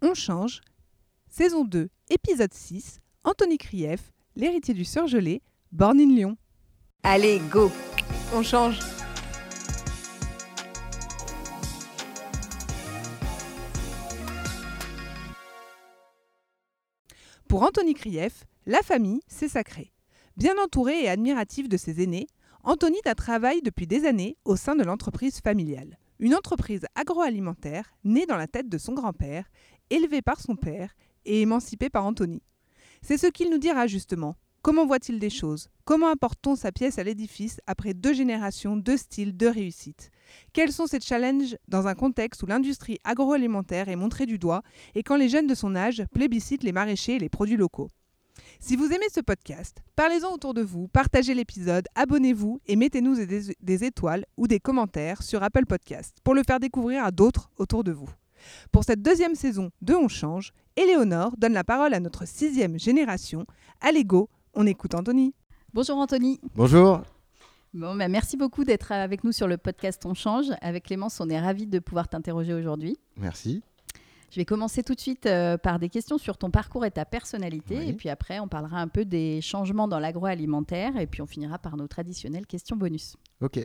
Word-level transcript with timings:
On 0.00 0.14
change. 0.14 0.60
Saison 1.28 1.64
2, 1.64 1.88
épisode 2.08 2.54
6. 2.54 3.00
Anthony 3.24 3.58
Krief, 3.58 4.12
l'héritier 4.36 4.72
du 4.72 4.84
surgelé, 4.84 5.42
born 5.72 5.98
in 5.98 6.14
Lyon. 6.14 6.36
Allez, 7.02 7.40
go 7.50 7.68
On 8.32 8.44
change 8.44 8.78
Pour 17.48 17.64
Anthony 17.64 17.94
Krief, 17.94 18.44
la 18.66 18.82
famille, 18.82 19.20
c'est 19.26 19.48
sacré. 19.48 19.92
Bien 20.36 20.56
entouré 20.62 21.02
et 21.02 21.08
admiratif 21.08 21.68
de 21.68 21.76
ses 21.76 22.04
aînés, 22.04 22.28
Anthony 22.62 22.98
travaille 23.16 23.62
depuis 23.62 23.88
des 23.88 24.04
années 24.04 24.36
au 24.44 24.54
sein 24.54 24.76
de 24.76 24.84
l'entreprise 24.84 25.40
familiale. 25.40 25.98
Une 26.20 26.34
entreprise 26.34 26.84
agroalimentaire 26.94 27.94
née 28.04 28.26
dans 28.26 28.36
la 28.36 28.48
tête 28.48 28.68
de 28.68 28.78
son 28.78 28.92
grand-père, 28.92 29.44
élevée 29.90 30.22
par 30.22 30.40
son 30.40 30.56
père 30.56 30.94
et 31.24 31.42
émancipée 31.42 31.90
par 31.90 32.04
Anthony. 32.04 32.42
C'est 33.02 33.18
ce 33.18 33.26
qu'il 33.26 33.50
nous 33.50 33.58
dira 33.58 33.86
justement. 33.86 34.36
Comment 34.60 34.86
voit-il 34.86 35.18
des 35.18 35.30
choses? 35.30 35.68
Comment 35.84 36.08
apporte-t-on 36.08 36.56
sa 36.56 36.72
pièce 36.72 36.98
à 36.98 37.04
l'édifice 37.04 37.60
après 37.66 37.94
deux 37.94 38.12
générations, 38.12 38.76
deux 38.76 38.96
styles, 38.96 39.36
deux 39.36 39.48
réussites 39.48 40.10
Quels 40.52 40.72
sont 40.72 40.86
ses 40.86 41.00
challenges 41.00 41.56
dans 41.68 41.86
un 41.86 41.94
contexte 41.94 42.42
où 42.42 42.46
l'industrie 42.46 42.98
agroalimentaire 43.04 43.88
est 43.88 43.96
montrée 43.96 44.26
du 44.26 44.38
doigt 44.38 44.62
et 44.94 45.02
quand 45.02 45.16
les 45.16 45.28
jeunes 45.28 45.46
de 45.46 45.54
son 45.54 45.76
âge 45.76 46.02
plébiscitent 46.12 46.64
les 46.64 46.72
maraîchers 46.72 47.14
et 47.14 47.18
les 47.18 47.28
produits 47.28 47.56
locaux? 47.56 47.88
Si 48.60 48.76
vous 48.76 48.86
aimez 48.92 49.06
ce 49.12 49.20
podcast, 49.20 49.78
parlez-en 49.94 50.32
autour 50.32 50.54
de 50.54 50.62
vous, 50.62 50.88
partagez 50.88 51.34
l'épisode, 51.34 51.86
abonnez-vous 51.94 52.60
et 52.66 52.76
mettez-nous 52.76 53.14
des, 53.14 53.54
des, 53.60 53.84
étoiles 53.84 54.24
ou 54.36 54.46
des 54.48 54.60
commentaires 54.60 55.22
sur 55.22 55.42
Apple 55.42 55.66
Podcast 55.66 56.18
pour 56.24 56.34
le 56.34 56.42
faire 56.42 56.60
découvrir 56.60 57.04
à 57.04 57.10
d'autres 57.10 57.50
autour 57.56 57.84
de 57.84 57.92
vous. 57.92 58.10
Pour 58.72 58.84
cette 58.84 59.02
deuxième 59.02 59.34
saison 59.34 59.70
de 59.82 59.94
On 59.94 60.08
Change, 60.08 60.52
Éléonore 60.76 61.36
donne 61.36 61.54
la 61.54 61.64
parole 61.64 61.94
à 61.94 62.00
notre 62.00 62.26
sixième 62.26 62.78
génération. 62.78 63.44
Allez 63.80 64.04
go, 64.04 64.28
on 64.54 64.66
écoute 64.66 64.94
Anthony. 64.94 65.34
Bonjour 65.74 65.98
Anthony. 65.98 66.40
Bonjour. 66.54 67.02
Bon, 67.74 67.94
bah 67.94 68.08
merci 68.08 68.36
beaucoup 68.36 68.64
d'être 68.64 68.92
avec 68.92 69.24
nous 69.24 69.32
sur 69.32 69.46
le 69.46 69.58
podcast 69.58 70.04
On 70.06 70.14
Change. 70.14 70.46
Avec 70.62 70.84
Clémence, 70.84 71.20
on 71.20 71.28
est 71.28 71.38
ravis 71.38 71.66
de 71.66 71.78
pouvoir 71.78 72.08
t'interroger 72.08 72.54
aujourd'hui. 72.54 72.96
Merci. 73.16 73.62
Je 74.30 74.36
vais 74.36 74.44
commencer 74.44 74.82
tout 74.82 74.94
de 74.94 75.00
suite 75.00 75.26
euh, 75.26 75.56
par 75.56 75.78
des 75.78 75.88
questions 75.88 76.18
sur 76.18 76.36
ton 76.36 76.50
parcours 76.50 76.84
et 76.84 76.90
ta 76.90 77.04
personnalité. 77.04 77.78
Oui. 77.78 77.88
Et 77.88 77.92
puis 77.92 78.08
après, 78.08 78.40
on 78.40 78.48
parlera 78.48 78.78
un 78.80 78.88
peu 78.88 79.04
des 79.04 79.40
changements 79.40 79.88
dans 79.88 79.98
l'agroalimentaire. 79.98 80.96
Et 80.98 81.06
puis 81.06 81.22
on 81.22 81.26
finira 81.26 81.58
par 81.58 81.76
nos 81.76 81.86
traditionnelles 81.86 82.46
questions 82.46 82.76
bonus. 82.76 83.16
Ok. 83.40 83.64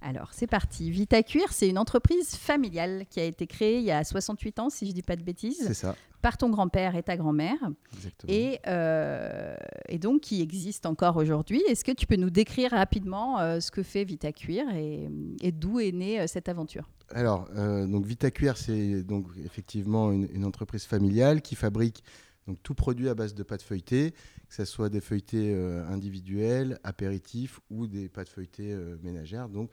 Alors, 0.00 0.30
c'est 0.32 0.46
parti. 0.46 0.90
Vita 0.90 1.22
Cuir, 1.22 1.52
c'est 1.52 1.68
une 1.68 1.78
entreprise 1.78 2.36
familiale 2.36 3.04
qui 3.08 3.20
a 3.20 3.24
été 3.24 3.46
créée 3.46 3.78
il 3.78 3.84
y 3.84 3.90
a 3.90 4.04
68 4.04 4.58
ans, 4.58 4.70
si 4.70 4.86
je 4.86 4.90
ne 4.90 4.94
dis 4.94 5.02
pas 5.02 5.16
de 5.16 5.22
bêtises. 5.22 5.62
C'est 5.66 5.74
ça. 5.74 5.96
Par 6.22 6.36
ton 6.36 6.50
grand-père 6.50 6.96
et 6.96 7.02
ta 7.02 7.16
grand-mère. 7.16 7.58
Exactement. 7.94 8.32
Et, 8.32 8.58
euh, 8.66 9.54
et, 9.88 9.98
donc, 9.98 10.22
qui 10.22 10.42
existe 10.42 10.86
encore 10.86 11.16
aujourd'hui. 11.16 11.62
Est-ce 11.68 11.84
que 11.84 11.92
tu 11.92 12.06
peux 12.06 12.16
nous 12.16 12.30
décrire 12.30 12.70
rapidement 12.72 13.38
euh, 13.40 13.60
ce 13.60 13.70
que 13.70 13.82
fait 13.82 14.04
Vita 14.04 14.32
Cuir 14.32 14.64
et, 14.74 15.08
et 15.40 15.52
d'où 15.52 15.78
est 15.78 15.92
née 15.92 16.20
euh, 16.20 16.26
cette 16.26 16.48
aventure? 16.48 16.88
Alors, 17.14 17.48
donc 17.54 18.04
Vita 18.04 18.32
Cuir, 18.32 18.56
c'est 18.56 19.04
donc 19.04 19.28
effectivement 19.44 20.10
une, 20.10 20.28
une, 20.34 20.44
entreprise 20.44 20.84
familiale 20.86 21.40
qui 21.40 21.54
fabrique 21.54 22.02
donc 22.46 22.62
tout 22.62 22.74
produit 22.74 23.08
à 23.08 23.14
base 23.14 23.34
de 23.34 23.42
pâte 23.42 23.62
feuilletée, 23.62 24.12
que 24.48 24.54
ce 24.54 24.64
soit 24.64 24.88
des 24.88 25.00
feuilletés 25.00 25.52
euh, 25.54 25.86
individuels, 25.88 26.78
apéritifs 26.84 27.60
ou 27.70 27.86
des 27.86 28.08
pâtes 28.08 28.28
feuilletées 28.28 28.72
euh, 28.72 28.96
ménagères. 29.02 29.48
Donc, 29.48 29.70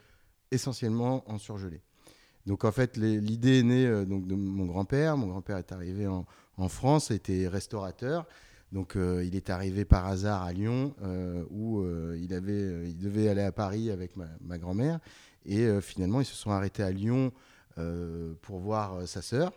essentiellement 0.53 1.23
en 1.29 1.37
surgelé. 1.37 1.81
Donc 2.45 2.65
en 2.65 2.71
fait, 2.71 2.97
l'idée 2.97 3.59
est 3.59 3.63
née 3.63 3.85
euh, 3.85 4.05
donc, 4.05 4.27
de 4.27 4.35
mon 4.35 4.65
grand-père. 4.65 5.17
Mon 5.17 5.27
grand-père 5.27 5.57
est 5.57 5.71
arrivé 5.71 6.07
en, 6.07 6.25
en, 6.57 6.69
France, 6.69 7.11
était 7.11 7.47
restaurateur. 7.47 8.25
Donc 8.71 8.95
euh, 8.95 9.23
il 9.23 9.35
est 9.35 9.49
arrivé 9.49 9.85
par 9.85 10.05
hasard 10.07 10.43
à 10.43 10.51
Lyon, 10.51 10.93
euh, 11.03 11.43
où 11.51 11.85
il, 12.15 12.33
avait, 12.33 12.89
il 12.89 12.97
devait 12.97 13.29
aller 13.29 13.43
à 13.43 13.51
Paris 13.51 13.91
avec 13.91 14.15
ma, 14.15 14.27
ma 14.41 14.57
grand-mère. 14.57 14.99
Et 15.45 15.67
finalement, 15.81 16.21
ils 16.21 16.25
se 16.25 16.35
sont 16.35 16.51
arrêtés 16.51 16.83
à 16.83 16.91
Lyon 16.91 17.33
pour 18.41 18.59
voir 18.59 19.05
sa 19.07 19.21
sœur. 19.21 19.51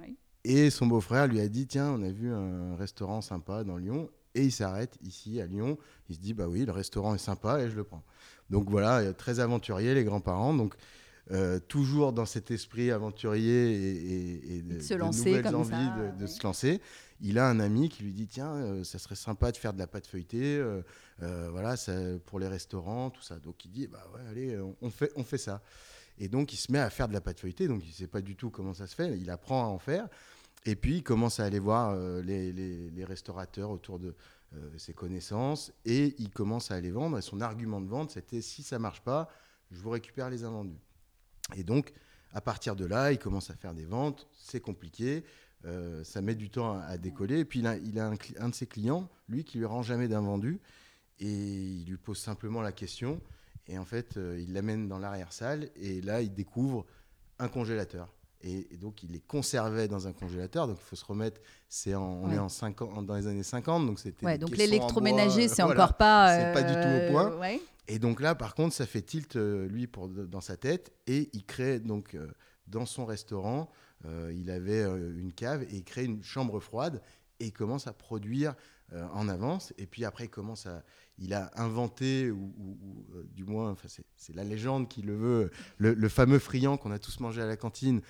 Oui. 0.00 0.16
Et 0.44 0.70
son 0.70 0.86
beau-frère 0.86 1.26
lui 1.26 1.40
a 1.40 1.48
dit, 1.48 1.66
tiens, 1.66 1.90
on 1.90 2.02
a 2.04 2.10
vu 2.10 2.32
un 2.32 2.76
restaurant 2.76 3.20
sympa 3.20 3.64
dans 3.64 3.76
Lyon. 3.76 4.08
Et 4.36 4.44
il 4.44 4.52
s'arrête 4.52 4.96
ici 5.02 5.40
à 5.40 5.46
Lyon. 5.46 5.76
Il 6.08 6.14
se 6.14 6.20
dit, 6.20 6.34
bah 6.34 6.46
oui, 6.46 6.64
le 6.64 6.72
restaurant 6.72 7.14
est 7.16 7.18
sympa 7.18 7.60
et 7.60 7.70
je 7.70 7.74
le 7.74 7.82
prends. 7.82 8.04
Donc 8.50 8.70
voilà, 8.70 9.12
très 9.12 9.40
aventurier, 9.40 9.94
les 9.94 10.04
grands-parents. 10.04 10.54
Donc 10.54 10.74
euh, 11.30 11.58
toujours 11.58 12.12
dans 12.12 12.26
cet 12.26 12.50
esprit 12.50 12.90
aventurier 12.90 13.72
et, 13.72 13.92
et, 13.92 14.56
et 14.56 14.62
de, 14.62 14.78
se 14.78 14.92
de 14.92 14.98
lancer 14.98 15.30
nouvelles 15.30 15.56
envies 15.56 15.70
ça, 15.70 16.12
de, 16.18 16.22
ouais. 16.22 16.26
se 16.26 16.42
lancer. 16.42 16.80
Il 17.22 17.38
a 17.38 17.48
un 17.48 17.60
ami 17.60 17.88
qui 17.88 18.02
lui 18.02 18.12
dit 18.12 18.26
tiens, 18.26 18.54
euh, 18.54 18.84
ça 18.84 18.98
serait 18.98 19.14
sympa 19.14 19.50
de 19.50 19.56
faire 19.56 19.72
de 19.72 19.78
la 19.78 19.86
pâte 19.86 20.06
feuilletée, 20.06 20.58
euh, 20.58 21.48
voilà, 21.50 21.76
ça, 21.76 21.94
pour 22.26 22.38
les 22.40 22.48
restaurants, 22.48 23.08
tout 23.08 23.22
ça. 23.22 23.36
Donc 23.38 23.64
il 23.64 23.70
dit 23.70 23.86
bah 23.86 24.04
ouais, 24.14 24.20
allez, 24.30 24.58
on 24.82 24.90
fait, 24.90 25.12
on 25.16 25.24
fait 25.24 25.38
ça. 25.38 25.62
Et 26.18 26.28
donc 26.28 26.52
il 26.52 26.56
se 26.56 26.70
met 26.70 26.78
à 26.78 26.90
faire 26.90 27.08
de 27.08 27.14
la 27.14 27.20
pâte 27.20 27.40
feuilletée. 27.40 27.68
Donc 27.68 27.82
il 27.86 27.92
sait 27.92 28.06
pas 28.06 28.20
du 28.20 28.36
tout 28.36 28.50
comment 28.50 28.74
ça 28.74 28.86
se 28.86 28.94
fait. 28.94 29.16
Il 29.18 29.30
apprend 29.30 29.64
à 29.64 29.68
en 29.68 29.78
faire. 29.78 30.08
Et 30.66 30.76
puis 30.76 30.96
il 30.96 31.02
commence 31.02 31.40
à 31.40 31.44
aller 31.44 31.58
voir 31.58 31.90
euh, 31.90 32.22
les, 32.22 32.52
les, 32.52 32.90
les, 32.90 33.04
restaurateurs 33.04 33.70
autour 33.70 33.98
de 33.98 34.08
euh, 34.08 34.12
ses 34.76 34.94
connaissances 34.94 35.72
et 35.84 36.14
il 36.18 36.30
commence 36.30 36.70
à 36.70 36.80
les 36.80 36.90
vendre. 36.90 37.18
Et 37.18 37.22
son 37.22 37.40
argument 37.40 37.80
de 37.80 37.88
vente, 37.88 38.10
c'était 38.10 38.42
si 38.42 38.62
ça 38.62 38.78
marche 38.78 39.02
pas, 39.02 39.28
je 39.70 39.80
vous 39.80 39.90
récupère 39.90 40.30
les 40.30 40.44
invendus. 40.44 40.80
Et 41.56 41.64
donc, 41.64 41.92
à 42.32 42.40
partir 42.40 42.74
de 42.76 42.84
là, 42.84 43.12
il 43.12 43.18
commence 43.18 43.50
à 43.50 43.54
faire 43.54 43.74
des 43.74 43.84
ventes. 43.84 44.26
C'est 44.32 44.60
compliqué. 44.60 45.24
Euh, 45.64 46.04
ça 46.04 46.20
met 46.20 46.34
du 46.34 46.50
temps 46.50 46.78
à, 46.78 46.98
décoller. 46.98 47.40
Et 47.40 47.44
puis, 47.44 47.60
il 47.60 47.98
a, 47.98 48.12
un, 48.38 48.48
de 48.48 48.54
ses 48.54 48.66
clients, 48.66 49.08
lui, 49.28 49.44
qui 49.44 49.58
lui 49.58 49.64
rend 49.64 49.82
jamais 49.82 50.08
d'invendu. 50.08 50.60
Et 51.20 51.30
il 51.30 51.86
lui 51.86 51.96
pose 51.96 52.18
simplement 52.18 52.60
la 52.60 52.72
question. 52.72 53.20
Et 53.66 53.78
en 53.78 53.84
fait, 53.84 54.16
euh, 54.16 54.38
il 54.40 54.52
l'amène 54.52 54.88
dans 54.88 54.98
l'arrière-salle. 54.98 55.70
Et 55.76 56.00
là, 56.00 56.22
il 56.22 56.34
découvre 56.34 56.86
un 57.38 57.48
congélateur. 57.48 58.12
Et, 58.44 58.74
et, 58.74 58.76
donc, 58.76 59.02
il 59.02 59.12
les 59.12 59.20
conservait 59.20 59.88
dans 59.88 60.06
un 60.06 60.12
congélateur. 60.12 60.68
Donc, 60.68 60.76
il 60.78 60.84
faut 60.84 60.96
se 60.96 61.04
remettre. 61.04 61.40
C'est 61.68 61.94
on 61.94 62.28
ouais. 62.28 62.36
est 62.36 62.38
en 62.38 62.50
50, 62.50 63.06
dans 63.06 63.16
les 63.16 63.26
années 63.26 63.42
50. 63.42 63.86
Donc, 63.86 63.98
c'était. 63.98 64.24
Ouais, 64.24 64.38
donc 64.38 64.56
l'électroménager, 64.56 65.48
c'est 65.48 65.62
voilà, 65.62 65.84
encore 65.84 65.96
pas. 65.96 66.36
C'est 66.36 66.52
pas 66.52 66.62
du 66.62 66.74
tout 66.74 66.78
au 66.78 67.12
point. 67.12 67.32
Euh, 67.32 67.38
Ouais. 67.40 67.60
Et 67.86 67.98
donc 67.98 68.20
là, 68.20 68.34
par 68.34 68.54
contre, 68.54 68.74
ça 68.74 68.86
fait 68.86 69.02
tilt, 69.02 69.36
euh, 69.36 69.66
lui, 69.68 69.86
pour, 69.86 70.08
dans 70.08 70.40
sa 70.40 70.56
tête. 70.56 70.92
Et 71.06 71.30
il 71.32 71.44
crée, 71.44 71.80
donc, 71.80 72.14
euh, 72.14 72.28
dans 72.66 72.86
son 72.86 73.04
restaurant, 73.04 73.70
euh, 74.06 74.32
il 74.34 74.50
avait 74.50 74.82
une 74.82 75.32
cave 75.32 75.62
et 75.64 75.76
il 75.76 75.84
crée 75.84 76.04
une 76.04 76.22
chambre 76.22 76.60
froide. 76.60 77.02
Et 77.40 77.46
il 77.46 77.52
commence 77.52 77.86
à 77.86 77.92
produire 77.92 78.54
euh, 78.92 79.06
en 79.12 79.28
avance. 79.28 79.72
Et 79.78 79.86
puis 79.86 80.04
après, 80.04 80.24
il 80.24 80.30
commence 80.30 80.66
à. 80.66 80.82
Il 81.16 81.32
a 81.32 81.50
inventé, 81.54 82.30
ou, 82.30 82.52
ou, 82.58 82.76
ou 82.82 83.22
du 83.22 83.44
moins, 83.44 83.70
enfin, 83.70 83.86
c'est 84.16 84.34
la 84.34 84.42
légende 84.42 84.88
qui 84.88 85.00
le 85.00 85.14
veut, 85.14 85.50
le, 85.78 85.94
le 85.94 86.08
fameux 86.08 86.40
friand 86.40 86.76
qu'on 86.76 86.90
a 86.90 86.98
tous 86.98 87.20
mangé 87.20 87.40
à 87.40 87.46
la 87.46 87.56
cantine. 87.56 88.00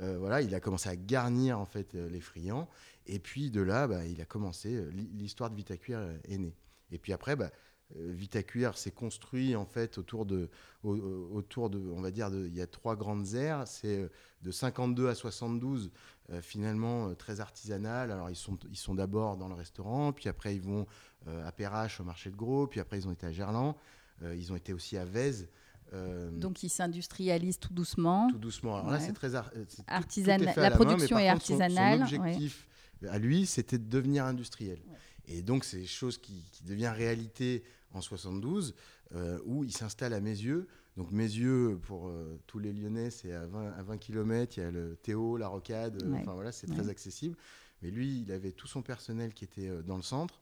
Euh, 0.00 0.16
voilà, 0.18 0.40
il 0.40 0.54
a 0.54 0.60
commencé 0.60 0.88
à 0.88 0.96
garnir 0.96 1.58
en 1.58 1.66
fait 1.66 1.92
les 1.94 2.20
friands. 2.20 2.68
Et 3.06 3.18
puis 3.18 3.50
de 3.50 3.60
là, 3.60 3.86
bah, 3.86 4.06
il 4.06 4.20
a 4.20 4.24
commencé. 4.24 4.84
L'histoire 5.14 5.50
de 5.50 5.56
Vitacuir 5.56 6.00
est 6.24 6.38
née. 6.38 6.54
Et 6.90 6.98
puis 6.98 7.12
après, 7.12 7.36
bah, 7.36 7.50
euh, 7.96 8.12
Vitacuir 8.12 8.76
s'est 8.76 8.90
construit 8.90 9.56
en 9.56 9.64
fait 9.64 9.98
autour 9.98 10.24
de, 10.26 10.48
autour 10.82 11.70
de, 11.70 11.78
on 11.78 12.00
va 12.00 12.10
dire, 12.10 12.28
il 12.32 12.54
y 12.54 12.60
a 12.60 12.66
trois 12.66 12.96
grandes 12.96 13.34
aires. 13.34 13.66
C'est 13.66 13.98
euh, 13.98 14.08
de 14.42 14.50
52 14.50 15.08
à 15.08 15.14
72, 15.14 15.90
euh, 16.30 16.40
finalement 16.40 17.08
euh, 17.08 17.14
très 17.14 17.40
artisanal. 17.40 18.10
Alors 18.10 18.30
ils 18.30 18.36
sont, 18.36 18.58
ils 18.70 18.76
sont 18.76 18.94
d'abord 18.94 19.36
dans 19.36 19.48
le 19.48 19.54
restaurant, 19.54 20.12
puis 20.12 20.28
après 20.28 20.54
ils 20.54 20.62
vont 20.62 20.86
euh, 21.28 21.46
à 21.46 21.52
Perrache 21.52 22.00
au 22.00 22.04
marché 22.04 22.30
de 22.30 22.36
Gros, 22.36 22.66
puis 22.66 22.80
après 22.80 22.98
ils 22.98 23.08
ont 23.08 23.12
été 23.12 23.26
à 23.26 23.32
Gerland, 23.32 23.76
euh, 24.22 24.34
ils 24.34 24.52
ont 24.52 24.56
été 24.56 24.72
aussi 24.72 24.96
à 24.96 25.04
Vèze. 25.04 25.48
Euh, 25.92 26.30
Donc 26.30 26.62
ils 26.62 26.70
s'industrialisent 26.70 27.58
tout 27.58 27.72
doucement. 27.72 28.28
Tout 28.30 28.38
doucement. 28.38 28.76
Alors 28.76 28.86
ouais. 28.86 28.92
là 28.92 29.00
c'est 29.00 29.12
très 29.12 29.34
ar 29.34 29.50
artisanal. 29.86 30.52
La, 30.56 30.62
la 30.62 30.70
production 30.70 31.16
main, 31.16 31.22
est 31.22 31.28
artisanale. 31.28 32.00
Son, 32.00 32.06
son 32.06 32.16
objectif 32.16 32.66
ouais. 33.02 33.08
à 33.08 33.18
lui, 33.18 33.46
c'était 33.46 33.78
de 33.78 33.88
devenir 33.88 34.24
industriel. 34.24 34.78
Ouais. 34.88 34.96
Et 35.26 35.42
donc, 35.42 35.64
c'est 35.64 35.84
chose 35.84 36.18
qui, 36.18 36.44
qui, 36.50 36.64
devient 36.64 36.92
réalité 36.94 37.62
en 37.92 38.00
72, 38.00 38.74
euh, 39.14 39.38
où 39.44 39.64
il 39.64 39.72
s'installe 39.72 40.14
à 40.14 40.20
Mézieux. 40.20 40.66
Donc, 40.96 41.10
Mézieux, 41.10 41.78
pour 41.82 42.08
euh, 42.08 42.40
tous 42.46 42.58
les 42.58 42.72
Lyonnais, 42.72 43.10
c'est 43.10 43.32
à 43.32 43.46
20, 43.46 43.72
à 43.72 43.82
20 43.82 43.98
km. 43.98 44.56
Il 44.56 44.60
y 44.60 44.66
a 44.66 44.70
le 44.70 44.96
Théo, 44.96 45.36
la 45.36 45.48
Rocade. 45.48 46.02
Enfin, 46.14 46.32
voilà, 46.32 46.52
c'est 46.52 46.66
très 46.66 46.88
accessible. 46.88 47.36
Mais 47.82 47.90
lui, 47.90 48.22
il 48.22 48.32
avait 48.32 48.52
tout 48.52 48.66
son 48.66 48.82
personnel 48.82 49.34
qui 49.34 49.44
était 49.44 49.70
dans 49.82 49.96
le 49.96 50.02
centre. 50.02 50.40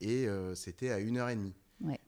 Et 0.00 0.26
c'était 0.54 0.90
à 0.90 0.98
une 0.98 1.16
heure 1.16 1.28
et 1.28 1.36
demie. 1.36 1.54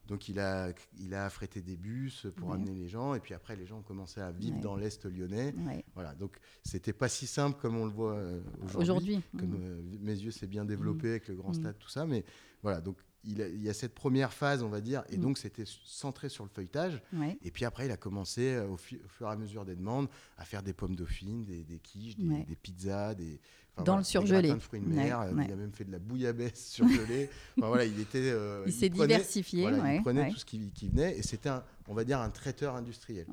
Donc, 0.09 0.29
il 0.29 0.39
a, 0.39 0.73
il 0.99 1.15
a 1.15 1.25
affrété 1.25 1.61
des 1.61 1.77
bus 1.77 2.27
pour 2.37 2.53
amener 2.53 2.75
les 2.75 2.89
gens. 2.89 3.15
Et 3.15 3.21
puis 3.21 3.35
après, 3.35 3.57
les 3.57 3.67
gens 3.67 3.79
ont 3.79 3.83
commencé 3.83 4.21
à 4.21 4.31
vivre 4.31 4.61
dans 4.61 4.77
l'Est 4.77 5.05
lyonnais. 5.05 5.55
Voilà. 5.95 6.15
Donc, 6.15 6.37
c'était 6.63 6.93
pas 6.93 7.09
si 7.09 7.27
simple 7.27 7.59
comme 7.61 7.77
on 7.77 7.85
le 7.85 7.91
voit 7.91 8.15
euh, 8.15 8.41
aujourd'hui. 8.77 9.19
Mmh. 9.19 9.39
Comme 9.39 9.59
mmh. 9.59 9.99
Mézieux 10.01 10.31
s'est 10.31 10.47
bien 10.47 10.65
développé 10.65 11.09
mmh. 11.09 11.11
avec 11.11 11.29
le 11.29 11.35
grand 11.35 11.53
stade, 11.53 11.79
tout 11.79 11.89
ça. 11.89 12.07
Mais 12.07 12.25
voilà. 12.63 12.81
Donc, 12.81 12.97
il, 13.25 13.43
a, 13.43 13.49
il, 13.49 13.61
y 13.61 13.69
a 13.69 13.75
cette 13.75 13.95
première 13.95 14.33
phase, 14.33 14.63
on 14.63 14.69
va 14.69 14.81
dire, 14.81 15.03
et 15.11 15.17
mmh. 15.17 15.21
donc 15.21 15.39
c'était 15.39 15.65
centré 15.67 16.29
sur 16.29 16.45
le 16.45 16.51
feuilletage. 16.51 17.03
Ouais. 17.13 17.37
Et 17.43 17.51
puis 17.51 17.65
après, 17.65 17.87
il 17.87 17.91
a 17.91 17.97
commencé, 17.97 18.55
euh, 18.55 18.69
au, 18.69 18.75
au, 18.75 18.77
fur 18.77 19.27
et 19.27 19.31
à 19.31 19.37
mesure 19.37 19.65
des 19.65 19.75
demandes, 19.75 20.09
à 20.39 20.45
faire 20.45 20.63
des 20.63 20.73
pommes 20.73 20.95
dauphines, 20.95 21.45
des, 21.45 21.65
des 21.65 21.81
quiches, 21.81 22.17
des, 22.17 22.29
ouais. 22.29 22.45
des, 22.45 22.55
pizzas, 22.55 23.15
des, 23.15 23.41
dans 23.85 23.97
le 23.97 24.05
surgelé. 24.05 24.53
de 24.53 24.59
fruits 24.59 24.81
de 24.81 24.87
mer, 24.87 25.27
il 25.31 25.53
a 25.53 25.57
même 25.57 25.73
fait 25.73 25.85
de 25.85 25.93
la 25.93 25.99
bouillabaisse 25.99 26.67
surgelée. 26.71 27.29
enfin, 27.59 27.69
voilà, 27.69 27.85
il 27.85 28.01
était. 28.01 28.33
il, 28.67 28.73
s'est 28.73 28.89
diversifié. 28.89 29.69
il 29.95 30.03
prenait 30.03 30.31
tout 30.31 30.39
ce 30.39 30.45
qui, 30.45 30.71
qui 30.71 30.89
venait 30.89 31.19
et 31.19 31.23
c'était, 31.23 31.51
on 31.89 31.95
va 31.95 32.05
dire, 32.05 32.21
un 32.21 32.31
traiteur 32.31 32.77
industriel. 32.77 33.27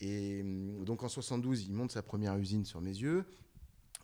Et 0.00 0.40
hum, 0.42 0.84
donc 0.84 1.02
en 1.02 1.08
72, 1.08 1.64
il 1.64 1.72
monte 1.72 1.92
sa 1.92 2.02
première 2.02 2.36
usine 2.36 2.64
sur 2.64 2.80
mes 2.80 2.90
yeux. 2.90 3.24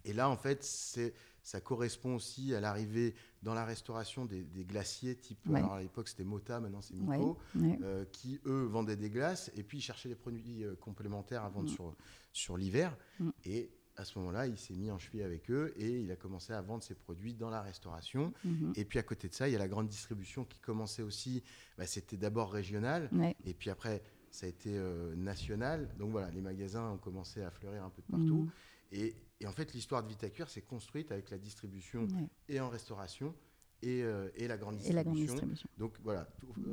Et 0.05 0.13
là, 0.13 0.31
en 0.31 0.37
fait, 0.37 0.63
c'est 0.65 1.13
ça 1.43 1.61
correspond 1.61 2.17
aussi 2.17 2.55
à 2.55 2.61
l'arrivée 2.61 3.15
dans 3.43 3.55
la 3.55 3.65
restauration 3.65 4.25
des, 4.27 4.45
glaciers 4.65 5.17
type, 5.17 5.39
alors 5.55 5.75
à 5.75 5.83
l'époque 5.83 6.09
c'était 6.09 6.25
Mota, 6.25 6.61
maintenant 6.61 6.83
c'est 6.83 6.95
Miko, 6.95 7.39
euh, 7.57 8.05
qui 8.13 8.39
eux 8.47 8.65
vendaient 8.65 8.97
des 8.97 9.11
glaces 9.11 9.51
et 9.57 9.63
puis 9.63 9.79
ils 9.79 9.83
cherchaient 9.83 10.11
des 10.11 10.15
produits 10.15 10.65
euh, 10.65 10.75
complémentaires 10.77 11.45
à 11.45 11.49
vendre 11.49 11.71
mm. 11.71 11.75
sur, 11.75 11.95
sur 12.33 12.57
l'hiver. 12.57 12.97
Mm. 13.19 13.31
Et 13.47 13.71
à 13.97 14.05
ce 14.05 14.19
moment-là, 14.19 14.47
il 14.47 14.57
s'est 14.57 14.75
mis 14.75 14.91
en 14.91 14.99
cheville 14.99 15.23
avec 15.23 15.51
eux 15.51 15.73
et 15.77 16.01
il 16.01 16.11
a 16.11 16.17
commencé 16.17 16.53
à 16.53 16.61
vendre 16.63 16.83
ses 16.83 16.95
produits 16.95 17.35
dans 17.35 17.51
la 17.51 17.61
restauration. 17.63 18.33
Mm-hmm. 18.47 18.73
Et 18.77 18.85
puis 18.85 18.99
à 18.99 19.03
côté 19.03 19.29
de 19.29 19.35
ça, 19.35 19.49
il 19.49 19.53
y 19.53 19.57
a 19.57 19.59
la 19.59 19.69
grande 19.69 19.89
distribution 19.89 20.45
qui 20.45 20.59
commençait 20.59 21.03
aussi. 21.03 21.43
Bah, 21.77 21.87
c'était 21.87 22.17
d'abord 22.17 22.53
régional 22.53 23.11
et 23.45 23.55
puis 23.55 23.71
après 23.71 24.03
ça 24.31 24.47
a 24.47 24.49
été 24.49 24.71
euh, 24.77 25.15
national. 25.17 25.89
Donc 25.99 26.11
voilà, 26.11 26.31
les 26.31 26.41
magasins 26.41 26.91
ont 26.91 26.99
commencé 26.99 27.43
à 27.43 27.51
fleurir 27.51 27.85
un 27.85 27.91
peu 27.91 28.03
de 28.03 28.07
partout. 28.07 28.45
Mm. 28.45 28.51
Et, 28.93 29.15
en 29.47 29.53
fait, 29.53 29.73
l'histoire 29.73 30.03
de 30.03 30.09
Vitacuir 30.09 30.49
s'est 30.49 30.63
construite 30.63 31.13
avec 31.13 31.31
la 31.31 31.39
distribution 31.39 32.07
et 32.49 32.61
en 32.61 32.69
restauration 32.69 33.35
et, 33.83 34.03
euh, 34.03 34.29
et, 34.35 34.47
la 34.49 34.59
grande 34.59 34.77
distribution. 34.77 35.37
Donc 35.79 35.95
voilà, 36.03 36.29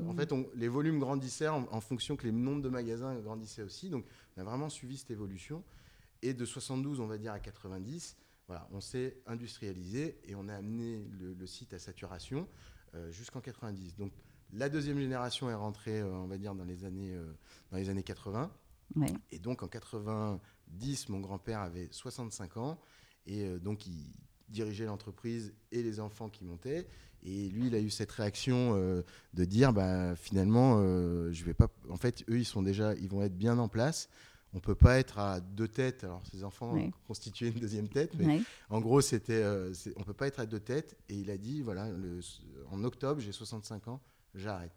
en 0.07 0.13
fait, 0.13 0.33
les 0.55 0.67
volumes 0.67 0.99
grandissaient 0.99 1.47
en, 1.47 1.81
fonction 1.81 2.15
que 2.15 2.25
les 2.25 2.31
nombres 2.31 2.61
de 2.61 2.69
magasins 2.69 3.15
grandissaient 3.21 3.61
aussi. 3.61 3.89
Donc 3.89 4.05
on 4.35 4.41
a 4.41 4.43
vraiment 4.43 4.69
suivi 4.69 4.97
cette 4.97 5.11
évolution. 5.11 5.63
Et 6.21 6.33
de 6.33 6.45
72, 6.45 6.99
on 6.99 7.07
va 7.07 7.17
dire, 7.17 7.33
à 7.33 7.39
90, 7.39 8.17
voilà, 8.47 8.67
on 8.71 8.81
s'est 8.81 9.17
industrialisé 9.25 10.19
et 10.25 10.35
on 10.35 10.47
a 10.47 10.55
amené 10.55 11.05
le, 11.19 11.45
site 11.45 11.73
à 11.73 11.79
saturation 11.79 12.47
euh, 12.95 13.11
jusqu'en 13.11 13.41
90. 13.41 13.97
Donc 13.97 14.11
la 14.53 14.69
deuxième 14.69 14.99
génération 14.99 15.49
est 15.49 15.55
rentrée, 15.55 15.99
euh, 15.99 16.09
on 16.09 16.27
va 16.27 16.37
dire, 16.37 16.55
dans 16.55 16.63
les 16.63 16.85
années, 16.85 17.15
dans 17.71 17.77
les 17.77 17.89
années 17.89 18.03
80. 18.03 18.51
Et 19.31 19.39
donc 19.39 19.63
en 19.63 19.67
90, 19.67 21.09
mon 21.09 21.19
grand-père 21.19 21.59
avait 21.59 21.89
65 21.91 22.57
ans 22.57 22.79
et 23.25 23.45
euh, 23.45 23.59
donc 23.59 23.85
il 23.85 24.05
dirigeait 24.49 24.85
l'entreprise 24.85 25.53
et 25.71 25.83
les 25.83 25.99
enfants 25.99 26.29
qui 26.29 26.45
montaient. 26.45 26.87
Et 27.23 27.49
lui, 27.49 27.67
il 27.67 27.75
a 27.75 27.79
eu 27.79 27.89
cette 27.89 28.11
réaction 28.11 28.75
euh, 28.75 29.01
de 29.33 29.43
dire, 29.43 29.73
bah, 29.73 30.15
finalement, 30.15 30.77
euh, 30.79 31.31
je 31.33 31.43
vais 31.43 31.53
pas. 31.53 31.67
En 31.89 31.97
fait, 31.97 32.23
eux, 32.29 32.37
ils 32.37 32.45
sont 32.45 32.61
déjà, 32.61 32.93
ils 32.95 33.09
vont 33.09 33.21
être 33.23 33.35
bien 33.35 33.57
en 33.57 33.67
place. 33.67 34.07
On 34.57 34.59
peut 34.59 34.75
pas 34.75 34.97
être 34.97 35.19
à 35.19 35.39
deux 35.39 35.67
têtes. 35.67 36.03
Alors, 36.03 36.23
ces 36.25 36.43
enfants 36.43 36.75
ont 36.75 36.91
constitué 37.07 37.49
une 37.49 37.59
deuxième 37.59 37.87
tête, 37.87 38.15
mais 38.17 38.41
en 38.71 38.81
gros, 38.81 39.01
c'était, 39.01 39.45
on 39.95 40.03
peut 40.03 40.13
pas 40.13 40.25
être 40.25 40.39
à 40.39 40.47
deux 40.47 40.59
têtes. 40.59 40.97
Et 41.09 41.15
il 41.15 41.29
a 41.29 41.37
dit, 41.37 41.61
voilà, 41.61 41.91
le, 41.91 42.19
en 42.71 42.83
octobre, 42.83 43.21
j'ai 43.21 43.31
65 43.31 43.87
ans, 43.87 44.01
j'arrête. 44.33 44.73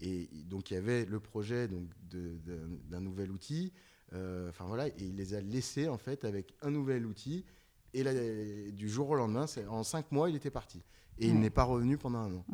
Et 0.00 0.28
donc 0.44 0.70
il 0.70 0.74
y 0.74 0.76
avait 0.76 1.06
le 1.06 1.18
projet 1.18 1.66
donc 1.66 1.88
d'un 2.10 3.00
nouvel 3.00 3.30
outil. 3.32 3.72
Euh, 4.12 4.50
enfin 4.50 4.66
voilà, 4.66 4.86
et 4.86 4.92
il 5.00 5.16
les 5.16 5.34
a 5.34 5.40
laissés 5.40 5.88
en 5.88 5.98
fait 5.98 6.24
avec 6.24 6.54
un 6.62 6.70
nouvel 6.70 7.06
outil. 7.06 7.44
Et 7.94 8.02
là, 8.02 8.12
du 8.70 8.88
jour 8.88 9.08
au 9.08 9.14
lendemain, 9.14 9.46
en 9.68 9.82
cinq 9.82 10.12
mois, 10.12 10.28
il 10.28 10.36
était 10.36 10.50
parti. 10.50 10.82
Et 11.18 11.28
il 11.28 11.40
n'est 11.40 11.50
pas 11.50 11.64
revenu 11.64 11.96
pendant 11.96 12.18
un 12.18 12.34
an. 12.34 12.44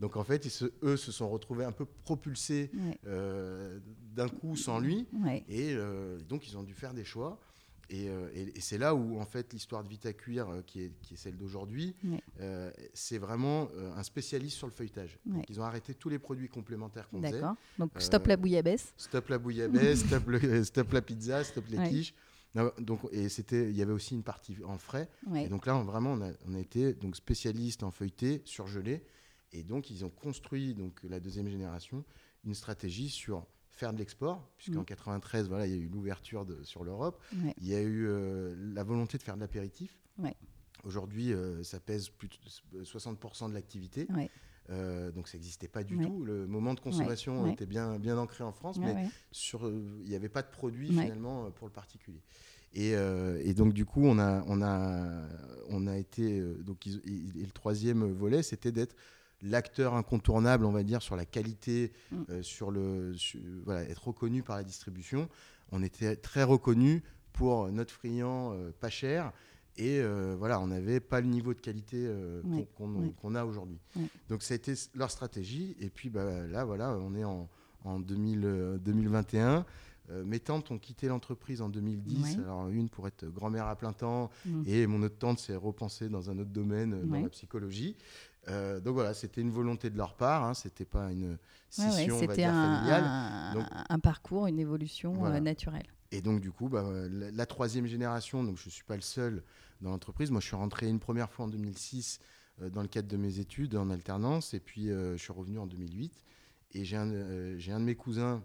Donc 0.00 0.16
en 0.16 0.24
fait, 0.24 0.46
eux 0.82 0.96
se 0.96 1.12
sont 1.12 1.28
retrouvés 1.28 1.64
un 1.64 1.72
peu 1.72 1.84
propulsés 1.84 2.70
euh, 3.06 3.78
d'un 4.14 4.28
coup 4.28 4.56
sans 4.56 4.78
lui. 4.78 5.06
Et 5.48 5.74
euh, 5.74 6.18
donc 6.20 6.48
ils 6.48 6.56
ont 6.56 6.62
dû 6.62 6.74
faire 6.74 6.94
des 6.94 7.04
choix. 7.04 7.38
Euh, 7.92 8.28
et, 8.34 8.60
c'est 8.60 8.78
là 8.78 8.94
où, 8.94 9.18
en 9.18 9.24
fait, 9.24 9.52
l'histoire 9.52 9.82
de 9.82 9.88
Vita 9.88 10.12
Cuir, 10.12 10.48
euh, 10.48 10.62
qui, 10.66 10.82
est, 10.82 10.92
qui, 11.02 11.14
est, 11.14 11.16
celle 11.16 11.36
d'aujourd'hui, 11.36 11.94
euh, 12.40 12.70
c'est 12.92 13.18
vraiment 13.18 13.68
un 13.96 14.02
spécialiste 14.02 14.56
sur 14.56 14.66
le 14.66 14.72
feuilletage. 14.72 15.18
ils 15.48 15.60
ont 15.60 15.64
arrêté 15.64 15.94
tous 15.94 16.08
les 16.08 16.18
produits 16.18 16.48
complémentaires 16.48 17.08
qu'on 17.08 17.20
faisait. 17.22 17.32
D'accord. 17.32 17.56
Donc, 17.78 17.90
stop 17.98 18.26
la 18.26 18.36
bouillabaisse. 18.36 18.92
Stop 18.96 19.28
la 19.28 19.38
bouillabaisse, 19.38 20.00
stop, 20.00 20.92
la 20.92 21.02
pizza, 21.02 21.44
stop 21.44 21.64
les 21.68 21.88
quiches. 21.88 22.14
donc, 22.78 23.00
et 23.12 23.28
c'était, 23.28 23.70
il 23.70 23.76
y 23.76 23.82
avait 23.82 23.92
aussi 23.92 24.14
une 24.14 24.22
partie 24.22 24.56
en 24.64 24.78
frais. 24.78 25.08
Et 25.36 25.48
donc 25.48 25.66
là, 25.66 25.74
vraiment, 25.82 26.12
on 26.12 26.20
a, 26.22 26.30
on 26.46 26.54
a 26.54 26.58
été 26.58 26.92
donc, 26.94 27.16
spécialiste 27.16 27.82
en 27.82 27.90
feuilleté, 27.90 28.42
surgelé. 28.44 29.02
Et 29.52 29.62
donc, 29.62 29.90
ils 29.90 30.04
ont 30.04 30.10
construit, 30.10 30.74
donc, 30.74 31.00
la 31.04 31.20
deuxième 31.20 31.48
génération, 31.48 32.04
une 32.44 32.54
stratégie 32.54 33.08
sur 33.08 33.46
faire 33.78 33.92
de 33.92 33.98
l'export, 33.98 34.50
puisqu'en 34.56 34.84
93, 34.84 35.44
mm. 35.44 35.48
voilà, 35.48 35.66
il 35.66 35.72
y 35.72 35.74
a 35.74 35.78
eu 35.78 35.88
l'ouverture 35.88 36.44
sur 36.64 36.84
l'Europe. 36.84 37.22
Il 37.58 37.66
y 37.66 37.74
a 37.74 37.80
eu 37.80 38.06
euh, 38.06 38.54
la 38.74 38.82
volonté 38.82 39.18
de 39.18 39.22
faire 39.22 39.36
de 39.36 39.40
l'apéritif. 39.40 40.00
Aujourd'hui, 40.84 41.32
euh, 41.32 41.62
ça 41.64 41.80
pèse 41.80 42.08
plus 42.08 42.28
de 42.72 42.84
60% 42.84 43.48
de 43.48 43.54
l'activité. 43.54 44.06
Euh, 44.70 45.10
donc 45.12 45.28
ça 45.28 45.38
n'existait 45.38 45.68
pas 45.68 45.82
du 45.82 45.98
tout. 45.98 46.24
Le 46.24 46.46
moment 46.46 46.74
de 46.74 46.80
consommation 46.80 47.46
était 47.46 47.66
bien, 47.66 47.98
bien 47.98 48.18
ancré 48.18 48.44
en 48.44 48.52
France, 48.52 48.78
mais 48.78 49.08
sur, 49.30 49.68
il 49.68 50.08
n'y 50.08 50.16
avait 50.16 50.28
pas 50.28 50.42
de 50.42 50.50
produit 50.50 50.88
finalement 50.88 51.50
pour 51.52 51.66
le 51.66 51.72
particulier. 51.72 52.22
Et, 52.74 52.90
et, 52.92 53.54
donc 53.54 53.72
du 53.72 53.86
coup, 53.86 54.04
on 54.04 54.18
a, 54.18 54.42
on 54.46 54.60
a, 54.60 55.26
on 55.68 55.86
a 55.86 55.96
été 55.96 56.40
donc 56.62 56.86
et 56.86 57.00
le 57.04 57.52
troisième 57.52 58.04
volet, 58.12 58.42
c'était 58.42 58.72
d'être 58.72 58.94
l'acteur 59.42 59.94
incontournable, 59.94 60.64
on 60.64 60.72
va 60.72 60.82
dire, 60.82 61.02
sur 61.02 61.16
la 61.16 61.24
qualité, 61.24 61.92
mm. 62.10 62.16
euh, 62.30 62.42
sur 62.42 62.70
le, 62.70 63.14
voilà, 63.64 63.82
être 63.82 64.08
reconnu 64.08 64.42
par 64.42 64.56
la 64.56 64.64
distribution. 64.64 65.28
On 65.70 65.82
était 65.82 66.16
très 66.16 66.42
reconnu 66.42 67.02
pour 67.32 67.70
notre 67.70 67.92
friand 67.92 68.52
euh, 68.52 68.72
pas 68.80 68.90
cher. 68.90 69.32
Et 69.76 70.00
euh, 70.00 70.34
voilà, 70.36 70.60
on 70.60 70.66
n'avait 70.66 70.98
pas 70.98 71.20
le 71.20 71.28
niveau 71.28 71.54
de 71.54 71.60
qualité 71.60 72.10
qu'on 72.74 73.34
a 73.36 73.44
aujourd'hui. 73.44 73.78
Donc 74.28 74.42
ça 74.42 74.54
a 74.54 74.56
été 74.56 74.74
leur 74.94 75.10
stratégie. 75.10 75.76
Et 75.78 75.88
puis 75.88 76.10
bah, 76.10 76.46
là, 76.48 76.64
voilà, 76.64 76.98
on 76.98 77.14
est 77.14 77.22
en, 77.22 77.48
en 77.84 78.00
2021. 78.00 79.64
mes 80.24 80.40
tantes 80.40 80.72
ont 80.72 80.78
quitté 80.78 81.06
l'entreprise 81.06 81.62
en 81.62 81.68
2010. 81.68 82.38
Alors, 82.38 82.68
une 82.70 82.88
pour 82.88 83.06
être 83.06 83.24
grand-mère 83.26 83.66
à 83.66 83.76
plein 83.76 83.92
temps, 83.92 84.30
mm. 84.46 84.62
et 84.66 84.88
mon 84.88 85.00
autre 85.04 85.16
tante 85.16 85.38
s'est 85.38 85.54
repensée 85.54 86.08
dans 86.08 86.28
un 86.28 86.40
autre 86.40 86.50
domaine, 86.50 87.06
dans 87.06 87.20
la 87.20 87.28
psychologie. 87.28 87.94
Euh, 88.48 88.80
donc 88.80 88.94
voilà, 88.94 89.14
c'était 89.14 89.40
une 89.40 89.50
volonté 89.50 89.90
de 89.90 89.96
leur 89.96 90.14
part, 90.14 90.44
hein, 90.44 90.54
c'était 90.54 90.84
pas 90.84 91.12
une 91.12 91.38
scission 91.68 92.14
ouais, 92.14 92.26
C'était 92.26 92.44
un, 92.44 93.66
un, 93.88 93.98
parcours, 93.98 94.46
une 94.46 94.58
évolution 94.58 95.26
euh, 95.26 95.40
naturelle. 95.40 95.86
Et 96.10 96.22
donc 96.22 96.40
du 96.40 96.50
coup, 96.50 96.68
bah, 96.68 96.84
la, 97.08 97.46
troisième 97.46 97.86
génération, 97.86 98.42
donc 98.42 98.56
je 98.56 98.70
suis 98.70 98.84
pas 98.84 98.96
le 98.96 99.02
seul 99.02 99.42
dans 99.80 99.90
l'entreprise. 99.90 100.30
Moi, 100.30 100.40
je 100.40 100.46
suis 100.46 100.56
rentré 100.56 100.88
une 100.88 101.00
première 101.00 101.30
fois 101.30 101.44
en 101.44 101.48
2006 101.48 102.20
euh, 102.62 102.70
dans 102.70 102.82
le 102.82 102.88
cadre 102.88 103.08
de 103.08 103.16
mes 103.16 103.38
études 103.38 103.76
en 103.76 103.90
alternance, 103.90 104.54
et 104.54 104.60
puis 104.60 104.86
je 104.88 105.16
suis 105.16 105.32
revenu 105.32 105.58
en 105.58 105.66
2008. 105.66 106.24
Et 106.72 106.84
j'ai 106.84 106.96
un, 106.96 107.58
j'ai 107.58 107.72
un 107.72 107.80
de 107.80 107.84
mes 107.84 107.94
cousins 107.94 108.42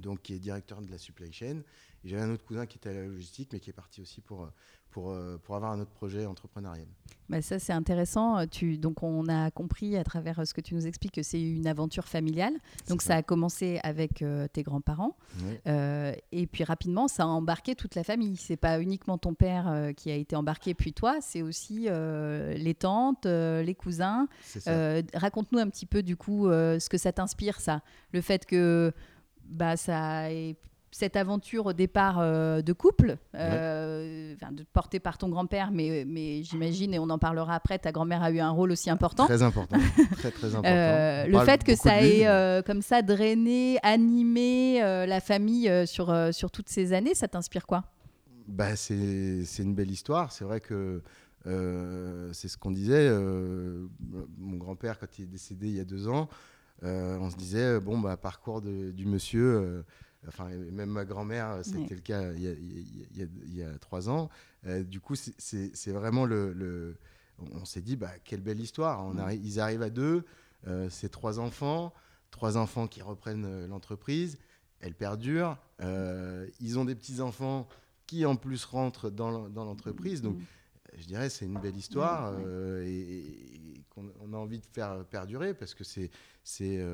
donc 0.00 0.22
qui 0.22 0.34
est 0.34 0.38
directeur 0.38 0.80
de 0.80 0.90
la 0.90 0.98
supply 0.98 1.32
chain. 1.32 1.62
Et 2.04 2.08
j'avais 2.08 2.22
un 2.22 2.30
autre 2.30 2.44
cousin 2.44 2.66
qui 2.66 2.78
était 2.78 2.88
à 2.88 2.94
la 2.94 3.04
logistique, 3.04 3.50
mais 3.52 3.60
qui 3.60 3.70
est 3.70 3.74
parti 3.74 4.00
aussi 4.00 4.20
pour, 4.20 4.50
pour, 4.92 5.10
euh, 5.10 5.38
pour 5.42 5.56
avoir 5.56 5.72
un 5.72 5.80
autre 5.80 5.90
projet 5.90 6.26
entrepreneurial. 6.26 6.86
Bah 7.28 7.40
ça, 7.40 7.58
c'est 7.58 7.72
intéressant. 7.72 8.46
Tu, 8.46 8.76
donc, 8.76 9.02
on 9.02 9.26
a 9.26 9.50
compris 9.50 9.96
à 9.96 10.04
travers 10.04 10.46
ce 10.46 10.52
que 10.52 10.60
tu 10.60 10.74
nous 10.74 10.86
expliques 10.86 11.14
que 11.14 11.22
c'est 11.22 11.40
une 11.40 11.66
aventure 11.66 12.06
familiale. 12.06 12.52
Donc, 12.88 13.00
ça. 13.00 13.16
a 13.16 13.22
commencé 13.22 13.80
avec 13.82 14.20
euh, 14.20 14.46
tes 14.48 14.62
grands-parents. 14.62 15.16
Euh, 15.66 16.12
et 16.30 16.46
puis, 16.46 16.62
rapidement, 16.62 17.08
ça 17.08 17.22
a 17.22 17.26
embarqué 17.26 17.74
toute 17.74 17.94
la 17.94 18.04
famille. 18.04 18.36
C'est 18.36 18.56
pas 18.56 18.80
uniquement 18.80 19.16
ton 19.16 19.32
père 19.32 19.92
qui 19.96 20.10
a 20.10 20.14
été 20.14 20.36
embarqué, 20.36 20.74
puis 20.74 20.92
toi, 20.92 21.20
c'est 21.20 21.42
aussi 21.42 21.88
les 21.88 22.74
tantes, 22.78 23.24
les 23.26 23.74
cousins. 23.74 24.28
Raconte-nous 25.14 25.58
un 25.58 25.70
petit 25.70 25.86
peu, 25.86 26.02
du 26.02 26.16
coup, 26.16 26.48
ce 26.48 26.88
que 26.88 26.98
ça 26.98 27.12
t'inspire, 27.12 27.60
ça. 27.60 27.80
Le 28.12 28.20
fait 28.20 28.44
que 28.44 28.92
bah, 29.44 29.76
ça 29.76 30.30
ait 30.30 30.56
cette 30.92 31.16
aventure 31.16 31.66
au 31.66 31.72
départ 31.72 32.18
euh, 32.18 32.60
de 32.60 32.72
couple, 32.74 33.16
euh, 33.34 34.34
portée 34.72 35.00
par 35.00 35.16
ton 35.16 35.30
grand-père, 35.30 35.70
mais, 35.72 36.04
mais 36.06 36.42
j'imagine, 36.42 36.92
et 36.92 36.98
on 36.98 37.08
en 37.08 37.18
parlera 37.18 37.54
après, 37.54 37.78
ta 37.78 37.92
grand-mère 37.92 38.22
a 38.22 38.30
eu 38.30 38.40
un 38.40 38.50
rôle 38.50 38.70
aussi 38.70 38.90
important. 38.90 39.24
Très 39.24 39.42
important. 39.42 39.78
très, 40.18 40.30
très 40.30 40.48
important. 40.48 40.68
Euh, 40.68 41.26
le 41.26 41.38
fait 41.40 41.64
que 41.64 41.74
ça 41.74 42.02
ait 42.02 42.62
comme 42.64 42.82
ça 42.82 43.00
drainé, 43.00 43.78
animé 43.82 44.80
la 44.80 45.20
famille 45.20 45.70
sur, 45.86 46.14
sur 46.32 46.50
toutes 46.50 46.68
ces 46.68 46.92
années, 46.92 47.14
ça 47.14 47.26
t'inspire 47.26 47.66
quoi? 47.66 47.84
Bah, 48.46 48.76
C'est 48.76 49.44
une 49.58 49.74
belle 49.74 49.90
histoire. 49.90 50.30
C'est 50.30 50.44
vrai 50.44 50.60
que 50.60 51.02
c'est 51.44 52.48
ce 52.48 52.58
qu'on 52.58 52.70
disait. 52.70 53.10
mon 54.38 54.56
grand-père, 54.58 54.98
quand 54.98 55.18
il 55.18 55.22
est 55.22 55.26
décédé 55.26 55.68
il 55.68 55.76
y 55.76 55.80
a 55.80 55.84
deux 55.84 56.06
ans, 56.06 56.28
on 56.82 57.30
se 57.30 57.36
disait, 57.36 57.80
bon, 57.80 57.98
bah, 57.98 58.18
parcours 58.18 58.60
du 58.60 59.06
monsieur 59.06 59.84
Enfin, 60.28 60.48
même 60.48 60.90
ma 60.90 61.04
grand-mère, 61.04 61.50
euh, 61.50 61.62
c'était 61.62 61.94
le 61.94 62.00
cas 62.00 62.32
il 62.32 63.54
y, 63.54 63.62
a, 63.62 63.78
trois 63.78 64.08
ans. 64.08 64.30
Euh, 64.66 64.82
du 64.84 65.00
coup, 65.00 65.14
c'est 65.16 65.92
vraiment 65.92 66.24
le. 66.24 66.96
on 67.38 67.64
s'est 67.64 67.80
dit, 67.80 67.96
bah, 67.96 68.12
quelle 68.24 68.40
belle 68.40 68.60
histoire. 68.60 69.04
On 69.04 69.28
ils 69.28 69.60
arrivent 69.60 69.82
à 69.82 69.90
deux, 69.90 70.24
euh, 70.66 70.88
c'est 70.90 71.08
trois 71.08 71.40
enfants, 71.40 71.92
trois 72.30 72.56
enfants 72.56 72.86
qui 72.86 73.02
reprennent 73.02 73.66
l'entreprise, 73.66 74.38
elle 74.80 74.94
perdure. 74.94 75.58
ils 75.80 76.78
ont 76.78 76.84
des 76.84 76.94
petits-enfants 76.94 77.68
qui, 78.06 78.24
en 78.24 78.36
plus, 78.36 78.64
rentrent 78.64 79.10
dans 79.10 79.48
l'entreprise. 79.48 80.22
Donc, 80.22 80.36
je 80.96 81.06
dirais, 81.06 81.30
c'est 81.30 81.44
une 81.44 81.60
belle 81.60 81.76
histoire 81.76 82.38
et, 82.80 83.84
qu'on 83.90 84.32
a 84.32 84.36
envie 84.36 84.58
de 84.58 84.66
faire 84.66 85.04
perdurer 85.04 85.54
parce 85.54 85.74
que 85.74 85.84
c'est 85.84 86.10
c'est 86.44 86.84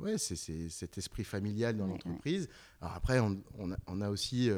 ouais, 0.00 0.16
cet 0.18 0.98
esprit 0.98 1.24
familial 1.24 1.76
dans 1.76 1.86
l'entreprise. 1.86 2.48
Alors 2.80 2.94
après, 2.94 3.20
on, 3.20 3.42
on, 3.58 3.72
a, 3.72 3.76
on, 3.86 4.00
a, 4.00 4.08
aussi 4.10 4.50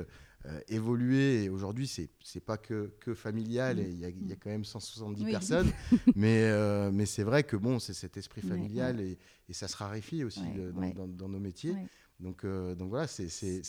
euh, 0.46 0.58
évolué. 0.68 1.44
Et 1.44 1.48
aujourd'hui, 1.50 1.86
c'est 1.86 2.08
n'est 2.34 2.40
pas 2.40 2.56
que, 2.56 2.94
que 3.00 3.12
familial, 3.12 3.78
et 3.78 3.90
il 3.90 3.98
y, 3.98 4.28
y, 4.28 4.32
a 4.32 4.36
quand 4.36 4.48
même 4.48 4.64
170 4.64 5.26
personnes. 5.26 5.70
mais 6.16 6.44
euh, 6.44 6.90
mais 6.90 7.04
c'est 7.04 7.24
vrai 7.24 7.42
que 7.42 7.56
bon, 7.56 7.78
c'est 7.78 7.92
cet 7.92 8.16
esprit 8.16 8.40
familial 8.40 9.00
et, 9.00 9.18
et, 9.50 9.52
ça 9.52 9.68
se 9.68 9.76
raréfie 9.76 10.24
aussi 10.24 10.40
euh, 10.56 10.72
dans, 10.72 11.06
dans, 11.06 11.28
nos 11.28 11.38
métiers. 11.38 11.74
Donc, 12.20 12.44
euh, 12.44 12.74
donc 12.74 12.90
voilà, 12.90 13.06
c'est 13.06 13.26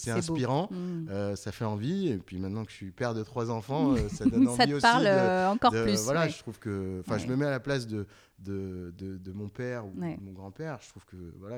inspirant, 0.10 0.68
mm. 0.72 1.08
euh, 1.10 1.36
ça 1.36 1.52
fait 1.52 1.66
envie. 1.66 2.10
Et 2.10 2.18
puis 2.18 2.38
maintenant 2.38 2.66
que 2.66 2.72
je 2.72 2.76
suis 2.76 2.92
père 2.92 3.14
de 3.14 3.24
trois 3.24 3.50
enfants, 3.50 3.94
euh, 3.94 4.10
ça 4.10 4.26
donne 4.30 4.48
envie 4.48 4.58
ça 4.58 4.68
te 4.68 4.74
aussi. 4.74 4.82
parle 4.82 5.04
de, 5.06 5.48
encore 5.48 5.72
plus. 5.72 6.04
Voilà, 6.04 6.28
je 6.28 6.38
trouve 6.40 6.60
que, 6.60 7.00
enfin, 7.00 7.18
je 7.18 7.28
me 7.28 7.36
mets 7.36 7.46
à 7.46 7.52
la 7.52 7.60
place 7.60 7.88
de 7.88 8.06
de, 8.42 8.94
de, 8.98 9.32
mon 9.32 9.50
père 9.50 9.86
ou 9.86 9.92
de 9.92 10.24
mon 10.24 10.32
grand-père. 10.32 10.80
Je 10.82 10.90
trouve 10.90 11.06
que 11.06 11.16
voilà, 11.40 11.58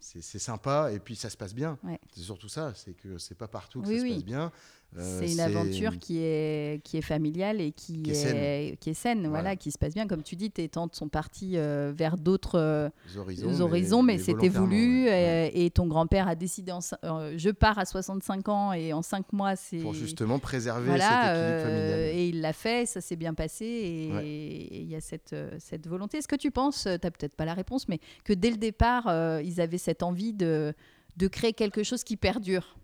c'est 0.00 0.38
sympa 0.38 0.90
et 0.92 0.98
puis 0.98 1.16
ça 1.16 1.30
se 1.30 1.36
passe 1.36 1.54
bien. 1.54 1.78
C'est 2.14 2.22
surtout 2.22 2.48
ça, 2.48 2.72
c'est 2.74 2.94
que 2.94 3.18
c'est 3.18 3.36
pas 3.36 3.48
partout 3.48 3.82
que 3.82 3.88
ça 3.88 3.98
se 3.98 4.14
passe 4.14 4.24
bien. 4.24 4.52
c'est 4.96 5.32
une 5.32 5.40
aventure 5.40 5.98
qui 5.98 6.18
est, 6.18 6.82
qui 6.84 6.96
est 6.96 7.02
familiale 7.02 7.60
et 7.60 7.72
qui, 7.72 8.02
qui 8.02 8.10
est, 8.10 8.14
saine, 8.14 8.76
qui, 8.76 8.90
est 8.90 8.94
saine 8.94 9.26
voilà. 9.28 9.56
qui 9.56 9.70
se 9.70 9.78
passe 9.78 9.94
bien. 9.94 10.06
Comme 10.06 10.22
tu 10.22 10.36
dis, 10.36 10.50
tes 10.50 10.68
tantes 10.68 10.94
sont 10.94 11.08
parties 11.08 11.56
vers 11.56 12.16
d'autres 12.16 12.90
horizons, 13.16 13.60
horizons, 13.60 14.02
mais, 14.02 14.18
c'était 14.18 14.48
voulu. 14.48 15.08
et, 15.08 15.70
ton 15.74 15.86
grand-père 15.86 16.28
a 16.28 16.34
décidé, 16.34 16.72
euh, 17.04 17.34
je 17.36 17.50
pars 17.50 17.78
à 17.78 17.84
65 17.84 18.48
ans 18.48 18.72
et 18.72 18.92
en 18.92 19.02
5 19.02 19.32
mois, 19.32 19.56
c'est... 19.56 19.78
Pour 19.78 19.94
justement 19.94 20.38
préserver 20.38 20.90
cet 20.90 20.96
équilibre 20.96 21.22
euh, 21.26 21.64
familial. 21.64 22.00
Et 22.16 22.28
il 22.28 22.40
l'a 22.40 22.52
fait, 22.52 22.86
ça 22.86 23.00
s'est 23.00 23.16
bien 23.16 23.34
passé 23.34 23.64
et 23.64 24.80
il 24.80 24.88
y 24.88 24.94
a 24.94 25.00
cette, 25.00 25.32
euh, 25.32 25.50
cette 25.58 25.86
volonté. 25.86 26.17
Est-ce 26.18 26.28
que 26.28 26.36
tu 26.36 26.50
penses, 26.50 26.82
tu 26.82 26.88
n'as 26.88 26.98
peut-être 26.98 27.34
pas 27.34 27.44
la 27.44 27.54
réponse, 27.54 27.88
mais 27.88 28.00
que 28.24 28.32
dès 28.32 28.50
le 28.50 28.56
départ, 28.56 29.06
ils 29.42 29.60
avaient 29.60 29.78
cette 29.78 30.02
envie 30.02 30.32
de, 30.32 30.74
de 31.16 31.28
créer 31.28 31.52
quelque 31.52 31.82
chose 31.82 32.04
qui 32.04 32.16
perdure? 32.16 32.76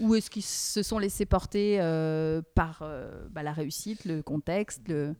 Ou 0.00 0.14
est-ce 0.14 0.30
qu'ils 0.30 0.42
se 0.42 0.82
sont 0.82 0.98
laissés 0.98 1.26
porter 1.26 1.78
par 2.54 2.82
bah, 3.30 3.42
la 3.42 3.52
réussite, 3.52 4.04
le 4.04 4.22
contexte 4.22 4.82
le... 4.88 5.14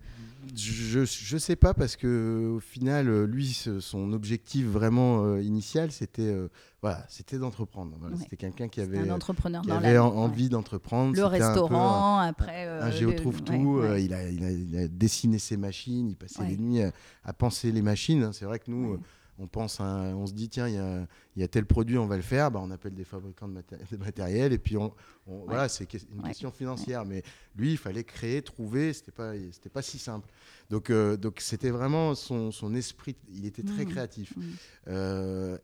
Je 0.57 1.01
ne 1.01 1.39
sais 1.39 1.57
pas 1.57 1.75
parce 1.75 1.97
que 1.97 2.55
au 2.57 2.61
final, 2.61 3.25
lui, 3.25 3.53
son 3.81 4.13
objectif 4.13 4.67
vraiment 4.67 5.37
initial, 5.37 5.93
c'était 5.93 6.35
voilà, 6.83 7.05
c'était 7.09 7.39
d'entreprendre. 7.39 7.99
C'était 8.19 8.39
quelqu'un 8.39 8.69
qui 8.69 8.81
avait, 8.81 8.99
un 8.99 9.11
entrepreneur 9.11 9.61
qui 9.63 9.71
avait 9.71 9.99
envie 9.99 10.49
d'entreprendre. 10.49 11.15
Le 11.15 11.25
restaurant, 11.25 12.19
après. 12.19 12.65
un 12.65 12.87
euh, 12.87 12.93
géotrouve 12.93 13.43
tout. 13.43 13.81
Euh, 13.81 14.01
il, 14.01 14.15
a, 14.15 14.27
il, 14.27 14.77
a, 14.79 14.89
dessiné 14.89 15.39
ses 15.39 15.59
machines. 15.59 16.09
Il 16.09 16.17
passait 16.17 16.45
les 16.45 16.57
nuits 16.57 16.81
à, 17.23 17.33
penser 17.35 17.71
les 17.71 17.83
machines. 17.83 18.23
Hein. 18.23 18.31
C'est 18.33 18.47
vrai 18.47 18.59
que 18.59 18.71
nous, 18.71 18.99
on 19.41 19.47
pense, 19.47 19.81
on 19.81 20.27
se 20.27 20.33
dit 20.33 20.49
tiens, 20.49 20.69
il 20.69 20.75
y 20.75 20.79
a, 20.79 21.07
y 21.37 21.43
a, 21.43 21.49
tel 21.49 21.67
produit, 21.67 21.99
on 21.99 22.07
va 22.07 22.17
le 22.17 22.23
faire. 22.23 22.51
Bah, 22.51 22.61
on 22.63 22.71
appelle 22.71 22.95
des 22.95 23.05
fabricants 23.05 23.49
de, 23.49 23.97
matériel 23.97 24.53
et 24.53 24.59
puis 24.59 24.77
on, 24.77 24.95
voilà, 25.27 25.69
c'est 25.69 25.93
une 25.93 26.23
question 26.23 26.51
financière. 26.53 27.05
Mais 27.05 27.23
lui, 27.57 27.73
il 27.73 27.79
fallait 27.79 28.05
créer, 28.05 28.43
trouver. 28.43 28.93
C'était 28.93 29.13
pas, 29.13 29.33
c'était 29.53 29.71
pas 29.71 29.83
si 29.83 29.99
simple. 29.99 30.29
Donc, 30.69 30.91
euh, 30.91 31.17
donc 31.17 31.41
c'était 31.41 31.71
vraiment 31.71 32.15
son, 32.15 32.53
son, 32.53 32.75
esprit. 32.75 33.17
Il 33.29 33.47
était 33.47 33.63
très 33.63 33.85
mmh. 33.85 33.89
créatif. 33.89 34.37
Mmh 34.37 35.57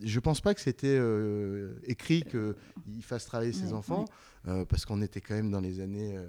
je 0.00 0.20
pense 0.20 0.40
pas 0.40 0.54
que 0.54 0.60
c'était 0.60 0.96
euh, 0.98 1.74
écrit 1.84 2.22
qu'il 2.22 3.02
fasse 3.02 3.26
travailler 3.26 3.52
ses 3.52 3.72
enfants, 3.72 4.04
euh, 4.48 4.64
parce 4.64 4.84
qu'on 4.84 5.02
était 5.02 5.20
quand 5.20 5.34
même 5.34 5.50
dans 5.50 5.60
les 5.60 5.80
années, 5.80 6.16
euh, 6.16 6.26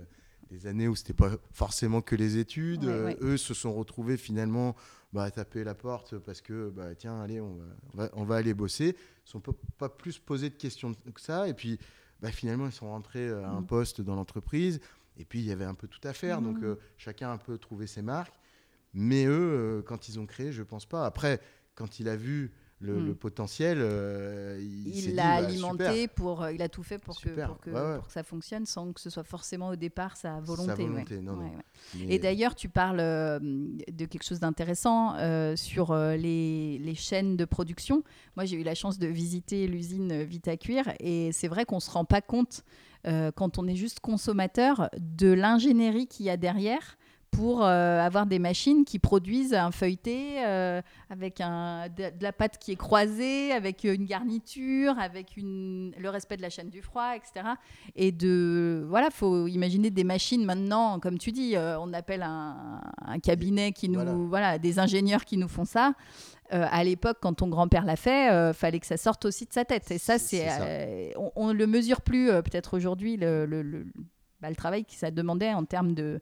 des 0.52 0.68
années 0.68 0.88
où 0.88 0.96
c'était 0.96 1.14
pas 1.14 1.32
forcément 1.52 2.02
que 2.02 2.16
les 2.16 2.38
études. 2.38 2.86
eux 2.86 3.38
se 3.38 3.54
sont 3.54 3.74
retrouvés 3.74 4.18
finalement 4.18 4.76
bah, 5.14 5.30
taper 5.32 5.64
la 5.64 5.76
porte 5.76 6.18
parce 6.18 6.42
que 6.42 6.70
bah, 6.70 6.96
tiens, 6.96 7.22
allez, 7.22 7.40
on 7.40 7.58
va, 7.94 8.10
on 8.14 8.24
va, 8.24 8.36
aller 8.36 8.54
bosser. 8.54 8.98
Ils 9.26 9.30
sont 9.30 9.40
pas, 9.40 9.54
pas, 9.78 9.90
plus 9.90 10.20
posé 10.20 10.50
de 10.50 10.56
questions 10.56 10.94
que 11.14 11.22
ça. 11.22 11.48
Et 11.48 11.54
puis 11.54 11.80
bah, 12.20 12.32
finalement, 12.32 12.66
ils 12.66 12.74
sont 12.74 12.90
rentrés 12.90 13.30
à 13.30 13.50
un 13.50 13.62
mm. 13.62 13.68
poste 13.68 14.02
dans 14.02 14.16
l'entreprise. 14.16 14.80
Et 15.18 15.26
puis 15.26 15.40
il 15.40 15.46
y 15.46 15.52
avait 15.52 15.66
un 15.66 15.76
peu 15.76 15.88
tout 15.88 16.06
à 16.06 16.14
faire. 16.14 16.42
Donc 16.42 16.58
mm. 16.58 16.78
chacun 16.98 17.30
a 17.30 17.34
un 17.34 17.38
peu 17.38 17.58
trouvé 17.58 17.88
ses 17.88 18.02
marques. 18.02 18.34
Mais 18.96 19.26
eux, 19.26 19.84
quand 19.88 20.10
ils 20.10 20.20
ont 20.20 20.26
créé, 20.26 20.52
je 20.52 20.62
pense 20.62 20.86
pas. 20.86 21.06
Après, 21.06 21.40
quand 21.76 22.00
il 22.00 22.10
a 22.10 22.16
vu 22.16 22.52
le, 22.80 22.96
hmm. 22.96 23.16
potentiel. 23.16 23.78
Euh, 23.82 24.60
il 24.62 25.16
l'a 25.16 25.24
bah, 25.24 25.48
alimenté 25.48 26.08
pour, 26.08 26.44
euh, 26.44 26.52
il 26.52 26.62
a 26.62 26.70
tout 26.70 26.84
fait 26.84 26.98
pour, 26.98 27.20
que, 27.20 27.30
pour, 27.30 27.60
que, 27.60 27.70
pour, 27.70 28.08
que, 28.08 28.12
ça 28.12 28.24
fonctionne 28.24 28.66
sans 28.66 28.92
que 28.92 29.00
ce 29.00 29.10
soit 29.10 29.24
forcément 29.24 29.70
au 29.70 29.76
départ 29.76 30.18
sa 30.18 30.40
volonté. 30.40 30.88
Et 32.08 32.20
d'ailleurs, 32.20 32.56
tu 32.56 32.70
parles 32.70 33.00
euh, 33.00 33.40
de 33.40 34.06
quelque 34.06 34.24
chose 34.24 34.40
d'intéressant 34.40 35.16
sur 35.56 35.96
les, 35.96 36.78
les, 36.80 36.96
chaînes 36.96 37.38
de 37.38 37.46
production. 37.46 38.04
Moi, 38.36 38.46
j'ai 38.46 38.58
eu 38.58 38.64
la 38.64 38.76
chance 38.76 39.00
de 39.00 39.08
visiter 39.08 39.68
l'usine 39.68 40.24
Vitacuir 40.24 40.94
et 41.00 41.32
c'est 41.32 41.48
vrai 41.48 41.66
qu'on 41.66 41.80
se 41.80 41.90
rend 41.90 42.06
pas 42.06 42.22
compte 42.22 42.64
quand 43.04 43.58
on 43.58 43.68
est 43.68 43.76
juste 43.76 44.00
consommateur 44.00 44.90
de 44.98 45.32
l'ingénierie 45.32 46.08
qu'il 46.08 46.26
y 46.26 46.30
a 46.30 46.38
derrière 46.38 46.98
pour 47.34 47.64
euh, 47.64 48.00
avoir 48.00 48.26
des 48.26 48.40
machines 48.40 48.86
qui 48.86 49.00
produisent 49.00 49.54
un 49.54 49.72
feuilleté 49.72 50.46
euh, 50.46 50.82
avec 51.10 51.42
un, 51.42 51.90
de, 51.90 52.12
la 52.22 52.32
pâte 52.32 52.58
qui 52.60 52.72
est 52.72 52.76
croisée, 52.76 53.52
avec 53.52 53.84
une 53.84 54.06
garniture, 54.06 54.98
avec 55.00 55.36
une, 55.36 55.94
le 55.98 56.10
respect 56.10 56.38
de 56.38 56.44
la 56.44 56.50
chaîne 56.50 56.70
du 56.70 56.82
froid, 56.82 57.16
etc. 57.16 57.56
Et 57.96 58.12
de 58.12 58.86
voilà, 58.88 59.10
faut 59.10 59.48
imaginer 59.48 59.90
des 59.90 60.04
machines 60.04 60.46
maintenant, 60.46 61.00
comme 61.00 61.18
tu 61.18 61.32
dis, 61.32 61.56
euh, 61.56 61.80
on 61.80 61.92
appelle 61.94 62.24
un, 62.24 62.82
cabinet 63.22 63.72
qui 63.72 63.90
nous 63.90 64.28
voilà. 64.28 64.58
des 64.58 64.80
ingénieurs 64.80 65.24
qui 65.26 65.38
nous 65.38 65.48
font 65.48 65.66
ça. 65.66 65.94
à 66.50 66.84
l'époque, 66.84 67.18
quand 67.22 67.34
ton 67.34 67.48
grand-père 67.48 67.86
l'a 67.86 67.96
fait, 67.96 68.54
fallait 68.54 68.80
que 68.80 68.86
ça 68.86 68.98
sorte 68.98 69.26
aussi 69.26 69.46
de 69.46 69.54
sa 69.54 69.66
tête. 69.66 69.90
Et 69.92 69.98
ça, 69.98 70.18
c'est, 70.18 71.14
on, 71.36 71.48
ne 71.48 71.54
le 71.54 71.68
mesure 71.68 72.02
plus 72.02 72.28
peut-être 72.28 72.76
aujourd'hui 72.76 73.18
le, 73.18 73.46
le, 73.46 73.62
le, 73.62 73.86
bah, 74.42 74.50
le 74.50 74.56
travail 74.56 74.84
que 74.84 74.94
ça 74.94 75.10
demandait 75.10 75.54
en 75.54 75.64
termes 75.64 75.94
de 75.94 76.20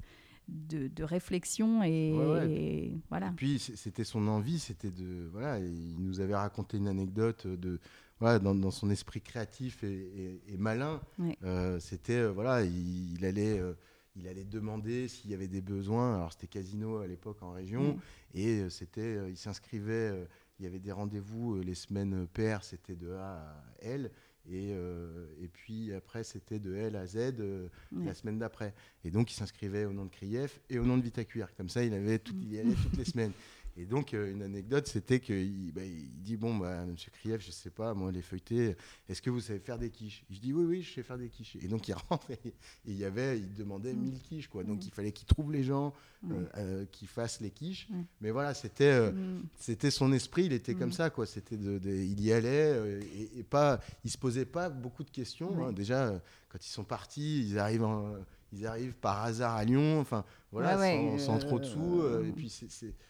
de, 0.52 1.04
réflexion 1.04 1.84
et, 1.84 3.00
voilà. 3.10 3.34
puis 3.36 3.60
c'était 3.60 4.04
son 4.04 4.28
envie, 4.28 4.60
c'était 4.60 4.92
de 4.92 5.28
voilà, 5.32 5.60
il 5.60 5.96
nous 6.00 6.20
avait 6.20 6.36
raconté 6.36 6.78
une 6.78 6.88
anecdote 6.88 7.48
de 7.48 7.80
voilà, 8.20 8.38
dans, 8.38 8.70
son 8.70 8.92
esprit 8.92 9.20
créatif 9.20 9.84
et, 9.84 10.40
malin, 10.58 11.02
euh, 11.44 11.80
c'était 11.80 12.20
euh, 12.20 12.32
voilà, 12.32 12.64
il, 12.64 13.26
allait 13.26 13.60
euh, 13.60 13.74
il 14.16 14.28
allait 14.28 14.44
demander 14.44 15.08
s'il 15.08 15.32
y 15.32 15.34
avait 15.34 15.48
des 15.48 15.62
besoins. 15.62 16.16
Alors 16.16 16.32
c'était 16.32 16.46
casino 16.46 16.98
à 16.98 17.08
l'époque 17.08 17.42
en 17.42 17.52
région. 17.52 17.98
Et 18.36 18.70
c'était 18.70 19.30
il 19.30 19.38
s'inscrivait, 19.38 20.28
il 20.60 20.66
y 20.66 20.68
avait 20.68 20.80
des 20.80 20.92
rendez-vous 20.92 21.62
les 21.62 21.74
semaines 21.74 22.28
paires, 22.28 22.64
c'était 22.64 22.96
de 22.96 23.12
A 23.14 23.38
à 23.38 23.64
L 23.82 24.12
et, 24.50 24.72
euh, 24.74 25.28
et 25.42 25.48
puis 25.48 25.94
après, 25.94 26.24
c'était 26.24 26.60
de 26.60 26.74
L 26.76 26.96
à 26.96 27.06
Z 27.06 27.36
euh, 27.40 27.68
la 27.92 28.14
semaine 28.14 28.40
d'après. 28.40 28.74
Et 29.04 29.12
donc, 29.12 29.32
il 29.32 29.36
s'inscrivait 29.36 29.86
au 29.86 29.94
nom 29.94 30.06
de 30.06 30.10
Krief 30.10 30.60
et 30.70 30.80
au 30.80 30.86
nom 30.86 30.98
de 30.98 31.04
Vitacuir. 31.04 31.54
Comme 31.56 31.70
ça, 31.70 31.84
il, 31.84 31.94
avait 31.94 32.20
tout, 32.20 32.34
il 32.42 32.54
y 32.54 32.60
allait 32.60 32.74
toutes 32.74 32.98
les 32.98 33.06
semaines. 33.06 33.34
Et 33.82 33.86
donc, 33.86 34.14
euh, 34.14 34.32
une 34.32 34.44
anecdote, 34.44 34.86
c'était 34.86 35.20
qu'il 35.20 35.72
bah, 35.74 35.84
il 35.84 36.22
dit 36.22 36.38
Bon, 36.38 36.56
bah, 36.56 36.86
monsieur 36.86 37.12
Krief, 37.12 37.44
je 37.44 37.50
sais 37.50 37.72
pas, 37.72 37.96
moi, 37.96 38.12
les 38.12 38.22
feuilletés, 38.22 38.76
est-ce 39.10 39.24
que 39.24 39.32
vous 39.32 39.42
savez 39.42 39.58
faire 39.58 39.80
des 39.80 39.90
quiches? 39.90 40.24
Je 40.30 40.40
dis 40.40 40.54
Oui, 40.54 40.66
oui, 40.66 40.82
je 40.84 40.94
sais 40.94 41.02
faire 41.02 41.18
des 41.18 41.30
quiches. 41.30 41.56
Et 41.56 41.68
donc, 41.68 41.88
il 41.88 41.94
rentre 42.10 42.30
et, 42.30 42.54
il 42.86 42.96
y 42.96 43.06
avait, 43.06 43.40
il 43.40 43.56
demandait 43.56 43.94
1000 43.94 44.22
quiches, 44.22 44.48
quoi. 44.50 44.64
Donc, 44.64 44.86
il 44.86 44.92
fallait 44.92 45.12
qu'il 45.12 45.26
trouve 45.26 45.52
les 45.52 45.64
gens 45.64 45.96
euh, 46.30 46.46
euh, 46.58 46.86
qui 46.92 47.08
fassent 47.08 47.42
les 47.42 47.50
quiches. 47.50 47.88
Mais 48.22 48.30
voilà, 48.30 48.54
c'était 48.54 49.12
c'était 49.58 49.92
son 49.92 50.14
esprit, 50.14 50.46
il 50.46 50.54
était 50.54 50.76
comme 50.76 50.92
ça, 50.92 51.10
quoi. 51.10 51.26
C'était 51.26 51.58
de, 51.58 51.80
il 51.84 52.22
y 52.22 52.32
allait 52.32 53.02
et, 53.36 53.44
pas, 53.44 53.80
il 54.06 54.12
se 54.12 54.18
posait 54.20 54.46
pas 54.46 54.70
beaucoup 54.70 55.04
de 55.04 55.10
questions. 55.10 55.66
Hein. 55.66 55.72
Déjà, 55.72 56.22
quand 56.50 56.64
ils 56.64 56.70
sont 56.70 56.84
partis, 56.84 57.48
ils 57.50 57.58
arrivent 57.58 57.84
en 57.84 58.14
ils 58.54 58.66
arrivent 58.66 58.96
par 58.96 59.24
hasard 59.24 59.56
à 59.56 59.64
Lyon, 59.64 60.00
enfin 60.00 60.26
voilà, 60.52 61.18
sans, 61.18 61.40
trop 61.40 61.60
de 61.60 61.66
sous. 61.66 62.02
Euh, 62.02 62.28
et 62.28 62.32
puis 62.32 62.50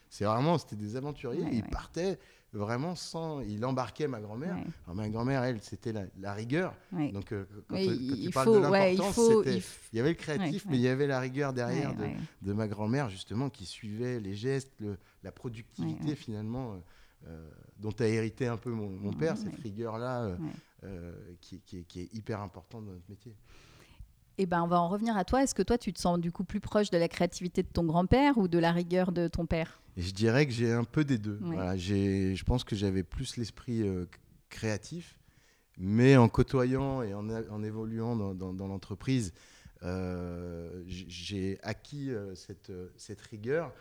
c'est 0.09 0.25
vraiment, 0.25 0.57
c'était 0.57 0.75
des 0.75 0.95
aventuriers. 0.95 1.45
ils 1.51 1.63
partaient 1.63 2.19
vraiment 2.53 2.95
sans. 2.95 3.41
Il 3.41 3.65
embarquait 3.65 4.07
ma 4.07 4.19
grand-mère. 4.19 4.57
ma 4.93 5.09
grand-mère, 5.09 5.43
elle, 5.43 5.61
c'était 5.61 5.93
la, 6.19 6.33
rigueur. 6.33 6.75
Donc 6.91 7.31
euh, 7.31 7.45
quand, 7.67 7.77
tu 7.77 8.29
parles 8.29 8.53
de 8.53 8.59
l'importance, 8.59 9.19
il, 9.45 9.97
y 9.97 9.99
avait 9.99 10.09
le 10.09 10.15
créatif, 10.15 10.65
mais 10.69 10.77
il 10.77 10.81
y 10.81 10.87
avait 10.87 11.07
la 11.07 11.19
rigueur 11.19 11.53
derrière 11.53 11.95
de, 12.41 12.53
ma 12.53 12.67
grand-mère 12.67 13.09
justement 13.09 13.49
qui 13.49 13.65
suivait 13.65 14.19
les 14.19 14.35
gestes, 14.35 14.83
la 15.23 15.31
productivité 15.31 16.15
finalement. 16.15 16.75
Euh, 17.27 17.47
dont 17.77 17.91
a 17.99 18.07
hérité 18.07 18.47
un 18.47 18.57
peu 18.57 18.71
mon, 18.71 19.13
père, 19.13 19.37
cette 19.37 19.55
rigueur-là 19.55 20.35
qui, 21.39 21.59
qui 21.61 21.99
est 21.99 22.13
hyper 22.13 22.41
importante 22.41 22.85
dans 22.85 22.91
notre 22.91 23.09
métier. 23.09 23.35
Eh 24.37 24.45
ben, 24.45 24.61
on 24.63 24.67
va 24.67 24.79
en 24.79 24.89
revenir 24.89 25.17
à 25.17 25.25
toi. 25.25 25.43
Est-ce 25.43 25.53
que 25.53 25.61
toi, 25.61 25.77
tu 25.77 25.93
te 25.93 25.99
sens 25.99 26.19
du 26.19 26.31
coup 26.31 26.43
plus 26.43 26.59
proche 26.59 26.89
de 26.89 26.97
la 26.97 27.07
créativité 27.07 27.63
de 27.63 27.67
ton 27.67 27.83
grand-père 27.83 28.37
ou 28.37 28.47
de 28.47 28.57
la 28.57 28.71
rigueur 28.71 29.11
de 29.11 29.27
ton 29.27 29.45
père? 29.45 29.81
Je 29.97 30.11
dirais 30.11 30.45
que 30.45 30.53
j'ai 30.53 30.71
un 30.71 30.83
peu 30.83 31.03
des 31.03 31.17
deux. 31.17 31.39
je 31.75 32.43
pense 32.43 32.63
que 32.63 32.75
j'avais 32.75 33.03
plus 33.03 33.37
l'esprit 33.37 33.81
euh, 33.81 34.05
créatif, 34.49 35.19
mais 35.77 36.15
en 36.17 36.29
côtoyant 36.29 37.01
et 37.01 37.13
en, 37.13 37.63
évoluant 37.63 38.15
dans, 38.15 38.67
l'entreprise, 38.67 39.33
j'ai 40.85 41.59
acquis 41.63 42.11
cette, 42.35 42.71
cette, 42.95 43.21
rigueur 43.21 43.73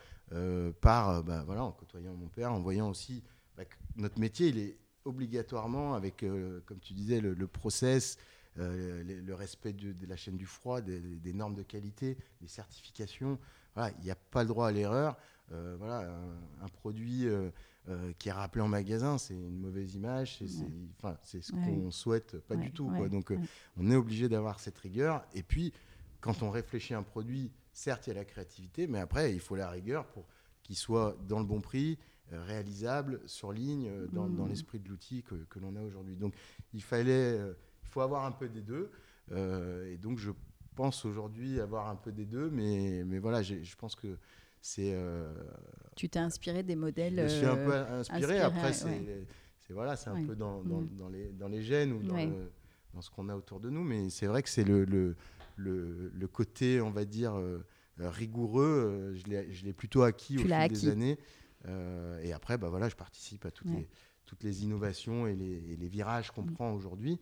par, 0.81 1.23
bah, 1.23 1.43
voilà, 1.47 1.65
en 1.65 1.73
côtoyant 1.73 2.15
mon 2.15 2.29
père, 2.29 2.53
en 2.53 2.61
voyant 2.61 2.89
aussi 2.89 3.23
bah, 3.57 3.65
que 3.65 3.77
notre 3.97 4.19
métier, 4.19 4.49
il 4.49 4.59
est 4.59 4.77
obligatoirement 5.05 5.95
avec, 5.95 6.25
comme 6.67 6.79
tu 6.81 6.93
disais, 6.93 7.21
le, 7.21 7.47
process, 7.47 8.19
le, 8.57 9.33
respect 9.33 9.73
de, 9.73 9.95
la 10.07 10.17
chaîne 10.17 10.37
du 10.37 10.47
froid, 10.47 10.81
des, 10.81 11.01
des 11.01 11.33
normes 11.33 11.55
de 11.55 11.63
qualité, 11.63 12.19
des 12.41 12.49
certifications. 12.49 13.39
Voilà, 13.75 13.93
il 13.99 14.05
n'y 14.05 14.11
a 14.11 14.17
pas 14.17 14.43
le 14.43 14.49
droit 14.49 14.69
à 14.69 14.73
l'erreur. 14.73 15.17
voilà, 15.49 16.11
un, 16.61 16.69
produit 16.69 17.27
euh, 17.89 18.13
qui 18.19 18.29
est 18.29 18.33
rappelé 18.33 18.61
en 18.61 18.69
magasin, 18.69 19.17
c'est 19.17 19.33
une 19.33 19.59
mauvaise 19.59 19.95
image, 19.95 20.39
c'est 21.23 21.43
ce 21.43 21.51
qu'on 21.51 21.91
souhaite 21.91 22.39
pas 22.41 22.55
du 22.55 22.71
tout. 22.71 22.93
Donc 23.09 23.33
euh, 23.33 23.39
on 23.79 23.91
est 23.91 23.97
obligé 23.97 24.29
d'avoir 24.29 24.61
cette 24.61 24.77
rigueur. 24.77 25.25
Et 25.35 25.43
puis, 25.43 25.73
quand 26.21 26.43
on 26.43 26.51
réfléchit 26.51 26.93
un 26.93 27.03
produit, 27.03 27.51
certes, 27.73 28.07
il 28.07 28.11
y 28.11 28.13
a 28.13 28.17
la 28.17 28.27
créativité, 28.27 28.87
mais 28.87 29.01
après, 29.01 29.33
il 29.33 29.41
faut 29.41 29.57
la 29.57 29.71
rigueur 29.71 30.07
pour 30.09 30.27
qu'il 30.63 30.77
soit 30.77 31.17
dans 31.27 31.39
le 31.39 31.47
bon 31.47 31.63
prix, 31.63 31.99
euh, 32.33 32.45
réalisable, 32.45 33.23
sur 33.25 33.51
ligne, 33.51 33.91
dans, 34.13 34.29
dans 34.29 34.45
mmh. 34.45 34.49
l'esprit 34.49 34.79
de 34.79 34.89
l'outil 34.89 35.23
que, 35.23 35.35
que 35.35 35.59
l'on 35.59 35.75
a 35.75 35.83
aujourd'hui. 35.83 36.17
Donc 36.17 36.35
il 36.75 36.83
fallait, 36.83 37.41
faut 37.91 38.01
avoir 38.01 38.25
un 38.25 38.33
peu 38.33 38.49
des 38.49 38.63
deux. 38.63 38.91
et 39.33 39.99
donc 39.99 40.19
je 40.19 40.31
pense 40.75 41.05
aujourd'hui 41.05 41.61
avoir 41.61 41.89
un 41.89 41.97
peu 41.97 42.13
des 42.13 42.25
deux, 42.25 42.49
mais, 42.51 43.03
mais 43.05 43.19
voilà, 43.19 43.43
je 43.43 43.77
pense 43.77 43.95
que 43.95 44.17
c'est. 44.61 44.93
Euh, 44.95 45.33
tu 45.97 46.09
t'es 46.09 46.19
inspiré 46.19 46.63
des 46.63 46.77
modèles. 46.77 47.29
Je 47.29 47.35
suis 47.37 47.47
un 47.47 47.57
peu 47.57 47.73
euh, 47.73 48.01
inspiré. 48.01 48.41
Après, 48.41 48.73
c'est 48.73 49.73
voilà, 49.73 49.95
c'est 49.95 50.11
un 50.11 50.25
peu 50.25 50.35
dans, 50.35 50.65
dans, 50.65 50.81
mm. 50.81 50.97
dans, 50.97 51.09
les, 51.09 51.29
dans 51.29 51.47
les 51.47 51.63
gènes 51.63 51.93
ou 51.93 52.03
dans, 52.03 52.17
dans 52.93 53.01
ce 53.01 53.09
qu'on 53.09 53.29
a 53.29 53.37
autour 53.37 53.61
de 53.61 53.71
nous, 53.71 53.85
mais 53.85 54.11
c'est 54.11 54.27
vrai 54.27 54.43
que 54.43 54.49
c'est 54.49 54.65
le, 54.65 54.85
le, 54.85 55.15
le, 55.57 56.27
côté, 56.27 56.81
on 56.81 56.91
va 56.91 57.05
dire, 57.05 57.35
euh, 57.37 57.61
rigoureux. 58.01 59.15
je 59.15 59.65
l'ai 59.65 59.73
plutôt 59.73 60.03
acquis 60.03 60.39
au 60.39 60.41
fil 60.41 60.69
des 60.69 60.89
années. 60.89 61.19
et 62.25 62.33
après, 62.33 62.59
bah 62.59 62.69
voilà, 62.69 62.89
je 62.89 62.97
participe 62.97 63.47
à 63.47 63.51
toutes 63.51 63.71
les 63.71 63.89
toutes 64.27 64.45
les 64.45 64.63
innovations 64.63 65.27
et 65.27 65.35
les, 65.35 65.73
et 65.73 65.77
les 65.77 65.89
virages 65.89 66.31
qu'on 66.31 66.43
mm. 66.43 66.53
prend 66.53 66.73
aujourd'hui 66.73 67.19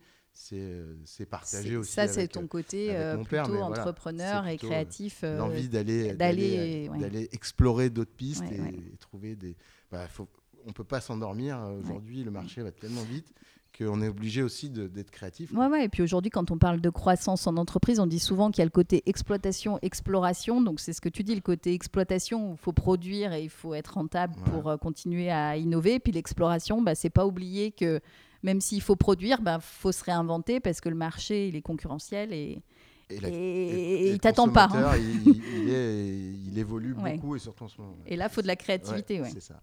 c'est 1.05 1.25
partagé 1.25 1.75
aussi. 1.75 1.91
Ça, 1.91 2.07
c'est 2.07 2.27
ton 2.27 2.47
côté 2.47 2.95
euh, 2.95 3.17
plutôt 3.17 3.57
entrepreneur 3.57 4.47
et 4.47 4.57
créatif. 4.57 5.21
Euh, 5.23 5.37
l'envie 5.37 5.67
d'aller 5.67 6.13
d'aller 6.13 7.29
explorer 7.31 7.89
d'autres 7.89 8.13
pistes 8.15 8.43
et, 8.51 8.97
trouver 8.99 9.35
des. 9.35 9.55
Bah, 9.91 10.07
faut, 10.07 10.27
on 10.65 10.71
peut 10.71 10.83
pas 10.83 11.01
s'endormir 11.01 11.59
euh, 11.59 11.79
aujourd'hui. 11.79 12.23
Le 12.23 12.31
marché 12.31 12.61
va 12.61 12.71
tellement 12.71 13.03
vite 13.03 13.33
qu'on 13.77 14.01
est 14.01 14.07
obligé 14.07 14.41
aussi 14.41 14.69
d'être 14.69 15.11
créatif. 15.11 15.53
Ouais, 15.53 15.67
ouais, 15.67 15.85
et 15.85 15.89
puis 15.89 16.01
aujourd'hui, 16.01 16.31
quand 16.31 16.51
on 16.51 16.57
parle 16.57 16.81
de 16.81 16.89
croissance 16.89 17.45
en 17.45 17.55
entreprise, 17.55 17.99
on 17.99 18.07
dit 18.07 18.19
souvent 18.19 18.49
qu'il 18.49 18.59
y 18.59 18.61
a 18.63 18.65
le 18.65 18.71
côté 18.71 19.03
exploitation, 19.05 19.77
exploration. 19.81 20.61
Donc 20.61 20.79
c'est 20.79 20.93
ce 20.93 21.01
que 21.01 21.09
tu 21.09 21.23
dis, 21.23 21.35
le 21.35 21.41
côté 21.41 21.73
exploitation, 21.73 22.53
il 22.53 22.57
faut 22.57 22.73
produire 22.73 23.33
et 23.33 23.43
il 23.43 23.49
faut 23.49 23.73
être 23.73 23.95
rentable 23.95 24.35
pour 24.45 24.77
continuer 24.79 25.29
à 25.31 25.57
innover. 25.57 25.99
Puis 25.99 26.13
l'exploration, 26.13 26.81
bah, 26.81 26.95
c'est 26.95 27.09
pas 27.09 27.25
oublier 27.25 27.71
que 27.71 28.01
même 28.43 28.61
s'il 28.61 28.81
faut 28.81 28.95
produire, 28.95 29.37
il 29.39 29.43
bah, 29.43 29.59
faut 29.61 29.91
se 29.91 30.03
réinventer 30.03 30.59
parce 30.59 30.81
que 30.81 30.89
le 30.89 30.95
marché, 30.95 31.47
il 31.47 31.55
est 31.55 31.61
concurrentiel 31.61 32.33
et, 32.33 32.61
et, 33.09 34.11
il 34.11 34.19
t'attend 34.19 34.49
pas. 34.49 34.69
Hein. 34.71 34.97
Il, 34.97 36.57
évolue 36.57 36.93
beaucoup 36.93 37.35
et 37.35 37.39
surtout 37.39 37.63
en 37.65 37.67
ce 37.67 37.81
moment. 37.81 37.97
Et 38.05 38.15
là, 38.15 38.27
il 38.29 38.33
faut 38.33 38.41
de 38.41 38.47
la 38.47 38.55
créativité. 38.55 39.21
Ouais, 39.21 39.29
c'est 39.29 39.41
ça. 39.41 39.61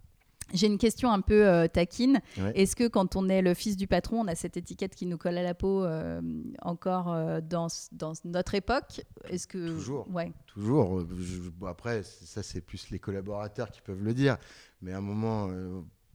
J'ai 0.53 0.67
une 0.67 0.77
question 0.77 1.11
un 1.11 1.19
peu 1.19 1.45
euh, 1.45 1.67
taquine. 1.67 2.21
Est-ce 2.55 2.75
que 2.75 2.87
quand 2.87 3.15
on 3.15 3.27
est 3.27 3.41
le 3.41 3.53
fils 3.53 3.75
du 3.75 3.87
patron, 3.87 4.21
on 4.21 4.27
a 4.27 4.35
cette 4.35 4.55
étiquette 4.55 4.95
qui 4.95 5.05
nous 5.05 5.17
colle 5.17 5.37
à 5.37 5.43
la 5.43 5.53
peau 5.53 5.83
euh, 5.83 6.21
encore 6.61 7.11
euh, 7.11 7.41
dans, 7.41 7.67
dans, 7.91 8.13
notre 8.23 8.55
époque? 8.55 9.01
Est-ce 9.29 9.45
que 9.45 9.75
toujours 9.75 10.09
ouais. 10.09 10.31
Toujours. 10.47 11.03
après, 11.67 12.03
ça 12.03 12.43
c'est 12.43 12.61
plus 12.61 12.89
les 12.91 12.99
collaborateurs 12.99 13.71
qui 13.71 13.81
peuvent 13.81 14.03
le 14.03 14.13
dire. 14.13 14.37
Mais 14.81 14.93
à 14.93 14.99
un 14.99 15.01
moment, 15.01 15.49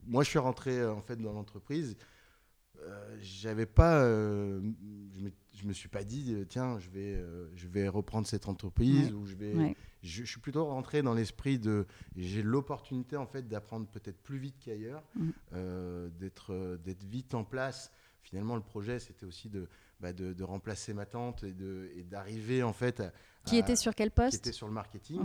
moi 0.07 0.23
je 0.25 0.31
suis 0.31 0.39
rentré 0.39 0.85
en 0.85 1.03
fait 1.03 1.17
dans 1.17 1.33
l'entreprise. 1.33 1.97
Euh, 2.85 3.17
j'avais 3.21 3.67
pas, 3.67 4.03
euh, 4.03 4.61
je, 5.15 5.21
me, 5.21 5.33
je 5.55 5.67
me 5.67 5.73
suis 5.73 5.89
pas 5.89 6.05
dit 6.05 6.35
euh, 6.35 6.45
tiens 6.45 6.79
je 6.79 6.91
vais 6.91 7.23
je 7.55 7.69
vais 7.69 7.89
reprendre 7.89 8.27
cette 8.27 8.49
entreprise 8.49 9.13
ou 9.13 9.27
je 9.27 9.35
vais, 9.35 9.77
je, 10.03 10.25
suis 10.25 10.41
plutôt 10.41 10.65
rentré 10.65 11.03
dans 11.03 11.15
l'esprit 11.15 11.59
de 11.59 11.87
j'ai 12.17 12.43
l'opportunité 12.43 13.17
en 13.17 13.27
fait 13.27 13.49
d'apprendre 13.49 13.87
peut-être 13.87 14.21
plus 14.23 14.39
vite 14.39 14.57
qu'ailleurs, 14.61 15.03
mm. 15.15 15.31
d'être 16.19 16.79
d'être 16.85 17.05
vite 17.05 17.35
en 17.35 17.45
place. 17.45 17.93
Finalement 18.23 18.57
le 18.57 18.63
projet 18.63 18.99
c'était 18.99 19.27
aussi 19.27 19.49
de, 19.49 19.69
bah, 20.01 20.13
de, 20.13 20.33
de 20.33 20.45
remplacer 20.45 20.95
ma 20.95 21.07
tante 21.07 21.43
et 21.43 21.53
de 21.53 21.91
et 21.97 22.05
d'arriver 22.05 22.63
en 22.63 22.73
fait 22.73 23.01
à, 23.01 23.13
qui 23.45 23.57
était 23.57 23.77
sur 23.77 23.95
quel 23.95 24.11
poste 24.11 24.31
Qui 24.31 24.37
était 24.37 24.53
sur 24.53 24.67
le 24.67 24.73
marketing. 24.73 25.21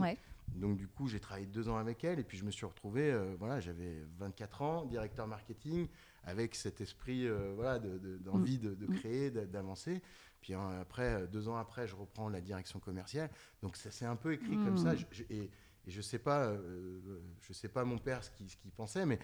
Donc 0.55 0.77
du 0.77 0.87
coup, 0.87 1.07
j'ai 1.07 1.19
travaillé 1.19 1.45
deux 1.45 1.67
ans 1.67 1.75
avec 1.75 2.05
elle 2.05 2.19
et 2.19 2.23
puis 2.23 2.37
je 2.37 2.45
me 2.45 2.51
suis 2.51 2.65
retrouvé, 2.65 3.13
voilà, 3.37 3.59
j'avais 3.59 4.01
24 4.17 4.61
ans, 4.61 4.85
directeur 4.85 5.27
marketing 5.27 5.87
avec 6.27 6.55
cet 6.55 6.81
esprit 6.81 7.25
euh, 7.25 7.53
voilà, 7.55 7.79
d'envie 7.79 8.59
de, 8.59 8.75
de, 8.75 8.85
mm. 8.85 8.95
créer, 8.97 9.31
d'avancer. 9.31 10.01
Puis 10.41 10.53
hein, 10.53 10.69
après, 10.81 11.13
euh, 11.13 11.27
deux 11.27 11.47
ans 11.47 11.55
après, 11.55 11.87
je 11.87 11.95
reprends 11.95 12.27
la 12.27 12.41
direction 12.41 12.79
commerciale. 12.79 13.29
Donc 13.63 13.77
ça 13.77 13.91
s'est 13.91 14.05
un 14.05 14.17
peu 14.17 14.33
écrit 14.33 14.57
comme 14.57 14.77
ça. 14.77 14.93
Mm. 14.93 15.23
et, 15.31 15.49
je 15.87 16.01
sais 16.01 16.19
pas, 16.19 16.47
euh, 16.47 16.99
je 17.39 17.53
sais 17.53 17.69
pas 17.69 17.85
mon 17.85 17.97
père 17.97 18.21
ce 18.21 18.29
qu'il 18.29 18.71
pensait, 18.71 19.05
mais 19.05 19.19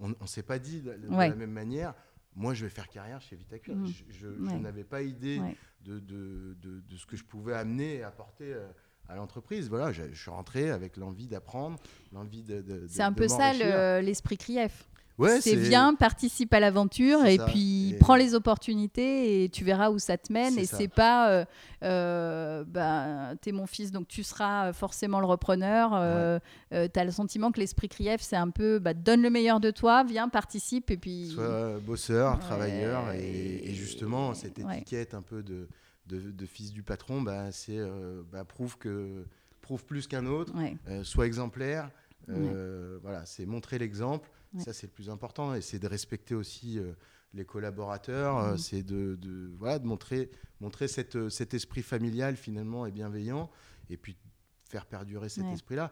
on, 0.00 0.08
ne 0.08 0.26
s'est 0.26 0.42
pas 0.42 0.58
dit 0.58 0.82
de, 0.82 0.90
la 1.08 1.34
même 1.34 1.52
manière. 1.52 1.94
Moi, 2.34 2.54
je 2.54 2.64
vais 2.64 2.70
faire 2.70 2.88
carrière 2.88 3.20
chez 3.20 3.36
Vitacure. 3.36 3.76
Mm. 3.76 3.86
Je, 4.10 4.26
n'avais 4.56 4.82
pas 4.82 5.02
idée 5.02 5.40
de, 5.82 6.00
de, 6.00 6.56
de, 6.60 6.96
ce 6.96 7.06
que 7.06 7.16
je 7.16 7.22
pouvais 7.22 7.54
amener 7.54 7.96
et 7.96 8.02
apporter 8.02 8.52
à 9.08 9.14
l'entreprise. 9.14 9.68
Voilà, 9.68 9.92
je, 9.92 10.12
suis 10.12 10.30
rentré 10.30 10.70
avec 10.70 10.96
l'envie 10.96 11.28
d'apprendre, 11.28 11.78
l'envie 12.12 12.42
de. 12.42 12.84
C'est 12.88 13.02
un 13.02 13.12
peu 13.12 13.28
ça 13.28 13.52
l'esprit 14.02 14.38
CRIEF 14.38 14.87
c'est 15.40 15.56
viens, 15.56 15.94
participe 15.94 16.52
à 16.54 16.60
l'aventure 16.60 17.24
et 17.24 17.38
puis 17.38 17.94
prends 18.00 18.16
les 18.16 18.34
opportunités 18.34 19.44
et 19.44 19.48
tu 19.48 19.64
verras 19.64 19.90
où 19.90 19.98
ça 19.98 20.16
te 20.16 20.32
mène. 20.32 20.58
Et 20.58 20.66
c'est 20.66 20.88
pas, 20.88 21.30
euh, 21.30 21.44
euh, 21.82 22.64
bah, 22.66 23.34
t'es 23.40 23.52
mon 23.52 23.66
fils 23.66 23.90
donc 23.90 24.08
tu 24.08 24.22
seras 24.22 24.72
forcément 24.72 25.20
le 25.20 25.26
repreneur. 25.26 25.94
Euh, 25.94 26.38
euh 26.72 26.88
tu 26.92 27.00
as 27.00 27.04
le 27.04 27.10
sentiment 27.10 27.50
que 27.50 27.60
l'esprit 27.60 27.88
CRIEF, 27.88 28.20
c'est 28.22 28.36
un 28.36 28.50
peu 28.50 28.78
bah, 28.78 28.94
donne 28.94 29.22
le 29.22 29.30
meilleur 29.30 29.60
de 29.60 29.70
toi, 29.70 30.04
viens, 30.04 30.28
participe 30.28 30.90
et 30.90 30.96
puis. 30.96 31.28
Sois 31.28 31.78
bosseur, 31.80 32.38
travailleur 32.38 33.12
et, 33.12 33.74
justement 33.74 34.34
cette 34.34 34.58
étiquette 34.58 35.14
un 35.14 35.22
peu 35.22 35.42
de, 35.42 35.68
de, 36.06 36.46
fils 36.46 36.72
du 36.72 36.82
patron, 36.82 37.22
bah, 37.22 37.50
c'est 37.52 37.80
bah, 38.32 38.44
prouve 38.44 38.78
que 38.78 39.24
prouve 39.60 39.84
plus 39.84 40.06
qu'un 40.06 40.26
autre, 40.26 40.52
soit 41.02 41.26
exemplaire. 41.26 41.90
Voilà, 42.28 43.26
c'est 43.26 43.46
montrer 43.46 43.78
l'exemple. 43.78 44.28
Ça, 44.58 44.72
c'est 44.72 44.86
le 44.86 44.92
plus 44.92 45.10
important. 45.10 45.54
Et 45.54 45.60
c'est 45.60 45.78
de 45.78 45.86
respecter 45.86 46.34
aussi 46.34 46.78
euh, 46.78 46.92
les 47.34 47.44
collaborateurs. 47.44 48.38
Euh, 48.38 48.56
c'est 48.56 48.82
de, 48.82 49.18
voilà, 49.58 49.78
de 49.78 49.86
montrer, 49.86 50.30
montrer 50.60 50.88
cette, 50.88 51.16
euh, 51.16 51.30
cet 51.30 51.54
esprit 51.54 51.82
familial, 51.82 52.36
finalement, 52.36 52.86
et 52.86 52.90
bienveillant. 52.90 53.50
Et 53.90 53.96
puis, 53.96 54.16
faire 54.64 54.86
perdurer 54.86 55.28
cet 55.28 55.46
esprit-là. 55.46 55.90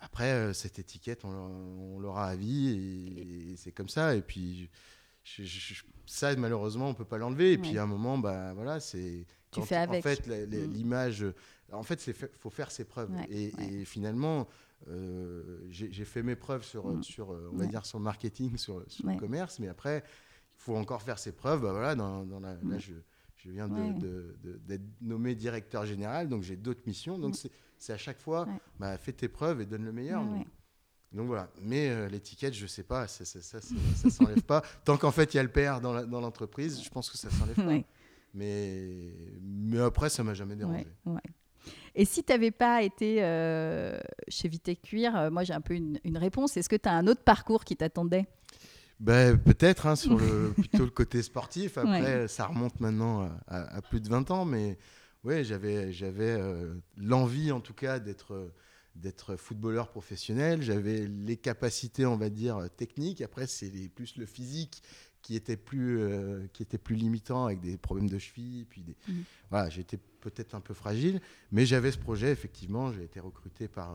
Après, 0.00 0.54
cette 0.54 0.78
étiquette, 0.78 1.24
on, 1.24 1.98
l'aura 2.00 2.28
à 2.28 2.36
vie. 2.36 3.50
Et, 3.52 3.56
c'est 3.56 3.72
comme 3.72 3.88
ça. 3.88 4.16
Et 4.16 4.22
puis, 4.22 4.70
ça, 6.06 6.34
malheureusement, 6.36 6.88
on 6.88 6.94
peut 6.94 7.04
pas 7.04 7.18
l'enlever. 7.18 7.52
Et 7.52 7.58
puis, 7.58 7.78
à 7.78 7.82
un 7.82 7.86
moment, 7.86 8.18
bah, 8.18 8.52
voilà, 8.54 8.80
c'est. 8.80 9.26
Tu 9.50 9.62
fais 9.62 9.76
avec. 9.76 10.04
En 10.04 10.08
fait, 10.08 10.26
mm. 10.26 10.72
l'image. 10.72 11.26
En 11.72 11.82
fait, 11.82 12.04
il 12.06 12.14
faut 12.14 12.50
faire 12.50 12.70
ses 12.70 12.84
preuves. 12.84 13.10
et, 13.28 13.52
et, 13.60 13.84
finalement, 13.84 14.48
j'ai 15.70 16.04
fait 16.04 16.22
mes 16.22 16.36
preuves 16.36 16.64
sur, 16.64 17.04
sur 17.04 17.32
euh, 17.32 17.50
on 17.52 17.56
va 17.56 17.66
dire, 17.66 17.84
sur 17.84 17.98
le 17.98 18.04
marketing, 18.04 18.56
sur, 18.56 18.82
le 19.04 19.18
commerce, 19.18 19.58
mais 19.58 19.68
après, 19.68 20.02
il 20.06 20.62
faut 20.62 20.76
encore 20.76 21.02
faire 21.02 21.18
ses 21.18 21.32
preuves. 21.32 21.62
Bah, 21.62 21.72
voilà, 21.72 21.94
dans, 21.94 22.24
dans 22.24 22.40
la, 22.40 22.54
là, 22.54 22.78
je, 22.78 22.94
je 23.36 23.50
viens 23.50 23.68
d'être 23.68 24.82
nommé 25.00 25.34
directeur 25.34 25.86
général, 25.86 26.28
donc 26.28 26.42
j'ai 26.42 26.56
d'autres 26.56 26.82
missions. 26.86 27.18
Donc 27.18 27.36
c'est 27.78 27.92
à 27.92 27.98
chaque 27.98 28.20
fois, 28.20 28.46
bah, 28.78 28.96
fais 28.98 29.12
tes 29.12 29.28
preuves 29.28 29.60
et 29.60 29.66
donne 29.66 29.84
le 29.84 29.92
meilleur. 29.92 30.22
Donc, 31.12 31.26
voilà. 31.26 31.50
Mais 31.60 31.90
euh, 31.90 32.08
l'étiquette, 32.08 32.54
je 32.54 32.68
sais 32.68 32.84
pas, 32.84 33.08
ça, 33.08 33.24
ça, 33.24 33.40
ça, 33.42 33.60
ça 33.60 34.10
s'enlève 34.10 34.42
pas. 34.42 34.62
Tant 34.84 34.96
qu'en 34.96 35.10
fait 35.10 35.34
il 35.34 35.38
y 35.38 35.40
a 35.40 35.42
le 35.42 35.50
père 35.50 35.80
dans 35.80 36.20
l'entreprise, 36.20 36.82
je 36.82 36.88
pense 36.88 37.10
que 37.10 37.18
ça 37.18 37.30
s'enlève 37.30 37.56
pas. 37.56 37.86
Mais, 38.32 39.12
mais 39.42 39.80
après, 39.80 40.08
ça 40.08 40.22
m'a 40.22 40.34
jamais 40.34 40.54
dérangé. 40.54 40.86
Et 41.94 42.04
si 42.04 42.22
tu 42.22 42.32
n'avais 42.32 42.50
pas 42.50 42.82
été 42.82 43.22
euh, 43.22 43.98
chez 44.28 44.48
Vite 44.48 44.80
Cuir, 44.82 45.16
euh, 45.16 45.30
moi 45.30 45.44
j'ai 45.44 45.52
un 45.52 45.60
peu 45.60 45.74
une, 45.74 45.98
réponse. 46.16 46.56
Est-ce 46.56 46.68
que 46.68 46.76
tu 46.76 46.88
as 46.88 46.92
un 46.92 47.06
autre 47.06 47.22
parcours 47.22 47.64
qui 47.64 47.76
t'attendait? 47.76 48.26
Ben, 49.00 49.38
Peut-être 49.38 49.86
hein, 49.86 49.96
sur 49.96 50.16
le, 50.18 50.52
plutôt 50.56 50.84
le 50.84 50.90
côté 50.90 51.22
sportif. 51.22 51.78
Après, 51.78 52.28
ça 52.28 52.46
remonte 52.46 52.80
maintenant 52.80 53.28
à, 53.48 53.80
plus 53.82 54.00
de 54.00 54.08
20 54.08 54.30
ans. 54.30 54.44
Mais 54.44 54.78
oui, 55.24 55.44
j'avais 55.44 55.90
euh, 56.20 56.74
l'envie 56.96 57.52
en 57.52 57.60
tout 57.60 57.74
cas 57.74 57.98
d'être 57.98 58.52
d'être 58.96 59.36
footballeur 59.36 59.88
professionnel. 59.88 60.62
J'avais 60.62 61.06
les 61.06 61.36
capacités, 61.36 62.04
on 62.04 62.16
va 62.16 62.28
dire, 62.28 62.58
techniques. 62.76 63.22
Après, 63.22 63.46
c'est 63.46 63.70
plus 63.94 64.16
le 64.16 64.26
physique 64.26 64.82
qui 65.22 65.36
était 65.36 65.56
plus 65.56 66.00
qui 66.52 66.62
était 66.62 66.78
plus 66.78 66.96
limitant 66.96 67.46
avec 67.46 67.60
des 67.60 67.76
problèmes 67.76 68.08
de 68.08 68.18
cheville 68.18 68.66
puis 68.68 68.82
des... 68.82 68.96
Mmh. 69.08 69.20
voilà 69.50 69.70
j'étais 69.70 69.98
peut-être 70.20 70.54
un 70.54 70.60
peu 70.60 70.74
fragile 70.74 71.20
mais 71.52 71.66
j'avais 71.66 71.90
ce 71.92 71.98
projet 71.98 72.30
effectivement 72.30 72.92
j'ai 72.92 73.04
été 73.04 73.20
recruté 73.20 73.68
par 73.68 73.94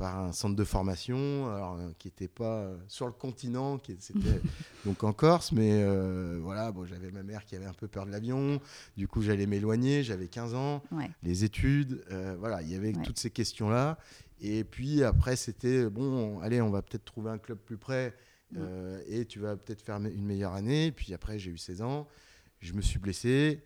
par 0.00 0.18
un 0.18 0.32
centre 0.32 0.56
de 0.56 0.64
formation 0.64 1.46
alors, 1.54 1.76
euh, 1.76 1.90
qui 1.98 2.08
n'était 2.08 2.26
pas 2.26 2.60
euh, 2.60 2.76
sur 2.88 3.04
le 3.04 3.12
continent, 3.12 3.76
qui 3.76 3.94
c'était 4.00 4.40
donc 4.86 5.04
en 5.04 5.12
Corse, 5.12 5.52
mais 5.52 5.82
euh, 5.82 6.38
voilà, 6.42 6.72
bon, 6.72 6.86
j'avais 6.86 7.10
ma 7.10 7.22
mère 7.22 7.44
qui 7.44 7.54
avait 7.54 7.66
un 7.66 7.74
peu 7.74 7.86
peur 7.86 8.06
de 8.06 8.10
l'avion, 8.10 8.62
du 8.96 9.06
coup 9.06 9.20
j'allais 9.20 9.44
m'éloigner, 9.44 10.02
j'avais 10.02 10.28
15 10.28 10.54
ans, 10.54 10.82
les 11.22 11.44
études, 11.44 12.02
voilà, 12.38 12.62
il 12.62 12.70
y 12.70 12.74
avait 12.74 12.92
toutes 12.92 13.18
ces 13.18 13.30
questions-là. 13.30 13.98
Et 14.42 14.64
puis 14.64 15.04
après, 15.04 15.36
c'était 15.36 15.90
bon, 15.90 16.40
allez, 16.40 16.62
on 16.62 16.70
va 16.70 16.80
peut-être 16.80 17.04
trouver 17.04 17.30
un 17.30 17.36
club 17.36 17.58
plus 17.58 17.76
près 17.76 18.14
et 19.06 19.24
tu 19.26 19.38
vas 19.38 19.56
peut-être 19.56 19.82
faire 19.82 19.96
une 19.96 20.24
meilleure 20.24 20.54
année. 20.54 20.92
Puis 20.92 21.14
après, 21.14 21.38
j'ai 21.38 21.50
eu 21.50 21.58
16 21.58 21.82
ans, 21.82 22.08
je 22.60 22.72
me 22.72 22.80
suis 22.80 22.98
blessé. 22.98 23.62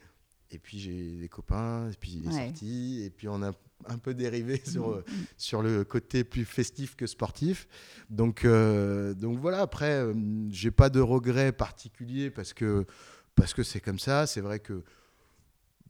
Et 0.51 0.59
puis 0.59 0.79
j'ai 0.79 1.17
des 1.17 1.29
copains, 1.29 1.91
et 1.91 1.97
puis 1.99 2.13
il 2.13 2.29
est 2.29 2.47
sorti, 2.47 3.03
et 3.03 3.11
puis 3.11 3.29
on 3.29 3.43
a 3.43 3.53
un 3.87 3.99
peu 3.99 4.15
dérivé 4.15 4.61
sur, 4.65 4.99
mm. 4.99 5.05
sur 5.37 5.63
le 5.63 5.85
côté 5.85 6.25
plus 6.25 6.45
festif 6.45 6.97
que 6.97 7.07
sportif. 7.07 7.69
Donc, 8.11 8.45
euh, 8.45 9.15
donc 9.15 9.39
voilà, 9.39 9.61
après, 9.61 9.93
euh, 9.93 10.15
j'ai 10.51 10.71
pas 10.71 10.91
de 10.91 11.01
regrets 11.01 11.53
particuliers 11.53 12.31
parce 12.31 12.53
que 12.53 12.87
parce 13.35 13.53
que 13.53 13.63
c'est 13.63 13.81
comme 13.81 13.99
ça. 13.99 14.27
C'est 14.27 14.41
vrai 14.41 14.61
que 14.61 14.85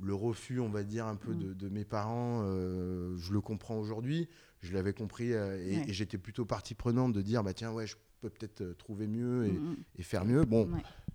le 0.03 0.15
refus, 0.15 0.61
on 0.61 0.71
va 0.71 0.83
dire, 0.83 1.07
un 1.07 1.17
peu 1.17 1.33
mm. 1.33 1.55
de, 1.55 1.69
mes 1.69 1.85
parents, 1.85 2.43
euh, 2.45 3.17
je 3.19 3.33
le 3.33 3.41
comprends 3.41 3.77
aujourd'hui. 3.77 4.29
Je 4.63 4.73
l'avais 4.73 4.95
compris 4.95 5.33
et, 5.33 5.85
j'étais 5.93 6.17
plutôt 6.17 6.47
partie 6.47 6.75
prenante 6.75 7.13
de 7.13 7.21
dire, 7.21 7.45
bah 7.45 7.53
tiens, 7.53 7.71
ouais, 7.71 7.87
je 7.87 7.97
peux 8.21 8.31
peut-être 8.31 8.77
trouver 8.79 9.07
mieux 9.07 9.47
et, 9.47 9.61
et 9.99 10.03
faire 10.03 10.25
mieux. 10.25 10.45
Bon, 10.45 10.69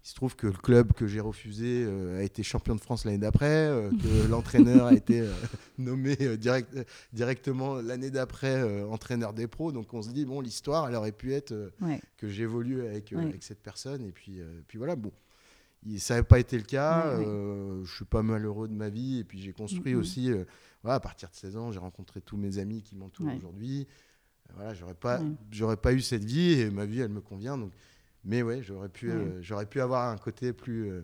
il 0.03 0.07
se 0.07 0.15
trouve 0.15 0.35
que 0.35 0.47
le 0.47 0.53
club 0.53 0.93
que 0.93 1.07
j'ai 1.07 1.19
refusé 1.19 1.83
euh, 1.85 2.19
a 2.19 2.23
été 2.23 2.41
champion 2.41 2.73
de 2.73 2.79
France 2.79 3.03
l'année 3.03 3.17
d'après, 3.17 3.67
euh, 3.67 3.89
que 3.91 4.27
l'entraîneur 4.29 4.87
a 4.87 4.93
été 4.93 5.21
euh, 5.21 5.33
nommé 5.77 6.15
direct, 6.37 6.73
directement 7.11 7.75
l'année 7.75 8.09
d'après 8.09 8.61
entraîneur 8.85 9.33
des 9.33 9.47
pros. 9.47 9.71
Donc 9.71 9.93
on 9.93 10.01
se 10.01 10.09
dit, 10.11 10.25
bon, 10.25 10.39
l'histoire, 10.39 10.87
elle 10.87 10.95
aurait 10.95 11.11
pu 11.11 11.33
être 11.33 11.53
que 12.17 12.27
j'évolue 12.29 12.85
avec, 12.85 13.11
avec 13.13 13.43
cette 13.43 13.61
personne. 13.61 14.03
Et 14.05 14.11
puis, 14.11 14.41
puis 14.67 14.77
voilà, 14.77 14.95
bon. 14.95 15.11
ça 15.97 16.15
n'avait 16.15 16.27
pas 16.27 16.39
été 16.39 16.57
le 16.57 16.63
cas. 16.63 17.17
je 17.19 17.93
suis 17.93 18.05
pas 18.05 18.23
malheureux 18.23 18.67
de 18.67 18.73
ma 18.73 18.89
vie. 18.89 19.19
Et 19.19 19.23
puis 19.23 19.39
j'ai 19.39 19.53
construit 19.53 19.95
aussi, 19.95 20.31
voilà, 20.81 20.95
à 20.95 20.99
partir 20.99 21.29
de 21.29 21.35
16 21.35 21.57
ans, 21.57 21.71
j'ai 21.71 21.79
rencontré 21.79 22.21
tous 22.21 22.37
mes 22.37 22.57
amis 22.57 22.81
qui 22.81 22.95
m'entourent 22.95 23.33
aujourd'hui. 23.35 23.87
Voilà, 24.55 24.73
j'aurais 24.73 24.93
pas, 24.93 25.21
j'aurais 25.51 25.77
pas 25.77 25.93
eu 25.93 26.01
cette 26.01 26.23
vie 26.23 26.59
et 26.59 26.69
ma 26.69 26.85
vie, 26.85 26.99
elle 26.99 27.09
me 27.09 27.21
convient. 27.21 27.57
Donc 27.57 27.71
mais 28.23 28.41
ouais, 28.41 28.61
j'aurais 28.61 28.89
pu, 28.89 29.11
euh, 29.11 29.41
j'aurais 29.41 29.65
pu 29.65 29.81
avoir 29.81 30.09
un 30.09 30.17
côté 30.17 30.51
plus, 30.51 30.91
euh, 30.91 31.01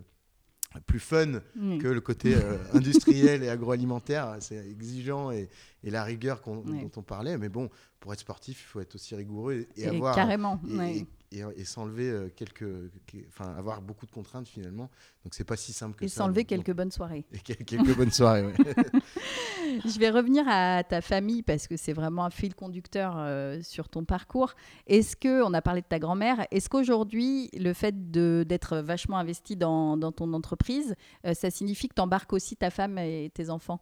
plus 0.85 0.99
fun 0.99 1.39
que 1.55 1.87
le 1.87 2.01
côté 2.01 2.35
euh, 2.35 2.57
industriel 2.73 3.43
et 3.43 3.49
agroalimentaire. 3.49 4.35
C'est 4.41 4.57
exigeant 4.69 5.31
et, 5.31 5.49
et, 5.83 5.91
la 5.91 6.03
rigueur 6.03 6.41
dont 6.45 6.91
on 6.95 7.01
parlait. 7.01 7.37
Mais 7.37 7.49
bon, 7.49 7.69
pour 7.99 8.13
être 8.13 8.19
sportif, 8.19 8.61
il 8.61 8.65
faut 8.65 8.79
être 8.81 8.95
aussi 8.95 9.15
rigoureux 9.15 9.65
et, 9.75 9.87
avoir. 9.87 10.15
Carrément. 10.15 10.59
Et, 11.35 11.43
et, 11.57 11.65
s'enlever 11.65 12.31
quelques, 12.35 12.65
enfin 13.27 13.53
avoir 13.57 13.81
beaucoup 13.81 14.05
de 14.05 14.11
contraintes 14.11 14.47
finalement. 14.47 14.89
Donc 15.23 15.33
c'est 15.33 15.43
pas 15.43 15.57
si 15.57 15.73
simple 15.73 15.95
que 15.95 16.07
ça. 16.07 16.13
Et 16.13 16.17
s'enlever 16.17 16.45
quelques 16.45 16.73
bonnes 16.73 16.91
soirées. 16.91 17.25
Et 17.31 17.39
quelques 17.39 17.95
bonnes 17.95 18.11
soirées. 18.11 18.53
Je 19.85 19.99
vais 19.99 20.09
revenir 20.09 20.45
à 20.47 20.83
ta 20.83 21.01
famille 21.01 21.43
parce 21.43 21.67
que 21.67 21.77
c'est 21.77 21.93
vraiment 21.93 22.25
un 22.25 22.29
fil 22.29 22.55
conducteur 22.55 23.17
sur 23.63 23.89
ton 23.89 24.05
parcours. 24.05 24.53
Est-ce 24.87 25.15
que 25.15 25.43
on 25.43 25.53
a 25.53 25.61
parlé 25.61 25.81
de 25.81 25.87
ta 25.87 25.99
grand-mère 25.99 26.45
Est-ce 26.51 26.69
qu'aujourd'hui 26.69 27.49
le 27.53 27.73
fait 27.73 28.11
d'être 28.11 28.77
vachement 28.77 29.17
investi 29.17 29.55
dans, 29.55 29.97
dans 29.97 30.11
ton 30.11 30.33
entreprise, 30.33 30.95
ça 31.33 31.49
signifie 31.49 31.89
que 31.89 31.95
tu 31.95 32.01
embarques 32.01 32.33
aussi 32.33 32.55
ta 32.55 32.69
femme 32.69 32.97
et 32.97 33.31
tes 33.33 33.49
enfants? 33.49 33.81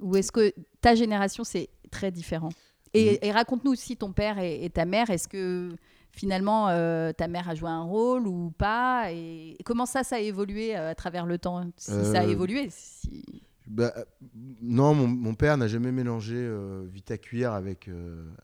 Ou 0.00 0.16
est-ce 0.16 0.32
que 0.32 0.52
ta 0.80 0.94
génération 0.94 1.44
c'est 1.44 1.68
très 1.90 2.10
différent? 2.10 2.50
Et, 2.92 3.26
et 3.26 3.32
raconte-nous 3.32 3.70
aussi 3.70 3.96
ton 3.96 4.12
père 4.12 4.38
et, 4.38 4.68
ta 4.70 4.84
mère. 4.84 5.10
Est-ce 5.10 5.28
que 5.28 5.70
finalement 6.12 6.68
euh, 6.68 7.12
ta 7.12 7.28
mère 7.28 7.48
a 7.48 7.54
joué 7.54 7.68
un 7.68 7.82
rôle 7.82 8.26
ou 8.26 8.52
pas 8.56 9.12
et, 9.12 9.56
comment 9.64 9.86
ça, 9.86 10.02
ça 10.02 10.16
a 10.16 10.20
évolué 10.20 10.76
euh, 10.76 10.90
à 10.90 10.94
travers 10.94 11.26
le 11.26 11.38
temps? 11.38 11.62
Si 11.76 11.90
ça 11.90 12.20
a 12.20 12.24
euh, 12.24 12.30
évolué 12.30 12.68
si... 12.70 13.42
Bah, 13.66 13.94
non, 14.60 14.94
mon, 14.94 15.34
père 15.34 15.56
n'a 15.56 15.68
jamais 15.68 15.92
mélangé 15.92 16.50
vite 16.92 17.12
à 17.12 17.18
cuire 17.18 17.52
avec, 17.52 17.88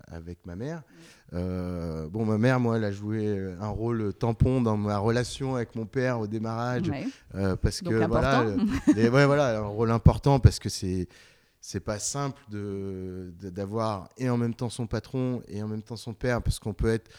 avec 0.06 0.38
ma 0.46 0.54
mère. 0.54 0.84
bon, 1.32 2.24
ma 2.24 2.38
mère, 2.38 2.60
moi, 2.60 2.76
elle 2.76 2.84
a 2.84 2.92
joué 2.92 3.36
un 3.60 3.68
rôle 3.68 4.14
tampon 4.14 4.60
dans 4.60 4.76
ma 4.76 4.98
relation 4.98 5.56
avec 5.56 5.74
mon 5.74 5.84
père 5.84 6.20
au 6.20 6.28
démarrage. 6.28 6.92
parce 7.60 7.80
que 7.80 8.06
voilà, 8.06 8.46
ouais, 8.96 9.08
voilà, 9.26 9.58
un 9.58 9.66
rôle 9.66 9.90
important 9.90 10.38
parce 10.38 10.60
que 10.60 10.68
c'est 10.68 11.08
c'est 11.60 11.80
pas 11.80 11.98
simple 11.98 12.40
de 12.48 13.32
d'avoir 13.42 14.08
et 14.18 14.30
en 14.30 14.36
même 14.36 14.54
temps 14.54 14.68
son 14.68 14.86
patron 14.86 15.42
et 15.48 15.60
en 15.60 15.66
même 15.66 15.82
temps 15.82 15.96
son 15.96 16.14
père 16.14 16.40
parce 16.40 16.60
qu'on 16.60 16.74
peut 16.74 16.92
être 16.92 17.10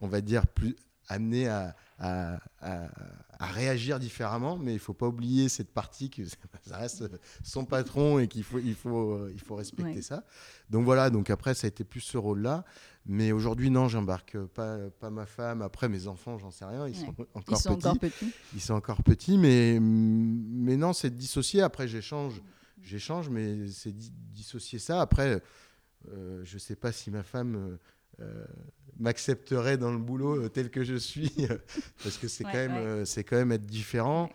on 0.00 0.08
va 0.08 0.20
dire 0.20 0.46
plus 0.46 0.76
amené 1.08 1.48
à, 1.48 1.76
à, 1.98 2.38
à, 2.60 3.46
réagir 3.46 3.98
différemment. 3.98 4.56
Mais 4.56 4.72
il 4.72 4.78
faut 4.78 4.94
pas 4.94 5.06
oublier 5.06 5.48
cette 5.48 5.70
partie 5.72 6.08
que 6.10 6.22
ça 6.66 6.78
reste 6.78 7.04
son 7.42 7.64
patron 7.64 8.18
et 8.18 8.28
qu'il 8.28 8.42
faut 8.42 8.58
il 8.58 8.74
faut 8.74 9.28
il 9.28 9.40
faut 9.40 9.56
respecter 9.56 10.02
ça. 10.02 10.24
Donc 10.70 10.84
voilà 10.84 11.10
donc 11.10 11.30
après 11.30 11.54
ça 11.54 11.66
a 11.66 11.68
été 11.68 11.84
plus 11.84 12.00
ce 12.00 12.16
rôle 12.16 12.40
là 12.40 12.64
mais 13.06 13.32
aujourd'hui 13.32 13.68
non 13.68 13.86
j'embarque 13.88 14.38
pas 14.38 14.78
pas 14.98 15.10
ma 15.10 15.26
femme. 15.26 15.60
Après 15.60 15.88
mes 15.88 16.06
enfants 16.06 16.38
j'en 16.38 16.50
sais 16.50 16.64
rien. 16.64 16.88
Ils 16.88 16.96
sont, 16.96 17.08
encore, 17.08 17.26
ils 17.50 17.56
sont 17.56 17.76
petits. 17.76 17.86
encore 17.88 17.98
petits. 17.98 18.32
ils 18.54 18.60
sont 18.60 18.74
encore 18.74 19.02
petits 19.02 19.36
mais 19.36 19.78
mais 19.80 20.76
non 20.76 20.94
c'est 20.94 21.14
dissocié. 21.14 21.60
Après 21.60 21.86
j'échange 21.86 22.40
j'échange, 22.84 23.28
mais 23.28 23.68
c'est 23.68 23.94
dissocier 23.96 24.78
ça. 24.78 25.00
Après, 25.00 25.42
euh, 26.08 26.42
je 26.44 26.54
ne 26.54 26.58
sais 26.58 26.76
pas 26.76 26.92
si 26.92 27.10
ma 27.10 27.22
femme 27.22 27.78
euh, 28.20 28.44
m'accepterait 28.98 29.76
dans 29.76 29.92
le 29.92 29.98
boulot 29.98 30.48
tel 30.48 30.70
que 30.70 30.84
je 30.84 30.96
suis, 30.96 31.32
parce 32.02 32.18
que 32.18 32.28
c'est 32.28 32.44
quand, 32.44 32.52
même, 32.52 33.04
c'est 33.04 33.24
quand 33.24 33.36
même 33.36 33.52
être 33.52 33.66
différent. 33.66 34.30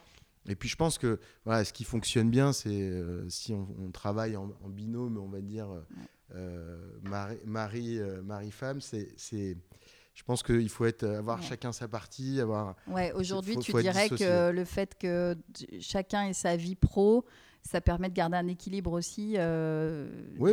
Et 0.47 0.55
puis 0.55 0.69
je 0.69 0.75
pense 0.75 0.97
que 0.97 1.19
voilà, 1.45 1.63
ce 1.63 1.73
qui 1.73 1.83
fonctionne 1.83 2.29
bien, 2.29 2.53
c'est 2.53 2.93
si 3.29 3.53
on, 3.53 3.91
travaille 3.91 4.35
en, 4.35 4.49
binôme, 4.67 5.17
on 5.17 5.27
va 5.27 5.41
dire 5.41 5.67
mari, 7.03 7.99
mari, 8.23 8.51
femme, 8.51 8.81
c'est, 8.81 9.13
c'est 9.17 9.57
je 10.19 10.23
pense 10.25 10.43
qu'il 10.43 10.67
faut 10.67 10.85
être, 10.85 11.05
avoir 11.05 11.41
chacun 11.41 11.71
sa 11.71 11.87
partie. 11.87 12.41
Avoir, 12.41 12.75
ouais, 12.87 13.13
aujourd'hui, 13.13 13.57
tu 13.57 13.71
dirais 13.73 14.09
que 14.09 14.51
le 14.51 14.65
fait 14.65 14.97
que 14.97 15.37
chacun 15.79 16.27
ait 16.27 16.33
sa 16.33 16.57
vie 16.57 16.75
pro, 16.75 17.25
ça 17.61 17.81
permet 17.81 18.09
de 18.09 18.13
garder 18.13 18.37
un 18.37 18.47
équilibre 18.47 18.91
aussi 18.93 19.35
euh, 19.37 20.07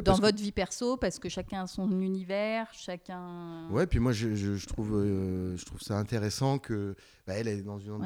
dans 0.04 0.16
votre 0.16 0.38
vie 0.38 0.52
perso 0.52 0.96
parce 0.96 1.18
que 1.18 1.28
chacun 1.28 1.62
a 1.62 1.66
son 1.66 2.00
univers, 2.00 2.68
chacun. 2.72 3.68
Ouais, 3.70 3.86
puis 3.86 3.98
moi 3.98 4.12
je, 4.12 4.34
je, 4.34 4.66
trouve 4.66 4.94
euh, 4.94 5.56
je 5.56 5.64
trouve 5.64 5.80
ça 5.80 5.98
intéressant 5.98 6.58
que 6.58 6.94
bah, 7.26 7.34
elle 7.34 7.48
est 7.48 7.62
dans 7.62 7.78
une 7.78 7.98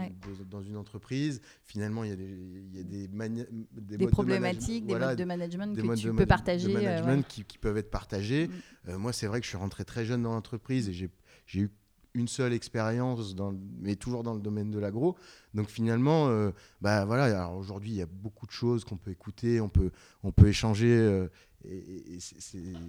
dans 0.49 0.63
une 0.63 0.77
entreprise. 0.77 1.41
Finalement, 1.65 2.05
il 2.05 2.11
y 2.11 2.13
a 2.13 2.17
des 2.17 2.25
il 2.25 2.77
y 2.77 2.81
a 2.81 2.83
des, 2.83 3.09
des, 3.09 3.97
des 3.97 4.07
problématiques, 4.07 4.87
des 4.87 4.95
modes 4.99 5.19
de 5.19 5.25
management 5.25 5.77
que 5.77 5.97
tu 5.97 6.13
peux 6.13 6.27
partager, 6.27 6.69
de 6.69 6.77
euh, 6.77 6.83
management 6.83 7.27
qui, 7.27 7.45
qui, 7.45 7.59
peuvent 7.59 7.79
être 7.79 7.91
partagés. 7.91 8.49
Mm. 8.87 8.97
moi, 8.97 9.13
c'est 9.13 9.27
vrai 9.27 9.41
que 9.41 9.45
je 9.45 9.51
suis 9.51 9.59
rentré 9.59 9.85
très 9.85 10.05
jeune 10.05 10.23
dans 10.23 10.33
l'entreprise 10.33 10.89
et 10.89 10.93
j'ai 10.93 11.61
eu 11.61 11.71
une 12.14 12.29
seule 12.29 12.53
expérience, 12.53 13.37
mais 13.79 13.96
toujours 13.96 14.23
dans 14.23 14.35
le 14.35 14.40
domaine 14.40 14.70
de 14.70 14.79
l'agro. 14.79 15.16
Donc 15.55 15.68
finalement, 15.68 16.29
euh, 16.29 16.51
bah 16.81 17.05
voilà. 17.05 17.51
aujourd'hui, 17.51 17.90
il 17.90 17.96
y 17.96 18.03
a 18.03 18.07
beaucoup 18.07 18.46
de 18.46 18.51
choses 18.51 18.85
qu'on 18.85 18.96
peut 18.96 19.11
écouter, 19.11 19.61
on 19.61 19.68
peut, 19.68 19.90
on 20.23 20.33
peut 20.33 20.49
échanger. 20.49 20.96
Euh, 20.96 21.29
et, 21.64 22.18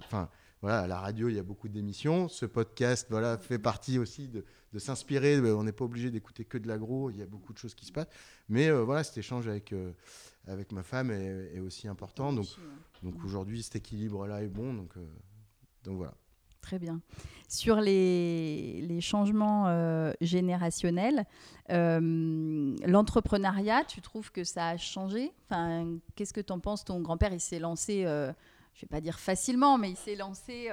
enfin, 0.03 0.29
voilà, 0.61 0.81
à 0.81 0.87
la 0.87 0.99
radio, 0.99 1.29
il 1.29 1.35
y 1.35 1.39
a 1.39 1.43
beaucoup 1.43 1.69
d'émissions. 1.69 2.29
Ce 2.29 2.45
podcast, 2.45 3.07
voilà, 3.09 3.37
fait 3.37 3.59
partie 3.59 3.99
aussi 3.99 4.27
de, 4.27 4.43
s'inspirer. 4.77 5.39
On 5.51 5.63
n'est 5.63 5.71
pas 5.71 5.85
obligé 5.85 6.11
d'écouter 6.11 6.45
que 6.45 6.57
de 6.57 6.67
l'agro. 6.67 7.09
Il 7.09 7.17
y 7.17 7.21
a 7.21 7.27
beaucoup 7.27 7.53
de 7.53 7.57
choses 7.57 7.75
qui 7.75 7.85
se 7.85 7.91
passent. 7.91 8.09
Mais 8.49 8.69
euh, 8.69 8.83
voilà, 8.83 9.03
cet 9.03 9.17
échange 9.17 9.47
avec 9.47 9.73
avec 10.47 10.71
ma 10.71 10.81
femme 10.81 11.11
est, 11.11 11.59
aussi 11.59 11.87
important. 11.87 12.33
Donc, 12.33 12.47
donc 13.03 13.23
aujourd'hui, 13.23 13.61
cet 13.61 13.75
équilibre-là 13.75 14.41
est 14.41 14.47
bon. 14.47 14.73
Donc, 14.73 14.93
donc 15.83 15.97
voilà. 15.97 16.15
Très 16.61 16.79
bien. 16.79 17.01
Sur 17.47 17.81
les, 17.81 18.99
changements 19.01 19.67
euh, 19.67 20.13
générationnels, 20.21 21.25
euh, 21.69 22.75
l'entrepreneuriat, 22.85 23.83
tu 23.83 24.01
trouves 24.01 24.31
que 24.31 24.43
ça 24.43 24.69
a 24.69 24.77
changé? 24.77 25.33
Enfin, 25.49 25.97
Qu'est-ce 26.15 26.33
que 26.33 26.41
tu 26.41 26.53
en 26.53 26.59
penses? 26.59 26.85
Ton 26.85 27.01
grand-père, 27.01 27.33
il 27.33 27.41
s'est 27.41 27.59
lancé, 27.59 28.05
euh, 28.05 28.31
je 28.73 28.79
ne 28.79 28.81
vais 28.81 28.87
pas 28.87 29.01
dire 29.01 29.19
facilement, 29.19 29.77
mais 29.77 29.89
il 29.89 29.97
s'est 29.97 30.15
lancé 30.15 30.69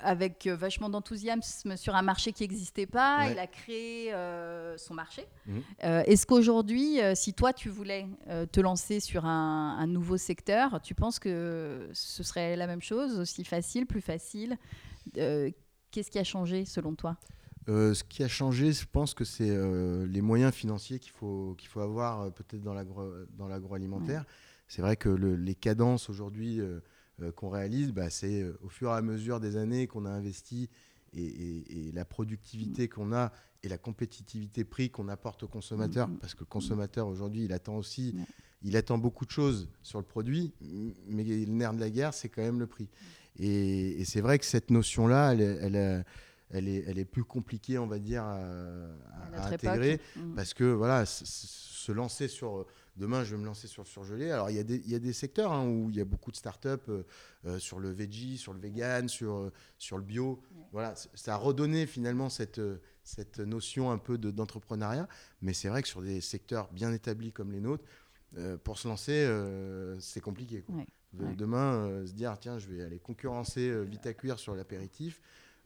avec 0.00 0.46
euh, 0.46 0.56
vachement 0.56 0.88
d'enthousiasme 0.88 1.76
sur 1.76 1.94
un 1.94 2.02
marché 2.02 2.32
qui 2.32 2.42
n'existait 2.42 2.86
pas. 2.86 3.30
Il 3.30 3.38
a 3.38 3.46
créé 3.46 4.12
euh, 4.12 4.76
son 4.76 4.94
marché. 4.94 5.26
Mhm. 5.46 5.62
Euh, 5.84 6.02
est-ce 6.06 6.26
qu'aujourd'hui, 6.26 6.98
si 7.14 7.34
toi, 7.34 7.52
tu 7.52 7.68
voulais 7.68 8.06
te 8.50 8.60
lancer 8.60 9.00
sur 9.00 9.24
un, 9.24 9.86
nouveau 9.86 10.16
secteur, 10.16 10.80
tu 10.82 10.94
penses 10.94 11.18
que 11.18 11.88
ce 11.92 12.22
serait 12.22 12.56
la 12.56 12.66
même 12.66 12.82
chose, 12.82 13.18
aussi 13.18 13.44
facile, 13.44 13.86
plus 13.86 14.00
facile? 14.00 14.56
Qu'est-ce 15.14 16.10
qui 16.10 16.18
a 16.18 16.24
changé 16.24 16.64
selon 16.64 16.94
toi? 16.94 17.16
Ce 17.66 18.02
qui 18.02 18.24
a 18.24 18.28
changé, 18.28 18.72
je 18.72 18.86
pense 18.90 19.14
que 19.14 19.24
c'est 19.24 19.50
les 20.06 20.20
moyens 20.20 20.52
financiers 20.52 20.98
qu'il 20.98 21.12
faut, 21.12 21.54
qu'il 21.58 21.68
faut 21.68 21.80
avoir 21.80 22.32
peut-être 22.32 22.62
dans 22.62 23.48
l'agroalimentaire. 23.48 24.24
C'est 24.68 24.82
vrai 24.82 24.96
que 24.96 25.08
les 25.08 25.54
cadences 25.54 26.08
aujourd'hui 26.08 26.60
qu'on 27.30 27.50
réalise, 27.50 27.92
bah, 27.92 28.10
c'est 28.10 28.44
au 28.62 28.68
fur 28.68 28.90
et 28.90 28.94
à 28.94 29.02
mesure 29.02 29.40
des 29.40 29.56
années 29.56 29.86
qu'on 29.86 30.04
a 30.06 30.10
investi 30.10 30.68
et, 31.14 31.90
la 31.92 32.04
productivité 32.04 32.88
qu'on 32.88 33.12
a 33.12 33.32
et 33.62 33.68
la 33.68 33.78
compétitivité 33.78 34.64
prix 34.64 34.90
qu'on 34.90 35.08
apporte 35.08 35.44
au 35.44 35.48
consommateur, 35.48 36.08
mm, 36.08 36.14
mm. 36.14 36.18
parce 36.18 36.34
que 36.34 36.40
le 36.40 36.46
consommateur 36.46 37.06
aujourd'hui, 37.06 37.44
il 37.44 37.52
attend 37.52 37.76
aussi, 37.76 38.14
il 38.62 38.76
attend 38.76 38.98
beaucoup 38.98 39.24
de 39.24 39.30
choses 39.30 39.68
sur 39.82 39.98
le 39.98 40.04
produit, 40.04 40.52
mais 41.06 41.22
le 41.22 41.46
nerf 41.46 41.74
de 41.74 41.80
la 41.80 41.90
guerre, 41.90 42.14
c'est 42.14 42.28
quand 42.28 42.42
même 42.42 42.58
le 42.58 42.66
prix. 42.66 42.88
Et, 43.38 44.04
c'est 44.04 44.20
vrai 44.20 44.38
que 44.38 44.44
cette 44.44 44.70
notion-là, 44.70 45.34
elle, 45.34 46.04
elle, 46.50 46.68
est, 46.68 46.84
elle 46.86 46.98
est 46.98 47.04
plus 47.04 47.24
compliquée, 47.24 47.78
on 47.78 47.86
va 47.86 47.98
dire, 47.98 48.24
à, 48.24 49.46
intégrer, 49.52 50.00
mm. 50.16 50.34
parce 50.34 50.54
que 50.54 50.64
voilà, 50.64 51.06
se 51.06 51.92
lancer 51.92 52.28
sur 52.28 52.66
demain, 52.96 53.24
je 53.24 53.34
vais 53.34 53.40
me 53.40 53.46
lancer 53.46 53.66
sur 53.66 53.82
le 53.82 53.88
surgelé. 53.88 54.30
Alors, 54.30 54.50
il 54.50 54.56
y 54.56 54.58
a 54.58 54.62
des, 54.62 54.76
il 54.76 54.90
y 54.90 54.94
a 54.94 54.98
des 54.98 55.12
secteurs 55.12 55.52
hein, 55.52 55.66
où 55.66 55.90
il 55.90 55.96
y 55.96 56.00
a 56.00 56.04
beaucoup 56.04 56.30
de 56.30 56.36
startups 56.36 56.68
euh, 56.88 57.02
euh, 57.46 57.58
sur 57.58 57.78
le 57.78 57.90
veggie, 57.90 58.38
sur 58.38 58.52
le 58.52 58.60
vegan, 58.60 59.08
sur, 59.08 59.34
euh, 59.34 59.52
sur 59.78 59.98
le 59.98 60.04
bio. 60.04 60.42
Voilà, 60.72 60.94
ça 61.14 61.34
a 61.34 61.36
redonné 61.36 61.86
finalement 61.86 62.28
cette, 62.28 62.60
cette 63.04 63.40
notion 63.40 63.90
un 63.90 63.98
peu 63.98 64.18
d'entrepreneuriat. 64.18 65.08
Mais 65.40 65.52
c'est 65.52 65.68
vrai 65.68 65.82
que 65.82 65.88
sur 65.88 66.02
des 66.02 66.20
secteurs 66.20 66.70
bien 66.72 66.92
établis 66.92 67.32
comme 67.32 67.52
les 67.52 67.60
nôtres, 67.60 67.84
pour 68.64 68.78
se 68.78 68.88
lancer, 68.88 69.28
c'est 70.00 70.22
compliqué. 70.22 70.64
Demain, 71.12 72.06
se 72.06 72.12
dire, 72.12 72.34
tiens, 72.40 72.58
je 72.58 72.66
vais 72.66 72.82
aller 72.82 72.98
concurrencer 72.98 73.84
Vita 73.84 74.10
sur 74.38 74.54
l'apéritif. 74.54 75.20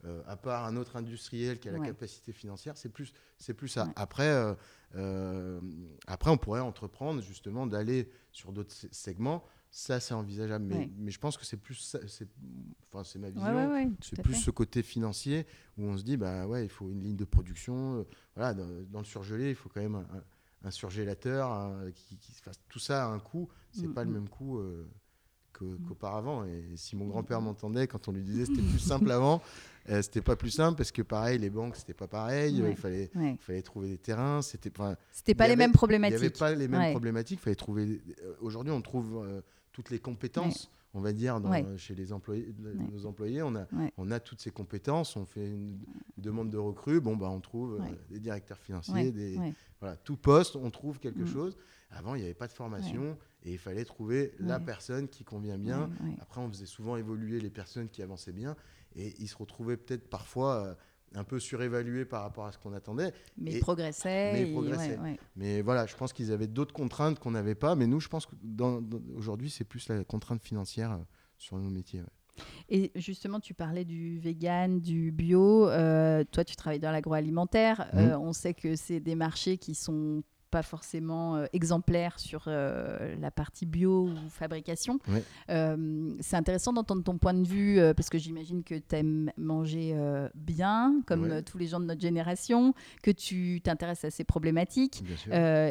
Euh, 0.05 0.23
à 0.27 0.37
part 0.37 0.67
un 0.67 0.77
autre 0.77 0.97
industriel 0.97 1.59
qui 1.59 1.69
a 1.69 1.73
la 1.73 1.81
capacité 1.81 2.33
financière, 2.33 2.77
c'est 2.77 2.91
plus, 2.91 3.13
c'est 3.39 3.55
plus 3.55 3.69
ça. 3.69 3.89
Après, 3.97 4.29
euh, 4.29 4.55
euh, 4.95 5.61
après, 6.07 6.31
on 6.31 6.37
pourrait 6.37 6.61
entreprendre 6.61 7.23
justement 7.23 7.67
d'aller 7.67 8.11
sur 8.31 8.53
d'autres 8.53 8.75
segments. 8.93 9.43
Ça, 9.71 9.99
c'est 9.99 10.15
envisageable. 10.15 10.65
Mais, 10.65 10.91
mais, 10.99 11.11
je 11.11 11.19
pense 11.19 11.37
que 11.37 11.45
c'est 11.45 11.57
plus, 11.57 11.97
c'est, 12.07 12.29
enfin, 12.89 13.05
c'est 13.05 13.19
ma 13.19 13.31
vision. 13.31 13.97
c'est 14.01 14.23
plus 14.23 14.35
ce 14.35 14.51
côté 14.51 14.83
financier 14.83 15.47
où 15.77 15.85
on 15.85 15.97
se 15.97 16.05
dit, 16.05 16.17
bah 16.17 16.47
ouais, 16.47 16.65
il 16.65 16.71
faut 16.71 16.91
une 16.91 17.03
ligne 17.03 17.17
de 17.17 17.25
production. 17.25 18.07
voilà, 18.37 18.55
dans, 18.55 18.99
le 18.99 19.05
surgelé, 19.05 19.51
il 19.51 19.57
faut 19.57 19.71
quand 19.71 19.81
même 19.83 20.07
un, 20.63 20.71
surgélateur 20.71 21.75
qui, 21.95 22.17
qui, 22.19 22.33
fasse 22.33 22.61
tout 22.69 22.79
ça 22.79 23.07
à 23.07 23.09
un 23.09 23.19
coût. 23.19 23.49
C'est 23.73 23.89
mm, 23.89 23.95
pas 23.95 24.05
le 24.05 24.11
mm. 24.11 24.15
même 24.15 24.29
coût. 24.29 24.61
Mm. 25.61 25.87
qu'auparavant. 25.87 26.45
Et 26.45 26.77
si 26.77 26.97
mon 26.97 27.07
grand-père 27.07 27.41
m'entendait 27.41 27.87
quand 27.87 28.09
on 28.09 28.13
lui 28.13 28.23
disait 28.23 28.47
c'était 28.47 28.63
plus 28.63 28.79
simple 28.79 29.11
avant, 29.11 29.43
euh, 29.89 30.03
c'était 30.03 30.23
pas 30.23 30.37
plus 30.37 30.51
simple 30.51 30.77
parce 30.77 30.91
que 30.91 31.03
pareil, 31.03 31.39
les 31.39 31.51
banques 31.51 31.77
c'était 31.77 31.95
pas 31.95 32.09
pareil. 32.09 32.57
Il 32.57 32.77
fallait, 32.77 33.11
il 33.15 33.39
fallait 33.39 33.63
trouver 33.63 33.89
des 33.89 33.99
terrains. 33.99 34.43
C'était 34.43 34.71
pas. 34.71 34.97
C'était 35.13 35.35
pas 35.35 35.49
les 35.49 35.57
mêmes 35.57 35.73
problématiques. 35.73 36.19
Il 36.19 36.21
n'y 36.21 36.27
avait 36.27 36.35
pas 36.35 36.55
les 36.55 36.69
mêmes 36.69 36.93
problématiques. 36.93 37.41
Fallait 37.41 37.57
trouver. 37.57 38.01
Euh, 38.23 38.35
aujourd'hui, 38.41 38.73
on 38.73 38.83
trouve 38.83 39.23
euh, 39.25 39.41
toutes 39.73 39.91
les 39.91 39.99
compétences. 39.99 40.71
On 40.95 41.01
va 41.01 41.13
dire 41.13 41.39
chez 41.77 41.95
les 41.95 42.11
employés, 42.11 42.55
nos 42.91 43.05
employés, 43.05 43.43
on 43.43 43.55
a, 43.55 43.67
on 43.99 44.11
a 44.11 44.19
toutes 44.19 44.41
ces 44.41 44.51
compétences. 44.51 45.15
On 45.17 45.27
fait 45.27 45.47
une 45.47 45.79
demande 46.17 46.49
de 46.49 46.57
recrue. 46.57 47.01
Bon, 47.01 47.17
bah, 47.17 47.29
on 47.29 47.41
trouve 47.41 47.79
des 48.09 48.19
directeurs 48.19 48.59
financiers, 48.59 49.13
des, 49.13 49.39
voilà, 49.79 49.97
tout 49.97 50.17
poste, 50.17 50.57
on 50.57 50.71
trouve 50.71 50.99
quelque 50.99 51.21
mm. 51.21 51.27
chose. 51.27 51.57
Avant, 51.91 52.15
il 52.15 52.21
n'y 52.21 52.25
avait 52.25 52.35
pas 52.35 52.47
de 52.47 52.53
formation 52.53 53.19
et 53.45 53.53
il 53.53 53.59
fallait 53.59 53.85
trouver 53.85 54.33
la 54.41 54.59
personne 54.59 55.07
qui 55.07 55.23
convient 55.23 55.59
bien. 55.59 55.91
Après, 56.21 56.41
on 56.41 56.49
faisait 56.49 56.65
souvent 56.65 56.97
évoluer 56.97 57.41
les 57.41 57.51
personnes 57.51 57.91
qui 57.91 58.03
avançaient 58.03 58.33
bien 58.33 58.57
et 58.97 59.15
ils 59.19 59.29
se 59.29 59.37
retrouvaient 59.37 59.77
peut-être 59.77 60.09
parfois 60.09 60.55
euh, 60.57 60.75
un 61.15 61.25
peu 61.25 61.39
surévalués 61.39 62.05
par 62.05 62.23
rapport 62.23 62.47
à 62.47 62.53
ce 62.53 62.59
qu'on 62.59 62.73
attendait. 62.73 63.13
Mais 63.37 63.53
ils 63.53 63.61
progressaient. 63.61 64.33
Mais, 64.33 64.53
progressaient. 64.53 64.99
mais 65.37 65.63
voilà, 65.63 65.87
je 65.87 65.95
pense 65.95 66.13
qu'ils 66.13 66.33
avaient 66.33 66.47
d'autres 66.47 66.75
contraintes 66.75 67.19
qu'on 67.19 67.31
n'avait 67.31 67.55
pas. 67.55 67.75
Mais 67.75 67.87
nous, 67.87 68.01
je 68.01 68.09
pense 68.09 68.27
qu'aujourd'hui, 68.27 69.51
c'est 69.51 69.65
plus 69.65 69.89
la 69.89 70.03
contrainte 70.05 70.43
financière 70.43 70.93
euh, 70.93 70.99
sur 71.39 71.59
nos 71.59 71.71
métiers. 71.71 72.03
Et 72.69 72.93
justement, 72.97 73.41
tu 73.41 73.55
parlais 73.55 73.85
du 73.85 74.19
vegan, 74.19 74.81
du 74.81 75.11
bio. 75.11 75.69
Euh, 75.69 76.25
toi, 76.25 76.45
tu 76.45 76.55
travailles 76.57 76.81
dans 76.81 76.91
l'agroalimentaire. 76.91 77.89
Mmh. 77.95 77.99
on 78.21 78.33
sait 78.33 78.53
que 78.53 78.77
c'est 78.77 79.01
des 79.01 79.15
marchés 79.15 79.57
qui 79.57 79.75
sont 79.75 80.23
pas 80.51 80.63
forcément 80.63 81.37
euh, 81.37 81.47
exemplaire 81.53 82.19
sur 82.19 82.45
euh, 82.47 83.17
la 83.21 83.31
partie 83.31 83.67
bio 83.67 84.05
ou 84.05 84.29
fabrication. 84.31 84.99
Euh, 85.51 86.15
c'est 86.21 86.37
intéressant 86.37 86.73
d'entendre 86.73 87.03
ton 87.03 87.19
point 87.19 87.35
de 87.35 87.47
vue 87.47 87.81
parce 87.95 88.09
que 88.09 88.19
j'imagine 88.19 88.63
que 88.63 88.75
tu 88.75 88.97
aimes 88.97 89.31
manger 89.37 89.97
bien, 90.35 91.01
comme 91.07 91.43
tous 91.43 91.59
les 91.59 91.67
gens 91.67 91.81
de 91.81 91.87
notre 91.87 92.01
génération, 92.01 92.75
que 93.03 93.11
tu 93.11 93.61
t'intéresses 93.63 94.05
à 94.05 94.11
ces 94.11 94.25
problématiques. 94.25 95.03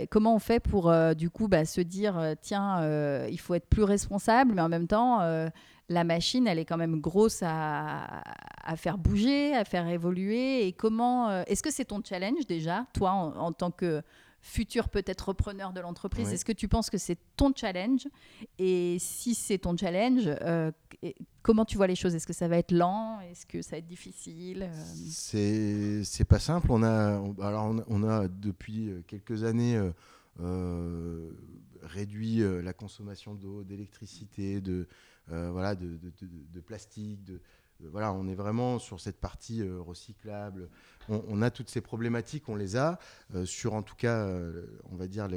comment 0.10 0.36
on 0.36 0.40
fait 0.40 0.60
pour 0.60 0.94
du 1.16 1.30
coup 1.30 1.48
bah, 1.48 1.66
se 1.66 1.82
dire 1.82 2.36
tiens, 2.42 3.28
il 3.28 3.40
faut 3.40 3.54
être 3.54 3.68
plus 3.68 3.84
responsable, 3.84 4.54
mais 4.56 4.62
en 4.62 4.70
même 4.70 4.88
temps 4.88 5.20
la 5.88 6.04
machine, 6.04 6.48
elle 6.48 6.58
est 6.58 6.66
quand 6.66 6.78
même 6.78 7.00
grosse 7.00 7.44
à, 7.44 8.24
à 8.64 8.76
faire 8.76 8.98
bouger, 8.98 9.56
à 9.56 9.66
faire 9.66 9.88
évoluer. 9.88 10.68
Et 10.68 10.74
comment 10.74 11.44
Est-ce 11.44 11.62
que 11.62 11.72
c'est 11.72 11.86
ton 11.86 12.02
challenge 12.04 12.48
déjà, 12.48 12.88
toi, 12.94 13.12
en 13.12 13.52
tant 13.52 13.72
que 13.72 14.02
futur 14.46 14.90
peut-être 14.90 15.30
repreneur 15.30 15.74
de 15.74 15.80
l'entreprise. 15.80 16.32
Est-ce 16.32 16.46
que 16.46 16.52
tu 16.52 16.68
penses 16.68 16.92
que 16.92 17.00
c'est 17.00 17.18
ton 17.36 17.52
challenge? 17.54 18.08
Et 18.60 18.98
si 19.00 19.34
c'est 19.34 19.58
ton 19.58 19.76
challenge, 19.76 20.30
euh, 20.42 20.72
comment 21.42 21.66
tu 21.66 21.78
vois 21.78 21.88
les 21.88 21.96
choses? 21.96 22.14
Est-ce 22.14 22.28
que 22.28 22.34
ça 22.34 22.48
va 22.48 22.58
être 22.58 22.72
lent? 22.72 23.20
Est-ce 23.22 23.48
que 23.48 23.64
ça 23.64 23.72
va 23.72 23.78
être 23.78 23.88
difficile? 23.88 24.70
C'est 25.10 26.04
c'est 26.04 26.26
pas 26.26 26.38
simple. 26.38 26.68
On 26.70 26.84
a 26.84 27.20
alors 27.42 27.76
on 27.88 28.04
a, 28.04 28.28
depuis 28.28 28.90
euh, 28.90 29.02
quelques 29.08 29.44
années 29.44 29.82
euh, 30.40 31.32
réduit 31.82 32.44
la 32.64 32.74
consommation 32.74 33.34
d'eau, 33.34 33.64
d'électricité, 33.64 34.62
de 34.62 34.88
voilà 35.28 35.74
de, 35.74 35.98
de, 36.22 36.60
plastique, 36.60 37.24
de 37.24 37.42
voilà, 37.92 38.14
on 38.14 38.28
est 38.28 38.36
vraiment 38.36 38.80
sur 38.80 39.00
cette 39.00 39.20
partie 39.20 39.62
recyclable, 39.64 40.70
on, 41.10 41.42
a 41.42 41.52
toutes 41.52 41.70
ces 41.70 41.82
problématiques, 41.82 42.50
on 42.50 42.56
les 42.56 42.76
a 42.76 43.00
euh, 43.36 43.46
sur 43.46 43.74
en 43.74 43.84
tout 43.84 43.96
cas, 43.96 44.26
euh, 44.28 44.66
on 44.92 44.96
va 44.96 45.08
dire 45.08 45.28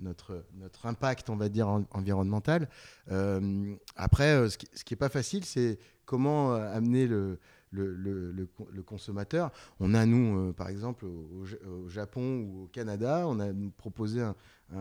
notre 0.00 0.44
notre 0.54 0.86
impact, 0.86 1.30
on 1.30 1.36
va 1.36 1.48
dire 1.48 1.68
environnemental. 1.90 2.68
Euh, 3.10 3.74
après, 3.96 4.48
ce 4.48 4.58
qui, 4.58 4.66
n'est 4.66 4.92
est 4.92 4.96
pas 4.96 5.08
facile, 5.08 5.44
c'est 5.44 5.78
comment 6.04 6.54
amener 6.54 7.06
le 7.06 7.38
le, 7.70 8.46
consommateur. 8.86 9.50
On 9.78 9.92
a, 9.92 10.06
nous, 10.06 10.54
par 10.54 10.70
exemple, 10.70 11.04
au, 11.04 11.88
Japon 11.88 12.46
ou 12.48 12.64
au 12.64 12.66
Canada, 12.68 13.24
on 13.26 13.38
a 13.40 13.48
proposé 13.76 14.22
un, 14.22 14.34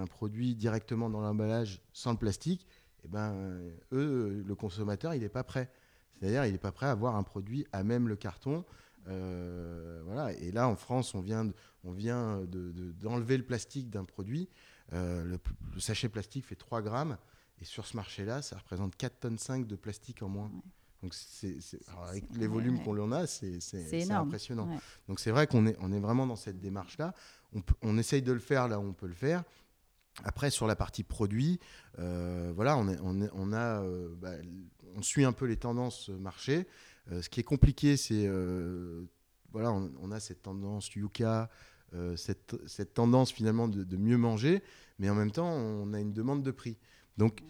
produit 0.06 0.56
directement 0.56 1.10
dans 1.10 1.20
l'emballage 1.20 1.82
sans 1.92 2.12
le 2.12 2.18
plastique. 2.18 2.66
Eh 3.04 3.10
ben, 3.10 3.36
eux, 3.92 4.42
le 4.48 4.56
consommateur, 4.56 5.14
il 5.14 5.22
n'est 5.22 5.28
pas 5.28 5.44
prêt. 5.44 5.70
C'est-à-dire, 6.20 6.46
il 6.46 6.52
n'est 6.52 6.58
pas 6.58 6.72
prêt 6.72 6.88
à 6.88 6.92
avoir 6.92 7.16
un 7.16 7.24
produit 7.24 7.66
à 7.72 7.84
même 7.84 8.08
le 8.08 8.16
carton. 8.16 8.66
Euh, 9.08 10.02
voilà. 10.06 10.34
Et 10.34 10.52
là, 10.52 10.68
en 10.68 10.76
France, 10.76 11.16
on 11.16 11.22
vient, 11.22 11.50
on 11.84 11.92
vient 11.92 12.42
d'enlever 12.48 13.38
le 13.38 13.44
plastique 13.44 13.90
d'un 13.90 14.06
produit. 14.06 14.50
Euh, 14.94 15.24
le, 15.24 15.80
sachet 15.80 16.10
plastique 16.10 16.46
fait 16.46 16.56
3 16.56 16.82
grammes. 16.82 17.18
Et 17.62 17.66
sur 17.66 17.86
ce 17.86 17.96
marché-là, 17.96 18.42
ça 18.42 18.58
représente 18.58 18.96
4 18.96 19.20
tonnes 19.20 19.38
5 19.38 19.66
de 19.66 19.76
plastique 19.76 20.22
en 20.22 20.30
moins. 20.30 20.52
Donc, 21.04 21.14
avec 22.10 22.26
les 22.36 22.48
volumes 22.48 22.84
qu'on 22.84 23.00
en 23.00 23.12
a, 23.12 23.28
c'est, 23.28 24.12
impressionnant. 24.12 24.68
Donc, 25.08 25.20
c'est 25.20 25.32
vrai 25.32 25.48
qu'on 25.48 25.68
est, 25.68 25.76
on 25.80 25.92
est 25.92 26.00
vraiment 26.00 26.26
dans 26.26 26.36
cette 26.36 26.60
démarche-là. 26.60 27.14
On, 27.54 27.62
on, 27.84 27.98
essaye 27.98 28.22
de 28.22 28.32
le 28.32 28.40
faire 28.40 28.68
là 28.68 28.80
où 28.80 28.84
on 28.84 28.94
peut 28.94 29.08
le 29.08 29.14
faire. 29.14 29.44
Après, 30.24 30.50
sur 30.50 30.66
la 30.66 30.76
partie 30.76 31.04
produit, 31.04 31.60
euh, 32.00 32.52
voilà, 32.56 32.78
on, 32.78 32.88
on, 32.88 33.30
on 33.32 33.54
a, 33.54 33.84
bah, 34.16 34.34
on 34.96 35.02
suit 35.02 35.26
un 35.26 35.34
peu 35.34 35.46
les 35.46 35.58
tendances 35.58 36.10
marché. 36.10 36.68
Euh, 37.12 37.22
ce 37.22 37.30
qui 37.30 37.40
est 37.40 37.44
compliqué, 37.44 37.98
c'est 37.98 38.26
euh, 38.28 39.06
voilà, 39.52 39.72
on, 39.72 40.12
a 40.12 40.20
cette 40.20 40.42
tendance 40.42 40.94
yucca, 40.94 41.50
euh, 41.94 42.16
cette, 42.16 42.56
cette, 42.68 42.94
tendance 42.94 43.32
finalement 43.32 43.68
de, 43.68 43.98
mieux 43.98 44.18
manger, 44.18 44.62
mais 45.00 45.10
en 45.10 45.16
même 45.16 45.32
temps, 45.32 45.50
on 45.50 45.94
a 45.94 46.00
une 46.00 46.14
demande 46.14 46.44
de 46.44 46.52
prix. 46.52 46.78
Donc, 47.18 47.44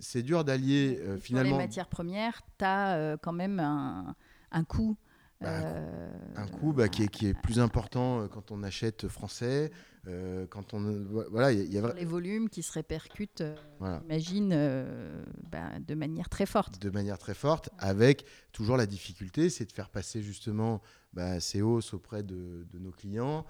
c'est 0.00 0.22
dur 0.22 0.44
d'allier 0.44 1.00
finalement. 1.20 1.50
Sur 1.50 1.58
les 1.58 1.64
matières 1.64 1.88
premières, 1.88 2.42
tu 2.58 2.64
as 2.64 3.16
quand 3.22 3.32
même 3.32 3.60
un, 3.60 4.16
un 4.50 4.64
coût. 4.64 4.96
Bah, 5.40 5.50
un 6.34 6.46
coût 6.46 6.72
bah, 6.72 6.88
qui, 6.88 7.04
est, 7.04 7.08
qui, 7.08 7.26
est, 7.26 7.34
plus 7.34 7.60
important 7.60 8.26
quand 8.28 8.50
on 8.50 8.62
achète 8.62 9.06
français, 9.06 9.70
euh, 10.08 10.46
quand 10.48 10.72
on, 10.72 11.04
voilà, 11.30 11.50
il 11.50 11.72
y, 11.72 11.78
a 11.78 11.92
les 11.94 12.04
volumes 12.04 12.48
qui 12.48 12.62
se 12.62 12.72
répercutent, 12.72 13.40
euh, 13.40 13.56
j'imagine, 14.02 14.52
euh, 14.52 15.24
bah, 15.50 15.80
de 15.84 15.94
manière 15.94 16.28
très 16.28 16.46
forte. 16.46 16.80
De 16.80 16.90
manière 16.90 17.18
très 17.18 17.34
forte, 17.34 17.70
avec 17.78 18.24
toujours 18.52 18.76
la 18.76 18.86
difficulté, 18.86 19.50
c'est 19.50 19.64
de 19.64 19.72
faire 19.72 19.90
passer 19.90 20.22
justement 20.22 20.80
bah, 21.12 21.40
ces 21.40 21.60
hausses 21.60 21.92
auprès 21.92 22.22
de, 22.22 22.66
nos 22.74 22.92
clients. 22.92 23.44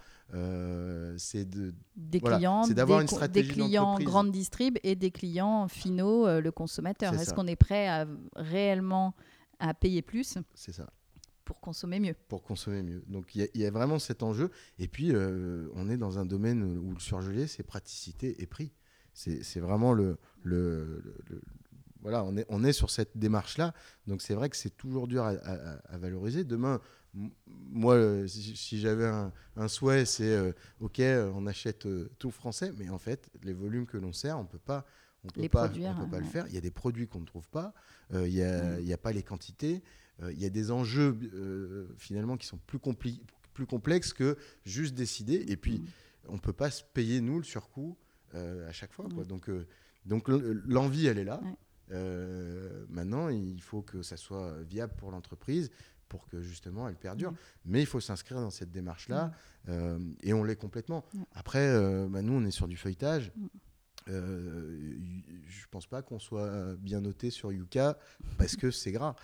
c'est 1.18 1.44
de 1.44 1.74
des 1.96 2.20
clients, 2.20 2.64
c'est 2.64 2.74
d'avoir 2.74 3.00
une 3.00 3.08
stratégie 3.08 3.48
des 3.48 3.54
clients 3.54 3.98
grande 3.98 4.32
distrib 4.32 4.78
et 4.82 4.94
des 4.94 5.10
clients 5.10 5.68
finaux, 5.68 6.40
le 6.40 6.50
consommateur. 6.52 7.12
Est-ce 7.14 7.34
qu'on 7.34 7.46
est 7.46 7.56
prêt 7.56 7.86
à 7.86 8.06
réellement 8.34 9.14
à 9.58 9.74
payer 9.74 10.00
plus? 10.00 10.38
C'est 10.54 10.72
ça. 10.72 10.88
Pour 11.46 11.60
consommer 11.60 12.00
mieux. 12.00 12.16
Pour 12.28 12.42
consommer 12.42 12.82
mieux. 12.82 13.02
Donc 13.06 13.34
il 13.34 13.48
y, 13.54 13.64
a 13.64 13.70
vraiment 13.70 13.98
cet 13.98 14.22
enjeu. 14.22 14.50
Et 14.78 14.88
puis 14.88 15.14
euh, 15.14 15.70
on 15.74 15.88
est 15.88 15.96
dans 15.96 16.18
un 16.18 16.26
domaine 16.26 16.62
où 16.76 16.92
le 16.92 16.98
surgelé, 16.98 17.46
c'est 17.46 17.62
praticité 17.62 18.42
et 18.42 18.46
prix. 18.46 18.72
C'est 19.14 19.60
vraiment 19.60 19.94
le, 19.94 20.18
le, 20.42 21.02
voilà, 22.02 22.22
on 22.24 22.36
est, 22.36 22.44
on 22.50 22.64
est 22.64 22.74
sur 22.74 22.90
cette 22.90 23.16
démarche-là. 23.16 23.72
Donc 24.06 24.20
c'est 24.20 24.34
vrai 24.34 24.50
que 24.50 24.56
c'est 24.56 24.76
toujours 24.76 25.06
dur 25.06 25.24
à, 25.24 25.96
valoriser. 25.96 26.44
Demain, 26.44 26.80
moi, 27.14 27.94
euh, 27.94 28.26
si, 28.26 28.78
j'avais 28.78 29.06
un, 29.06 29.68
souhait, 29.68 30.04
c'est 30.04 30.34
euh, 30.34 30.52
OK, 30.80 31.00
on 31.00 31.46
achète 31.46 31.88
tout 32.18 32.30
français, 32.30 32.72
mais 32.76 32.90
en 32.90 32.98
fait, 32.98 33.30
les 33.42 33.54
volumes 33.54 33.86
que 33.86 33.96
l'on 33.96 34.12
sert, 34.12 34.38
on 34.38 34.44
peut 34.44 34.58
pas. 34.58 34.84
On 35.24 35.28
peut 35.28 35.48
pas, 35.48 35.64
on 35.68 36.04
peut 36.04 36.10
pas 36.10 36.20
le 36.20 36.26
faire. 36.26 36.46
Il 36.48 36.54
y 36.54 36.58
a 36.58 36.60
des 36.60 36.70
produits 36.70 37.08
qu'on 37.08 37.20
ne 37.20 37.24
trouve 37.26 37.48
pas. 37.48 37.72
il 38.12 38.24
n'y 38.24 38.42
a, 38.42 38.94
a, 38.94 38.98
pas 38.98 39.12
les 39.12 39.22
quantités. 39.22 39.82
Euh, 40.22 40.32
il 40.32 40.40
y 40.40 40.46
a 40.46 40.50
des 40.50 40.70
enjeux 40.70 41.16
euh, 41.34 41.88
finalement 41.98 42.36
qui 42.36 42.46
sont 42.46 42.58
plus, 42.66 42.78
plus 43.52 43.66
complexes 43.66 44.12
que 44.12 44.36
juste 44.64 44.94
décider. 44.94 45.44
Et 45.48 45.56
puis, 45.56 45.78
mm. 45.78 45.86
on 46.28 46.34
ne 46.34 46.38
peut 46.40 46.52
pas 46.52 46.70
se 46.70 46.82
payer, 46.82 47.20
nous, 47.20 47.38
le 47.38 47.44
surcoût 47.44 47.96
euh, 48.34 48.68
à 48.68 48.72
chaque 48.72 48.92
fois. 48.92 49.06
Quoi. 49.14 49.24
Donc, 49.24 49.50
donc 50.04 50.28
l'envie, 50.28 51.06
elle 51.06 51.18
est 51.18 51.24
là. 51.24 51.40
maintenant, 52.88 53.28
il 53.28 53.60
faut 53.60 53.82
que 53.82 54.02
ça 54.02 54.16
soit 54.16 54.62
viable 54.62 54.94
pour 54.96 55.10
l'entreprise 55.10 55.70
pour 56.08 56.28
que 56.28 56.40
justement 56.40 56.88
elle 56.88 56.94
perdure. 56.94 57.34
Mais 57.64 57.80
il 57.80 57.86
faut 57.86 58.00
s'inscrire 58.00 58.40
dans 58.40 58.50
cette 58.50 58.70
démarche-là 58.70 59.32
et 60.22 60.32
on 60.32 60.44
l'est 60.44 60.56
complètement. 60.56 61.04
Après, 61.32 61.68
bah, 62.08 62.22
nous, 62.22 62.34
on 62.34 62.44
est 62.44 62.52
sur 62.52 62.68
du 62.68 62.76
feuilletage. 62.76 63.32
Mm. 63.36 63.46
je 64.06 65.66
pense 65.70 65.88
pas 65.88 66.02
qu'on 66.02 66.20
soit 66.20 66.76
bien 66.76 67.00
noté 67.00 67.30
sur 67.30 67.50
Yuka 67.52 67.98
parce 68.38 68.54
que 68.54 68.70
c'est 68.70 68.92
gras 68.92 69.16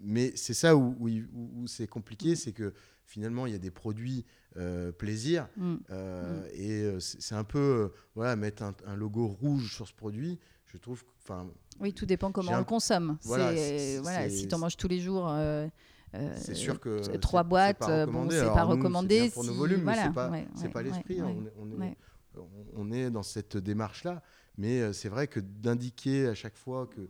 mais 0.00 0.32
c'est 0.36 0.54
ça 0.54 0.76
où, 0.76 0.96
où, 1.00 1.66
c'est 1.66 1.86
compliqué, 1.86 2.32
mm. 2.32 2.36
c'est 2.36 2.52
que 2.52 2.72
finalement, 3.04 3.46
il 3.46 3.52
y 3.52 3.56
a 3.56 3.58
des 3.58 3.70
produits 3.70 4.24
euh, 4.56 4.92
plaisir. 4.92 5.48
Mm. 5.56 5.74
Euh, 5.90 6.42
mm. 6.42 6.48
Et 6.54 6.82
euh, 6.82 7.00
c'est 7.00 7.34
un 7.34 7.44
peu, 7.44 7.92
voilà, 8.14 8.36
mettre 8.36 8.62
un, 8.62 8.96
logo 8.96 9.26
rouge 9.26 9.74
sur 9.74 9.86
ce 9.86 9.94
produit, 9.94 10.38
je 10.66 10.78
trouve. 10.78 11.02
Oui, 11.80 11.92
tout 11.92 12.06
dépend 12.06 12.30
comment 12.30 12.52
on 12.52 12.58
le 12.58 12.64
consomme. 12.64 13.18
Voilà, 13.22 13.52
voilà 14.02 14.30
si 14.30 14.46
tu 14.46 14.54
en 14.54 14.58
manges 14.58 14.76
tous 14.76 14.88
les 14.88 15.00
jours. 15.00 15.32
c'est 16.36 16.54
sûr 16.54 16.80
que 16.80 17.16
trois 17.16 17.42
boîtes, 17.42 17.88
bon, 18.10 18.28
c'est 18.30 18.44
pas 18.44 18.64
recommandé. 18.64 19.30
pour 19.30 19.44
nos 19.44 19.54
volumes, 19.54 19.82
voilà, 19.82 20.12
c'est 20.54 20.70
pas, 20.70 20.82
l'esprit. 20.82 21.20
On, 22.76 22.92
est, 22.92 23.10
dans 23.10 23.22
cette 23.22 23.56
démarche-là, 23.56 24.22
mais 24.58 24.92
c'est 24.92 25.08
vrai 25.08 25.26
que 25.26 25.40
d'indiquer 25.40 26.28
à 26.28 26.34
chaque 26.34 26.56
fois 26.56 26.86
que 26.86 27.08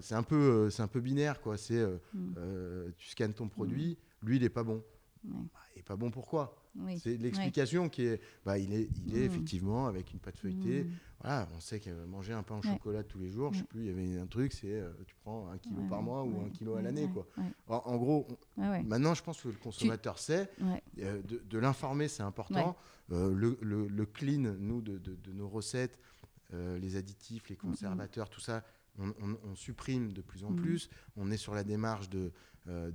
c'est 0.00 0.14
un 0.14 0.22
peu, 0.22 0.36
euh, 0.36 0.70
c'est 0.70 0.82
un 0.82 0.88
peu 0.88 1.00
binaire 1.00 1.40
quoi. 1.40 1.56
C'est, 1.56 1.78
euh, 1.78 1.96
mm. 2.14 2.34
euh, 2.38 2.90
tu 2.96 3.08
scannes 3.08 3.34
ton 3.34 3.48
produit, 3.48 3.98
mm. 4.22 4.26
lui 4.26 4.36
il 4.36 4.44
est 4.44 4.50
pas 4.50 4.62
bon. 4.62 4.82
Bah, 5.22 5.60
il 5.74 5.80
est 5.80 5.82
pas 5.82 5.96
bon 5.96 6.10
pourquoi? 6.10 6.56
C'est 6.98 7.16
l'explication 7.16 7.88
qui 7.88 8.06
est, 8.06 8.20
bah, 8.44 8.56
il 8.56 8.72
est, 8.72 8.88
il 9.04 9.16
est 9.16 9.20
mm. 9.20 9.30
effectivement 9.30 9.86
avec 9.86 10.12
une 10.12 10.18
pâte 10.18 10.38
feuilletée. 10.38 10.86
Voilà, 11.20 11.48
on 11.54 11.60
sait 11.60 11.80
que 11.80 11.90
manger 12.06 12.32
un 12.32 12.42
pain 12.42 12.58
au 12.58 12.62
chocolat 12.62 13.02
tous 13.02 13.18
les 13.18 13.28
jours, 13.28 13.52
je 13.52 13.58
sais 13.58 13.64
plus, 13.64 13.80
il 13.80 13.86
y 13.86 13.90
avait 13.90 14.18
un 14.18 14.26
truc, 14.26 14.52
c'est 14.52 14.82
tu 15.06 15.14
prends 15.22 15.50
un 15.50 15.58
kilo 15.58 15.82
par 15.88 16.00
mois 16.02 16.22
ou 16.24 16.40
un 16.46 16.48
kilo 16.50 16.76
à 16.76 16.82
l'année 16.82 17.08
quoi. 17.12 17.26
En, 17.66 17.96
gros, 17.96 18.26
maintenant 18.56 19.14
je 19.14 19.22
pense 19.22 19.40
que 19.42 19.48
le 19.48 19.54
consommateur 19.54 20.18
sait. 20.18 20.50
de, 20.96 21.58
l'informer 21.58 22.08
c'est 22.08 22.22
important. 22.22 22.76
Le, 23.10 23.58
le, 23.60 24.06
clean, 24.06 24.54
nous 24.58 24.80
de, 24.80 24.96
de 24.98 25.32
nos 25.32 25.48
recettes, 25.48 25.98
les 26.52 26.96
additifs, 26.96 27.48
les 27.50 27.56
conservateurs, 27.56 28.30
tout 28.30 28.40
ça 28.40 28.64
on, 28.98 29.54
supprime 29.54 30.12
de 30.12 30.20
plus 30.20 30.44
en 30.44 30.50
mm. 30.50 30.56
plus. 30.56 30.90
On 31.16 31.30
est 31.30 31.36
sur 31.36 31.54
la 31.54 31.64
démarche 31.64 32.08
de 32.10 32.32
euh, 32.68 32.90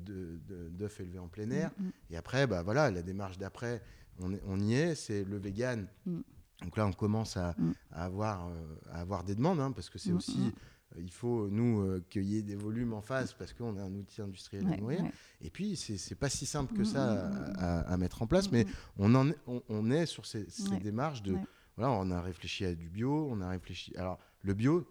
d'œufs 0.69 0.99
élevés 0.99 1.19
en 1.19 1.27
plein 1.27 1.49
air. 1.49 1.71
Mm, 1.77 1.85
mm. 1.85 1.91
Et 2.11 2.17
après, 2.17 2.47
bah, 2.47 2.61
voilà, 2.61 2.91
la 2.91 3.01
démarche 3.01 3.37
d'après, 3.37 3.81
on, 4.19 4.59
y 4.59 4.73
est, 4.73 4.95
c'est 4.95 5.23
le 5.23 5.37
vegan. 5.37 5.87
Donc 6.05 6.77
là, 6.77 6.85
on 6.85 6.93
commence 6.93 7.35
à, 7.35 7.55
avoir, 7.91 8.47
euh, 8.47 8.53
à 8.91 9.01
avoir 9.01 9.23
des 9.23 9.35
demandes, 9.35 9.59
hein, 9.59 9.71
parce 9.71 9.89
que 9.89 9.97
c'est 9.97 10.13
aussi 10.13 10.53
euh, 10.95 11.01
il 11.01 11.11
faut, 11.11 11.49
nous, 11.49 11.99
qu'il 12.09 12.23
y 12.23 12.37
ait 12.37 12.43
des 12.43 12.55
volumes 12.55 12.93
en 12.93 13.01
face 13.01 13.33
parce 13.33 13.51
qu'on 13.51 13.75
a 13.75 13.81
un 13.81 13.93
outil 13.95 14.21
industriel 14.21 14.65
à 14.71 14.77
nourrir. 14.77 15.03
Et 15.41 15.49
puis, 15.49 15.75
c'est 15.75 16.15
pas 16.15 16.29
si 16.29 16.45
simple 16.45 16.73
que 16.73 16.83
ça 16.83 17.29
à, 17.57 17.97
mettre 17.97 18.21
en 18.21 18.27
place, 18.27 18.51
mais 18.51 18.65
on, 18.97 19.13
en 19.15 19.29
est, 19.29 19.37
on, 19.47 19.89
est 19.91 20.05
sur 20.05 20.25
ces, 20.25 20.45
démarches 20.81 21.23
de. 21.23 21.35
Voilà, 21.75 21.91
on 21.91 22.09
a 22.11 22.21
réfléchi 22.21 22.63
à 22.63 22.73
du 22.73 22.87
bio, 22.87 23.27
on 23.29 23.41
a 23.41 23.49
réfléchi. 23.49 23.93
Alors, 23.97 24.19
le 24.45 24.53
bio, 24.53 24.87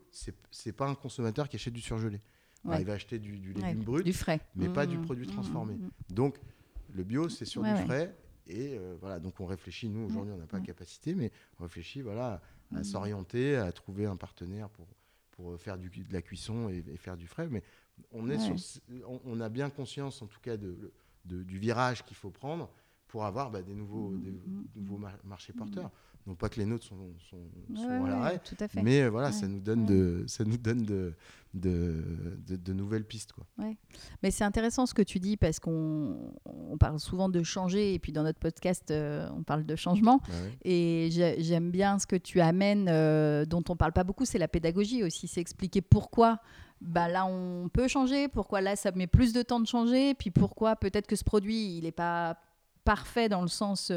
c'est 0.51 0.73
pas 0.73 0.88
un 0.88 0.95
consommateur 0.95 1.49
qui 1.49 1.57
achète 1.57 1.73
du 1.73 1.81
surgelé. 1.81 2.21
il 2.64 2.85
va 2.85 2.95
acheter 2.95 3.21
du, 3.21 3.53
légume 3.53 3.85
brut, 3.85 4.05
du 4.05 4.12
frais. 4.12 4.40
mais 4.57 4.69
pas 4.69 4.85
du 4.85 4.99
mmh, 4.99 5.03
produit 5.03 5.27
mmh, 5.27 5.31
transformé. 5.31 5.75
Mmh, 5.75 5.90
donc, 6.11 6.38
le 6.93 7.05
bio, 7.05 7.29
c'est 7.29 7.45
sur 7.45 7.62
du 7.62 7.75
frais. 7.85 8.17
Et 8.47 8.77
euh, 8.77 8.97
voilà, 9.01 9.21
donc 9.21 9.40
on 9.40 9.47
réfléchit, 9.47 9.88
nous 9.88 10.07
aujourd'hui 10.07 10.35
on 10.35 10.37
n'a 10.37 10.47
pas 10.47 10.59
la 10.59 10.64
capacité, 10.64 11.14
mais 11.14 11.33
on 11.59 11.62
réfléchit 11.62 12.03
voilà, 12.03 12.43
à 12.75 12.85
s'orienter, 12.85 13.57
à 13.57 13.73
trouver 13.73 14.05
un 14.05 14.17
partenaire 14.17 14.69
pour, 14.69 14.87
pour 15.31 15.59
faire 15.59 15.79
du, 15.79 15.88
de 15.88 16.12
la 16.12 16.21
cuisson 16.21 16.69
et, 16.69 16.83
faire 16.99 17.17
du 17.17 17.27
frais. 17.27 17.49
Mais 17.51 17.62
on, 18.12 18.29
est 18.29 18.37
on, 19.25 19.40
a 19.40 19.49
bien 19.49 19.71
conscience 19.71 20.21
en 20.21 20.27
tout 20.27 20.40
cas 20.40 20.59
de, 20.59 20.93
du 21.25 21.59
virage 21.59 22.05
qu'il 22.05 22.17
faut 22.17 22.31
prendre 22.31 22.71
pour 23.09 23.25
avoir 23.25 23.51
bah, 23.51 23.62
des 23.62 23.75
nouveaux, 23.75 24.14
des, 24.17 24.35
nouveaux 24.77 25.01
marchés 25.25 25.55
porteurs 25.55 25.90
non 26.27 26.35
pas 26.35 26.49
que 26.49 26.59
les 26.59 26.65
nôtres 26.65 26.87
sont, 26.87 27.13
sont, 27.29 28.05
à 28.05 28.09
l'arrêt, 28.09 28.41
mais 28.83 29.03
euh, 29.03 29.11
voilà, 29.11 29.31
ça 29.31 29.47
nous 29.47 29.61
donne, 29.61 29.85
de, 29.85 30.25
ça 30.27 30.45
nous 30.45 30.57
donne 30.57 30.83
de, 30.83 31.13
de, 31.53 32.03
de, 32.47 32.73
nouvelles 32.73 33.05
pistes. 33.05 33.33
Quoi. 33.33 33.45
Mais 34.23 34.31
c'est 34.31 34.45
intéressant 34.45 34.87
ce 34.87 34.95
que 34.95 35.03
tu 35.03 35.21
dis 35.21 35.37
parce 35.37 35.61
qu'on 35.61 36.33
on 36.47 36.79
parle 36.79 36.99
souvent 36.99 37.29
de 37.29 37.43
changer 37.43 37.93
et 37.93 37.99
puis 37.99 38.13
dans 38.13 38.23
notre 38.23 38.39
podcast, 38.39 38.91
euh, 38.91 39.29
on 39.37 39.43
parle 39.43 39.67
de 39.67 39.77
changement. 39.77 40.19
Bah 40.27 40.35
et 40.65 41.11
j'aime 41.11 41.71
bien 41.71 41.99
ce 41.99 42.07
que 42.07 42.17
tu 42.17 42.41
amènes, 42.41 42.89
euh, 42.89 43.45
dont 43.45 43.65
on 43.69 43.77
parle 43.77 43.93
pas 43.93 44.05
beaucoup, 44.05 44.25
c'est 44.25 44.39
la 44.39 44.49
pédagogie 44.49 45.05
aussi. 45.05 45.29
C'est 45.29 45.43
expliquer 45.43 45.83
pourquoi 45.83 46.39
bah 46.81 47.09
là 47.09 47.27
on 47.27 47.69
peut 47.69 47.87
changer, 47.87 48.29
pourquoi 48.29 48.61
là 48.63 48.77
ça 48.77 48.91
met 48.93 49.07
plus 49.07 49.33
de 49.33 49.43
temps 49.43 49.61
de 49.61 49.67
changer, 49.67 50.15
puis 50.15 50.31
pourquoi 50.31 50.75
peut-être 50.77 51.07
que 51.07 51.17
ce 51.17 51.25
produit 51.25 51.77
il 51.77 51.85
n'est 51.85 51.93
pas 51.93 52.37
parfait 52.85 53.29
dans 53.29 53.41
le 53.41 53.49
sens 53.49 53.91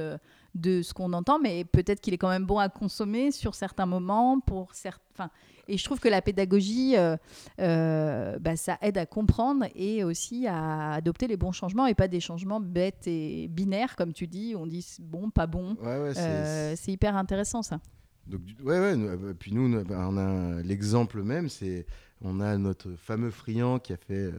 de 0.60 0.82
ce 0.82 0.94
qu'on 0.94 1.14
entend, 1.14 1.40
mais 1.40 1.66
peut-être 1.66 2.02
qu'il 2.02 2.14
est 2.14 2.18
quand 2.18 2.30
même 2.30 2.46
bon 2.46 2.60
à 2.60 2.70
consommer 2.70 3.32
sur 3.32 3.56
certains 3.56 3.86
moments. 3.86 4.40
Pour 4.40 4.74
certains... 4.74 5.30
Et 5.68 5.78
je 5.78 5.84
trouve 5.84 6.00
que 6.00 6.08
la 6.08 6.22
pédagogie, 6.22 6.96
euh, 6.96 7.18
euh, 7.60 8.40
bah, 8.40 8.56
ça 8.56 8.78
aide 8.82 8.98
à 8.98 9.06
comprendre 9.06 9.66
et 9.76 10.04
aussi 10.04 10.48
à 10.48 10.94
adopter 10.94 11.28
les 11.28 11.38
bons 11.38 11.52
changements 11.52 11.88
et 11.88 11.94
pas 11.94 12.08
des 12.08 12.20
changements 12.20 12.62
bêtes 12.62 13.06
et 13.06 13.48
binaires, 13.50 13.96
comme 13.96 14.14
tu 14.14 14.28
dis. 14.28 14.56
On 14.58 14.66
dit 14.66 14.86
bon, 15.00 15.30
pas 15.30 15.48
bon. 15.48 15.76
Euh, 15.84 16.74
c'est 16.78 16.92
hyper 16.92 17.16
intéressant 17.18 17.62
ça. 17.62 17.80
Donc, 18.28 18.42
ouais, 18.64 18.80
ouais. 18.80 19.34
Puis 19.40 19.54
nous, 19.54 19.84
on 19.90 20.18
a 20.18 20.62
l'exemple 20.62 21.22
même, 21.24 21.50
c'est 21.50 21.86
on 22.22 22.40
a 22.40 22.58
notre 22.58 22.96
fameux 22.96 23.30
friand 23.30 23.80
qui 23.80 23.94
a 23.94 23.98
fait 23.98 24.32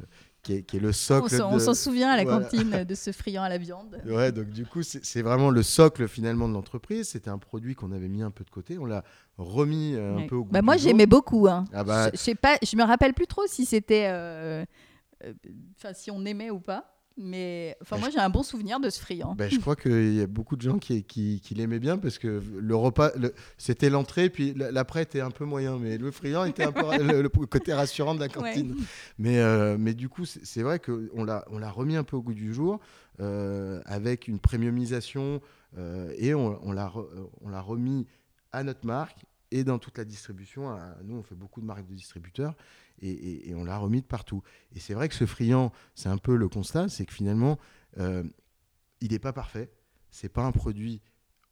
qui 0.56 0.76
est, 0.76 0.80
le 0.80 0.92
socle. 0.92 1.42
On 1.42 1.58
s'en 1.58 1.74
souvient 1.74 2.10
à 2.10 2.16
la 2.16 2.24
cantine 2.24 2.84
de 2.88 2.94
ce 2.94 3.12
friand 3.12 3.42
à 3.42 3.48
la 3.48 3.58
viande. 3.58 4.00
Ouais, 4.06 4.32
donc 4.32 4.48
du 4.50 4.64
coup, 4.66 4.82
c'est 4.82 5.22
vraiment 5.22 5.50
le 5.50 5.62
socle 5.62 6.08
finalement 6.08 6.48
de 6.48 6.54
l'entreprise. 6.54 7.08
C'était 7.08 7.30
un 7.30 7.38
produit 7.38 7.74
qu'on 7.74 7.92
avait 7.92 8.08
mis 8.08 8.22
un 8.22 8.30
peu 8.30 8.44
de 8.44 8.50
côté. 8.50 8.78
On 8.78 8.84
l'a 8.84 9.04
remis 9.36 9.94
euh, 9.94 10.16
un 10.16 10.26
peu 10.26 10.36
au 10.36 10.44
goût. 10.44 10.52
Bah, 10.52 10.62
moi, 10.62 10.76
j'aimais 10.76 11.06
beaucoup. 11.06 11.48
Hein. 11.48 11.64
Ah 11.72 11.84
bah... 11.84 12.10
Je, 12.12 12.18
sais 12.18 12.34
pas, 12.34 12.56
je 12.62 12.76
me 12.76 12.82
rappelle 12.82 13.14
plus 13.14 13.26
trop 13.26 13.46
si 13.46 13.64
c'était, 13.64 14.06
euh, 14.08 14.64
euh, 15.24 15.32
enfin, 15.76 15.92
si 15.94 16.10
on 16.10 16.24
aimait 16.24 16.50
ou 16.50 16.60
pas. 16.60 16.97
Mais 17.18 17.76
enfin, 17.82 17.96
bah, 17.96 18.00
moi, 18.00 18.10
j'ai 18.10 18.20
un 18.20 18.30
bon 18.30 18.44
souvenir 18.44 18.78
de 18.78 18.88
ce 18.90 19.00
friand. 19.00 19.34
Bah, 19.34 19.48
je 19.48 19.58
crois 19.58 19.76
qu'il 19.76 20.14
y 20.14 20.20
a 20.20 20.26
beaucoup 20.26 20.56
de 20.56 20.62
gens 20.62 20.78
qui, 20.78 21.02
qui, 21.02 21.54
l'aimaient 21.54 21.80
bien 21.80 21.98
parce 21.98 22.18
que 22.18 22.40
le 22.56 22.76
repas, 22.76 23.10
c'était 23.56 23.90
l'entrée, 23.90 24.30
puis 24.30 24.54
l'après 24.54 25.02
était 25.02 25.20
un 25.20 25.30
peu 25.30 25.44
moyen. 25.44 25.78
Mais 25.78 25.98
le 25.98 26.10
friand 26.10 26.44
était 26.44 26.64
un 26.64 26.72
peu 26.72 26.82
le, 27.02 27.28
côté 27.28 27.74
rassurant 27.74 28.14
de 28.14 28.20
la 28.20 28.28
cantine. 28.28 28.76
Mais, 29.18 29.38
euh, 29.38 29.76
mais 29.78 29.94
du 29.94 30.08
coup, 30.08 30.24
c'est 30.24 30.62
vrai 30.62 30.78
qu'on 30.78 31.24
l'a 31.24 31.70
remis 31.70 31.96
un 31.96 32.04
peu 32.04 32.16
au 32.16 32.22
goût 32.22 32.34
du 32.34 32.54
jour 32.54 32.78
euh, 33.20 33.82
avec 33.84 34.28
une 34.28 34.38
premiumisation 34.38 35.40
euh, 35.76 36.12
et 36.16 36.34
on, 36.34 36.58
on 36.64 36.72
l'a 36.72 37.60
remis 37.60 38.06
à 38.52 38.62
notre 38.62 38.86
marque 38.86 39.24
et 39.50 39.64
dans 39.64 39.78
toute 39.78 39.98
la 39.98 40.04
distribution. 40.04 40.78
nous, 41.04 41.16
on 41.16 41.22
fait 41.22 41.34
beaucoup 41.34 41.60
de 41.60 41.66
marques 41.66 41.86
de 41.88 41.94
distributeurs 41.94 42.54
et, 43.00 43.52
on 43.54 43.64
l'a 43.64 43.78
remis 43.78 44.00
de 44.00 44.06
partout. 44.06 44.42
Et 44.74 44.80
c'est 44.80 44.94
vrai 44.94 45.08
que 45.08 45.14
ce 45.14 45.26
friand, 45.26 45.72
c'est 45.94 46.08
un 46.08 46.18
peu 46.18 46.36
le 46.36 46.48
constat, 46.48 46.88
c'est 46.88 47.06
que 47.06 47.12
finalement, 47.12 47.58
euh, 47.98 48.24
il 49.00 49.12
n'est 49.12 49.18
pas 49.18 49.32
parfait. 49.32 49.70
C'est 50.10 50.28
pas 50.28 50.44
un 50.44 50.52
produit 50.52 51.00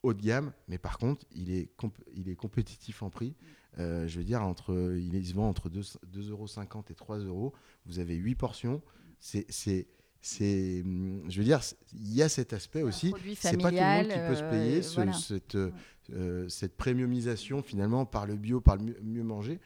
haut 0.03 0.15
de 0.15 0.23
gamme, 0.23 0.53
mais 0.69 0.79
par 0.79 0.99
contre, 0.99 1.27
il 1.33 1.51
est, 1.53 1.71
il 2.15 2.29
est 2.29 2.37
compétitif 2.37 3.03
en 3.03 3.11
prix. 3.11 3.35
Euh, 3.79 4.09
je 4.09 4.19
veux 4.19 4.25
dire, 4.25 4.43
entre, 4.43 4.95
il, 4.97 5.27
se 5.27 5.35
vend 5.35 5.49
entre 5.49 5.69
2,50 5.69 6.31
euros 6.31 6.47
et 6.89 6.95
3 6.95 7.19
euros. 7.19 7.53
Vous 7.85 7.99
avez 7.99 8.15
8 8.15 8.35
portions. 8.35 8.83
C'est 9.19 9.47
c'est, 10.27 10.83
je 11.29 11.39
veux 11.39 11.45
dire, 11.45 11.61
il 11.93 12.13
y 12.13 12.21
a 12.21 12.29
cet 12.29 12.53
aspect 12.53 12.83
aussi. 12.83 13.15
C'est 13.37 13.57
pas 13.63 13.71
tout 13.71 13.77
le 13.77 13.81
monde 13.81 14.09
qui 14.09 14.19
peut 14.19 14.35
se 14.35 14.51
payer 14.51 14.79
euh, 14.79 15.13
cette, 15.13 15.57
cette 16.51 16.77
premiumisation 16.77 17.63
finalement 17.63 18.07
par 18.07 18.27
le 18.27 18.35
bio, 18.35 18.61
par 18.61 18.77
le 18.77 18.97
mieux 19.05 19.23
manger. 19.23 19.61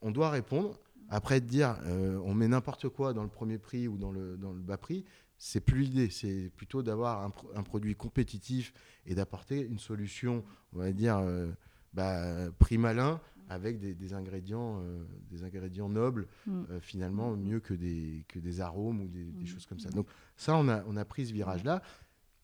On 0.00 0.10
doit 0.10 0.30
répondre. 0.30 0.80
Après, 1.14 1.42
de 1.42 1.46
dire 1.46 1.76
euh, 1.84 2.18
on 2.24 2.32
met 2.32 2.48
n'importe 2.48 2.88
quoi 2.88 3.12
dans 3.12 3.22
le 3.22 3.28
premier 3.28 3.58
prix 3.58 3.86
ou 3.86 3.98
dans 3.98 4.10
le, 4.10 4.38
dans 4.38 4.52
le 4.52 4.60
bas 4.60 4.78
prix, 4.78 5.04
c'est 5.36 5.60
plus 5.60 5.82
l'idée, 5.82 6.08
c'est 6.08 6.50
plutôt 6.56 6.82
d'avoir 6.82 7.30
un, 7.54 7.62
produit 7.64 7.94
compétitif 7.94 8.72
et 9.04 9.14
d'apporter 9.14 9.60
une 9.60 9.78
solution, 9.78 10.42
on 10.72 10.78
va 10.78 10.92
dire, 10.92 11.18
euh, 11.18 11.50
bah, 11.92 12.50
prix 12.60 12.78
malin 12.78 13.20
avec 13.48 13.78
des, 13.78 14.14
ingrédients, 14.14 14.80
euh, 14.82 15.04
des 15.30 15.42
ingrédients 15.44 15.90
nobles, 15.90 16.28
mm. 16.46 16.62
euh, 16.70 16.80
finalement 16.80 17.36
mieux 17.36 17.60
que 17.60 17.74
des, 17.74 18.24
que 18.28 18.38
des 18.38 18.60
arômes 18.62 19.02
ou 19.02 19.08
des, 19.08 19.24
mm. 19.24 19.46
choses 19.46 19.66
comme 19.66 19.80
ça. 19.80 19.90
Donc 19.90 20.06
ça, 20.36 20.56
on 20.56 20.66
a, 20.68 20.82
on 20.86 20.96
a 20.96 21.04
pris 21.04 21.26
ce 21.26 21.32
virage-là. 21.32 21.82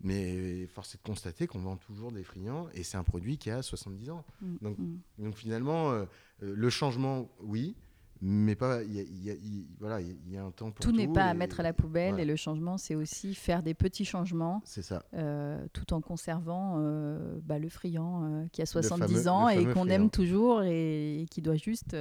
Mais 0.01 0.67
force 0.67 0.95
est 0.95 0.99
de 0.99 1.03
constater 1.03 1.49
qu'on 1.49 1.59
vend 1.59 1.77
toujours 1.77 2.13
des 2.13 2.23
friands 2.23 2.69
et 2.73 2.85
c'est 2.85 2.97
un 2.97 3.03
produit 3.03 3.37
qui 3.37 3.51
a 3.51 3.63
70 3.63 4.11
ans. 4.11 4.25
Mm. 4.43 4.57
Donc, 4.61 4.77
donc 5.19 5.35
finalement, 5.37 6.05
le 6.41 6.71
changement, 6.71 7.31
oui, 7.41 7.77
mais 8.21 8.57
pas 8.57 8.83
il 8.83 9.25
y, 9.25 9.31
a, 9.31 9.35
voilà 9.79 10.01
il 10.01 10.31
y 10.31 10.37
a 10.37 10.45
un 10.45 10.51
temps 10.51 10.71
pour 10.71 10.85
tout, 10.85 10.91
tout 10.91 10.97
n'est 10.97 11.09
pas 11.09 11.25
à 11.25 11.35
mettre 11.35 11.61
à 11.61 11.63
la 11.63 11.73
poubelle 11.73 12.19
et 12.19 12.25
le 12.25 12.37
changement 12.37 12.77
c'est 12.77 12.95
aussi 12.95 13.35
faire 13.35 13.63
des 13.63 13.75
petits 13.75 14.05
changements 14.05 14.61
c'est 14.65 14.83
ça. 14.83 15.05
euh, 15.15 15.65
tout 15.73 15.93
en 15.93 16.01
conservant 16.01 16.77
euh, 16.79 17.39
bah, 17.45 17.59
le 17.59 17.69
friand 17.69 18.25
euh, 18.25 18.47
qui 18.51 18.61
a 18.61 18.67
70 18.67 19.29
ans 19.29 19.49
et 19.49 19.65
qu'on 19.73 19.89
aime 19.89 20.11
toujours 20.11 20.63
et, 20.63 21.27
qui 21.31 21.43
doit 21.43 21.57
juste 21.57 21.97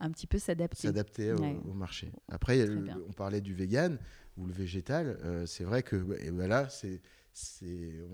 un 0.00 0.10
petit 0.10 0.26
peu 0.26 0.38
s'adapter. 0.38 0.88
S'adapter 0.88 1.32
au, 1.32 1.74
marché. 1.74 2.12
Après 2.28 2.66
on 3.08 3.12
parlait 3.12 3.40
du 3.40 3.54
vegan 3.54 3.98
ou 4.36 4.46
le 4.46 4.52
végétal 4.52 5.18
c'est 5.46 5.64
vrai 5.64 5.82
que 5.82 6.18
et 6.20 6.30
voilà 6.30 6.68
c'est 6.70 7.00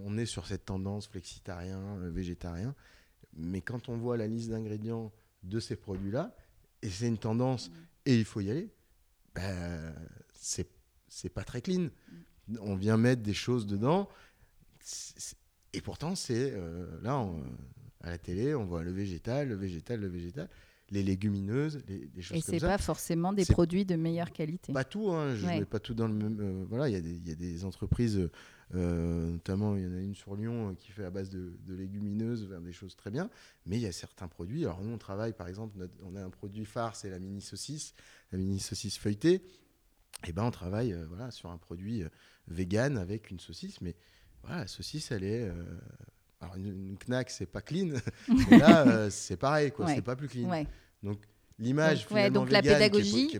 on 0.04 0.18
est 0.18 0.26
sur 0.26 0.46
cette 0.46 0.64
tendance 0.64 1.06
flexitarien 1.06 1.98
végétarien. 2.10 2.74
Mais 3.36 3.60
quand 3.60 3.88
on 3.88 3.96
voit 3.96 4.16
la 4.16 4.26
liste 4.26 4.50
d'ingrédients 4.50 5.12
de 5.44 5.60
ces 5.60 5.76
produits 5.76 6.10
là 6.10 6.34
et 6.82 6.90
c'est 6.90 7.08
une 7.08 7.18
tendance, 7.18 7.70
et 8.06 8.16
il 8.16 8.24
faut 8.24 8.40
y 8.40 8.50
aller, 8.50 8.70
ben, 9.34 9.94
c'est, 10.32 10.68
c'est 11.08 11.28
pas 11.28 11.44
très 11.44 11.60
clean. 11.60 11.88
On 12.60 12.76
vient 12.76 12.96
mettre 12.96 13.22
des 13.22 13.34
choses 13.34 13.66
dedans, 13.66 14.08
et 15.72 15.80
pourtant, 15.80 16.14
c'est 16.14 16.52
euh, 16.54 16.86
là, 17.02 17.26
à 18.00 18.10
la 18.10 18.18
télé, 18.18 18.54
on 18.54 18.64
voit 18.64 18.82
le 18.82 18.92
végétal, 18.92 19.48
le 19.48 19.54
végétal, 19.54 20.00
le 20.00 20.08
végétal 20.08 20.48
les 20.90 21.02
légumineuses, 21.02 21.80
les, 21.88 22.00
choses 22.22 22.28
comme 22.28 22.40
ça. 22.40 22.56
Et 22.56 22.58
c'est 22.58 22.66
pas 22.66 22.78
forcément 22.78 23.32
des 23.32 23.44
produits 23.44 23.84
de 23.84 23.96
meilleure 23.96 24.32
qualité. 24.32 24.72
Pas 24.72 24.84
tout, 24.84 25.10
hein, 25.10 25.34
je 25.34 25.44
ne 25.44 25.50
mets 25.50 25.64
pas 25.64 25.80
tout 25.80 25.94
dans 25.94 26.08
le 26.08 26.14
même. 26.14 26.38
Euh, 26.40 26.64
voilà, 26.68 26.88
il 26.88 26.94
y, 26.94 27.28
y, 27.28 27.32
a 27.32 27.34
des 27.34 27.64
entreprises, 27.64 28.16
euh, 28.16 28.30
notamment 28.74 29.76
il 29.76 29.84
y 29.84 29.86
en 29.86 29.94
a 29.94 30.00
une 30.00 30.14
sur 30.14 30.36
Lyon 30.36 30.70
euh, 30.70 30.74
qui 30.74 30.92
fait 30.92 31.04
à 31.04 31.10
base 31.10 31.30
de, 31.30 31.52
légumineuses, 31.68 32.46
vers 32.46 32.60
des 32.60 32.72
choses 32.72 32.96
très 32.96 33.10
bien, 33.10 33.30
mais 33.66 33.76
il 33.76 33.82
y 33.82 33.86
a 33.86 33.92
certains 33.92 34.28
produits. 34.28 34.64
Alors 34.64 34.82
nous, 34.82 34.92
on 34.92 34.98
travaille, 34.98 35.32
par 35.32 35.48
exemple, 35.48 35.76
on 36.02 36.16
a 36.16 36.22
un 36.22 36.30
produit 36.30 36.64
phare, 36.64 36.96
c'est 36.96 37.10
la 37.10 37.18
mini 37.18 37.40
saucisse, 37.40 37.94
la 38.32 38.38
mini 38.38 38.60
saucisse 38.60 38.98
feuilletée. 38.98 39.42
Et 40.24 40.30
eh 40.30 40.32
ben, 40.32 40.42
on 40.42 40.50
travaille 40.50 40.96
voilà, 41.08 41.30
sur 41.30 41.48
un 41.50 41.58
produit 41.58 42.02
vegan 42.48 42.98
avec 42.98 43.30
une 43.30 43.38
saucisse, 43.38 43.80
mais 43.80 43.94
voilà, 44.42 44.58
la 44.62 44.66
saucisse, 44.66 45.12
elle 45.12 45.22
est 45.22 45.48
alors 46.40 46.56
une, 46.56 46.96
knack, 47.06 47.30
c'est 47.30 47.46
pas 47.46 47.60
clean, 47.60 47.98
mais 48.50 48.58
là, 48.58 48.86
euh, 48.86 49.10
c'est 49.10 49.36
pareil, 49.36 49.72
quoi. 49.72 49.92
C'est 49.92 50.02
pas 50.02 50.16
plus 50.16 50.28
clean. 50.28 50.64
Donc 51.02 51.20
l'image 51.58 52.06
finalement 52.06 52.40
donc 52.40 52.50
la 52.50 52.62
pédagogie, 52.62 53.38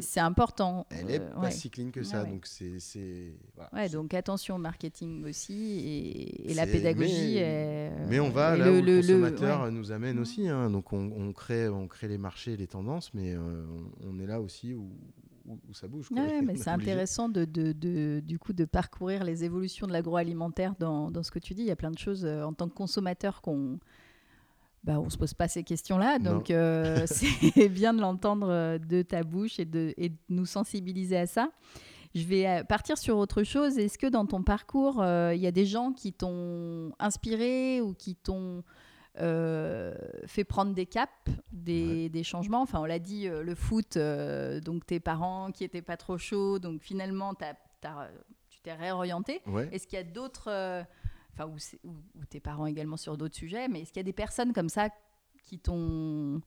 c'est 0.00 0.20
important. 0.20 0.86
Elle 0.90 1.10
est 1.10 1.20
euh, 1.20 1.40
pas 1.40 1.50
si 1.50 1.70
clean 1.70 1.90
que 1.90 2.02
ça, 2.02 2.24
donc 2.24 2.46
c'est. 2.46 3.32
ouais, 3.72 3.88
donc 3.88 4.14
attention 4.14 4.56
au 4.56 4.58
marketing 4.58 5.24
aussi 5.24 6.42
et, 6.44 6.54
la 6.54 6.66
pédagogie. 6.66 7.36
Mais, 7.36 7.92
mais 8.08 8.20
on 8.20 8.30
va 8.30 8.56
là 8.56 8.70
où 8.70 8.82
le, 8.82 9.00
consommateur 9.00 9.70
nous 9.72 9.92
amène 9.92 10.18
aussi, 10.18 10.48
hein. 10.48 10.70
donc 10.70 10.92
on, 10.92 11.32
crée, 11.32 11.68
on 11.68 11.88
crée 11.88 12.08
les 12.08 12.18
marchés, 12.18 12.56
les 12.56 12.66
tendances, 12.66 13.12
mais 13.14 13.34
euh, 13.34 13.64
on, 14.06 14.18
est 14.18 14.26
là 14.26 14.40
aussi 14.40 14.74
où, 14.74 14.90
où, 15.46 15.74
ça 15.74 15.88
bouge. 15.88 16.08
mais 16.10 16.56
c'est 16.56 16.70
intéressant 16.70 17.28
de, 17.28 17.44
de, 17.44 18.20
du 18.20 18.38
coup 18.38 18.52
de 18.52 18.64
parcourir 18.64 19.24
les 19.24 19.44
évolutions 19.44 19.86
de 19.86 19.92
l'agroalimentaire 19.92 20.74
dans, 20.78 21.10
dans, 21.10 21.22
ce 21.22 21.30
que 21.30 21.38
tu 21.38 21.54
dis. 21.54 21.62
Il 21.62 21.68
y 21.68 21.72
a 21.72 21.76
plein 21.76 21.90
de 21.90 21.98
choses 21.98 22.24
euh, 22.24 22.42
en 22.42 22.52
tant 22.52 22.68
que 22.68 22.74
consommateur 22.74 23.40
qu'on 23.40 23.78
bah, 24.84 25.00
on 25.00 25.10
se 25.10 25.18
pose 25.18 25.34
pas 25.34 25.48
ces 25.48 25.64
questions-là. 25.64 26.18
Donc 26.18 26.50
euh, 26.50 27.04
c'est 27.06 27.68
bien 27.68 27.92
de 27.92 28.00
l'entendre 28.00 28.48
euh, 28.48 28.78
de 28.78 29.02
ta 29.02 29.24
bouche 29.24 29.58
et 29.58 29.64
de, 29.64 29.92
et 29.96 30.10
de 30.10 30.16
nous 30.28 30.46
sensibiliser 30.46 31.16
à 31.16 31.26
ça. 31.26 31.50
Je 32.14 32.24
vais 32.24 32.62
partir 32.68 32.96
sur 32.96 33.16
autre 33.16 33.42
chose. 33.42 33.76
Est-ce 33.76 33.98
que 33.98 34.06
dans 34.06 34.24
ton 34.24 34.44
parcours, 34.44 35.04
il 35.04 35.40
y 35.40 35.48
a 35.48 35.50
des 35.50 35.66
gens 35.66 35.92
qui 35.92 36.12
t'ont 36.12 36.92
inspiré 37.00 37.80
ou 37.80 37.92
qui 37.92 38.14
t'ont 38.14 38.62
euh, 39.20 39.94
fait 40.26 40.42
prendre 40.42 40.74
des 40.74 40.86
caps, 40.86 41.12
des, 41.52 42.08
des 42.08 42.24
changements? 42.24 42.62
Enfin, 42.62 42.80
on 42.80 42.84
l'a 42.84 42.98
dit, 42.98 43.28
euh, 43.28 43.44
le 43.44 43.54
foot, 43.54 43.96
euh, 43.96 44.60
donc 44.60 44.86
tes 44.86 44.98
parents 44.98 45.52
qui 45.52 45.62
étaient 45.62 45.82
pas 45.82 45.96
trop 45.96 46.18
chauds, 46.18 46.58
donc 46.58 46.82
finalement, 46.82 47.32
tu 47.34 48.60
t'es 48.62 48.72
réorienté. 48.72 49.40
Est-ce 49.70 49.86
qu'il 49.86 49.98
y 49.98 50.02
a 50.02 50.04
d'autres, 50.04 50.84
enfin, 51.34 51.50
ou, 51.84 52.24
tes 52.30 52.40
parents 52.40 52.66
également 52.66 52.96
sur 52.96 53.16
d'autres 53.16 53.36
sujets, 53.36 53.68
mais 53.68 53.82
est-ce 53.82 53.92
qu'il 53.92 54.00
y 54.00 54.00
a 54.00 54.04
des 54.04 54.12
personnes 54.12 54.52
comme 54.52 54.68
ça 54.68 54.88
qui 55.42 55.58
t'ont 55.58 56.40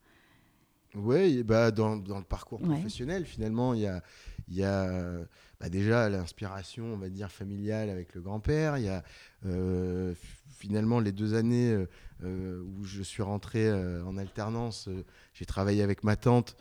oui, 0.96 1.44
bah 1.44 1.70
dans, 1.70 1.98
dans, 1.98 2.18
le 2.18 2.24
parcours 2.24 2.62
professionnel, 2.62 3.26
finalement, 3.26 3.74
il 3.74 3.82
y 3.82 3.88
a, 3.88 4.02
y 4.48 4.64
a 4.64 5.20
bah 5.60 5.70
déjà 5.70 6.10
l'inspiration, 6.10 6.86
on 6.94 6.98
va 6.98 7.10
dire, 7.10 7.32
familiale 7.32 7.90
avec 7.90 8.14
le 8.14 8.22
grand-père. 8.22 8.78
Il 8.78 8.86
y 8.86 8.90
a 8.90 9.04
euh, 9.46 10.14
finalement 10.50 11.00
les 11.00 11.12
deux 11.12 11.34
années 11.34 11.72
euh, 11.72 11.90
euh, 12.24 12.64
où 12.78 12.84
je 12.84 13.02
suis 13.02 13.24
rentré 13.24 13.72
en 13.72 14.18
alternance, 14.18 14.90
j'ai 15.34 15.46
travaillé 15.46 15.82
avec 15.82 16.04
ma 16.04 16.16
tante. 16.16 16.56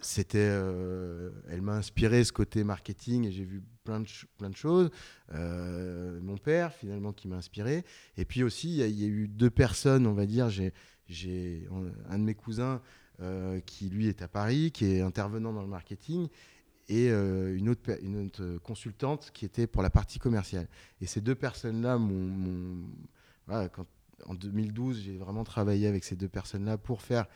C'était, 0.00 0.38
elle 0.38 1.62
m'a 1.62 1.76
inspiré 1.76 2.22
ce 2.22 2.32
côté 2.32 2.64
marketing 2.64 3.26
et 3.26 3.32
j'ai 3.32 3.44
vu 3.44 3.62
plein 3.84 4.00
de, 4.00 4.06
plein 4.38 4.50
de 4.50 4.56
choses. 4.56 4.90
mon 5.32 6.36
père, 6.36 6.72
finalement, 6.72 7.12
qui 7.12 7.28
m'a 7.28 7.36
inspiré. 7.36 7.84
Et 8.16 8.24
puis 8.24 8.42
aussi, 8.42 8.78
il 8.78 8.90
y, 8.90 9.04
a 9.04 9.08
eu 9.08 9.26
deux 9.26 9.50
personnes, 9.50 10.06
on 10.06 10.12
va 10.12 10.26
dire. 10.26 10.50
J'ai, 10.50 10.72
j'ai 11.08 11.66
un 12.10 12.18
de 12.18 12.24
mes 12.24 12.34
cousins 12.34 12.82
qui, 13.64 13.88
lui, 13.88 14.08
est 14.08 14.22
à 14.22 14.28
Paris, 14.28 14.70
qui 14.70 14.84
est 14.84 15.00
intervenant 15.00 15.52
dans 15.52 15.62
le 15.62 15.68
marketing 15.68 16.28
et 16.88 17.10
euh, 17.10 17.56
une, 17.56 17.68
autre, 17.68 17.98
une 18.02 18.26
autre 18.26 18.58
consultante 18.62 19.30
qui 19.32 19.44
était 19.44 19.66
pour 19.66 19.82
la 19.82 19.90
partie 19.90 20.18
commerciale. 20.18 20.68
Et 21.00 21.06
ces 21.06 21.20
deux 21.20 21.34
personnes-là 21.34 21.98
m'ont. 21.98 22.88
Voilà, 23.46 23.68
en 24.26 24.34
2012, 24.34 25.02
j'ai 25.02 25.16
vraiment 25.16 25.44
travaillé 25.44 25.86
avec 25.86 26.04
ces 26.04 26.16
deux 26.16 26.28
personnes-là 26.28 26.78
pour 26.78 27.02
faire 27.02 27.26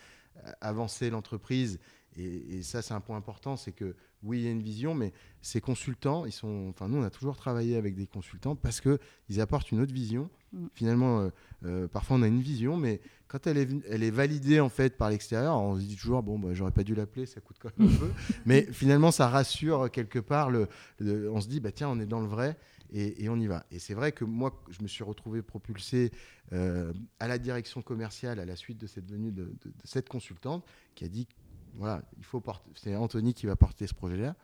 euh, 0.45 0.53
avancer 0.61 1.11
l'entreprise. 1.11 1.79
Et, 2.17 2.59
et, 2.59 2.63
ça, 2.63 2.83
c'est 2.83 2.95
un 2.95 3.01
point 3.01 3.17
important, 3.17 3.57
c'est 3.57 3.73
que 3.73 3.95
oui, 4.23 4.41
il 4.41 4.45
y 4.45 4.49
a 4.49 4.51
une 4.51 4.63
vision, 4.63 4.95
mais 4.95 5.13
ces 5.41 5.61
consultants, 5.61 6.27
ils 6.27 6.33
sont, 6.33 6.69
enfin, 6.69 6.89
nous, 6.89 6.99
on 6.99 7.03
a 7.03 7.11
toujours 7.11 7.37
travaillé 7.37 7.77
avec 7.77 7.95
des 7.95 8.07
consultants 8.07 8.55
parce 8.55 8.81
que 8.81 8.99
ils 9.29 9.41
apportent 9.41 9.71
une 9.73 9.81
autre 9.81 9.95
vision. 9.95 10.29
Mm. 10.53 10.67
Finalement, 10.75 11.21
euh, 11.21 11.31
euh, 11.65 11.89
parfois, 11.89 12.17
on 12.17 12.23
a 12.23 12.27
une 12.27 12.41
vision, 12.41 12.77
mais 12.77 13.01
quand 13.29 13.47
elle 13.47 13.57
est, 13.57 13.69
elle 13.89 14.03
est 14.03 14.11
validée 14.11 14.61
en 14.61 14.69
fait 14.69 14.97
par 14.97 15.09
l'extérieur, 15.09 15.57
on 15.57 15.77
se 15.77 15.85
dit 15.85 15.97
toujours, 15.97 16.23
bon, 16.23 16.39
bah, 16.39 16.53
j'aurais 16.53 16.73
pas 16.73 16.85
dû 16.85 16.95
l'appeler, 16.95 17.25
ça 17.27 17.41
coûte 17.41 17.57
quand 17.61 17.71
même 17.79 17.89
un 17.89 17.97
peu. 17.99 18.11
Mais 18.45 18.67
finalement, 18.73 19.11
ça 19.11 19.29
rassure 19.29 19.91
quelque 19.91 20.19
part. 20.19 20.51
Le, 20.51 20.69
on 21.01 21.41
se 21.41 21.49
dit, 21.49 21.61
bah 21.61 21.73
tiens, 21.73 21.89
on 21.89 22.01
est 22.01 22.07
dans 22.07 22.21
le 22.21 22.29
vrai. 22.29 22.57
Et, 22.93 23.29
on 23.29 23.39
y 23.39 23.47
va. 23.47 23.65
Et 23.71 23.79
c'est 23.79 23.95
vrai 23.95 24.11
que 24.11 24.25
moi, 24.25 24.61
je 24.69 24.83
me 24.83 24.89
suis 24.89 25.05
retrouvé 25.05 25.43
propulsé 25.43 26.11
euh, 26.53 26.93
à 27.21 27.29
la 27.29 27.39
direction 27.39 27.83
commerciale 27.83 28.41
à 28.41 28.45
la 28.45 28.57
suite 28.57 28.79
de 28.79 28.89
cette 28.89 29.09
venue 29.09 29.31
de, 29.31 29.45
de 29.45 29.73
cette 29.85 30.09
consultante 30.09 30.65
qui 30.97 31.05
a 31.05 31.09
dit 31.09 31.29
voilà, 31.75 32.03
il 32.19 32.25
faut 32.25 32.41
porter. 32.41 32.71
C'est 32.75 32.95
Anthony 32.95 33.35
qui 33.35 33.47
va 33.47 33.57
porter 33.57 33.87
ce 33.87 33.95
projet-là. 33.95 34.37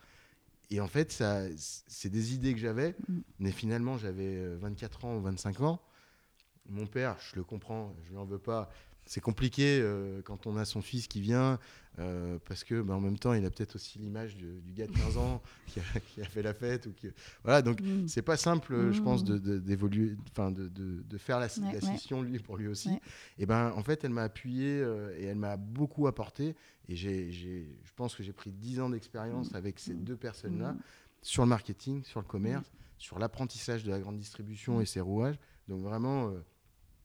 Et 0.71 0.81
en 0.81 0.89
fait, 0.89 1.13
ça, 1.13 1.43
c'est 1.57 2.11
des 2.11 2.35
idées 2.35 2.53
que 2.53 2.59
j'avais, 2.59 2.95
mm. 3.09 3.19
mais 3.39 3.53
finalement, 3.53 3.99
j'avais 3.99 4.47
24 4.57 5.05
euh, 5.05 5.09
ans 5.09 5.17
ou 5.17 5.21
25 5.21 5.61
ans. 5.61 5.81
Mon 6.69 6.87
père, 6.87 7.17
je 7.21 7.37
le 7.37 7.45
comprends, 7.45 7.95
je 8.05 8.11
lui 8.11 8.17
en 8.17 8.25
veux 8.25 8.39
pas 8.39 8.71
c'est 9.07 9.21
compliqué 9.21 9.81
euh, 9.81 10.21
quand 10.23 10.47
on 10.47 10.57
a 10.57 10.65
son 10.65 10.83
fils 10.83 11.07
qui 11.07 11.21
vient, 11.21 11.59
euh, 11.99 12.39
parce 12.47 12.65
que 12.65 12.83
bah, 12.83 12.95
en 12.95 13.01
même 13.01 13.19
temps, 13.19 13.33
il 13.33 13.45
a 13.47 13.51
peut-être 13.51 13.77
aussi 13.77 13.99
l'image 13.99 14.37
du, 14.37 14.61
gars 14.75 14.87
de 14.87 14.93
15 14.93 15.17
ans 15.17 15.43
qui 15.67 15.81
a, 16.21 16.25
fait 16.25 16.43
la 16.43 16.53
fête. 16.53 16.87
Ou 16.87 16.93
qui... 16.93 17.09
Voilà, 17.45 17.63
donc 17.63 17.81
mm. 17.81 18.09
c'est 18.09 18.23
pas 18.23 18.37
simple, 18.37 18.93
je 18.93 19.01
pense, 19.01 19.25
de, 19.25 19.39
d'évoluer, 19.59 20.17
enfin, 20.33 20.51
de, 20.51 20.69
de, 20.69 21.19
faire 21.19 21.39
la, 21.39 21.49
scission 21.49 22.21
lui, 22.21 22.39
pour 22.41 22.57
lui 22.57 22.67
aussi. 22.67 22.91
Et 23.39 23.47
ben, 23.47 23.73
en 23.77 23.83
fait, 23.83 24.05
elle 24.05 24.11
m'a 24.11 24.25
appuyé 24.25 24.81
euh, 24.81 25.17
et 25.19 25.25
elle 25.25 25.39
m'a 25.39 25.57
beaucoup 25.57 26.07
apporté. 26.09 26.57
Et 26.89 26.97
j'ai, 26.97 27.31
je 27.33 27.93
pense 27.95 28.15
que 28.15 28.23
j'ai 28.23 28.33
pris 28.33 28.51
10 28.51 28.81
ans 28.81 28.91
d'expérience 28.91 29.53
mm. 29.53 29.57
avec 29.57 29.79
ces 29.79 29.95
mm. 29.95 30.05
deux 30.05 30.17
personnes-là 30.17 30.77
sur 31.23 31.45
le 31.45 31.49
marketing, 31.49 32.05
sur 32.05 32.21
le 32.21 32.27
commerce, 32.27 32.71
sur 32.99 33.19
l'apprentissage 33.19 33.85
de 33.85 33.91
la 33.91 34.01
grande 34.01 34.19
distribution 34.19 34.81
et 34.81 34.87
ses 34.87 35.01
rouages. 35.01 35.39
Donc 35.69 35.83
vraiment 35.83 36.33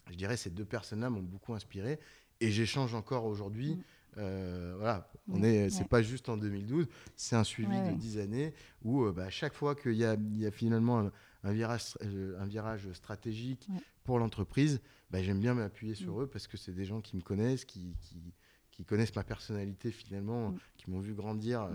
je 0.10 0.16
dirais 0.16 0.38
ces 0.38 0.50
deux 0.50 0.66
personnes-là 0.66 1.10
m'ont 1.10 1.22
beaucoup 1.22 1.54
inspiré 1.54 2.00
et 2.42 2.52
j'échange 2.52 2.94
encore 2.96 3.26
aujourd'hui. 3.26 3.76
Mm. 3.76 3.84
Euh, 4.18 4.76
voilà, 4.78 5.10
on 5.30 5.42
est, 5.42 5.70
c'est 5.70 5.88
pas 5.88 6.02
juste 6.02 6.28
en 6.28 6.36
2012, 6.36 6.88
c'est 7.16 7.38
un 7.38 7.46
suivi 7.46 7.80
de 7.80 7.92
10 7.96 8.18
années 8.20 8.54
où 8.84 9.04
euh, 9.04 9.14
bah, 9.14 9.30
chaque 9.30 9.54
fois 9.54 9.74
qu'il 9.74 9.94
y 9.94 10.04
a, 10.04 10.16
il 10.16 10.38
y 10.38 10.46
a 10.46 10.52
finalement 10.52 11.10
un, 11.44 11.54
virage, 11.54 11.98
euh, 12.04 12.38
un 12.38 12.46
virage 12.46 12.92
stratégique 12.92 13.70
pour 14.04 14.20
l'entreprise, 14.20 14.82
bah, 15.12 15.24
j'aime 15.24 15.40
bien 15.40 15.54
m'appuyer 15.54 15.96
sur 15.96 16.18
mm. 16.18 16.24
eux 16.24 16.28
parce 16.28 16.48
que 16.48 16.58
c'est 16.58 16.74
des 16.74 16.84
gens 16.84 17.00
qui 17.00 17.16
me 17.16 17.22
connaissent, 17.22 17.64
qui, 17.64 17.96
qui, 18.02 18.34
qui 18.72 18.84
connaissent 18.84 19.16
ma 19.16 19.24
personnalité 19.24 19.92
finalement, 19.92 20.50
mm. 20.50 20.60
qui 20.76 20.92
m'ont 20.92 21.00
vu 21.00 21.14
grandir 21.14 21.70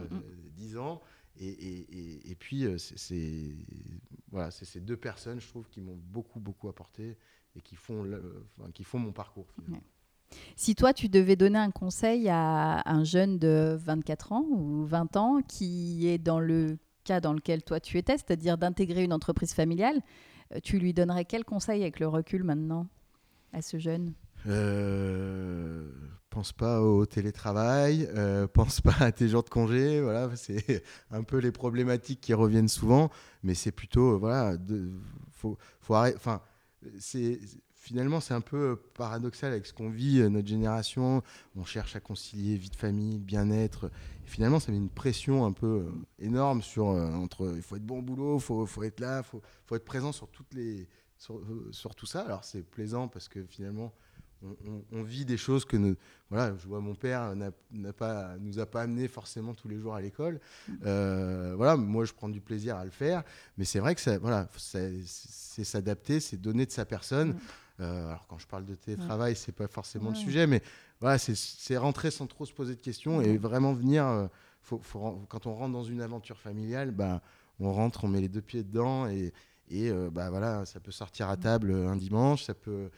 10 0.56 0.76
ans 0.76 1.00
Et, 1.38 2.30
et, 2.30 2.34
puis, 2.34 2.66
c'est 2.76 3.56
voilà, 4.30 4.50
ces 4.50 4.80
deux 4.80 4.96
personnes, 4.98 5.40
je 5.40 5.48
trouve, 5.48 5.66
qui 5.70 5.80
m'ont 5.80 5.96
beaucoup, 5.96 6.40
beaucoup 6.40 6.68
apporté 6.68 7.16
et 7.56 7.60
qui 7.60 7.76
font, 7.76 8.04
qui 8.74 8.84
font 8.84 8.98
mon 8.98 9.12
parcours. 9.12 9.46
Si 10.56 10.74
toi, 10.74 10.92
tu 10.92 11.08
devais 11.08 11.36
donner 11.36 11.58
un 11.58 11.70
conseil 11.70 12.28
à 12.28 12.82
un 12.84 13.04
jeune 13.04 13.38
de 13.38 13.76
24 13.80 14.32
ans 14.32 14.44
ou 14.50 14.84
20 14.84 15.16
ans 15.16 15.40
qui 15.46 16.08
est 16.08 16.18
dans 16.18 16.40
le 16.40 16.78
cas 17.04 17.20
dans 17.20 17.32
lequel 17.32 17.62
toi 17.62 17.80
tu 17.80 17.98
étais, 17.98 18.16
c'est-à-dire 18.16 18.58
d'intégrer 18.58 19.04
une 19.04 19.12
entreprise 19.12 19.54
familiale, 19.54 20.00
euh, 20.52 20.58
tu 20.62 20.78
lui 20.78 20.92
donnerais 20.92 21.24
quel 21.24 21.44
conseil 21.44 21.82
avec 21.82 22.00
le 22.00 22.08
recul 22.08 22.42
maintenant 22.42 22.88
à 23.52 23.62
ce 23.62 23.78
jeune? 23.78 24.12
Euh, 24.46 25.88
pense 26.30 26.52
pas 26.52 26.82
au 26.82 27.06
télétravail, 27.06 28.08
euh, 28.14 28.46
pense 28.46 28.80
pas 28.80 28.96
à 29.00 29.12
tes 29.12 29.28
jours 29.28 29.44
de 29.44 29.48
congé, 29.48 30.00
voilà, 30.00 30.34
c'est 30.36 30.82
un 31.10 31.22
peu 31.22 31.38
les 31.38 31.52
problématiques 31.52 32.20
qui 32.20 32.34
reviennent 32.34 32.68
souvent, 32.68 33.10
mais 33.42 33.54
c'est 33.54 33.72
plutôt 33.72 34.18
voilà, 34.18 34.56
de, 34.56 34.90
faut, 35.30 35.56
faut 35.80 35.94
arrêter, 35.94 36.16
enfin, 36.16 36.42
c'est 36.98 37.40
finalement, 37.86 38.18
c'est 38.18 38.34
un 38.34 38.40
peu 38.40 38.80
paradoxal 38.94 39.52
avec 39.52 39.64
ce 39.64 39.72
qu'on 39.72 39.90
vit, 39.90 40.20
euh, 40.20 40.28
notre 40.28 40.48
génération. 40.48 41.22
On 41.54 41.64
cherche 41.64 41.94
à 41.94 42.00
concilier 42.00 42.56
vie 42.56 42.68
de 42.68 42.76
famille, 42.76 43.18
bien-être. 43.18 43.90
Finalement, 44.24 44.58
ça 44.58 44.72
met 44.72 44.78
une 44.78 44.90
pression 44.90 45.46
un 45.46 45.52
peu 45.52 45.66
euh, 45.66 45.90
énorme 46.18 46.62
sur 46.62 46.88
euh, 46.88 47.12
entre. 47.12 47.52
Il 47.54 47.62
faut 47.62 47.76
être 47.76 47.86
bon 47.86 48.00
au 48.00 48.02
boulot, 48.02 48.38
faut, 48.40 48.66
faut, 48.66 48.82
être 48.82 48.98
là, 48.98 49.22
faut, 49.22 49.40
faut, 49.66 49.76
être 49.76 49.84
présent 49.84 50.10
sur 50.10 50.28
toutes 50.28 50.52
les 50.52 50.88
sur, 51.16 51.40
sur 51.70 51.94
tout 51.94 52.06
ça. 52.06 52.22
Alors 52.22 52.44
c'est 52.44 52.62
plaisant 52.62 53.06
parce 53.06 53.28
que 53.28 53.44
finalement, 53.44 53.92
on, 54.92 55.02
vit 55.02 55.24
des 55.24 55.36
choses 55.36 55.64
que 55.64 55.76
nous, 55.76 55.96
voilà, 56.30 56.54
je 56.56 56.66
vois 56.66 56.80
mon 56.80 56.94
père 56.94 57.34
n'a 57.34 57.92
pas, 57.92 58.36
nous 58.38 58.58
a 58.58 58.66
pas 58.66 58.82
amené 58.82 59.08
forcément 59.08 59.54
tous 59.54 59.68
les 59.68 59.78
jours 59.78 59.94
à 59.94 60.00
l'école. 60.00 60.40
Euh, 60.84 61.54
voilà, 61.56 61.76
moi 61.76 62.04
je 62.04 62.12
prends 62.12 62.28
du 62.28 62.40
plaisir 62.40 62.76
à 62.76 62.84
le 62.84 62.90
faire, 62.90 63.22
mais 63.56 63.64
c'est 63.64 63.78
vrai 63.78 63.94
que 63.94 64.00
ça, 64.00 64.18
voilà, 64.18 64.48
c'est 64.56 65.64
s'adapter, 65.64 66.20
c'est 66.20 66.36
donner 66.36 66.66
de 66.66 66.72
sa 66.72 66.84
personne. 66.84 67.30
Mm. 67.30 67.38
Euh, 67.80 68.08
alors 68.08 68.26
quand 68.26 68.38
je 68.38 68.46
parle 68.46 68.64
de 68.64 68.74
télétravail, 68.74 69.36
c'est 69.36 69.52
pas 69.52 69.68
forcément 69.68 70.10
le 70.10 70.16
sujet, 70.16 70.46
mais 70.46 70.62
voilà, 71.00 71.18
c'est 71.18 71.76
rentrer 71.76 72.10
sans 72.10 72.26
trop 72.26 72.46
se 72.46 72.52
poser 72.52 72.74
de 72.74 72.80
questions 72.80 73.20
et 73.20 73.36
vraiment 73.36 73.72
venir. 73.72 74.06
Euh, 74.06 74.26
faut, 74.62 74.80
quand 75.28 75.46
on 75.46 75.54
rentre 75.54 75.72
dans 75.72 75.84
une 75.84 76.00
aventure 76.00 76.38
familiale, 76.38 76.90
bah, 76.90 77.22
on 77.60 77.72
rentre, 77.72 78.04
on 78.04 78.08
met 78.08 78.20
les 78.20 78.28
deux 78.28 78.40
pieds 78.42 78.64
dedans 78.64 79.06
et, 79.06 79.32
et 79.70 79.92
bah, 80.10 80.28
voilà, 80.30 80.64
ça 80.64 80.80
peut 80.80 80.90
sortir 80.90 81.28
à 81.28 81.36
table 81.36 81.72
un 81.72 81.94
dimanche, 81.94 82.42
ça 82.44 82.54
peut 82.54 82.90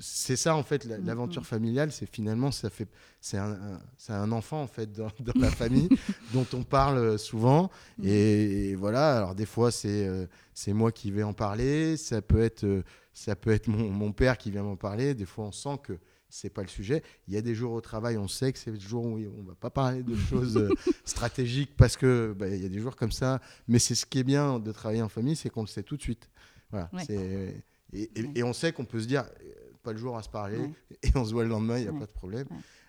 c'est 0.00 0.36
ça 0.36 0.54
en 0.56 0.62
fait 0.62 0.86
mm, 0.86 1.04
l'aventure 1.04 1.46
familiale 1.46 1.92
c'est 1.92 2.06
finalement 2.06 2.50
ça 2.50 2.70
fait 2.70 2.88
c'est 3.20 3.38
un, 3.38 3.80
un, 4.08 4.32
enfant 4.32 4.62
en 4.62 4.66
fait 4.66 4.92
dans, 4.92 5.08
la 5.34 5.50
famille 5.50 5.88
dont 6.32 6.46
on 6.52 6.62
parle 6.62 7.18
souvent 7.18 7.70
mm. 7.98 8.06
et, 8.06 8.74
voilà 8.74 9.16
alors 9.16 9.34
des 9.34 9.46
fois 9.46 9.70
c'est 9.70 10.06
euh, 10.06 10.26
c'est 10.54 10.72
moi 10.72 10.92
qui 10.92 11.10
vais 11.10 11.22
en 11.22 11.32
parler 11.32 11.96
ça 11.96 12.22
peut 12.22 12.42
être 12.42 12.64
euh, 12.64 12.82
ça 13.12 13.36
peut 13.36 13.50
être 13.50 13.68
mon, 13.68 13.90
mon 13.90 14.12
père 14.12 14.38
qui 14.38 14.50
vient 14.50 14.62
m'en 14.62 14.76
parler 14.76 15.14
des 15.14 15.26
fois 15.26 15.46
on 15.46 15.52
sent 15.52 15.78
que 15.82 15.98
c'est 16.28 16.50
pas 16.50 16.62
le 16.62 16.68
sujet. 16.68 17.02
Il 17.28 17.34
y 17.34 17.36
a 17.36 17.42
des 17.42 17.54
jours 17.54 17.72
au 17.72 17.80
travail, 17.80 18.16
on 18.18 18.28
sait 18.28 18.52
que 18.52 18.58
c'est 18.58 18.70
le 18.70 18.78
jour 18.78 19.04
où 19.04 19.18
on 19.18 19.42
va 19.42 19.54
pas 19.54 19.70
parler 19.70 20.02
de 20.02 20.14
choses 20.16 20.56
euh, 20.56 20.70
stratégiques 21.04 21.76
parce 21.76 21.96
que 21.96 22.34
bah, 22.36 22.48
il 22.48 22.62
y 22.62 22.66
a 22.66 22.68
des 22.68 22.80
jours 22.80 22.96
comme 22.96 23.12
ça. 23.12 23.40
Mais 23.68 23.78
c'est 23.78 23.94
ce 23.94 24.06
qui 24.06 24.18
est 24.18 24.24
bien 24.24 24.58
de 24.58 24.72
travailler 24.72 25.02
en 25.02 25.08
famille, 25.08 25.36
c'est 25.36 25.50
qu'on 25.50 25.62
le 25.62 25.68
sait 25.68 25.82
tout 25.82 25.96
de 25.96 26.02
suite. 26.02 26.28
Voilà. 26.70 26.90
C'est 27.06 27.62
et, 27.92 28.42
on 28.42 28.52
sait 28.52 28.72
qu'on 28.72 28.84
peut 28.84 29.00
se 29.00 29.06
dire, 29.06 29.24
euh, 29.42 29.52
pas 29.82 29.92
le 29.92 29.98
jour 29.98 30.16
à 30.16 30.22
se 30.22 30.28
parler, 30.28 30.58
et 31.02 31.10
on 31.14 31.24
se 31.24 31.32
voit 31.32 31.44
le 31.44 31.50
lendemain, 31.50 31.78
il 31.78 31.82
n'y 31.82 31.88
a 31.88 31.98
pas 31.98 32.06
de 32.06 32.12
problème. 32.12 32.46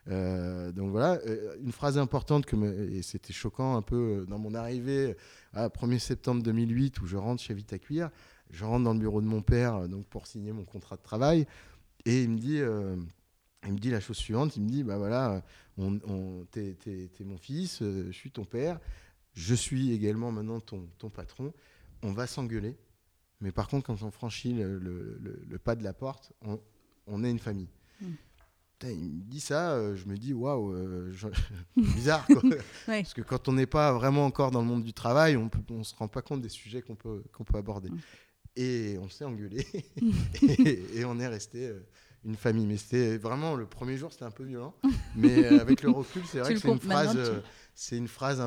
Euh, 0.09 0.71
donc 0.71 0.91
voilà, 0.91 1.19
euh, 1.27 1.55
une 1.61 1.71
phrase 1.71 1.97
importante, 1.97 2.45
que 2.45 2.55
et 2.91 3.01
c'était 3.01 3.33
choquant 3.33 3.75
un 3.75 3.81
peu 3.81 4.25
dans 4.27 4.39
mon 4.39 4.53
arrivée, 4.53 5.15
à 5.53 5.69
1er 5.69 5.99
septembre 5.99 6.41
2008, 6.43 7.01
où 7.01 7.05
je 7.05 7.17
rentre 7.17 7.41
chez 7.41 7.53
Vita 7.53 7.77
Cuir, 7.77 8.09
je 8.49 8.63
rentre 8.63 8.85
dans 8.85 8.93
le 8.93 8.99
bureau 8.99 9.21
de 9.21 9.27
mon 9.27 9.41
père 9.41 9.89
donc 9.89 10.05
pour 10.07 10.25
signer 10.25 10.53
mon 10.53 10.63
contrat 10.63 10.95
de 10.95 11.01
travail, 11.01 11.45
et 12.05 12.23
il 12.23 12.29
me 12.29 12.37
dit, 12.37 12.61
il 13.65 13.73
me 13.73 13.77
dit 13.77 13.91
la 13.91 13.99
chose 13.99 14.17
suivante, 14.17 14.55
il 14.55 14.63
me 14.63 14.69
dit, 14.69 14.83
bah 14.83 14.97
voilà, 14.97 15.43
on, 15.77 15.99
on 16.07 16.45
t'es, 16.51 16.77
mon 17.19 17.37
fils, 17.37 17.79
je 17.81 18.11
suis 18.11 18.31
ton 18.31 18.45
père, 18.45 18.79
je 19.33 19.53
suis 19.53 19.91
également 19.91 20.31
maintenant 20.31 20.61
ton, 20.61 20.87
ton 20.97 21.09
patron, 21.09 21.53
on 22.01 22.13
va 22.13 22.27
s'engueuler, 22.27 22.77
mais 23.41 23.51
par 23.51 23.67
contre, 23.67 23.85
quand 23.85 24.01
on 24.01 24.11
franchit 24.11 24.53
le, 24.53 25.59
pas 25.63 25.75
de 25.75 25.83
la 25.83 25.93
porte, 25.93 26.33
on, 27.05 27.23
est 27.23 27.29
une 27.29 27.39
famille. 27.39 27.69
Hmm. 28.01 28.13
il 28.83 29.11
me 29.11 29.23
dit 29.23 29.39
ça, 29.39 29.73
euh, 29.73 29.95
je 29.95 30.05
me 30.05 30.17
dis 30.17 30.33
waouh, 30.33 30.73
euh, 30.73 31.11
bizarre 31.77 32.25
quoi. 32.27 32.41
Parce 32.85 33.13
que 33.13 33.21
quand 33.21 33.47
on 33.47 33.53
n'est 33.53 33.65
pas 33.65 33.93
vraiment 33.93 34.25
encore 34.25 34.51
dans 34.51 34.61
le 34.61 34.67
monde 34.67 34.83
du 34.83 34.93
travail, 34.93 35.38
on 35.38 35.49
ne 35.69 35.83
se 35.83 35.95
rend 35.95 36.07
pas 36.07 36.21
compte 36.21 36.41
des 36.41 36.49
sujets 36.49 36.81
qu'on 36.81 36.95
peut, 36.95 37.23
qu'on 37.31 37.43
peut 37.43 37.57
aborder. 37.57 37.89
Hmm. 37.89 37.99
Et 38.55 38.97
on 38.99 39.07
s'est 39.07 39.23
engueulé 39.23 39.67
et, 40.95 41.05
on 41.05 41.19
est 41.19 41.27
resté 41.27 41.67
euh, 41.67 41.85
une 42.25 42.35
famille. 42.35 42.65
Mais 42.65 42.77
c'était 42.77 43.17
vraiment 43.17 43.55
le 43.55 43.67
premier 43.67 43.97
jour, 43.97 44.11
c'était 44.11 44.25
un 44.25 44.31
peu 44.31 44.45
violent. 44.45 44.73
Mais 45.15 45.45
avec 45.45 45.83
le 45.83 45.91
recul, 45.91 46.23
c'est 46.25 46.39
vrai 46.39 46.55
que 46.55 46.59
c'est 46.59 46.67
une, 46.67 46.79
phrase, 46.79 47.43
c'est 47.75 47.97
une 47.97 48.07
phrase 48.07 48.41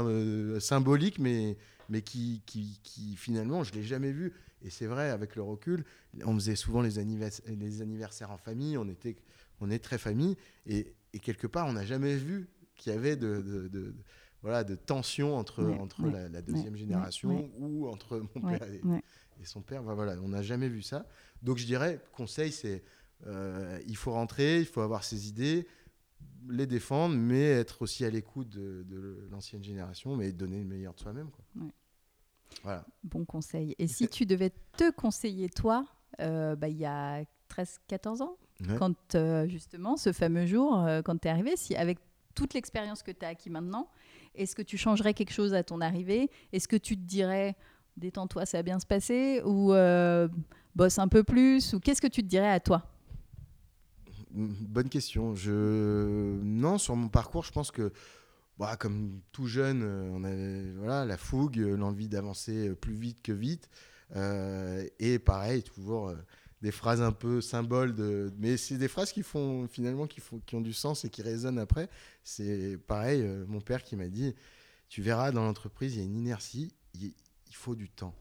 symbolique, 0.59 1.21
mais, 1.21 1.57
mais 1.91 2.03
qui, 2.03 2.43
qui, 2.47 2.81
qui 2.83 3.17
finalement, 3.17 3.65
je 3.65 3.73
ne 3.73 3.79
l'ai 3.79 3.83
jamais 3.83 4.13
vue. 4.13 4.33
Et 4.63 4.71
c'est 4.71 4.87
vrai, 4.87 5.11
avec 5.11 5.37
le 5.37 5.43
recul, 5.43 5.85
on 6.25 6.35
faisait 6.35 6.57
souvent 6.57 6.81
les, 6.81 7.03
les 7.47 7.83
anniversaires 7.83 8.31
en 8.31 8.39
famille, 8.39 8.79
on 8.79 8.89
était, 8.89 9.17
on 9.61 9.71
est 9.71 9.81
très 9.81 9.99
famille, 9.99 10.37
et, 10.67 10.95
quelque 11.23 11.47
part, 11.47 11.67
on 11.67 11.73
n'a 11.73 11.85
jamais 11.85 12.17
vu 12.17 12.49
qu'il 12.77 12.93
y 12.93 12.97
avait 12.97 13.17
de, 13.17 13.69
de, 13.71 13.95
voilà, 14.43 14.65
de 14.65 14.77
tension 14.77 15.37
entre, 15.37 15.65
entre 15.65 16.07
la, 16.07 16.41
deuxième 16.41 16.77
génération 16.77 17.51
ou 17.59 17.89
entre 17.89 18.23
mon 18.35 18.49
père 18.49 18.63
et, 18.63 18.81
son 19.45 19.63
père. 19.63 19.83
Voilà, 19.83 20.17
on 20.23 20.29
n'a 20.29 20.43
jamais 20.43 20.69
vu 20.69 20.83
ça. 20.83 21.07
Donc 21.43 21.59
je 21.59 21.65
dirais, 21.65 21.99
conseil, 22.13 22.53
c'est 22.53 22.85
euh, 23.27 23.81
il 23.87 23.97
faut 23.97 24.13
rentrer, 24.13 24.61
il 24.61 24.67
faut 24.67 24.83
avoir 24.83 25.03
ses 25.03 25.29
idées, 25.29 25.67
les 26.49 26.67
défendre, 26.67 27.17
mais 27.17 27.43
être 27.43 27.83
aussi 27.83 28.05
à 28.05 28.11
l'écoute 28.11 28.49
de, 28.49 29.27
l'ancienne 29.31 29.65
génération, 29.65 30.17
mais 30.17 30.33
donner 30.33 30.59
le 30.59 30.65
meilleur 30.65 30.95
de 30.95 31.01
soi-même. 31.01 31.31
Bon 33.05 33.25
conseil. 33.25 33.75
Et 33.79 33.87
si 33.87 34.09
tu 34.09 34.27
devais 34.27 34.53
te 34.77 34.91
conseiller, 34.91 35.49
toi, 35.49 35.87
euh, 36.21 36.57
bah, 36.57 36.69
il 36.69 36.77
y 36.77 36.85
a 36.85 37.23
13-14 37.55 38.23
ans, 38.23 38.37
quand 38.79 39.15
euh, 39.15 39.49
justement, 39.49 39.97
ce 39.97 40.13
fameux 40.13 40.47
jour, 40.47 40.79
euh, 40.79 41.01
quand 41.03 41.19
tu 41.19 41.29
es 41.29 41.31
arrivé, 41.31 41.57
si, 41.57 41.75
avec 41.75 41.99
toute 42.35 42.55
l'expérience 42.55 43.03
que 43.03 43.11
tu 43.11 43.25
as 43.25 43.29
acquis 43.29 43.51
maintenant, 43.51 43.89
est-ce 44.35 44.55
que 44.55 44.63
tu 44.63 44.77
changerais 44.77 45.15
quelque 45.15 45.33
chose 45.33 45.55
à 45.55 45.63
ton 45.63 45.81
arrivée? 45.81 46.31
Est-ce 46.53 46.69
que 46.69 46.77
tu 46.77 46.97
te 46.97 47.03
dirais, 47.03 47.57
détends-toi, 47.97 48.47
ça 48.47 48.59
va 48.59 48.63
bien 48.63 48.79
se 48.79 48.87
passer? 48.87 49.43
Ou 49.45 49.73
bosse 50.75 50.99
un 50.99 51.09
peu 51.09 51.25
plus? 51.25 51.73
Ou 51.73 51.81
qu'est-ce 51.81 52.03
que 52.03 52.07
tu 52.07 52.23
te 52.23 52.29
dirais 52.29 52.51
à 52.51 52.61
toi? 52.61 52.85
Bonne 54.31 54.89
question. 54.89 55.35
Je... 55.35 56.39
Non, 56.43 56.79
sur 56.79 56.95
mon 56.95 57.09
parcours, 57.09 57.45
je 57.45 57.51
pense 57.51 57.71
que 57.71 57.93
bah, 58.61 58.77
comme 58.77 59.23
tout 59.33 59.47
jeune, 59.47 59.83
euh, 59.83 60.11
on 60.13 60.23
avait 60.23 60.71
voilà, 60.73 61.07
la 61.07 61.17
fougue, 61.17 61.59
euh, 61.59 61.79
l'envie 61.79 62.09
d'avancer 62.09 62.69
euh, 62.69 62.75
plus 62.75 62.93
vite 62.93 63.23
que 63.23 63.33
vite. 63.33 63.71
et 64.99 65.19
pareil, 65.19 65.63
toujours 65.63 66.13
des 66.61 66.71
phrases 66.71 67.01
un 67.01 67.13
peu 67.13 67.41
symboles 67.41 67.95
de 67.95 68.31
mais 68.39 68.59
c'est 68.59 68.77
des 68.77 68.89
phrases 68.89 69.13
qui 69.13 69.23
font 69.23 69.67
finalement 69.69 70.07
qui 70.07 70.21
font 70.21 70.41
qui 70.45 70.57
ont 70.57 70.61
du 70.61 70.75
sens 70.75 71.07
et 71.07 71.11
qui 71.11 71.23
résonnent 71.23 71.59
après. 71.59 71.89
C'est 72.23 72.77
pareil 72.87 73.23
mon 73.49 73.63
père 73.63 73.83
qui 73.83 73.97
m'a 73.97 74.09
dit 74.09 74.35
tu 74.91 75.01
verras 75.01 75.33
dans 75.33 75.45
l'entreprise 75.45 75.95
il 75.95 76.01
y 76.01 76.03
a 76.03 76.05
une 76.05 76.17
inertie 76.17 76.75
il, 76.95 77.15
faut 77.53 77.77
du 77.77 77.89
temps. 77.89 78.15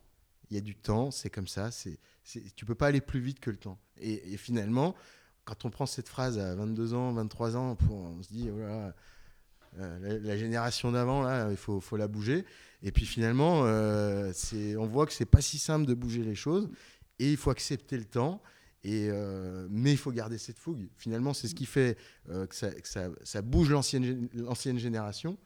Il 0.50 0.56
y 0.56 0.58
a 0.58 0.62
du 0.62 0.76
temps 0.76 1.12
c'est 1.12 1.30
comme 1.30 1.48
ça 1.48 1.70
c'est 1.72 2.00
tu 2.56 2.66
peux 2.66 2.76
pas 2.76 2.88
aller 2.88 3.02
plus 3.02 3.20
vite 3.20 3.40
que 3.42 3.50
le 3.50 3.58
temps 3.58 3.80
et, 3.98 4.38
finalement 4.38 4.96
quand 5.44 5.66
on 5.66 5.70
prend 5.72 5.88
cette 5.88 6.08
phrase 6.08 6.38
à 6.38 6.56
22 6.56 6.94
ans 6.94 7.12
23 7.14 7.58
ans 7.58 7.76
on 7.90 8.22
se 8.22 8.30
dit 8.30 8.48
voilà 8.50 8.86
euh, 8.88 8.92
la, 9.78 10.38
génération 10.38 10.92
d'avant, 10.92 11.22
là, 11.22 11.50
il 11.52 11.58
faut, 11.58 11.80
faut, 11.80 11.98
la 11.98 12.08
bouger. 12.08 12.46
Et 12.82 12.92
puis 12.92 13.06
finalement, 13.06 13.62
euh, 13.66 14.32
on 14.78 14.86
voit 14.86 15.06
que 15.06 15.14
c'est 15.14 15.26
pas 15.26 15.42
si 15.42 15.60
simple 15.60 15.86
de 15.86 15.94
bouger 15.94 16.24
les 16.24 16.36
choses. 16.36 16.70
Et 17.20 17.32
il 17.32 17.38
faut 17.38 17.52
accepter 17.52 17.98
le 17.98 18.06
temps. 18.06 18.42
Et, 18.84 19.10
euh, 19.10 19.68
mais 19.70 19.92
il 19.92 19.98
faut 19.98 20.12
garder 20.12 20.38
cette 20.38 20.58
fougue. 20.58 20.88
Finalement, 20.98 21.34
c'est 21.34 21.50
ce 21.50 21.56
qui 21.56 21.66
fait 21.66 21.98
que, 22.28 22.56
ça, 22.56 22.70
ça, 23.24 23.42
bouge 23.42 23.70
l'ancienne 23.70 24.80
génération. 24.80 25.38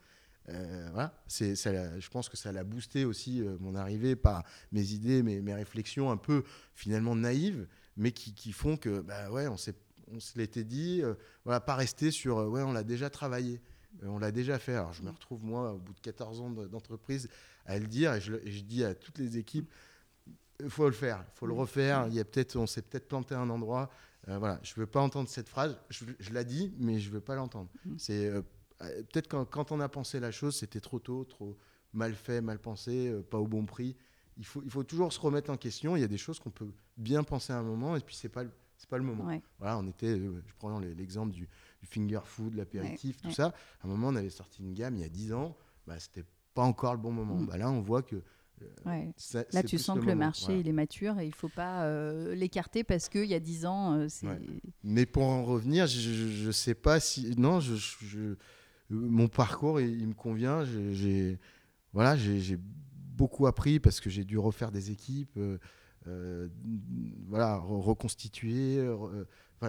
voilà, 0.48 1.20
c'est, 1.28 1.56
ça, 1.56 2.00
je 2.00 2.10
pense 2.10 2.30
que 2.30 2.38
ça 2.38 2.52
l'a 2.52 2.64
boosté 2.64 3.06
aussi 3.06 3.44
mon 3.60 3.76
arrivée 3.76 4.16
par 4.16 4.44
mes 4.72 4.92
idées, 4.92 5.24
mes, 5.24 5.42
mes, 5.42 5.56
réflexions 5.56 6.12
un 6.12 6.18
peu 6.18 6.44
finalement 6.76 7.16
naïves, 7.16 7.68
mais 7.98 8.12
qui, 8.12 8.36
qui 8.36 8.52
font 8.52 8.78
que, 8.78 9.02
bah 9.02 9.32
ouais, 9.32 9.48
on, 9.48 9.56
on 10.12 10.20
se 10.20 10.38
l'était 10.38 10.64
dit, 10.64 11.02
voilà, 11.44 11.60
pas 11.60 11.76
rester 11.76 12.12
sur, 12.12 12.38
ouais, 12.38 12.62
on 12.62 12.72
l'a 12.72 12.84
déjà 12.84 13.10
travaillé. 13.10 13.62
Euh, 14.02 14.08
on 14.08 14.20
l'a 14.20 14.32
déjà 14.32 14.60
fait. 14.60 14.76
Alors, 14.76 14.94
je 14.94 15.04
me 15.04 15.10
retrouve, 15.10 15.44
moi, 15.44 15.74
au 15.74 15.78
bout 15.78 15.94
de 15.94 16.00
14 16.00 16.42
ans 16.42 16.50
d'entreprise, 16.50 17.30
à 17.66 17.78
le 17.78 17.88
dire 17.88 18.14
et 18.14 18.22
je, 18.22 18.62
dis 18.62 18.84
à 18.84 18.94
toutes 18.94 19.18
les 19.18 19.38
équipes 19.38 19.72
il 20.60 20.70
faut 20.70 20.86
le 20.86 20.94
faire, 20.94 21.26
il 21.36 21.38
faut 21.38 21.48
le 21.48 21.54
refaire. 21.54 22.08
Il 22.08 22.14
y 22.14 22.20
a 22.20 22.26
peut-être, 22.26 22.56
on 22.56 22.68
s'est 22.68 22.84
peut-être 22.84 23.08
planté 23.08 23.36
à 23.36 23.40
un 23.40 23.50
endroit. 23.50 23.90
Euh, 24.30 24.38
voilà, 24.38 24.60
je 24.64 24.74
veux 24.76 24.86
pas 24.86 25.02
entendre 25.02 25.28
cette 25.28 25.50
phrase. 25.50 25.78
Je, 25.90 26.06
je 26.20 26.32
la 26.32 26.44
dis, 26.44 26.74
mais 26.78 27.00
je 27.00 27.10
veux 27.10 27.20
pas 27.20 27.36
l'entendre. 27.36 27.70
Mm. 27.86 27.96
C'est 27.98 28.28
euh, 28.28 28.42
peut-être 28.80 29.28
quand, 29.28 29.44
quand, 29.46 29.72
on 29.72 29.80
a 29.80 29.90
pensé 29.90 30.20
la 30.20 30.32
chose, 30.32 30.56
c'était 30.56 30.80
trop 30.80 31.00
tôt, 31.00 31.26
trop 31.26 31.58
mal 31.92 32.14
fait, 32.14 32.40
mal 32.40 32.60
pensé, 32.60 33.14
pas 33.30 33.40
au 33.40 33.48
bon 33.48 33.66
prix. 33.66 33.98
Il 34.38 34.46
faut, 34.46 34.62
il 34.64 34.70
faut 34.70 34.84
toujours 34.84 35.12
se 35.12 35.20
remettre 35.20 35.52
en 35.52 35.58
question. 35.58 35.98
Il 35.98 36.02
y 36.02 36.06
a 36.06 36.08
des 36.08 36.18
choses 36.18 36.40
qu'on 36.40 36.52
peut 36.52 36.72
bien 36.98 37.24
penser 37.24 37.52
à 37.52 37.58
un 37.58 37.64
moment 37.64 37.96
et 37.96 38.00
puis 38.00 38.16
c'est 38.16 38.30
pas 38.30 38.44
c'est 38.84 38.90
pas 38.90 38.98
le 38.98 39.06
moment. 39.06 39.30
Voilà, 39.60 39.78
on 39.78 39.88
était, 39.88 40.18
je 40.18 40.54
prends 40.58 40.78
l'exemple 40.80 41.32
du, 41.32 41.48
finger 41.86 42.22
food, 42.24 42.56
l'apéritif, 42.56 43.22
tout 43.22 43.32
ça. 43.32 43.54
À 43.82 43.86
un 43.86 43.88
moment, 43.88 44.08
on 44.08 44.16
avait 44.16 44.30
sorti 44.30 44.62
une 44.62 44.74
gamme 44.74 44.96
il 44.96 45.02
y 45.02 45.06
a 45.06 45.10
10 45.10 45.34
ans, 45.34 45.56
bah, 45.88 46.00
c'était 46.00 46.26
pas 46.54 46.64
encore 46.64 46.94
le 46.94 47.00
bon 47.00 47.12
moment. 47.12 47.36
Mm. 47.36 47.46
Bah, 47.46 47.58
là, 47.58 47.70
on 47.70 47.82
voit 47.82 48.02
que 48.02 48.22
euh, 48.88 49.12
Là, 49.52 49.64
tu 49.64 49.78
sens 49.78 50.00
que 50.00 50.06
le 50.06 50.16
marché 50.16 50.60
il 50.60 50.68
est 50.68 50.74
mature 50.74 51.20
et 51.20 51.26
il 51.26 51.34
faut 51.34 51.50
pas 51.50 51.84
euh, 51.84 52.36
l'écarter 52.36 52.84
parce 52.84 53.10
qu'il 53.10 53.26
y 53.26 53.34
a 53.34 53.40
10 53.40 53.66
ans, 53.66 53.94
euh, 53.94 54.08
c'est. 54.10 54.28
Mais 54.84 55.06
pour 55.06 55.24
en 55.24 55.44
revenir, 55.44 55.88
je 55.88 56.48
ne 56.48 56.52
sais 56.52 56.76
pas 56.76 57.00
si. 57.00 57.36
Non, 57.38 57.60
je, 57.60 58.36
mon 58.90 59.28
parcours, 59.28 59.82
il, 59.82 60.08
me 60.08 60.14
convient. 60.14 60.64
J'ai 60.92 61.40
voilà, 61.94 62.16
j'ai 62.16 62.58
beaucoup 62.60 63.48
appris 63.48 63.80
parce 63.80 64.00
que 64.00 64.10
j'ai 64.10 64.24
dû 64.24 64.38
refaire 64.38 64.72
des 64.72 64.92
équipes, 64.92 65.40
voilà, 67.28 67.58
reconstituer. 67.58 68.86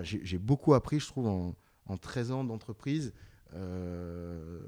j'ai 0.02 0.38
beaucoup 0.38 0.74
appris, 0.74 1.00
je 1.00 1.06
trouve, 1.06 1.26
en, 1.26 1.54
en 1.87 1.97
13 1.97 2.32
ans 2.32 2.45
d'entreprise. 2.45 3.12
Euh, 3.55 4.61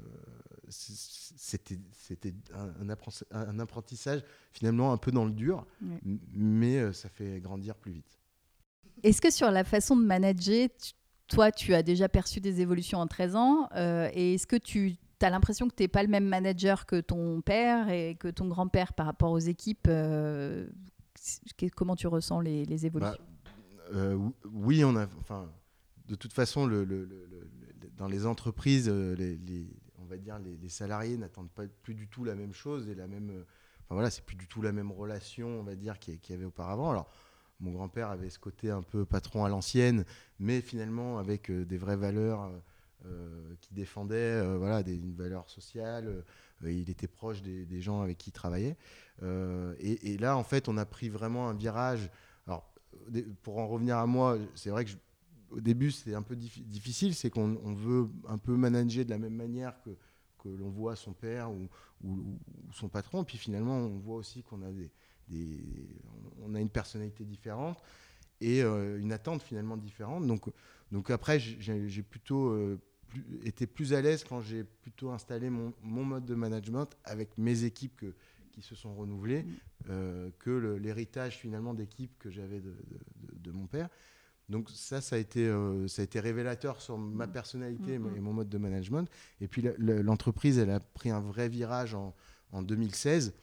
c'était 0.69 2.33
un, 2.53 2.89
un, 3.31 3.59
apprentissage 3.59 4.23
finalement 4.51 4.91
un 4.91 4.97
peu 4.97 5.11
dans 5.11 5.25
le 5.25 5.31
dur, 5.31 5.65
mais 6.33 6.77
euh, 6.77 6.93
ça 6.93 7.09
fait 7.09 7.39
grandir 7.39 7.75
plus 7.75 7.93
vite. 7.93 8.19
Est-ce 9.03 9.21
que 9.21 9.31
sur 9.31 9.51
la 9.51 9.63
façon 9.63 9.95
de 9.95 10.03
manager, 10.03 10.69
toi, 11.27 11.51
tu 11.51 11.73
as 11.73 11.83
déjà 11.83 12.09
perçu 12.09 12.39
des 12.39 12.61
évolutions 12.61 12.99
en 12.99 13.07
13 13.07 13.35
ans 13.35 13.69
euh, 13.75 14.09
Et 14.13 14.33
est-ce 14.35 14.47
que 14.47 14.55
tu 14.55 14.95
as 15.21 15.29
l'impression 15.29 15.67
que 15.67 15.75
tu 15.75 15.83
n'es 15.83 15.87
pas 15.87 16.03
le 16.03 16.09
même 16.09 16.25
manager 16.25 16.85
que 16.85 16.99
ton 16.99 17.41
père 17.41 17.89
et 17.89 18.15
que 18.15 18.27
ton 18.27 18.47
grand-père 18.47 18.93
par 18.93 19.05
rapport 19.05 19.31
aux 19.31 19.39
équipes 19.39 19.89
Comment 21.75 21.95
tu 21.95 22.07
ressens 22.07 22.41
les, 22.41 22.85
évolutions? 22.85 23.23
Bah, 23.93 24.15
Oui, 24.51 24.83
on 24.83 24.95
a, 24.95 25.07
enfin, 25.19 25.49
de 26.07 26.15
toute 26.15 26.33
façon, 26.33 26.67
dans 27.97 28.07
les 28.07 28.25
entreprises, 28.25 28.89
euh, 28.89 29.15
les, 29.15 29.67
on 29.99 30.05
va 30.05 30.17
dire 30.17 30.39
les, 30.39 30.69
salariés 30.69 31.17
n'attendent 31.17 31.51
pas 31.51 31.63
plus 31.83 31.95
du 31.95 32.07
tout 32.07 32.23
la 32.23 32.35
même 32.35 32.53
chose 32.53 32.89
et 32.89 32.95
la 32.95 33.07
même. 33.07 33.29
Euh, 33.29 33.43
enfin 33.83 33.95
voilà, 33.95 34.09
c'est 34.09 34.23
plus 34.23 34.35
du 34.35 34.47
tout 34.47 34.61
la 34.61 34.71
même 34.71 34.91
relation, 34.91 35.47
on 35.59 35.63
va 35.63 35.75
dire, 35.75 35.99
qu'il 35.99 36.19
y 36.29 36.33
avait 36.33 36.45
auparavant. 36.45 36.91
Alors, 36.91 37.09
mon 37.59 37.71
grand-père 37.71 38.09
avait 38.09 38.29
ce 38.29 38.39
côté 38.39 38.69
un 38.69 38.83
peu 38.83 39.05
patron 39.05 39.43
à 39.43 39.49
l'ancienne, 39.49 40.05
mais 40.39 40.61
finalement 40.61 41.17
avec 41.17 41.49
euh, 41.49 41.65
des 41.65 41.77
vraies 41.77 41.97
valeurs 41.97 42.51
qui 43.61 43.73
défendaient 43.73 44.57
voilà, 44.57 44.83
des, 44.83 44.95
une 44.95 45.15
valeur 45.15 45.49
sociale. 45.49 46.25
il 46.65 46.89
était 46.89 47.07
proche 47.07 47.41
des, 47.41 47.79
gens 47.79 48.01
avec 48.01 48.17
qui 48.17 48.31
il 48.31 48.33
travaillait. 48.33 48.75
Et, 49.21 50.13
et, 50.13 50.17
là, 50.17 50.35
en 50.35 50.43
fait, 50.43 50.67
on 50.67 50.75
a 50.75 50.85
pris 50.85 51.07
vraiment 51.07 51.47
un 51.47 51.53
virage. 51.53 52.09
Alors, 52.47 52.69
pour 53.43 53.59
en 53.59 53.67
revenir 53.67 53.97
à 53.97 54.05
moi, 54.07 54.37
c'est 54.55 54.71
vrai 54.71 54.83
que 54.83 54.91
je, 54.91 54.97
au 55.51 55.61
début, 55.61 55.91
c'est 55.91 56.13
un 56.13 56.21
peu 56.21 56.35
difficile, 56.35 57.15
c'est 57.15 57.29
qu'on 57.29 57.73
veut 57.73 58.09
un 58.27 58.37
peu 58.37 58.55
manager 58.55 59.05
de 59.05 59.09
la 59.09 59.17
même 59.17 59.35
manière 59.35 59.81
que, 59.81 59.91
que 60.39 60.49
l'on 60.49 60.69
voit 60.69 60.95
son 60.95 61.13
père 61.13 61.51
ou, 61.51 61.67
ou, 62.03 62.37
son 62.73 62.89
patron. 62.89 63.23
Puis 63.23 63.37
finalement, 63.37 63.77
on 63.77 63.97
voit 63.97 64.17
aussi 64.17 64.43
qu'on 64.43 64.61
a, 64.61 64.71
des, 64.71 64.91
on 66.43 66.53
a 66.55 66.59
une 66.59 66.69
personnalité 66.69 67.25
différente 67.25 67.81
et 68.41 68.61
euh, 68.61 68.99
une 68.99 69.11
attente 69.11 69.41
finalement 69.41 69.77
différente. 69.77 70.25
Donc, 70.27 70.45
donc 70.91 71.09
après, 71.09 71.39
j'ai 71.39 72.03
plutôt 72.03 72.49
euh, 72.49 72.79
été 73.43 73.67
plus 73.67 73.93
à 73.93 74.01
l'aise 74.01 74.23
quand 74.23 74.41
j'ai 74.41 74.63
plutôt 74.63 75.11
installé 75.11 75.49
mon, 75.49 75.73
mon, 75.81 76.03
mode 76.03 76.25
de 76.25 76.35
management 76.35 76.87
avec 77.03 77.37
mes 77.37 77.63
équipes 77.63 77.95
que, 77.97 78.13
qui 78.51 78.61
se 78.61 78.75
sont 78.75 78.95
renouvelées 78.95 79.43
mmh. 79.43 79.55
euh, 79.89 80.29
que 80.39 80.77
l'héritage 80.77 81.37
finalement 81.37 81.73
d'équipe 81.73 82.17
que 82.19 82.29
j'avais 82.29 82.59
de, 82.59 82.75
de, 83.33 83.51
mon 83.51 83.67
père. 83.67 83.89
Donc 84.49 84.69
ça, 84.69 85.01
ça 85.01 85.17
a 85.17 85.19
été, 85.19 85.45
euh, 85.45 85.87
ça 85.87 86.01
a 86.01 86.05
été 86.05 86.19
révélateur 86.19 86.81
sur 86.81 86.97
ma 86.97 87.27
mm. 87.27 87.31
personnalité 87.31 87.99
mm, 87.99 88.11
mm. 88.11 88.15
et 88.15 88.19
mon 88.19 88.33
mode 88.33 88.49
de 88.49 88.57
management. 88.57 89.09
Et 89.41 89.47
puis 89.47 89.63
l'entreprise, 89.77 90.57
elle 90.57 90.71
a 90.71 90.79
pris 90.79 91.09
un 91.09 91.19
vrai 91.19 91.49
virage 91.49 91.95
en, 91.95 92.13
2016 92.53 93.33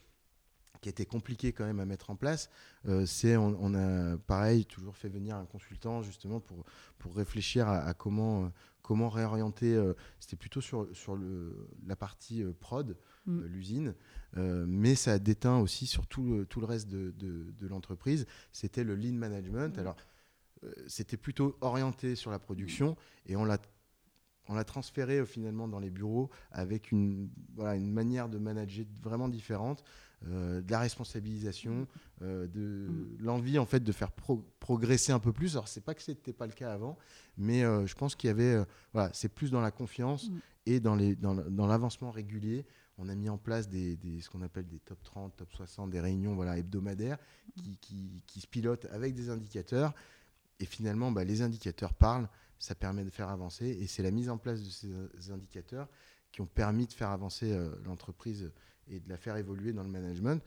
qui 0.81 0.89
était 0.89 1.07
compliqué 1.07 1.53
quand 1.53 1.65
même 1.65 1.79
à 1.79 1.85
mettre 1.85 2.11
en 2.11 2.17
place. 2.17 2.51
Euh, 2.87 3.07
c'est 3.07 3.37
on, 3.37 3.75
a 3.75 4.17
pareil 4.19 4.65
toujours 4.65 4.97
fait 4.97 5.09
venir 5.09 5.37
un 5.37 5.45
consultant 5.47 6.03
justement 6.03 6.41
pour, 6.41 6.65
pour 6.99 7.15
réfléchir 7.15 7.69
à, 7.69 7.95
comment, 7.95 8.51
comment 8.83 9.09
réorienter. 9.09 9.75
Euh, 9.75 9.95
c'était 10.21 10.37
plutôt 10.37 10.61
sur, 10.61 10.89
sur 10.93 11.17
le, 11.17 11.69
la 11.87 11.97
partie 11.97 12.43
prod, 12.61 12.97
l'usine, 13.27 13.95
mais 14.37 14.95
ça 14.95 15.13
a 15.13 15.19
déteint 15.19 15.59
aussi 15.59 15.87
sur 15.87 16.07
tout 16.07 16.25
le, 16.25 16.47
tout 16.47 16.61
le 16.61 16.67
reste 16.67 16.89
de, 16.89 17.15
de, 17.19 17.67
l'entreprise. 17.67 18.27
C'était 18.53 18.85
le 18.85 18.97
lean 18.97 19.15
management. 19.15 19.79
Alors 19.79 19.97
euh, 19.97 20.14
c'était 20.87 21.17
plutôt 21.17 21.57
orienté 21.61 22.15
sur 22.15 22.31
la 22.31 22.39
production 22.39 22.97
et 23.27 23.37
on 23.37 23.45
l'a 23.45 23.59
on 24.49 24.55
l'a 24.55 24.65
transféré 24.65 25.21
euh, 25.21 25.25
finalement 25.25 25.69
dans 25.69 25.79
les 25.79 25.91
bureaux 25.91 26.31
avec 26.51 26.93
une, 26.93 27.31
voilà, 27.55 27.77
une 27.77 27.91
manière 27.91 28.29
de 28.29 28.39
manager 28.39 28.85
vraiment 29.03 29.29
différente, 29.29 29.85
euh, 30.27 30.61
de 30.61 30.71
la 30.71 30.81
responsabilisation, 30.81 31.87
de 32.21 32.89
l'envie 33.21 33.59
en 33.59 33.67
fait 33.67 33.81
de 33.81 33.93
faire 33.93 34.11
progresser 34.13 35.13
un 35.13 35.19
peu 35.19 35.33
plus. 35.33 35.57
Alors 35.57 35.69
c'est 35.69 35.83
pas 35.83 35.95
que 35.95 36.03
c'était 36.03 36.33
pas 36.33 36.47
le 36.47 36.53
cas 36.53 36.73
avant, 36.73 36.97
mais 37.37 37.61
je 37.61 37.95
pense 37.95 38.15
qu'il 38.15 38.29
y 38.29 38.31
avait, 38.31 38.57
voilà, 38.93 39.11
c'est 39.13 39.29
plus 39.29 39.51
dans 39.51 39.61
la 39.61 39.71
confiance 39.71 40.31
et 40.65 40.81
dans 40.81 40.95
les 40.95 41.17
dans, 41.17 41.35
dans 41.35 41.67
l'avancement 41.67 42.11
régulier. 42.11 42.65
On 42.97 43.09
a 43.09 43.15
mis 43.15 43.29
en 43.29 43.39
place 43.39 43.69
des, 43.69 43.97
des 43.97 44.21
ce 44.21 44.31
qu'on 44.31 44.43
appelle 44.43 44.67
des 44.67 44.79
top 44.79 45.03
30, 45.03 45.37
top 45.37 45.53
60, 45.53 45.91
des 45.91 46.01
réunions 46.01 46.35
voilà, 46.35 46.57
hebdomadaires 46.57 47.19
qui, 47.57 47.77
qui, 47.79 48.23
qui 48.27 48.41
se 48.41 48.47
pilotent 48.47 48.87
avec 48.87 49.15
des 49.15 49.31
indicateurs 49.31 49.93
et 50.61 50.67
finalement, 50.67 51.11
bah, 51.11 51.25
les 51.25 51.43
indicateurs 51.43 51.95
parlent, 51.95 52.29
ça 52.59 52.75
permet 52.75 53.05
de 53.05 53.11
faire 53.11 53.29
avancer. 53.29 53.67
Et 53.67 53.87
c'est 53.87 54.03
la 54.03 54.11
mise 54.11 54.31
en 54.31 54.39
place 54.39 54.63
de 54.63 54.71
ces 54.71 55.31
indicateurs 55.31 55.89
qui 56.33 56.41
ont 56.41 56.47
permis 56.47 56.87
de 56.87 56.93
faire 56.93 57.11
avancer 57.11 57.53
euh, 57.53 57.71
l'entreprise 57.85 58.51
et 58.89 59.01
de 59.01 59.09
la 59.09 59.17
faire 59.17 59.37
évoluer 59.37 59.73
dans 59.73 59.83
le 59.83 59.89
management. 59.89 60.43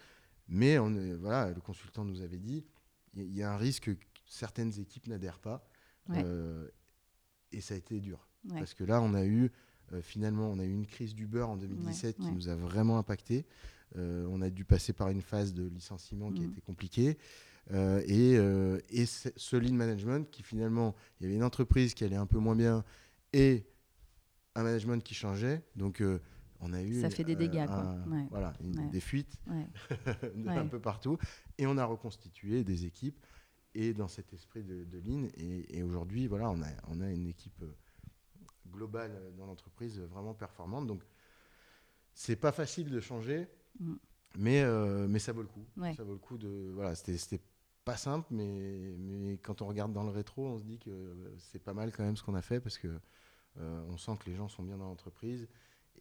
Mais 0.50 0.80
on 0.80 0.90
voilà, 1.18 1.52
le 1.52 1.62
consultant 1.62 2.06
nous 2.06 2.22
avait 2.22 2.40
dit, 2.40 2.66
il 3.16 3.36
y, 3.36 3.44
a 3.44 3.52
un 3.52 3.58
risque 3.58 3.86
que 3.96 4.06
certaines 4.26 4.80
équipes 4.80 5.08
n'adhèrent 5.08 5.40
pas. 5.40 5.68
Euh, 6.12 6.68
et 7.52 7.62
ça 7.62 7.74
a 7.74 7.78
été 7.78 8.00
dur. 8.00 8.28
Parce 8.50 8.74
que 8.74 8.84
là, 8.84 9.02
on 9.02 9.14
a 9.14 9.26
eu, 9.26 9.52
euh, 9.92 10.02
finalement, 10.02 10.50
on 10.50 10.60
a 10.60 10.64
eu 10.64 10.72
une 10.72 10.86
crise 10.86 11.16
du 11.16 11.26
beurre 11.26 11.50
en 11.50 11.58
2017 11.58 12.18
qui 12.18 12.32
nous 12.32 12.48
a 12.48 12.56
vraiment 12.56 12.98
impacté. 12.98 13.46
on 13.96 14.42
a 14.42 14.50
dû 14.50 14.64
passer 14.64 14.94
par 14.94 15.10
une 15.10 15.22
phase 15.22 15.54
de 15.54 15.68
licenciement 15.68 16.32
qui 16.32 16.44
a 16.44 16.48
mmh. 16.48 16.52
été 16.52 16.62
compliquée. 16.62 17.18
Euh, 17.74 18.02
et, 18.06 18.38
euh, 18.38 18.80
et 18.90 19.06
ce 19.06 19.56
lean 19.56 19.74
management 19.74 20.30
qui 20.32 20.44
finalement, 20.44 20.96
il 21.20 21.24
y 21.24 21.26
avait 21.28 21.36
une 21.36 21.44
entreprise 21.44 21.94
qui 21.94 22.04
allait 22.04 22.16
un 22.16 22.26
peu 22.26 22.40
moins 22.40 22.56
bien 22.56 22.84
et 23.34 23.66
un 24.56 24.64
management 24.64 25.04
qui 25.04 25.14
changeait. 25.14 25.62
Donc 25.76 26.02
euh, 26.02 26.20
on 26.62 26.74
a 26.74 26.82
eu 26.82 27.02
ça 27.02 27.10
fait 27.10 27.24
des 27.24 27.36
dégâts 27.36 27.68
quoi. 27.68 27.98
voilà 28.32 28.54
des 28.92 29.00
fuites 29.00 29.38
un 30.48 30.68
peu 30.68 30.80
partout. 30.80 31.18
Et 31.58 31.68
on 31.68 31.78
a 31.78 31.86
reconstitué 31.86 32.64
des 32.64 32.86
équipes. 32.86 33.20
Et 33.76 33.94
dans 33.94 34.08
cet 34.08 34.34
esprit 34.34 34.64
de, 34.64 34.86
de 34.86 34.98
lean 35.00 35.28
et, 35.38 35.84
aujourd'hui 35.84 36.26
voilà 36.26 36.50
on 36.50 36.64
a 36.64 36.68
on 36.88 37.00
a 37.00 37.12
une 37.12 37.28
équipe 37.28 37.64
globale 38.72 39.12
dans 39.38 39.46
l'entreprise 39.46 40.00
vraiment 40.00 40.34
performante. 40.34 40.88
Donc 40.88 41.04
c'est 42.14 42.38
pas 42.38 42.52
facile 42.52 42.90
de 42.90 43.00
changer 43.02 43.48
mm. 43.80 43.94
mais 44.38 44.64
mais 45.08 45.20
ça 45.20 45.34
vaut 45.34 45.42
le 45.42 45.50
coup. 45.50 45.66
Ça 45.96 46.04
vaut 46.04 46.14
le 46.14 46.20
coup 46.20 46.38
de 46.38 46.72
voilà 46.74 46.96
c'était 46.96 47.40
pas 47.88 47.96
simple, 47.96 48.28
mais, 48.32 48.98
mais 49.00 49.38
quand 49.38 49.62
on 49.62 49.66
regarde 49.66 49.94
dans 49.94 50.04
le 50.04 50.10
rétro, 50.10 50.46
on 50.46 50.60
se 50.60 50.66
dit 50.66 50.78
que 50.78 51.16
c'est 51.38 51.64
pas 51.64 51.74
mal 51.74 51.94
quand 51.94 52.04
même 52.04 52.18
ce 52.18 52.24
qu'on 52.24 52.36
a 52.36 52.42
fait 52.42 52.60
parce 52.60 52.78
que 52.78 52.90
euh, 53.60 53.82
on 53.88 53.98
sent 53.98 54.12
que 54.20 54.30
les 54.30 54.36
gens 54.36 54.50
sont 54.50 54.62
bien 54.62 54.78
dans 54.78 54.88
l'entreprise. 54.88 55.48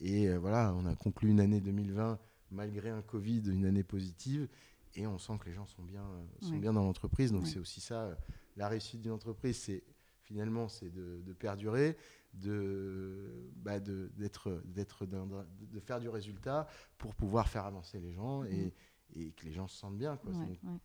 Et 0.00 0.28
euh, 0.28 0.36
voilà, 0.36 0.74
on 0.76 0.84
a 0.84 0.96
conclu 0.96 1.30
une 1.30 1.38
année 1.38 1.60
2020 1.60 2.18
malgré 2.50 2.90
un 2.90 3.02
Covid, 3.02 3.42
une 3.46 3.64
année 3.64 3.84
positive, 3.84 4.48
et 4.96 5.06
on 5.06 5.16
sent 5.18 5.34
que 5.38 5.46
les 5.46 5.52
gens 5.52 5.66
sont 5.66 5.84
bien, 5.84 6.04
sont 6.40 6.56
bien 6.56 6.72
dans 6.72 6.82
l'entreprise. 6.82 7.30
Donc 7.30 7.46
c'est 7.46 7.60
aussi 7.60 7.80
ça, 7.80 8.18
la 8.56 8.66
réussite 8.66 9.00
d'une 9.00 9.12
entreprise, 9.12 9.56
c'est 9.56 9.84
finalement 10.22 10.66
c'est 10.68 10.90
de, 10.90 11.32
perdurer, 11.38 11.96
de, 12.34 13.52
bah 13.56 13.78
d'être, 13.78 14.60
d'être, 14.64 15.06
de 15.06 15.80
faire 15.80 16.00
du 16.00 16.08
résultat 16.08 16.66
pour 16.98 17.14
pouvoir 17.14 17.48
faire 17.48 17.64
avancer 17.64 18.00
les 18.00 18.12
gens. 18.12 18.42
Et, 18.44 18.74
et 19.14 19.32
que 19.32 19.44
les 19.44 19.52
gens 19.52 19.68
se 19.68 19.76
sentent 19.76 19.98
bien. 19.98 20.18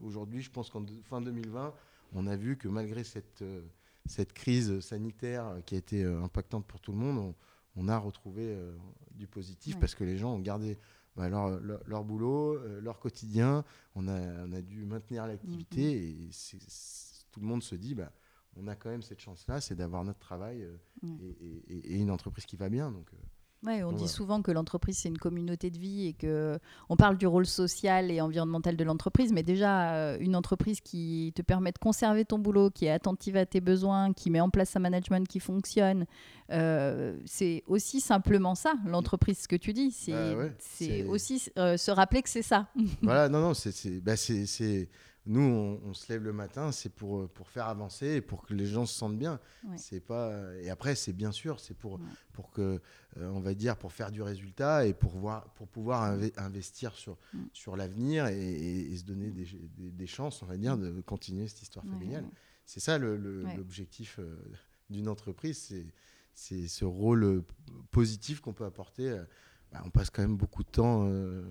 Aujourd'hui, 0.01 0.41
je 0.41 0.51
pense 0.51 0.69
qu'en 0.69 0.85
fin 1.03 1.21
2020, 1.21 1.73
on 2.13 2.27
a 2.27 2.35
vu 2.35 2.57
que 2.57 2.67
malgré 2.67 3.03
cette, 3.03 3.41
euh, 3.41 3.61
cette 4.05 4.33
crise 4.33 4.79
sanitaire 4.81 5.61
qui 5.65 5.75
a 5.75 5.77
été 5.77 6.03
euh, 6.03 6.21
impactante 6.21 6.65
pour 6.65 6.79
tout 6.79 6.91
le 6.91 6.97
monde, 6.97 7.33
on, 7.75 7.87
a 7.87 7.97
retrouvé 7.97 8.43
euh, 8.47 8.75
du 9.11 9.27
positif 9.27 9.79
parce 9.79 9.95
que 9.95 10.03
les 10.03 10.17
gens 10.17 10.33
ont 10.33 10.39
gardé 10.39 10.77
bah, 11.15 11.29
leur, 11.29 11.59
leur, 11.59 12.03
boulot, 12.03 12.57
leur 12.79 12.99
quotidien, 12.99 13.63
on 13.95 14.07
a, 14.07 14.45
on 14.45 14.53
a 14.53 14.61
dû 14.61 14.85
maintenir 14.85 15.27
l'activité 15.27 15.81
mm-hmm. 15.81 16.55
et 16.55 17.29
tout 17.31 17.39
le 17.39 17.45
monde 17.45 17.63
se 17.63 17.75
dit, 17.75 17.95
bah, 17.95 18.11
on 18.55 18.67
a 18.67 18.75
quand 18.75 18.89
même 18.89 19.01
cette 19.01 19.21
chance-là, 19.21 19.61
c'est 19.61 19.75
d'avoir 19.75 20.03
notre 20.03 20.19
travail 20.19 20.67
et, 21.03 21.93
et, 21.93 21.99
une 21.99 22.11
entreprise 22.11 22.45
qui 22.45 22.57
va 22.57 22.69
bien. 22.69 22.91
Donc, 22.91 23.09
Ouais, 23.63 23.83
on 23.83 23.91
dit 23.91 24.07
souvent 24.07 24.41
que 24.41 24.49
l'entreprise 24.51 24.97
c'est 24.97 25.09
une 25.09 25.19
communauté 25.19 25.69
de 25.69 25.77
vie 25.77 26.07
et 26.07 26.13
que 26.13 26.57
on 26.89 26.95
parle 26.95 27.15
du 27.15 27.27
rôle 27.27 27.45
social 27.45 28.09
et 28.09 28.19
environnemental 28.19 28.75
de 28.75 28.83
l'entreprise, 28.83 29.31
mais 29.31 29.43
déjà 29.43 29.93
euh, 29.93 30.17
une 30.19 30.35
entreprise 30.35 30.81
qui 30.81 31.31
te 31.35 31.43
permet 31.43 31.71
de 31.71 31.77
conserver 31.77 32.25
ton 32.25 32.39
boulot, 32.39 32.71
qui 32.71 32.85
est 32.85 32.91
attentive 32.91 33.37
à 33.37 33.45
tes 33.45 33.61
besoins, 33.61 34.13
qui 34.13 34.31
met 34.31 34.39
en 34.41 34.49
place 34.49 34.75
un 34.75 34.79
management 34.79 35.27
qui 35.27 35.39
fonctionne, 35.39 36.05
euh, 36.49 37.15
c'est 37.25 37.63
aussi 37.67 38.01
simplement 38.01 38.55
ça 38.55 38.73
l'entreprise. 38.85 39.37
Ce 39.43 39.47
que 39.47 39.55
tu 39.55 39.73
dis, 39.73 39.91
c'est 39.91 40.11
Bah 40.11 40.37
ouais, 40.37 40.55
aussi 41.07 41.43
euh, 41.59 41.77
se 41.77 41.91
rappeler 41.91 42.23
que 42.23 42.29
c'est 42.29 42.41
ça. 42.41 42.67
voilà, 43.03 43.29
non, 43.29 43.41
non, 43.41 43.53
c'est, 43.53 44.01
bah, 44.01 44.17
c'est, 44.17 44.47
c'est- 44.47 44.89
nous, 45.27 45.41
on, 45.41 45.79
on 45.85 45.93
se 45.93 46.11
lève 46.11 46.23
le 46.23 46.33
matin, 46.33 46.71
c'est 46.71 46.89
pour, 46.89 47.19
euh, 47.21 47.27
pour 47.27 47.47
faire 47.47 47.67
avancer 47.67 48.07
et 48.07 48.21
pour 48.21 48.41
que 48.43 48.53
les 48.55 48.65
gens 48.65 48.85
se 48.87 48.93
sentent 48.97 49.17
bien. 49.19 49.39
Ouais. 49.67 49.77
C'est 49.77 49.99
pas, 49.99 50.33
et 50.55 50.69
après, 50.71 50.95
c'est 50.95 51.13
bien 51.13 51.31
sûr, 51.31 51.59
c'est 51.59 51.75
pour, 51.75 51.93
Ouais. 51.93 52.05
pour 52.33 52.49
que, 52.51 52.81
euh, 53.17 53.29
on 53.29 53.39
va 53.39 53.53
dire, 53.53 53.77
pour 53.77 53.91
faire 53.93 54.11
du 54.11 54.21
résultat 54.23 54.87
et 54.87 54.93
pour, 54.95 55.11
voir, 55.17 55.53
pour 55.53 55.67
pouvoir 55.67 56.11
inve- 56.11 56.33
investir 56.37 56.93
sur, 56.95 57.17
sur 57.53 57.75
l'avenir 57.77 58.25
et, 58.27 58.39
et- 58.39 58.91
et 58.91 58.97
se 58.97 59.03
donner 59.03 59.29
des, 59.29 59.45
des- 59.77 59.91
des 59.91 60.07
chances, 60.07 60.41
on 60.41 60.47
va 60.47 60.57
dire, 60.57 60.77
de 60.77 61.01
continuer 61.01 61.47
cette 61.47 61.61
histoire 61.61 61.85
familiale. 61.85 62.25
C'est 62.65 62.79
ça 62.79 62.97
le- 62.97 63.17
le- 63.17 63.43
l'objectif 63.57 64.17
euh, 64.19 64.35
d'une 64.89 65.07
entreprise, 65.07 65.57
c'est, 65.57 65.85
c'est 66.33 66.67
ce 66.67 66.85
rôle 66.85 67.23
euh, 67.25 67.41
positif 67.91 68.39
qu'on 68.39 68.53
peut 68.53 68.65
apporter. 68.65 69.09
euh, 69.11 69.23
bah, 69.71 69.81
on 69.85 69.89
passe 69.89 70.09
quand 70.09 70.21
même 70.21 70.37
beaucoup 70.37 70.63
de 70.63 70.69
temps. 70.69 71.05
euh, 71.07 71.41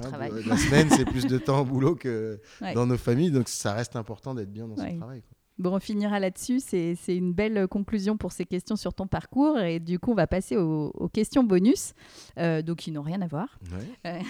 travail. 0.00 0.30
La 0.46 0.56
semaine, 0.56 0.88
c'est 0.90 1.04
plus 1.10 1.26
de 1.26 1.38
temps 1.38 1.60
au 1.60 1.64
boulot 1.64 1.96
que 1.96 2.40
Ouais. 2.60 2.72
dans 2.74 2.86
nos 2.86 2.96
familles, 2.98 3.32
donc 3.32 3.48
ça 3.48 3.72
reste 3.72 3.96
important 3.96 4.32
d'être 4.34 4.52
bien 4.52 4.68
dans 4.68 4.76
Ouais. 4.76 4.90
son 4.92 4.98
travail. 4.98 5.22
quoi. 5.22 5.36
Bon, 5.58 5.74
on 5.74 5.80
finira 5.80 6.20
là-dessus. 6.20 6.60
C'est 6.60 6.96
une 7.08 7.32
belle 7.32 7.66
conclusion 7.66 8.16
pour 8.16 8.30
ces 8.32 8.44
questions 8.44 8.76
sur 8.76 8.94
ton 8.94 9.06
parcours. 9.08 9.58
Et 9.58 9.80
du 9.80 9.98
coup, 9.98 10.12
on 10.12 10.14
va 10.14 10.26
passer 10.28 10.56
aux, 10.56 10.92
aux 10.94 11.08
questions 11.08 11.42
bonus, 11.42 11.94
euh, 12.38 12.62
donc 12.62 12.76
qui 12.78 12.92
n'ont 12.92 13.02
rien 13.02 13.20
à 13.22 13.26
voir 13.26 13.58
Ouais. 14.04 14.20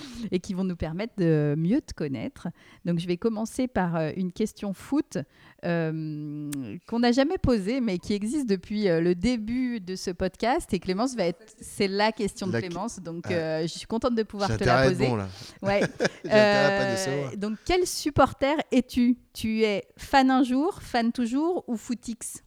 et 0.32 0.40
qui 0.40 0.52
vont 0.54 0.64
nous 0.64 0.74
permettre 0.76 1.14
de 1.16 1.54
mieux 1.56 1.80
te 1.80 1.94
connaître. 1.94 2.48
Donc, 2.84 2.98
je 2.98 3.06
vais 3.06 3.16
commencer 3.16 3.68
par 3.68 3.94
euh, 3.96 4.10
une 4.16 4.32
question 4.32 4.72
foot 4.72 5.18
euh, 5.64 6.50
qu'on 6.88 6.98
n'a 6.98 7.12
jamais 7.12 7.38
posée, 7.38 7.80
mais 7.80 7.98
qui 7.98 8.12
existe 8.12 8.48
depuis 8.48 8.88
euh, 8.88 9.00
le 9.00 9.14
début 9.14 9.80
de 9.80 9.94
ce 9.96 10.10
podcast. 10.10 10.72
Et 10.74 10.80
Clémence 10.80 11.14
va 11.14 11.26
être, 11.26 11.54
c'est 11.60 11.88
la 11.88 12.10
question 12.12 12.46
de 12.48 12.52
La- 12.52 12.60
Clémence. 12.62 13.00
Donc, 13.00 13.26
Ah. 13.28 13.32
euh, 13.32 13.62
je 13.62 13.68
suis 13.78 13.86
contente 13.86 14.14
de 14.14 14.22
pouvoir 14.24 14.56
te 14.56 14.64
la 14.64 14.88
poser. 14.88 15.06
bon 15.06 15.16
là. 15.16 15.28
Ouais. 15.62 15.80
Pas 16.24 16.30
Euh, 16.30 17.36
donc, 17.36 17.58
quel 17.64 17.86
supporter 17.86 18.56
es-tu? 18.72 19.16
Tu 19.34 19.64
es 19.64 19.84
fan 19.96 20.30
un 20.30 20.42
jour, 20.44 20.80
fan 20.80 21.12
toujours 21.12 21.64
ou 21.68 21.76
footix? 21.76 22.42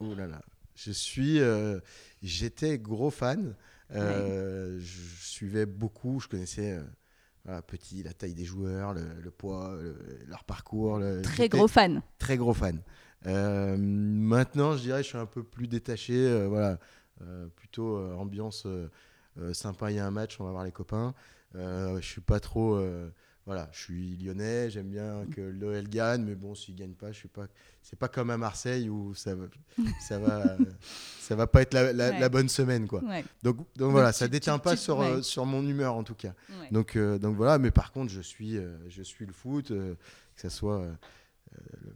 Ouh 0.00 0.14
là 0.14 0.26
là. 0.26 0.40
Je 0.76 0.92
suis, 0.92 1.40
euh, 1.40 1.80
j'étais 2.22 2.78
gros 2.78 3.10
fan. 3.10 3.56
Euh, 3.92 4.78
Je 4.78 5.00
suivais 5.20 5.66
beaucoup. 5.66 6.20
Je 6.20 6.28
connaissais 6.28 6.72
euh, 6.72 6.82
voilà, 7.44 7.62
petit 7.62 8.02
la 8.02 8.12
taille 8.12 8.34
des 8.34 8.44
joueurs, 8.44 8.94
le, 8.94 9.02
le 9.20 9.30
poids, 9.30 9.76
le- 9.80 9.96
leur 10.28 10.44
parcours. 10.44 10.98
le- 10.98 11.20
Très 11.22 11.48
gros 11.48 11.68
fan. 11.68 12.00
Très 12.18 12.36
gros 12.36 12.54
fan. 12.54 12.80
Maintenant, 13.24 14.76
je 14.76 14.82
dirais, 14.82 15.02
je 15.02 15.08
suis 15.08 15.18
un 15.18 15.26
peu 15.26 15.42
plus 15.42 15.66
détaché. 15.68 16.46
voilà, 16.46 16.78
plutôt 17.56 17.98
ambiance 18.14 18.66
sympa. 19.52 19.90
Il 19.90 19.96
y 19.96 19.98
a 19.98 20.06
un 20.06 20.10
match, 20.10 20.40
on 20.40 20.44
va 20.44 20.50
voir 20.52 20.64
les 20.64 20.72
copains. 20.72 21.14
Je 21.54 21.98
suis 22.00 22.20
pas 22.20 22.40
trop. 22.40 22.80
Voilà, 23.46 23.68
je 23.72 23.78
suis 23.80 24.16
lyonnais, 24.16 24.70
j'aime 24.70 24.88
bien 24.90 25.26
que 25.30 25.40
l'OL 25.40 25.86
gagne, 25.88 26.24
mais 26.24 26.34
bon, 26.34 26.54
s'il 26.54 26.74
gagne 26.74 26.94
pas, 26.94 27.12
je 27.12 27.18
suis 27.18 27.28
pas. 27.28 27.46
C'est 27.82 27.98
pas 27.98 28.08
comme 28.08 28.30
à 28.30 28.38
Marseille 28.38 28.88
où 28.88 29.14
ça 29.14 29.34
va, 29.34 29.44
ça 30.00 30.18
va, 30.18 30.56
ça 31.20 31.36
va 31.36 31.46
pas 31.46 31.60
être 31.62 31.74
la, 31.74 31.92
la- 31.92 32.10
Ouais. 32.10 32.18
la 32.20 32.28
bonne 32.30 32.48
semaine, 32.48 32.86
quoi. 32.88 33.02
Ouais, 33.04 33.22
Donc, 33.42 33.58
donc 33.76 33.90
voilà, 33.92 34.12
tu- 34.12 34.18
ça 34.20 34.28
tu- 34.58 34.62
pas 34.62 34.74
tu- 34.76 34.82
sur, 34.82 34.98
ouais. 34.98 35.06
euh, 35.10 35.22
sur 35.22 35.44
mon 35.44 35.66
humeur 35.66 35.94
en 35.94 36.04
tout 36.04 36.14
cas. 36.14 36.32
Donc, 36.70 36.96
euh, 36.96 37.18
donc 37.18 37.36
voilà, 37.36 37.58
mais 37.58 37.70
par 37.70 37.92
contre, 37.92 38.10
je 38.10 38.20
suis, 38.22 38.56
euh, 38.56 38.78
je 38.88 39.02
suis 39.02 39.26
le 39.26 39.32
foot, 39.34 39.70
euh, 39.70 39.94
que 40.36 40.40
ce 40.40 40.48
soit 40.48 40.86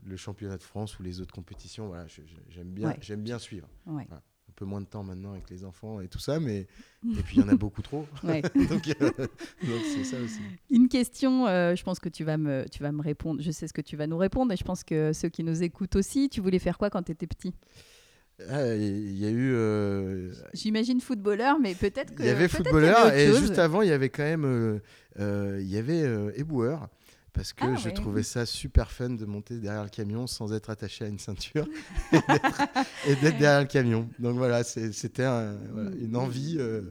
le 0.04 0.16
championnat 0.16 0.56
de 0.58 0.62
France 0.62 0.98
ou 0.98 1.02
les 1.02 1.20
autres 1.20 1.34
compétitions. 1.34 1.88
Voilà, 1.88 2.06
j'aime 2.50 2.68
bien, 2.68 2.88
j'aime 3.00 3.22
bien 3.22 3.38
suivre. 3.38 3.68
Peu 4.58 4.64
moins 4.64 4.80
de 4.80 4.86
temps 4.86 5.04
maintenant 5.04 5.34
avec 5.34 5.48
les 5.50 5.64
enfants 5.64 6.00
et 6.00 6.08
tout 6.08 6.18
ça, 6.18 6.40
mais 6.40 6.66
et 7.06 7.22
puis 7.22 7.36
il 7.36 7.42
y 7.42 7.44
en 7.44 7.48
a 7.48 7.54
beaucoup 7.54 7.80
trop. 7.80 8.06
Ouais. 8.24 8.42
donc 8.68 8.88
euh, 8.88 9.10
donc 9.10 9.80
c'est 9.94 10.02
ça 10.02 10.16
aussi. 10.20 10.40
Une 10.68 10.88
question, 10.88 11.46
euh, 11.46 11.76
je 11.76 11.84
pense 11.84 12.00
que 12.00 12.08
tu 12.08 12.24
vas, 12.24 12.36
me, 12.36 12.64
tu 12.68 12.82
vas 12.82 12.90
me 12.90 13.00
répondre. 13.00 13.40
Je 13.40 13.52
sais 13.52 13.68
ce 13.68 13.72
que 13.72 13.80
tu 13.80 13.96
vas 13.96 14.08
nous 14.08 14.18
répondre 14.18 14.52
et 14.52 14.56
je 14.56 14.64
pense 14.64 14.82
que 14.82 15.12
ceux 15.12 15.28
qui 15.28 15.44
nous 15.44 15.62
écoutent 15.62 15.94
aussi, 15.94 16.28
tu 16.28 16.40
voulais 16.40 16.58
faire 16.58 16.76
quoi 16.76 16.90
quand 16.90 17.04
tu 17.04 17.12
étais 17.12 17.28
petit? 17.28 17.54
Ah, 18.50 18.74
Il 18.74 19.16
y 19.16 19.26
a 19.26 19.30
eu, 19.30 19.52
euh, 19.54 20.32
J'imagine 20.54 21.00
footballeur, 21.00 21.60
mais 21.60 21.76
peut-être 21.76 22.16
que. 22.16 22.24
il 22.24 22.26
y 22.26 22.30
avait 22.30 22.48
footballeur 22.48 23.06
avait 23.06 23.26
et 23.26 23.34
juste 23.34 23.60
avant 23.60 23.82
il 23.82 23.90
y 23.90 23.92
avait 23.92 24.08
quand 24.08 24.24
même, 24.24 24.80
il 25.20 25.68
y 25.68 25.76
avait 25.76 26.04
éboueur. 26.34 26.88
Parce 27.38 27.52
que 27.52 27.64
Ah, 27.64 27.76
je 27.76 27.86
ouais. 27.86 27.94
trouvais 27.94 28.24
ça 28.24 28.44
super 28.46 28.90
fun 28.90 29.10
de 29.10 29.24
monter 29.24 29.58
derrière 29.58 29.84
le 29.84 29.88
camion 29.90 30.26
sans 30.26 30.52
être 30.52 30.70
attaché 30.70 31.04
à 31.04 31.08
une 31.08 31.20
ceinture 31.20 31.68
et 33.06 33.14
d'être- 33.14 33.38
derrière 33.38 33.60
le 33.60 33.66
camion. 33.68 34.08
Donc 34.18 34.36
voilà, 34.36 34.64
c'était 34.64 35.22
un- 35.24 35.56
voilà, 35.72 35.90
une 36.00 36.16
envie 36.16 36.56
euh, 36.58 36.82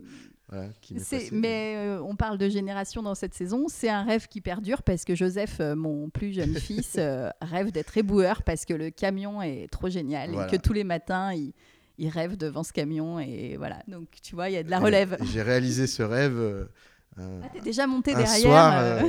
voilà, 0.49 0.69
qui 0.79 0.95
mais 1.33 1.75
euh, 1.75 2.01
on 2.01 2.15
parle 2.15 2.37
de 2.37 2.47
génération 2.47 3.03
dans 3.03 3.13
cette 3.13 3.33
saison. 3.33 3.65
C'est 3.67 3.89
un 3.89 4.03
rêve 4.05 4.27
qui 4.29 4.39
perdure 4.39 4.83
parce 4.83 5.03
que 5.03 5.15
Joseph, 5.15 5.57
euh, 5.59 5.75
mon 5.75 6.09
plus 6.09 6.31
jeune 6.31 6.55
fils, 6.59 6.95
euh, 6.97 7.29
rêve 7.41 7.71
d'être 7.71 7.97
éboueur 7.97 8.41
parce 8.43 8.63
que 8.63 8.73
le 8.73 8.89
camion 8.89 9.41
est 9.41 9.67
trop 9.69 9.89
génial 9.89 10.31
Voilà. 10.31 10.47
et 10.47 10.51
que 10.57 10.61
tous 10.61 10.71
les 10.71 10.85
matins, 10.85 11.33
il, 11.33 11.51
il 11.97 12.07
rêve 12.07 12.37
devant 12.37 12.63
ce 12.63 12.71
camion. 12.71 13.19
Et 13.19 13.57
voilà. 13.57 13.83
Donc, 13.89 14.07
tu 14.23 14.33
vois, 14.35 14.49
il 14.49 14.53
y 14.53 14.57
a 14.57 14.63
de 14.63 14.69
la 14.71 14.79
relève. 14.79 15.17
J'ai 15.25 15.41
réalisé 15.41 15.87
ce 15.87 16.03
rêve 16.03 16.69
Ah, 17.17 17.21
t'es 17.53 17.59
déjà 17.59 17.85
monté 17.85 18.13
un 18.13 18.19
derrière. 18.19 18.37
soir, 18.39 19.01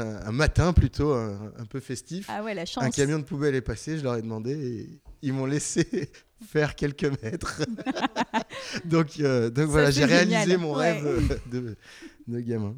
un, 0.00 0.26
un 0.26 0.32
matin 0.32 0.72
plutôt, 0.72 1.12
un, 1.12 1.52
un 1.58 1.64
peu 1.66 1.80
festif. 1.80 2.26
Ah 2.28 2.42
ouais, 2.42 2.54
la 2.54 2.66
chance. 2.66 2.84
un 2.84 2.90
camion 2.90 3.18
de 3.18 3.24
poubelle 3.24 3.54
est 3.54 3.60
passé, 3.60 3.98
je 3.98 4.04
leur 4.04 4.16
ai 4.16 4.22
demandé 4.22 4.52
et 4.52 5.00
ils 5.22 5.32
m'ont 5.32 5.46
laissé 5.46 6.10
faire 6.46 6.74
quelques 6.74 7.10
mètres. 7.22 7.62
donc, 8.84 9.18
euh, 9.20 9.50
donc 9.50 9.66
voilà, 9.68 9.90
j'ai 9.90 10.04
réalisé 10.04 10.56
mon 10.56 10.74
Ouais. 10.76 10.92
rêve 10.92 11.06
euh, 11.06 11.20
de, 11.50 11.76
de 12.28 12.40
gamin. 12.40 12.74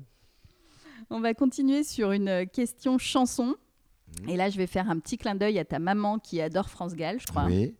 On 1.10 1.20
va 1.20 1.34
continuer 1.34 1.84
sur 1.84 2.12
une 2.12 2.46
question 2.52 2.98
chanson. 2.98 3.54
Mhm. 4.22 4.28
Et 4.28 4.36
là, 4.36 4.50
je 4.50 4.56
vais 4.56 4.66
faire 4.66 4.88
un 4.90 4.98
petit 4.98 5.18
clin 5.18 5.34
d'œil 5.34 5.58
à 5.58 5.64
ta 5.64 5.78
maman 5.78 6.18
qui 6.18 6.40
adore 6.40 6.68
France 6.70 6.94
Gall, 6.94 7.20
je 7.20 7.26
crois. 7.26 7.44
Oui, 7.46 7.74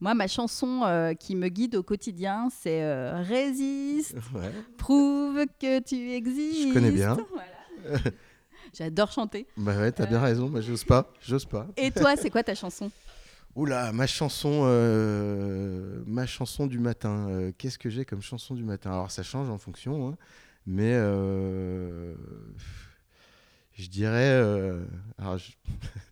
Moi, 0.00 0.14
ma 0.14 0.26
chanson 0.28 0.82
euh, 0.84 1.14
qui 1.14 1.34
me 1.36 1.48
guide 1.48 1.74
au 1.76 1.82
quotidien, 1.82 2.48
c'est 2.50 2.82
euh, 2.82 3.22
Résiste, 3.22 4.14
ouais. 4.34 4.50
prouve 4.78 5.44
que 5.60 5.80
tu 5.80 6.12
existes. 6.12 6.68
Je 6.68 6.72
connais 6.74 6.90
bien. 6.90 7.16
Voilà. 7.30 8.00
J'adore 8.76 9.10
chanter. 9.12 9.46
Bah 9.56 9.76
ouais, 9.76 9.92
t'as 9.92 10.06
bien 10.06 10.20
raison, 10.20 10.48
moi 10.48 10.60
j'ose 10.60 10.84
pas, 10.84 11.12
j'ose 11.26 11.44
pas. 11.44 11.66
Et 11.76 11.90
toi, 11.90 12.16
c'est 12.16 12.30
quoi 12.30 12.42
ta 12.42 12.54
chanson? 12.54 12.90
Oula, 13.56 13.90
ma 13.92 14.06
chanson, 14.06 14.62
euh, 14.64 16.02
ma 16.06 16.24
chanson 16.26 16.66
du 16.68 16.78
matin. 16.78 17.28
euh, 17.30 17.52
Qu'est-ce 17.58 17.78
que 17.78 17.90
j'ai 17.90 18.04
comme 18.04 18.22
chanson 18.22 18.54
du 18.54 18.62
matin? 18.62 18.90
Alors 18.92 19.10
ça 19.10 19.22
change 19.24 19.50
en 19.50 19.58
fonction, 19.58 20.08
hein, 20.10 20.16
mais 20.66 20.92
euh, 20.94 22.14
je 23.74 23.88
dirais, 23.88 24.30
euh, 24.30 24.84
alors, 25.18 25.38
je- 25.38 25.50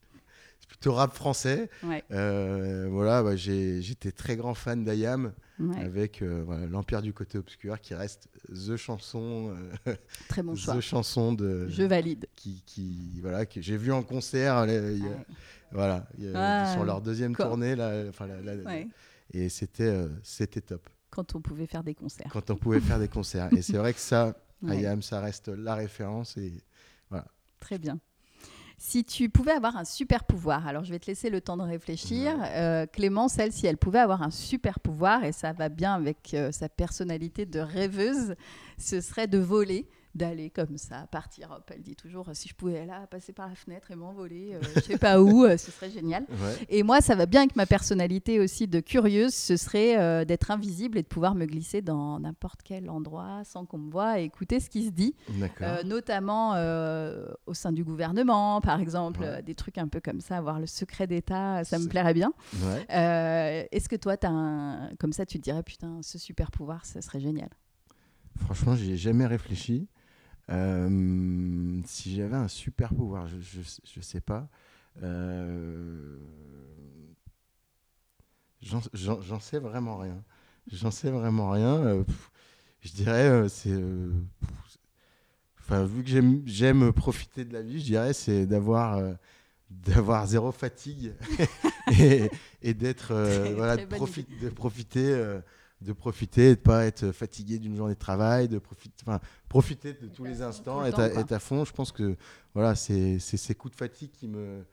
plutôt 0.81 0.95
rap 0.95 1.13
français. 1.15 1.69
Ouais. 1.83 2.05
Euh, 2.13 2.89
voilà, 2.91 3.23
bah, 3.23 3.35
j'étais 3.37 4.13
très 4.13 4.37
grand 4.37 4.55
fan 4.55 4.85
d'Ayam 4.85 5.33
Ouais, 5.61 5.81
avec 5.81 6.23
euh, 6.23 6.45
voilà, 6.47 6.67
l'Empire 6.67 7.03
du 7.03 7.13
côté 7.13 7.37
obscur 7.37 7.81
qui 7.81 7.93
reste 7.93 8.29
the 8.49 8.77
chanson, 8.77 9.57
euh, 9.89 9.95
Très 10.29 10.41
bon 10.45 10.55
choix. 10.55 10.77
the 10.77 10.81
chanson 10.81 11.33
de 11.33 11.67
Je 11.69 11.83
valide. 11.83 12.27
qui, 12.37 12.63
qui 12.65 13.19
voilà 13.21 13.45
que 13.45 13.61
j'ai 13.61 13.77
vu 13.77 13.91
en 13.91 14.05
concert. 14.05 14.67
là, 14.67 14.73
il 14.93 14.99
y 15.03 15.07
a- 15.07 15.09
Ouais. 15.09 15.17
Voilà, 15.73 16.07
il 16.17 16.25
y 16.31 16.33
a- 16.33 16.63
Ah, 16.63 16.73
sur 16.73 16.85
leur 16.85 17.01
deuxième 17.03 17.35
quoi. 17.35 17.47
tournée 17.47 17.75
là, 17.75 18.05
enfin, 18.09 18.29
la- 18.29 18.41
la- 18.41 18.63
Ouais. 18.63 18.87
et 19.33 19.49
c'était 19.49 19.83
euh, 19.83 20.09
c'était 20.23 20.61
top 20.61 20.89
Quand 21.11 21.35
on 21.35 21.41
pouvait 21.41 21.67
faire 21.67 21.83
des 21.83 21.95
concerts. 21.97 22.29
quand 22.33 22.51
on 22.51 22.57
pouvait 22.57 22.81
faire 22.81 23.01
des 23.01 23.09
concerts. 23.09 23.49
Et 23.53 23.63
c'est 23.63 23.79
vrai 23.79 23.93
que 23.95 24.01
ça. 24.01 24.37
Ayam, 24.69 25.03
ça 25.03 25.21
reste 25.21 25.49
la 25.49 25.75
référence 25.75 26.37
et 26.37 26.53
Très 27.61 27.79
bien. 27.79 27.99
Si 28.81 29.03
tu 29.03 29.29
pouvais 29.29 29.51
avoir 29.51 29.77
un 29.77 29.85
super 29.85 30.23
pouvoir, 30.23 30.69
alors 30.69 30.85
je 30.85 30.93
vais 30.93 31.01
te 31.01 31.07
laisser 31.09 31.31
le 31.31 31.41
temps 31.41 31.57
de 31.57 31.65
réfléchir. 31.65 32.33
Euh, 32.45 32.87
Clémence, 32.87 33.37
elle, 33.39 33.51
si 33.51 33.67
elle 33.67 33.77
pouvait 33.77 33.99
avoir 33.99 34.23
un 34.23 34.31
super 34.31 34.79
pouvoir, 34.79 35.25
et 35.25 35.33
ça 35.33 35.53
va 35.53 35.69
bien 35.69 35.95
avec 35.95 36.33
euh, 36.33 36.53
sa 36.53 36.69
personnalité 36.69 37.45
de 37.45 37.59
rêveuse, 37.59 38.37
ce 38.79 39.01
serait 39.01 39.27
de 39.27 39.39
voler. 39.39 39.89
D'aller 40.15 40.51
comme 40.51 40.79
ça, 40.79 41.07
partir. 41.11 41.51
Hop, 41.51 41.71
elle 41.75 41.83
dit 41.83 41.95
toujours 41.95 42.29
si 42.33 42.49
je 42.49 42.55
pouvais 42.55 42.87
là 42.87 43.07
passer 43.07 43.33
par 43.33 43.49
la 43.49 43.55
fenêtre 43.55 43.91
et 43.91 43.95
m'envoler, 43.95 44.55
euh, 44.55 44.61
je 44.75 44.81
sais 44.81 44.99
pas 44.99 45.21
où, 45.21 45.45
euh, 45.45 45.57
ce 45.57 45.71
serait 45.71 45.91
génial. 45.91 46.27
Et 46.69 46.83
moi, 46.83 47.01
ça 47.01 47.15
va 47.15 47.27
bien 47.27 47.43
avec 47.43 47.57
ma 47.57 47.67
personnalité 47.67 48.41
aussi 48.41 48.67
de 48.67 48.81
curieuse, 48.81 49.35
ce 49.35 49.57
serait 49.57 49.99
euh, 49.99 50.25
d'être 50.25 50.51
invisible 50.51 50.99
et 50.99 51.03
de 51.03 51.07
pouvoir 51.07 51.35
me 51.35 51.45
glisser 51.47 51.83
dans 51.83 52.19
n'importe 52.19 52.61
quel 52.65 52.91
endroit 52.91 53.43
sans 53.45 53.65
qu'on 53.65 53.79
me 53.79 53.91
voie 53.91 54.21
et 54.21 54.25
écouter 54.25 54.61
ce 54.61 54.71
qui 54.71 54.87
se 54.87 54.91
dit, 54.91 55.15
notamment 55.85 56.53
au 57.47 57.55
sein 57.55 57.73
du 57.73 57.85
gouvernement, 57.85 58.61
par 58.61 58.81
exemple, 58.81 59.43
des 59.45 59.55
trucs 59.55 59.79
un 59.79 59.89
peu 59.89 60.01
comme 60.01 60.21
ça, 60.21 60.37
avoir 60.37 60.59
le 60.59 60.67
secret 60.67 61.07
d'État, 61.07 61.65
ça 61.65 61.79
me 61.79 61.87
plairait 61.87 62.15
bien. 62.15 62.33
Est-ce 62.89 63.89
que 63.89 63.97
toi, 63.97 64.17
as 64.23 64.29
un... 64.29 64.91
comme 64.99 65.13
ça, 65.13 65.27
tu 65.27 65.39
te 65.39 65.43
dirais 65.45 65.63
putain, 65.63 66.01
ce 66.03 66.19
super 66.19 66.51
pouvoir, 66.51 66.85
ça 66.85 67.01
serait 67.03 67.21
génial? 67.21 67.51
Franchement, 68.37 68.75
j'y 68.75 68.93
ai 68.93 68.97
jamais 68.97 69.27
réfléchi. 69.27 69.89
Euh, 70.51 71.81
si 71.85 72.17
j'avais 72.17 72.37
un 72.37 72.49
super 72.49 72.95
pouvoir, 72.95 73.27
je, 73.27 73.37
je, 73.41 74.01
sais 74.01 74.21
pas. 74.21 74.49
Euh, 75.03 76.17
J'en 78.61 79.41
sais 79.41 79.59
vraiment 79.59 79.99
rien. 79.99 80.23
J'en 80.73 80.91
sais 80.91 81.11
vraiment 81.11 81.51
rien. 81.51 81.77
Euh, 81.77 82.05
je 82.81 82.93
dirais, 82.93 83.29
euh, 83.29 83.49
c'est. 83.49 83.79
Enfin, 85.61 85.85
vu 85.85 86.03
que 86.03 86.11
j'aime 86.47 86.93
profiter 86.93 87.45
de 87.45 87.53
la 87.53 87.63
vie, 87.63 87.81
je 87.81 87.85
dirais, 87.85 88.13
c'est 88.15 88.47
d'avoir 88.47 89.01
d'avoir 89.71 90.27
zéro 90.27 90.51
fatigue 90.51 91.13
et, 92.01 92.31
et 92.63 92.73
d'être 92.73 93.13
voilà, 93.55 93.77
de, 93.77 93.85
de, 93.85 94.49
profiter 94.49 95.39
de 95.81 95.93
profiter, 95.93 96.57
de 96.57 96.61
pas 96.61 96.87
être 96.87 97.13
fatigué 97.13 97.59
d'une 97.59 97.77
journée 97.77 97.95
de 97.95 97.99
travail, 97.99 98.49
de 98.49 98.59
profiter, 98.59 98.95
enfin, 99.07 99.21
profiter 99.49 99.93
de 99.93 100.09
tous 100.09 100.25
les 100.25 100.43
instants, 100.43 100.85
être, 100.85 101.01
à, 101.01 101.35
à, 101.35 101.39
fond. 101.39 101.65
Je 101.65 101.73
pense 101.73 101.93
que 101.93 102.17
voilà, 102.55 102.75
c'est 102.75 103.19
ces 103.19 103.55
coups 103.55 103.73
de 103.73 103.79
fatigue 103.79 104.11
qui 104.11 104.27
me, 104.27 104.65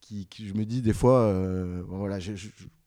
qui, 0.00 0.46
je 0.46 0.54
me 0.54 0.64
dis 0.64 0.82
des 0.82 0.92
fois, 0.92 1.20
euh, 1.22 1.82
voilà, 1.88 2.18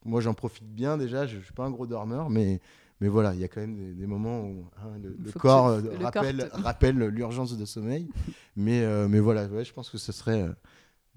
moi 0.06 0.22
j'en 0.22 0.34
profite 0.34 0.68
bien 0.68 0.98
déjà. 0.98 1.28
Je, 1.28 1.38
ne 1.38 1.42
suis 1.42 1.54
pas 1.54 1.66
un 1.66 1.72
gros 1.72 1.88
dormeur, 1.88 2.30
mais 2.30 2.60
mais 3.02 3.08
voilà, 3.08 3.34
il 3.34 3.40
y 3.40 3.44
a 3.46 3.48
quand 3.48 3.62
même 3.62 3.96
des, 3.96 4.08
moments 4.08 4.42
où 4.42 4.66
hein, 4.78 5.00
le, 5.02 5.32
corps, 5.32 5.68
euh, 5.68 5.82
rappelle, 6.02 6.50
rappelle 6.54 6.98
l'urgence 6.98 7.58
de 7.58 7.66
sommeil. 7.66 8.10
mais 8.58 8.84
euh, 8.84 9.08
mais 9.08 9.20
voilà, 9.20 9.46
ouais, 9.46 9.64
je 9.64 9.74
pense 9.74 9.90
que 9.90 9.98
ce 9.98 10.12
serait. 10.12 10.44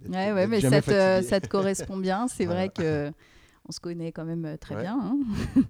ouais, 0.08 0.32
ouais, 0.32 0.46
mais 0.46 0.60
ça 0.60 0.80
te, 0.80 1.22
ça 1.22 1.40
te, 1.40 1.48
correspond 1.48 1.96
bien. 1.96 2.28
C'est 2.28 2.46
vrai 2.46 2.68
que 2.68 3.10
on 3.68 3.72
se 3.72 3.80
connaît 3.80 4.12
quand 4.12 4.24
même 4.24 4.44
euh, 4.44 4.56
très 4.56 4.76
bien. 4.76 4.98
Hein. 5.00 5.18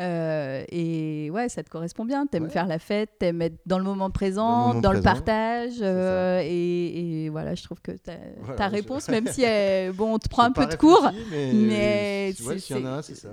Euh, 0.00 0.62
et 0.68 1.30
ouais, 1.30 1.48
ça 1.48 1.62
te 1.62 1.70
correspond 1.70 2.04
bien. 2.04 2.26
T'aimes 2.26 2.44
aimes 2.44 2.50
faire 2.50 2.66
la 2.66 2.78
fête, 2.78 3.12
t'aimes 3.18 3.40
être 3.40 3.56
dans 3.64 3.78
le 3.78 3.84
moment 3.84 4.10
présent, 4.10 4.74
dans 4.74 4.92
le, 4.92 5.00
partage. 5.00 5.76
Euh, 5.80 6.42
et, 6.44 7.30
voilà, 7.30 7.54
je 7.54 7.62
trouve 7.62 7.80
que 7.80 7.92
ta, 7.92 8.68
réponse, 8.68 9.08
même 9.08 9.26
si 9.26 9.42
bon, 9.94 10.14
on 10.14 10.18
te 10.18 10.28
prend 10.28 10.42
un 10.42 10.52
peu 10.52 10.66
de 10.66 10.74
cours, 10.74 11.08
mais, 11.30 12.34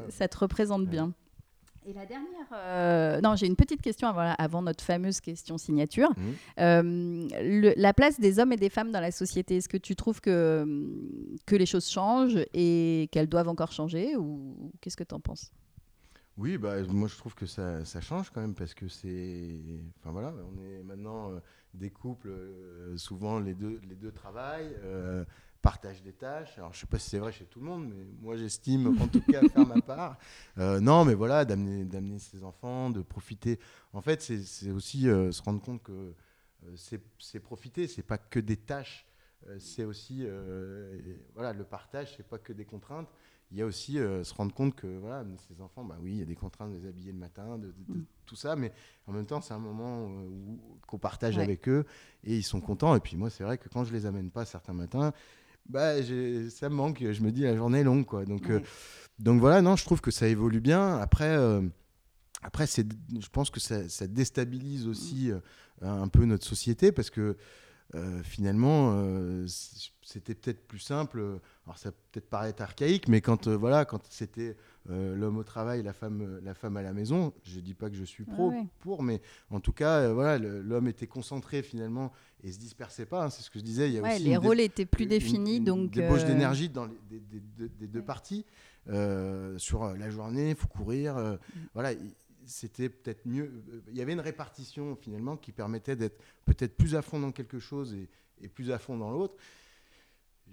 ça. 0.10 0.28
te 0.28 0.38
représente 0.38 0.86
bien. 0.86 1.12
Et 1.86 1.94
la 1.94 2.06
dernière, 2.06 2.48
euh, 2.54 3.20
non, 3.22 3.36
j'ai 3.36 3.48
une 3.48 3.56
petite 3.56 3.82
question 3.82 4.08
avant, 4.08 4.34
avant, 4.38 4.62
notre 4.62 4.84
fameuse 4.84 5.20
question 5.20 5.58
signature. 5.58 6.10
Mmh. 6.12 6.22
Euh, 6.60 7.74
la 7.76 7.94
place 7.94 8.20
des 8.20 8.40
hommes 8.40 8.54
et 8.54 8.58
des 8.58 8.70
femmes 8.70 8.92
dans 8.92 9.02
la 9.02 9.12
société, 9.12 9.58
est-ce 9.58 9.68
que 9.68 9.78
tu 9.78 9.96
trouves 9.96 10.22
que, 10.22 10.66
que 11.46 11.56
les 11.56 11.66
choses 11.66 11.90
changent 11.90 12.40
et 12.54 13.10
qu'elles 13.12 13.28
doivent 13.28 13.50
encore 13.50 13.72
changer 13.72 14.16
ou 14.16 14.72
qu'est-ce 14.80 14.96
que 14.96 15.04
tu 15.04 15.14
en 15.14 15.20
penses? 15.20 15.52
Oui, 16.38 16.58
bah, 16.58 16.82
moi 16.84 17.08
je 17.08 17.18
trouve 17.18 17.36
que 17.36 17.46
ça, 17.46 17.86
ça, 17.86 18.02
change 18.02 18.32
quand 18.32 18.42
même 18.42 18.56
parce 18.56 18.74
que 18.74 18.88
c'est. 18.88 19.60
Enfin 20.00 20.12
voilà, 20.12 20.34
on 20.52 20.64
est 20.64 20.84
maintenant 20.84 21.32
euh, 21.32 21.40
des 21.76 21.92
couples, 21.92 22.32
souvent 22.96 23.40
les 23.40 23.54
deux, 23.54 23.80
les 23.88 23.96
deux 23.96 24.12
travaillent 24.12 24.76
partage 25.64 26.04
des 26.04 26.12
tâches. 26.12 26.58
Alors, 26.58 26.74
je 26.74 26.82
sais 26.82 26.86
pas 26.86 27.00
si 27.00 27.10
c'est 27.10 27.20
vrai 27.20 27.32
chez 27.32 27.46
tout 27.46 27.60
le 27.60 27.66
monde, 27.66 27.88
mais 27.88 28.04
moi, 28.22 28.36
j'estime 28.36 29.02
en 29.02 29.08
tout 29.08 29.22
cas 29.22 29.42
faire 29.48 29.66
ma 29.66 29.82
part. 29.82 30.18
Euh, 30.60 30.80
non, 30.80 31.04
mais 31.06 31.16
voilà, 31.16 31.46
d'amener, 31.46 32.20
ses 32.20 32.44
enfants, 32.44 32.90
de 32.90 33.02
profiter. 33.02 33.60
En 33.94 34.02
fait, 34.02 34.22
c'est, 34.22 34.70
aussi 34.70 35.10
euh, 35.10 35.32
se 35.32 35.42
rendre 35.42 35.62
compte 35.62 35.82
que 35.82 35.92
euh, 35.92 36.76
c'est, 37.18 37.40
profiter, 37.40 37.88
c'est 37.88 38.04
pas 38.04 38.18
que 38.20 38.40
des 38.40 38.58
tâches. 38.58 39.08
c'est 39.58 39.84
aussi 39.84 40.28
voilà, 41.34 41.54
le 41.54 41.64
partage, 41.64 42.14
c'est 42.18 42.28
pas 42.28 42.38
que 42.38 42.54
des 42.54 42.66
contraintes. 42.66 43.10
Il 43.52 43.58
y 43.58 43.62
a 43.62 43.66
aussi 43.66 43.94
se 43.94 44.34
rendre 44.34 44.54
compte 44.54 44.76
que 44.76 44.88
voilà, 44.98 45.26
ses 45.48 45.62
enfants, 45.62 45.84
bah 45.86 45.98
oui, 46.02 46.12
il 46.12 46.20
y 46.20 46.22
a 46.22 46.26
des 46.26 46.36
contraintes 46.36 46.72
de 46.72 46.78
les 46.78 46.88
habiller 46.88 47.12
le 47.12 47.20
matin, 47.20 47.58
de, 47.58 47.74
mm. 47.88 48.06
tout 48.26 48.36
ça, 48.36 48.56
mais 48.56 48.72
en 49.08 49.12
même 49.12 49.26
temps, 49.26 49.42
c'est 49.42 49.54
un 49.54 49.60
moment 49.60 50.12
qu'on 50.88 51.00
partage 51.00 51.38
avec 51.40 51.68
eux 51.70 51.86
et 52.24 52.36
ils 52.36 52.44
sont 52.44 52.62
contents. 52.62 52.96
Et 52.96 53.00
puis 53.00 53.16
moi, 53.16 53.30
c'est 53.30 53.44
vrai 53.44 53.58
que 53.58 53.70
quand 53.70 53.86
je 53.86 53.94
les 53.94 54.06
amène 54.06 54.30
pas 54.30 54.46
certains 54.46 54.74
matins, 54.74 55.14
bah, 55.68 55.96
ça 56.50 56.70
me 56.70 56.76
manque. 56.76 57.00
Je 57.00 57.22
me 57.22 57.32
dis, 57.32 57.42
la 57.42 57.56
journée 57.56 57.80
est 57.80 57.84
longue. 57.84 58.06
Quoi. 58.06 58.26
Donc, 58.26 58.50
euh, 58.50 58.60
donc 59.20 59.40
voilà, 59.40 59.62
non, 59.62 59.76
je 59.76 59.86
trouve 59.86 60.02
que 60.02 60.12
ça 60.12 60.28
évolue 60.28 60.62
bien. 60.62 60.98
Après, 60.98 61.36
euh, 61.36 61.62
après 62.42 62.66
je 62.68 63.30
pense 63.32 63.50
que 63.50 63.60
ça, 63.60 63.88
ça 63.90 64.08
déstabilise 64.08 64.88
aussi 64.88 65.32
euh, 65.32 65.40
un 65.82 66.08
peu 66.08 66.26
notre 66.26 66.46
société 66.46 66.92
parce 66.92 67.10
que 67.10 67.38
finalement, 68.24 68.98
c'était 70.02 70.34
peut-être 70.34 70.68
plus 70.68 70.80
simple. 70.80 71.40
Alors, 71.66 71.78
ça 71.78 71.92
peut-être 71.92 72.28
paraître 72.28 72.64
archaïque, 72.64 73.08
mais 73.08 73.22
quand, 73.22 73.48
voilà, 73.48 73.86
quand 73.86 74.02
c'était 74.10 74.58
euh, 74.90 75.16
l'homme 75.16 75.38
au 75.38 75.44
travail, 75.44 75.82
la 75.82 75.94
femme, 75.94 76.22
euh, 76.22 76.42
la 76.44 76.54
femme 76.54 76.76
à 76.76 76.82
la 76.82 76.92
maison. 76.92 77.34
Je 77.44 77.62
dis 77.62 77.74
pas 77.74 77.90
que 77.90 77.96
je 77.96 78.04
suis 78.04 78.26
pro 78.26 78.52
pour, 78.80 79.02
mais 79.02 79.22
en 79.50 79.62
tout 79.62 79.72
cas, 79.72 80.00
euh, 80.00 80.14
voilà, 80.14 80.38
l'homme 80.38 80.88
était 80.90 81.08
concentré 81.08 81.64
finalement 81.64 82.12
et 82.44 82.52
se 82.52 82.60
dispersait 82.60 83.06
pas. 83.06 83.24
Hein, 83.24 83.30
c'est 83.30 83.44
ce 83.44 83.50
que 83.50 83.60
je 83.60 83.64
disais. 83.64 83.90
Il 83.90 83.94
y 83.94 84.00
a 84.00 84.20
les 84.20 84.36
rôles 84.36 84.60
étaient 84.60 84.86
plus 84.86 85.06
définis, 85.06 85.58
une, 85.58 85.64
donc 85.64 85.92
débauche 85.92 86.26
d'énergie 86.26 86.68
dans 86.68 86.88
les, 87.10 87.22
des, 87.70 87.88
deux 87.88 88.02
parties. 88.02 88.46
sur 89.58 89.86
la 89.86 90.10
journée, 90.10 90.50
il 90.50 90.56
faut 90.56 90.68
courir. 90.68 91.16
Mm. 91.16 91.38
Voilà, 91.74 91.92
c'était 92.46 92.90
peut-être 92.90 93.26
mieux. 93.26 93.64
Il 93.90 93.98
y 93.98 94.02
avait 94.02 94.14
une 94.14 94.20
répartition 94.20 94.98
finalement 94.98 95.38
qui 95.38 95.54
permettait 95.54 95.96
d'être 95.96 96.22
peut-être 96.44 96.76
plus 96.76 96.96
à 96.96 97.02
fond 97.02 97.22
dans 97.22 97.32
quelque 97.32 97.60
chose 97.60 97.94
et, 97.94 98.10
et 98.42 98.50
plus 98.50 98.72
à 98.72 98.80
fond 98.80 98.98
dans 98.98 99.12
l'autre. 99.12 99.36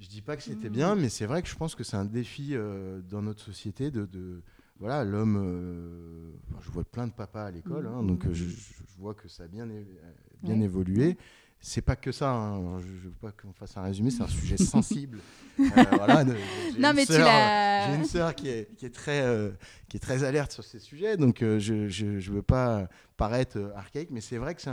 Je 0.00 0.08
dis 0.08 0.22
pas 0.22 0.34
que 0.34 0.42
c'était 0.42 0.70
bien, 0.70 0.94
mais 0.94 1.10
c'est 1.10 1.26
vrai 1.26 1.42
que 1.42 1.48
je 1.48 1.54
pense 1.54 1.74
que 1.74 1.84
c'est 1.84 1.96
un 1.96 2.06
défi 2.06 2.50
euh, 2.52 3.02
dans 3.02 3.20
notre 3.20 3.42
société 3.42 3.90
de, 3.90 4.42
voilà 4.78 5.04
l'homme. 5.04 5.36
Euh, 5.36 6.30
je 6.62 6.70
vois 6.70 6.84
plein 6.84 7.06
de 7.06 7.12
papas 7.12 7.44
à 7.44 7.50
l'école, 7.50 7.86
hein, 7.86 8.02
donc 8.02 8.24
euh, 8.24 8.32
je, 8.32 8.46
vois 8.98 9.12
que 9.12 9.28
ça 9.28 9.42
a 9.42 9.46
bien 9.46 9.68
bien 10.42 10.58
évolué. 10.62 11.18
C'est 11.60 11.82
pas 11.82 11.96
que 11.96 12.12
ça. 12.12 12.32
Hein, 12.32 12.80
je, 12.80 12.86
ne 12.86 12.98
veux 13.00 13.10
pas 13.20 13.30
qu'on 13.32 13.52
fasse 13.52 13.76
un 13.76 13.82
résumé. 13.82 14.10
C'est 14.10 14.22
un 14.22 14.28
sujet 14.28 14.56
sensible. 14.76 15.18
voilà, 15.58 16.24
non, 16.24 16.92
mais 16.94 17.04
tu 17.04 17.12
l'as. 17.12 17.90
J'ai 17.90 17.96
une 17.96 18.06
sœur 18.06 18.34
qui 18.34 18.48
est, 18.48 18.74
qui 18.76 18.86
est 18.86 18.94
très 18.94 19.52
qui 19.90 19.98
est 19.98 20.00
très 20.00 20.24
alerte 20.24 20.52
sur 20.52 20.64
ces 20.64 20.78
sujets, 20.78 21.18
donc 21.18 21.40
je 21.40 21.88
je 21.88 22.32
veux 22.32 22.42
pas 22.42 22.88
paraître 23.18 23.70
archaïque, 23.76 24.08
mais 24.10 24.22
c'est 24.22 24.38
vrai 24.38 24.54
que 24.54 24.62
c'est. 24.62 24.70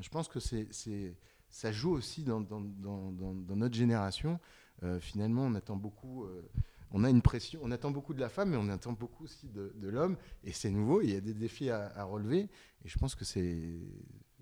Je 0.00 0.08
pense 0.08 0.28
que 0.28 0.40
c'est 0.40 1.14
ça 1.50 1.70
joue 1.70 1.92
aussi 1.92 2.22
dans, 2.22 2.40
dans, 2.40 2.62
dans, 2.62 3.12
dans 3.12 3.56
notre 3.56 3.74
génération. 3.74 4.40
Euh, 4.84 5.00
finalement, 5.00 5.42
on 5.42 5.54
attend 5.54 5.76
beaucoup. 5.76 6.24
Euh, 6.24 6.42
on 6.90 7.04
a 7.04 7.10
une 7.10 7.22
pression, 7.22 7.60
on 7.62 7.70
attend 7.70 7.90
beaucoup 7.90 8.12
de 8.12 8.20
la 8.20 8.28
femme, 8.28 8.50
mais 8.50 8.58
on 8.58 8.68
attend 8.68 8.92
beaucoup 8.92 9.24
aussi 9.24 9.48
de, 9.48 9.88
l'homme. 9.88 10.16
Et 10.44 10.52
c'est 10.52 10.70
nouveau, 10.70 11.00
il 11.00 11.10
y 11.10 11.16
a 11.16 11.20
des 11.20 11.32
défis 11.32 11.70
à, 11.70 12.04
relever. 12.04 12.50
Et 12.84 12.88
je 12.88 12.98
pense 12.98 13.14
que 13.14 13.24
c'est 13.24 13.80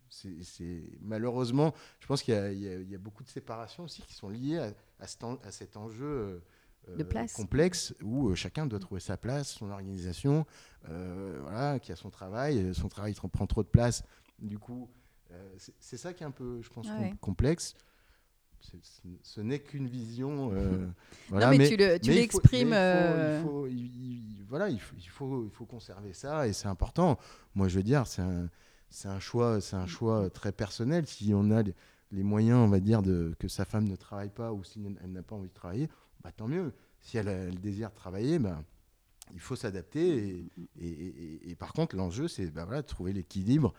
c'est 0.09 0.83
malheureusement, 1.01 1.73
je 2.01 2.07
pense 2.09 2.25
qu'il 2.25 2.35
y, 2.35 2.91
y, 2.91 2.95
a 2.97 2.99
beaucoup 2.99 3.23
de 3.23 3.29
séparations 3.29 3.85
aussi 3.85 4.03
qui 4.03 4.13
sont 4.13 4.29
liées 4.29 4.59
à, 4.59 4.73
à, 4.99 5.51
cet, 5.53 5.77
enjeu 5.77 6.43
euh, 6.89 7.27
complexe 7.37 7.95
où 8.03 8.35
chacun 8.35 8.67
doit 8.67 8.81
trouver 8.81 9.01
sa 9.01 9.17
place, 9.17 9.51
son 9.51 9.71
organisation, 9.71 10.45
voilà, 10.89 11.79
qui 11.79 11.93
a 11.93 11.97
son 11.97 12.11
travail, 12.11 12.75
son 12.75 12.89
travail 12.89 13.15
prend 13.15 13.47
trop 13.47 13.63
de 13.63 13.69
place. 13.69 14.03
Du 14.41 14.59
coup, 14.59 14.91
c'est 15.79 15.97
ça 15.97 16.13
qui 16.13 16.25
est 16.25 16.27
un 16.27 16.33
peu, 16.33 16.61
je 16.63 16.71
pense, 16.71 16.89
complexe 17.21 17.77
ce 19.23 19.41
n'est 19.41 19.61
qu'une 19.61 19.87
vision. 19.87 20.53
Euh, 20.53 20.87
voilà, 21.29 21.51
non, 21.51 21.59
mais, 21.59 21.69
tu 21.69 22.11
l'exprimes. 22.11 22.75
Il, 22.75 23.43
faut, 23.43 23.69
voilà, 24.49 24.69
il 24.69 24.81
faut, 24.81 24.97
il, 24.99 25.09
faut, 25.09 25.45
il 25.45 25.51
faut 25.51 25.67
conserver 25.67 26.13
ça 26.13 26.47
et 26.47 26.53
c'est 26.53 26.69
important. 26.69 27.19
Moi, 27.55 27.69
je 27.69 27.77
veux 27.77 27.83
dire, 27.83 28.07
c'est 28.07 28.23
un, 28.23 28.49
un, 29.05 29.21
choix, 29.21 29.61
c'est 29.61 29.77
un 29.77 29.87
choix 29.87 30.31
très 30.31 30.53
personnel. 30.53 31.07
Si 31.07 31.33
on 31.35 31.51
a 31.51 31.63
les, 31.63 32.23
moyens, 32.23 32.59
on 32.59 32.69
va 32.69 32.81
dire, 32.81 33.03
de, 33.03 33.35
que 33.39 33.49
sa 33.49 33.65
femme 33.65 33.89
ne 33.89 33.97
travaille 33.97 34.31
pas 34.31 34.53
ou 34.53 34.65
si 34.65 34.81
elle 35.03 35.13
n'a 35.13 35.23
pas 35.23 35.37
envie 35.37 35.49
de 35.49 35.55
travailler, 35.55 35.89
bah, 36.23 36.33
tant 36.33 36.49
mieux. 36.49 36.73
Si 37.01 37.17
elle 37.17 37.29
a 37.29 37.47
le 37.47 37.53
désir 37.53 37.91
de 37.91 37.95
travailler, 37.95 38.39
bah, 38.39 38.63
il 39.33 39.41
faut 39.41 39.57
s'adapter. 39.57 40.45
Et, 40.79 40.89
et, 40.89 41.51
et, 41.51 41.55
par 41.55 41.73
contre, 41.73 41.97
l'enjeu, 41.97 42.29
c'est 42.29 42.51
bah, 42.51 42.65
voilà, 42.65 42.83
de 42.83 42.87
trouver 42.87 43.13
l'équilibre 43.13 43.73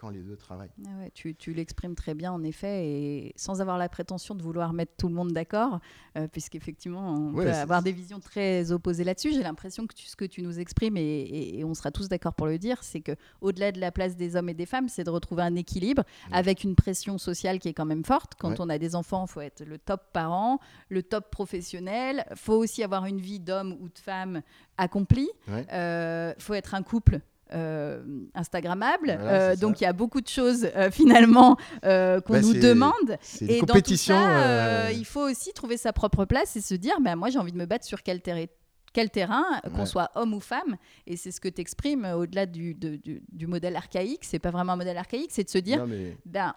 quand 0.00 0.10
les 0.10 0.20
deux 0.20 0.36
travaillent. 0.36 0.70
Ah 0.86 0.90
ouais, 1.00 1.10
tu, 1.12 1.34
tu 1.34 1.52
l'exprimes 1.52 1.94
très 1.96 2.14
bien 2.14 2.30
en 2.32 2.42
effet 2.44 2.86
et 2.86 3.32
sans 3.36 3.60
avoir 3.60 3.78
la 3.78 3.88
prétention 3.88 4.34
de 4.36 4.42
vouloir 4.42 4.72
mettre 4.72 4.92
tout 4.96 5.08
le 5.08 5.14
monde 5.14 5.32
d'accord, 5.32 5.80
euh, 6.16 6.28
puisqu'effectivement 6.28 7.10
on 7.14 7.32
Ouais, 7.34 7.44
peut 7.46 7.52
avoir 7.52 7.82
des 7.82 7.90
visions 7.92 8.20
très 8.20 8.70
opposées 8.70 9.02
là-dessus. 9.02 9.32
J'ai 9.32 9.42
l'impression 9.42 9.86
que 9.88 9.94
tu- 9.94 10.06
ce 10.06 10.14
que 10.14 10.24
tu 10.24 10.42
nous 10.42 10.60
exprimes 10.60 10.96
et, 10.96 11.00
et- 11.02 11.58
et 11.58 11.64
on 11.64 11.74
sera 11.74 11.90
tous 11.90 12.08
d'accord 12.08 12.34
pour 12.34 12.46
le 12.46 12.58
dire, 12.58 12.82
c'est 12.84 13.00
que 13.00 13.12
au-delà 13.40 13.72
de 13.72 13.80
la 13.80 13.90
place 13.90 14.14
des 14.16 14.36
hommes 14.36 14.48
et 14.48 14.54
des 14.54 14.66
femmes, 14.66 14.88
c'est 14.88 15.02
de 15.04 15.10
retrouver 15.10 15.42
un 15.42 15.56
équilibre 15.56 16.04
avec 16.30 16.62
une 16.62 16.76
pression 16.76 17.18
sociale 17.18 17.58
qui 17.58 17.68
est 17.68 17.74
quand 17.74 17.84
même 17.84 18.04
forte. 18.04 18.34
Quand 18.38 18.60
on 18.60 18.68
a 18.68 18.78
des 18.78 18.94
enfants, 18.94 19.24
il 19.28 19.32
faut 19.32 19.40
être 19.40 19.64
le 19.64 19.78
top 19.78 20.12
parent, 20.12 20.60
le 20.90 21.02
top 21.02 21.30
professionnel. 21.30 22.24
Il 22.30 22.36
faut 22.36 22.54
aussi 22.54 22.82
avoir 22.84 23.04
une 23.06 23.20
vie 23.20 23.40
d'homme 23.40 23.76
ou 23.80 23.88
de 23.88 23.98
femme 23.98 24.42
accomplie. 24.76 25.28
Il 25.48 26.34
faut 26.38 26.54
être 26.54 26.74
un 26.74 26.82
couple. 26.82 27.20
Euh, 27.52 28.02
Instagrammable. 28.34 29.16
Voilà, 29.20 29.50
Euh, 29.52 29.56
donc 29.56 29.80
il 29.80 29.84
y 29.84 29.86
a 29.86 29.92
beaucoup 29.92 30.20
de 30.20 30.28
choses 30.28 30.68
euh, 30.76 30.90
finalement 30.90 31.56
euh, 31.84 32.20
qu'on 32.20 32.34
Bah, 32.34 32.40
nous 32.40 32.54
demande. 32.54 33.18
Et 33.40 33.60
dans 33.62 33.80
tout 33.80 33.96
ça, 33.96 34.90
il 34.92 35.04
faut 35.04 35.28
aussi 35.28 35.52
trouver 35.52 35.76
sa 35.76 35.92
propre 35.92 36.24
place 36.24 36.56
et 36.56 36.60
se 36.60 36.74
dire, 36.74 37.00
bah, 37.00 37.16
moi 37.16 37.30
j'ai 37.30 37.38
envie 37.38 37.52
de 37.52 37.56
me 37.58 37.66
battre 37.66 37.84
sur 37.84 38.02
quel, 38.02 38.18
terri- 38.20 38.48
quel 38.92 39.10
terrain, 39.10 39.44
qu'on 39.74 39.86
soit 39.86 40.10
homme 40.14 40.34
ou 40.34 40.40
femme. 40.40 40.76
Et 41.06 41.16
c'est 41.16 41.30
ce 41.30 41.40
que 41.40 41.48
tu 41.48 41.60
exprimes 41.60 42.04
au-delà 42.04 42.46
du, 42.46 42.74
de- 42.74 42.96
du, 42.96 43.22
du 43.30 43.46
modèle 43.46 43.76
archaïque. 43.76 44.24
C'est 44.24 44.38
pas 44.38 44.50
vraiment 44.50 44.72
un 44.72 44.76
modèle 44.76 44.96
archaïque, 44.98 45.30
c'est 45.32 45.44
de 45.44 45.50
se 45.50 45.58
dire, 45.58 45.78
non, 45.78 45.86
mais- 45.86 46.16
ben, 46.26 46.54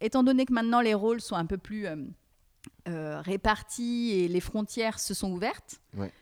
étant 0.00 0.22
donné 0.22 0.44
que 0.46 0.52
maintenant 0.52 0.80
les 0.80 0.94
rôles 0.94 1.20
sont 1.20 1.36
un 1.36 1.46
peu 1.46 1.58
plus 1.58 1.86
répartis 2.86 4.12
et 4.12 4.28
les 4.28 4.40
frontières 4.40 4.98
se 4.98 5.14
sont 5.14 5.32
ouvertes, 5.32 5.80
Ouais. 5.96 6.12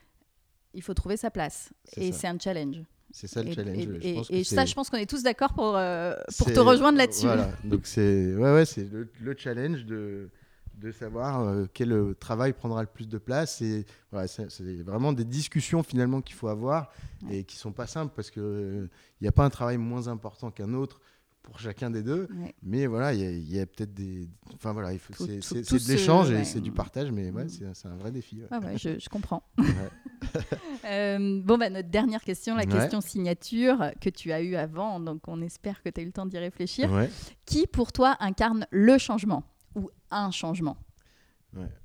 il 0.73 0.83
faut 0.83 0.95
trouver 0.95 1.17
sa 1.17 1.31
place. 1.31 1.71
Et 1.97 2.13
c'est 2.13 2.27
un 2.27 2.39
challenge. 2.39 2.83
C'est 3.17 3.29
ça 3.29 3.45
le 3.45 3.51
Et- 3.51 3.55
challenge. 3.55 3.77
Et, 3.79 3.83
je 3.83 4.09
et- 4.09 4.15
pense 4.15 4.29
que 4.29 4.35
et 4.35 4.43
ça, 4.45 4.65
je 4.65 4.75
pense 4.75 4.91
qu'on 4.91 4.97
est 4.97 5.07
tous 5.09 5.23
d'accord 5.23 5.53
pour, 5.55 5.77
euh, 5.77 6.15
pour 6.37 6.49
te 6.53 6.59
rejoindre 6.59 6.99
là-dessus. 6.99 7.27
Voilà, 7.27 7.49
donc 7.65 7.83
c'est 7.87 8.35
ouais, 8.35 8.53
ouais, 8.55 8.65
c'est 8.65 8.91
le, 8.93 9.09
le 9.21 9.35
challenge 9.39 9.85
de, 9.85 10.29
de 10.75 10.91
savoir 10.91 11.41
euh, 11.43 11.67
quel 11.73 11.93
euh, 11.93 12.15
travail 12.19 12.53
prendra 12.53 12.81
le 12.83 12.89
plus 12.89 13.09
de 13.09 13.19
place. 13.19 13.63
Et 13.63 13.87
voilà, 14.11 14.27
c'est 14.27 14.83
vraiment 14.83 15.13
des 15.13 15.25
discussions 15.25 15.85
finalement 15.85 16.21
qu'il 16.21 16.35
faut 16.35 16.49
avoir 16.49 16.91
Ouais. 17.29 17.37
et 17.39 17.45
qui 17.45 17.57
sont 17.57 17.71
pas 17.73 17.87
simples 17.87 18.13
parce 18.17 18.31
qu'il 18.33 18.89
n'y 19.23 19.29
a 19.29 19.33
pas 19.33 19.45
un 19.45 19.51
travail 19.51 19.79
moins 19.79 20.09
important 20.09 20.51
qu'un 20.51 20.75
autre 20.75 21.01
pour 21.45 21.61
chacun 21.61 21.91
des 21.91 22.03
deux. 22.03 22.27
Ouais. 22.41 22.53
Mais 22.63 22.87
voilà, 22.87 23.13
il 23.15 23.49
y 23.53 23.61
a, 23.61 23.67
peut-être 23.67 23.95
des. 23.95 24.29
Enfin 24.55 24.73
voilà, 24.73 24.93
il 24.93 24.99
faut- 24.99 25.13
Tout- 25.13 25.41
c'est 25.41 25.61
de 25.61 25.93
l'échange 25.93 26.31
et 26.33 26.35
ouais. 26.37 26.45
c'est 26.45 26.61
du 26.61 26.73
partage, 26.73 27.13
mais 27.13 27.31
ouais, 27.31 27.45
Mm. 27.45 27.73
c'est 27.75 27.87
un 27.87 27.97
vrai 27.97 28.11
défi. 28.11 28.41
Ah 28.51 28.59
ouais, 28.59 28.77
je, 28.77 28.99
je 28.99 29.09
comprends. 29.09 29.43
Euh, 30.87 31.41
bon, 31.43 31.57
bah, 31.59 31.71
notre 31.71 31.89
dernière 31.89 32.23
question, 32.23 32.55
la 32.57 32.67
question 32.67 33.01
signature 33.01 33.91
que 34.01 34.11
tu 34.11 34.33
as 34.33 34.43
eue 34.43 34.57
avant, 34.57 35.01
donc 35.01 35.27
on 35.29 35.41
espère 35.41 35.83
que 35.83 35.89
tu 35.89 36.01
as 36.01 36.03
eu 36.03 36.07
le 36.07 36.13
temps 36.13 36.27
d'y 36.27 36.39
réfléchir. 36.39 36.91
Qui 37.47 37.67
pour 37.67 37.93
toi 37.93 38.17
incarne 38.21 38.67
le 38.71 38.99
changement 38.99 39.45
ou 39.77 39.91
un 40.11 40.31
changement? 40.31 40.77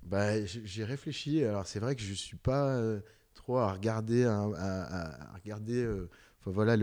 Bah, 0.03 0.43
j'ai 0.45 0.84
réfléchi. 0.84 1.43
Alors 1.43 1.66
c'est 1.68 1.80
vrai 1.80 1.95
que 1.95 2.01
je 2.01 2.14
suis 2.14 2.38
pas 2.38 2.70
euh, 2.76 2.99
trop 3.36 3.57
à 3.57 3.72
regarder, 3.72 4.26
un- 4.26 4.51
à, 4.53 4.82
à- 4.84 5.32
à 5.32 5.34
regarder, 5.36 5.84
euh, 5.84 6.10
enfin, 6.42 6.52
voilà, 6.52 6.76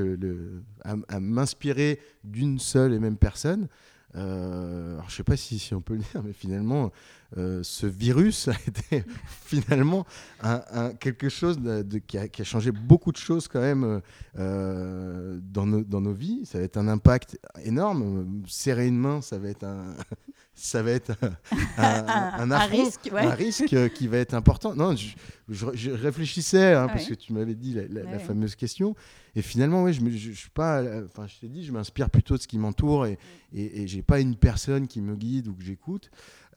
à, 0.85 1.21
m'inspirer 1.21 2.01
d'une 2.25 2.59
seule 2.59 2.93
et 2.93 2.99
même 2.99 3.17
personne. 3.17 3.69
Euh, 4.15 4.95
alors, 4.95 5.11
je 5.11 5.17
sais 5.17 5.25
pas 5.25 5.37
si 5.37 5.75
on 5.75 5.81
peut 5.81 5.95
le 5.95 6.01
dire, 6.01 6.23
mais 6.23 6.33
finalement, 6.33 6.91
euh, 7.37 7.61
ce 7.63 7.87
virus 7.87 8.49
a 8.49 8.55
été 8.67 9.05
finalement 9.45 10.07
un, 10.43 10.63
un- 10.73 10.91
quelque 10.95 11.29
chose 11.29 11.59
de, 11.61 11.83
de- 11.83 11.99
qui, 11.99 12.17
a, 12.19 12.29
qui 12.29 12.43
a 12.43 12.45
changé 12.45 12.71
beaucoup 12.73 13.13
de 13.13 13.17
choses 13.19 13.47
quand 13.49 13.61
même 13.61 14.01
euh, 14.39 15.39
dans, 15.43 15.67
nos, 15.67 15.83
dans 15.83 16.01
nos 16.01 16.13
vies. 16.13 16.47
Ça 16.47 16.59
va 16.59 16.65
être 16.65 16.77
un 16.77 16.89
impact 16.89 17.39
énorme. 17.65 18.43
Serrer 18.47 18.87
une 18.87 18.99
main, 18.99 19.21
ça 19.21 19.39
va 19.39 19.49
être 19.49 19.65
un, 19.65 19.95
ça 20.55 20.83
va 20.83 20.91
être 20.93 21.13
un, 21.79 22.51
affront, 22.51 22.85
risque, 22.85 23.11
ouais. 23.13 23.21
un 23.27 23.31
risque 23.31 23.73
euh, 23.73 23.89
qui 23.89 24.07
va 24.09 24.19
être 24.19 24.35
important. 24.35 24.75
Non, 24.75 24.95
je, 24.97 25.09
je- 25.49 25.67
je 25.75 25.91
réfléchissais 25.91 26.75
hein, 26.75 26.87
parce 26.89 27.09
Ouais. 27.09 27.17
que 27.17 27.21
tu 27.21 27.33
m'avais 27.33 27.55
dit 27.55 27.75
la, 27.75 27.83
la- 27.89 28.03
la 28.03 28.11
Ouais. 28.13 28.19
fameuse 28.19 28.55
question. 28.57 28.95
Et 29.35 29.43
finalement, 29.43 29.83
oui, 29.83 29.93
je, 29.93 30.01
me- 30.01 30.11
je, 30.11 30.31
je 30.31 30.39
suis 30.39 30.51
pas. 30.51 30.83
Enfin, 31.05 31.27
je 31.27 31.39
t'ai 31.41 31.49
dit, 31.49 31.65
je 31.65 31.73
m'inspire 31.73 32.09
plutôt 32.09 32.37
de 32.37 32.41
ce 32.43 32.49
qui 32.49 32.59
m'entoure 32.59 33.05
et, 33.07 33.19
et, 33.53 33.83
et 33.83 33.87
j'ai 33.87 34.03
pas 34.03 34.21
une 34.21 34.35
personne 34.37 34.87
qui 34.87 35.01
me 35.03 35.15
guide 35.15 35.49
ou 35.49 35.55
que 35.55 35.63
j'écoute. 35.63 36.11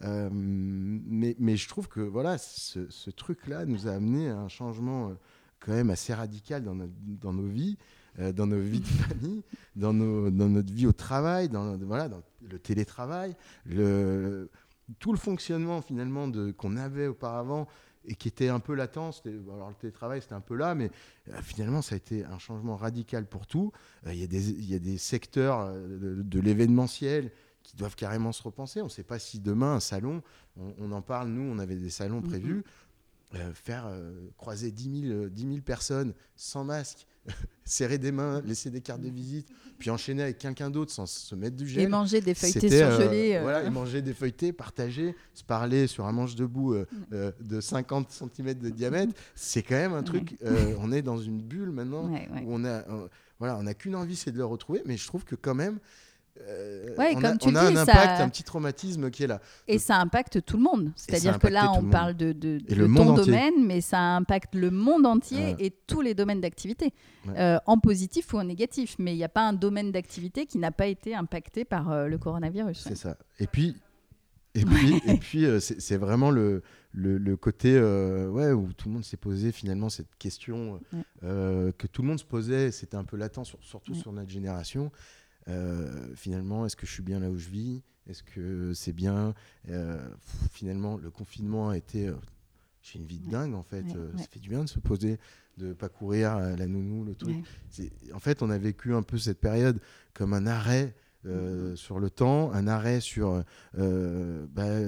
Euh, 0.04 0.30
mais, 0.32 1.36
mais 1.40 1.58
je 1.58 1.68
trouve 1.68 1.88
que 1.90 2.00
voilà, 2.00 2.38
ce, 2.38 2.90
ce 2.90 3.10
truc-là 3.10 3.66
nous 3.66 3.88
a 3.88 3.92
amené 3.92 4.30
à 4.30 4.38
un 4.40 4.48
changement 4.48 5.10
euh, 5.10 5.14
quand 5.60 5.74
même 5.74 5.90
assez 5.90 6.14
radical 6.14 6.64
dans, 6.64 6.76
notre- 6.76 6.94
dans 7.06 7.34
nos 7.34 7.48
vies, 7.48 7.78
euh, 8.20 8.32
dans 8.32 8.48
nos 8.48 8.60
vies 8.62 8.80
de 8.80 8.86
famille, 8.88 9.44
dans, 9.76 9.94
nos, 9.94 10.30
dans 10.30 10.48
notre 10.48 10.72
vie 10.72 10.88
au 10.88 10.94
travail, 10.94 11.50
dans, 11.50 11.78
voilà, 11.80 12.08
dans 12.08 12.22
le 12.50 12.60
télétravail, 12.60 13.36
le, 13.66 14.50
tout 15.00 15.12
le 15.12 15.18
fonctionnement 15.20 15.82
finalement 15.82 16.32
qu'on 16.58 16.78
avait 16.78 17.08
auparavant 17.08 17.68
et 18.06 18.16
qui 18.16 18.30
était 18.30 18.48
un 18.48 18.62
peu 18.62 18.76
latent. 18.76 19.22
Alors 19.54 19.68
le 19.70 19.76
télétravail, 19.76 20.22
c'était 20.22 20.34
un 20.34 20.40
peu 20.40 20.56
là, 20.56 20.74
mais 20.76 20.90
euh, 21.28 21.42
finalement, 21.44 21.82
ça 21.82 21.96
a 21.96 21.98
été 21.98 22.24
un 22.24 22.40
changement 22.40 22.78
radical 22.78 23.26
pour 23.26 23.46
tout. 23.46 23.74
Euh, 24.08 24.14
Il 24.14 24.20
y, 24.22 24.24
a 24.24 24.28
des- 24.28 24.52
il 24.52 24.70
y 24.70 24.76
a 24.76 24.80
des 24.80 24.98
secteurs 24.98 25.74
de, 25.74 26.22
de 26.24 26.40
l'événementiel 26.40 27.32
qui 27.64 27.76
doivent 27.76 27.96
carrément 27.96 28.32
se 28.32 28.42
repenser. 28.44 28.82
On 28.82 28.86
ne 28.86 28.90
sait 28.90 29.04
pas 29.04 29.20
si 29.20 29.40
demain, 29.40 29.76
un 29.76 29.80
salon, 29.80 30.22
on, 30.58 30.74
on 30.80 30.92
en 30.92 31.02
parle, 31.02 31.30
nous, 31.30 31.44
on 31.44 31.60
avait 31.60 31.76
des 31.76 31.90
salons 31.90 32.22
Mhm. 32.22 32.28
prévus, 32.28 32.64
euh, 33.36 33.54
faire 33.54 33.86
euh, 33.88 34.12
croiser 34.38 34.72
10 34.72 35.02
000, 35.08 35.14
euh, 35.14 35.30
10 35.30 35.42
000 35.44 35.56
personnes 35.62 36.14
sans 36.36 36.64
masque, 36.64 37.06
serrer 37.64 38.00
des 38.00 38.12
mains, 38.12 38.42
laisser 38.42 38.72
des 38.72 38.82
cartes 38.82 39.02
de 39.02 39.10
visite, 39.10 39.48
puis 39.78 39.92
enchaîner 39.92 40.24
avec 40.24 40.40
quelqu'un 40.40 40.72
d'autre 40.72 40.92
sans 40.92 41.06
se 41.06 41.36
mettre 41.36 41.56
du 41.56 41.68
gel. 41.68 41.84
Et 41.84 41.88
manger 41.88 42.22
des 42.22 42.34
feuilletés 42.34 42.82
euh, 42.82 42.98
surgelés. 42.98 43.36
euh, 43.36 43.42
voilà, 43.44 43.64
et 43.64 43.70
manger 43.70 44.02
des 44.02 44.16
feuilletés, 44.16 44.52
partager, 44.52 45.16
se 45.36 45.44
parler 45.44 45.86
sur 45.86 46.08
un 46.08 46.12
manche 46.12 46.34
debout 46.36 46.74
Mm. 46.74 47.32
de 47.42 47.62
50 47.62 48.10
cm 48.12 48.54
de 48.56 48.70
diamètre, 48.72 49.14
c'est 49.36 49.62
quand 49.62 49.76
même 49.76 49.94
un 49.94 50.02
truc. 50.04 50.36
euh, 50.44 50.74
on 50.80 50.92
est 50.92 51.04
dans 51.04 51.18
une 51.20 51.40
bulle 51.40 51.70
maintenant 51.70 52.10
ouais, 52.12 52.28
ouais. 52.34 52.42
où 52.44 52.54
on 52.56 52.66
a, 52.66 52.84
voilà, 53.38 53.58
on 53.58 53.64
n'a 53.64 53.76
qu'une 53.76 53.96
envie, 53.96 54.16
c'est 54.16 54.32
de 54.32 54.38
le 54.38 54.46
retrouver. 54.46 54.82
Mais 54.86 54.98
je 54.98 55.06
trouve 55.06 55.24
que 55.24 55.36
quand 55.36 55.54
même, 55.56 55.78
euh, 56.42 56.96
Ouais, 56.98 57.12
on 57.16 57.22
comme 57.22 57.26
a, 57.26 57.38
tu 57.38 57.50
on 57.50 57.56
a 57.56 57.70
dis, 57.72 57.78
un 57.78 57.86
ça- 57.86 57.92
impact, 57.92 58.22
un 58.22 58.30
petit 58.30 58.44
traumatisme 58.44 59.10
qui 59.12 59.24
est 59.24 59.28
là. 59.28 59.42
Et 59.68 59.78
ça 59.78 59.98
impacte 59.98 60.44
tout 60.46 60.58
le 60.58 60.64
monde. 60.64 60.92
ça 60.96 61.06
C'est-à-dire 61.08 61.36
a 61.36 61.40
que 61.40 61.48
là, 61.48 61.72
on 61.74 61.82
le 61.82 61.90
parle 61.90 62.16
de, 62.16 62.32
de, 62.32 62.60
de 62.60 62.76
le 62.76 62.86
ton 62.86 62.92
monde 62.92 63.20
entier. 63.20 63.26
domaine, 63.34 63.66
mais 63.66 63.82
ça 63.82 64.00
impacte 64.00 64.56
le 64.56 64.72
monde 64.72 65.06
entier 65.06 65.38
Ouais. 65.38 65.56
et 65.60 65.72
tous 65.88 66.02
les 66.02 66.14
domaines 66.14 66.42
d'activité, 66.42 66.94
Ouais. 67.28 67.34
Euh, 67.38 67.58
en 67.66 67.78
positif 67.80 68.34
ou 68.34 68.38
en 68.40 68.44
négatif. 68.46 68.96
Mais 69.00 69.14
il 69.14 69.18
n'y 69.18 69.24
a 69.24 69.30
pas 69.30 69.48
un 69.48 69.54
domaine 69.54 69.92
d'activité 69.92 70.46
qui 70.46 70.58
n'a 70.58 70.72
pas 70.72 70.88
été 70.88 71.14
impacté 71.16 71.66
par 71.66 71.92
euh, 71.92 72.08
le 72.08 72.18
coronavirus. 72.18 72.80
C'est 72.88 72.96
ça. 72.96 73.18
Et 73.40 73.48
puis, 73.48 73.76
et 74.56 74.66
puis, 74.66 75.02
et 75.06 75.18
puis 75.18 75.46
euh, 75.46 75.60
c'est 75.60 75.98
vraiment 75.98 76.32
le, 76.32 76.64
le, 76.92 77.18
le 77.20 77.38
côté 77.38 77.74
euh, 77.76 78.30
ouais, 78.30 78.52
où 78.52 78.74
tout 78.74 78.88
le 78.88 78.96
monde 78.96 79.04
s'est 79.04 79.16
posé 79.18 79.52
finalement 79.52 79.90
cette 79.90 80.16
question 80.18 80.80
Ouais. 80.94 81.74
que 81.78 81.86
tout 81.88 82.02
le 82.02 82.08
monde 82.08 82.20
se 82.20 82.26
posait. 82.26 82.72
C'était 82.72 82.98
un 82.98 83.04
peu 83.04 83.16
latent, 83.18 83.44
sur- 83.46 83.60
surtout 83.62 83.92
Ouais. 83.94 84.00
sur 84.00 84.12
notre 84.12 84.30
génération. 84.32 84.92
Euh, 85.48 86.14
finalement, 86.16 86.66
est-ce 86.66 86.76
que 86.76 86.86
je 86.86 86.92
suis 86.92 87.04
bien 87.04 87.20
là 87.20 87.30
où 87.30 87.38
je 87.38 87.50
vis? 87.50 87.82
Est-ce 88.08 88.24
que 88.24 88.74
c'est 88.74 88.94
bien? 88.94 89.34
Euh, 89.70 90.00
Finalement, 90.52 90.98
le 90.98 91.10
confinement 91.12 91.70
a 91.70 91.78
été. 91.78 92.08
euh, 92.08 92.16
j'ai 92.82 92.98
une 93.00 93.06
vie 93.06 93.20
de 93.20 93.30
dingue 93.30 93.54
en 93.56 93.64
fait. 93.64 93.82
Ouais, 93.84 93.96
ouais. 93.98 94.18
Ça 94.22 94.28
fait 94.30 94.40
du 94.40 94.50
bien 94.50 94.64
de 94.64 94.70
se 94.70 94.80
poser, 94.80 95.20
de 95.58 95.74
pas 95.74 95.90
courir 95.90 96.32
à 96.32 96.56
la 96.56 96.66
nounou, 96.68 97.04
le 97.04 97.14
truc. 97.16 97.44
Ouais. 97.78 97.90
En 98.14 98.20
fait, 98.20 98.42
on 98.42 98.50
a 98.50 98.58
vécu 98.58 98.94
un 98.94 99.04
peu 99.04 99.18
cette 99.18 99.40
période 99.40 99.80
comme 100.14 100.34
un 100.34 100.48
arrêt 100.48 100.96
euh, 101.26 101.76
sur 101.76 102.00
le 102.00 102.10
temps, 102.10 102.52
un 102.54 102.68
arrêt 102.68 103.02
sur, 103.02 103.44
euh, 103.78 104.46
bah, 104.48 104.80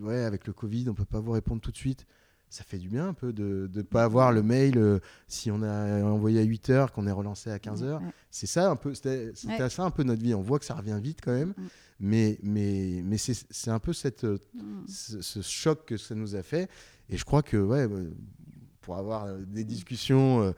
ouais, 0.00 0.24
avec 0.24 0.46
le 0.46 0.52
Covid, 0.52 0.88
on 0.90 0.94
peut 0.94 1.06
pas 1.06 1.20
vous 1.20 1.32
répondre 1.32 1.60
tout 1.62 1.70
de 1.72 1.76
suite. 1.76 2.06
Ça 2.52 2.64
fait 2.64 2.78
du 2.78 2.88
bien 2.88 3.06
un 3.08 3.14
peu 3.14 3.32
de 3.32 3.70
ne 3.72 3.82
pas 3.82 4.02
avoir 4.02 4.32
le 4.32 4.42
mail 4.42 4.76
euh, 4.76 4.98
si 5.28 5.50
on 5.52 5.62
a 5.62 6.02
envoyé 6.02 6.40
à 6.40 6.42
8 6.42 6.70
heures, 6.70 6.92
qu'on 6.92 7.06
est 7.06 7.12
relancé 7.12 7.48
à 7.48 7.60
15 7.60 7.84
heures. 7.84 8.02
Ouais. 8.02 8.08
C'est 8.32 8.48
ça 8.48 8.70
un 8.70 8.74
peu, 8.76 8.92
c'était 8.92 9.32
Ouais. 9.46 9.68
ça 9.70 9.84
un 9.84 9.90
peu 9.92 10.02
notre 10.02 10.20
vie. 10.22 10.34
On 10.34 10.42
voit 10.42 10.58
que 10.58 10.64
ça 10.64 10.74
revient 10.74 10.98
vite 11.00 11.20
quand 11.22 11.32
même, 11.32 11.54
mais, 12.00 12.38
mais, 12.42 13.02
mais 13.04 13.18
c'est 13.18 13.70
un 13.70 13.78
peu 13.78 13.92
cette, 13.92 14.24
euh, 14.24 14.38
Mm. 14.54 14.86
ce, 14.88 15.22
ce 15.22 15.40
choc 15.42 15.84
que 15.86 15.96
ça 15.96 16.16
nous 16.16 16.34
a 16.34 16.42
fait. 16.42 16.68
Et 17.08 17.16
je 17.16 17.24
crois 17.24 17.42
que 17.44 17.56
ouais, 17.56 17.86
euh, 17.88 18.10
pour 18.80 18.96
avoir 18.96 19.28
des 19.38 19.62
discussions 19.64 20.52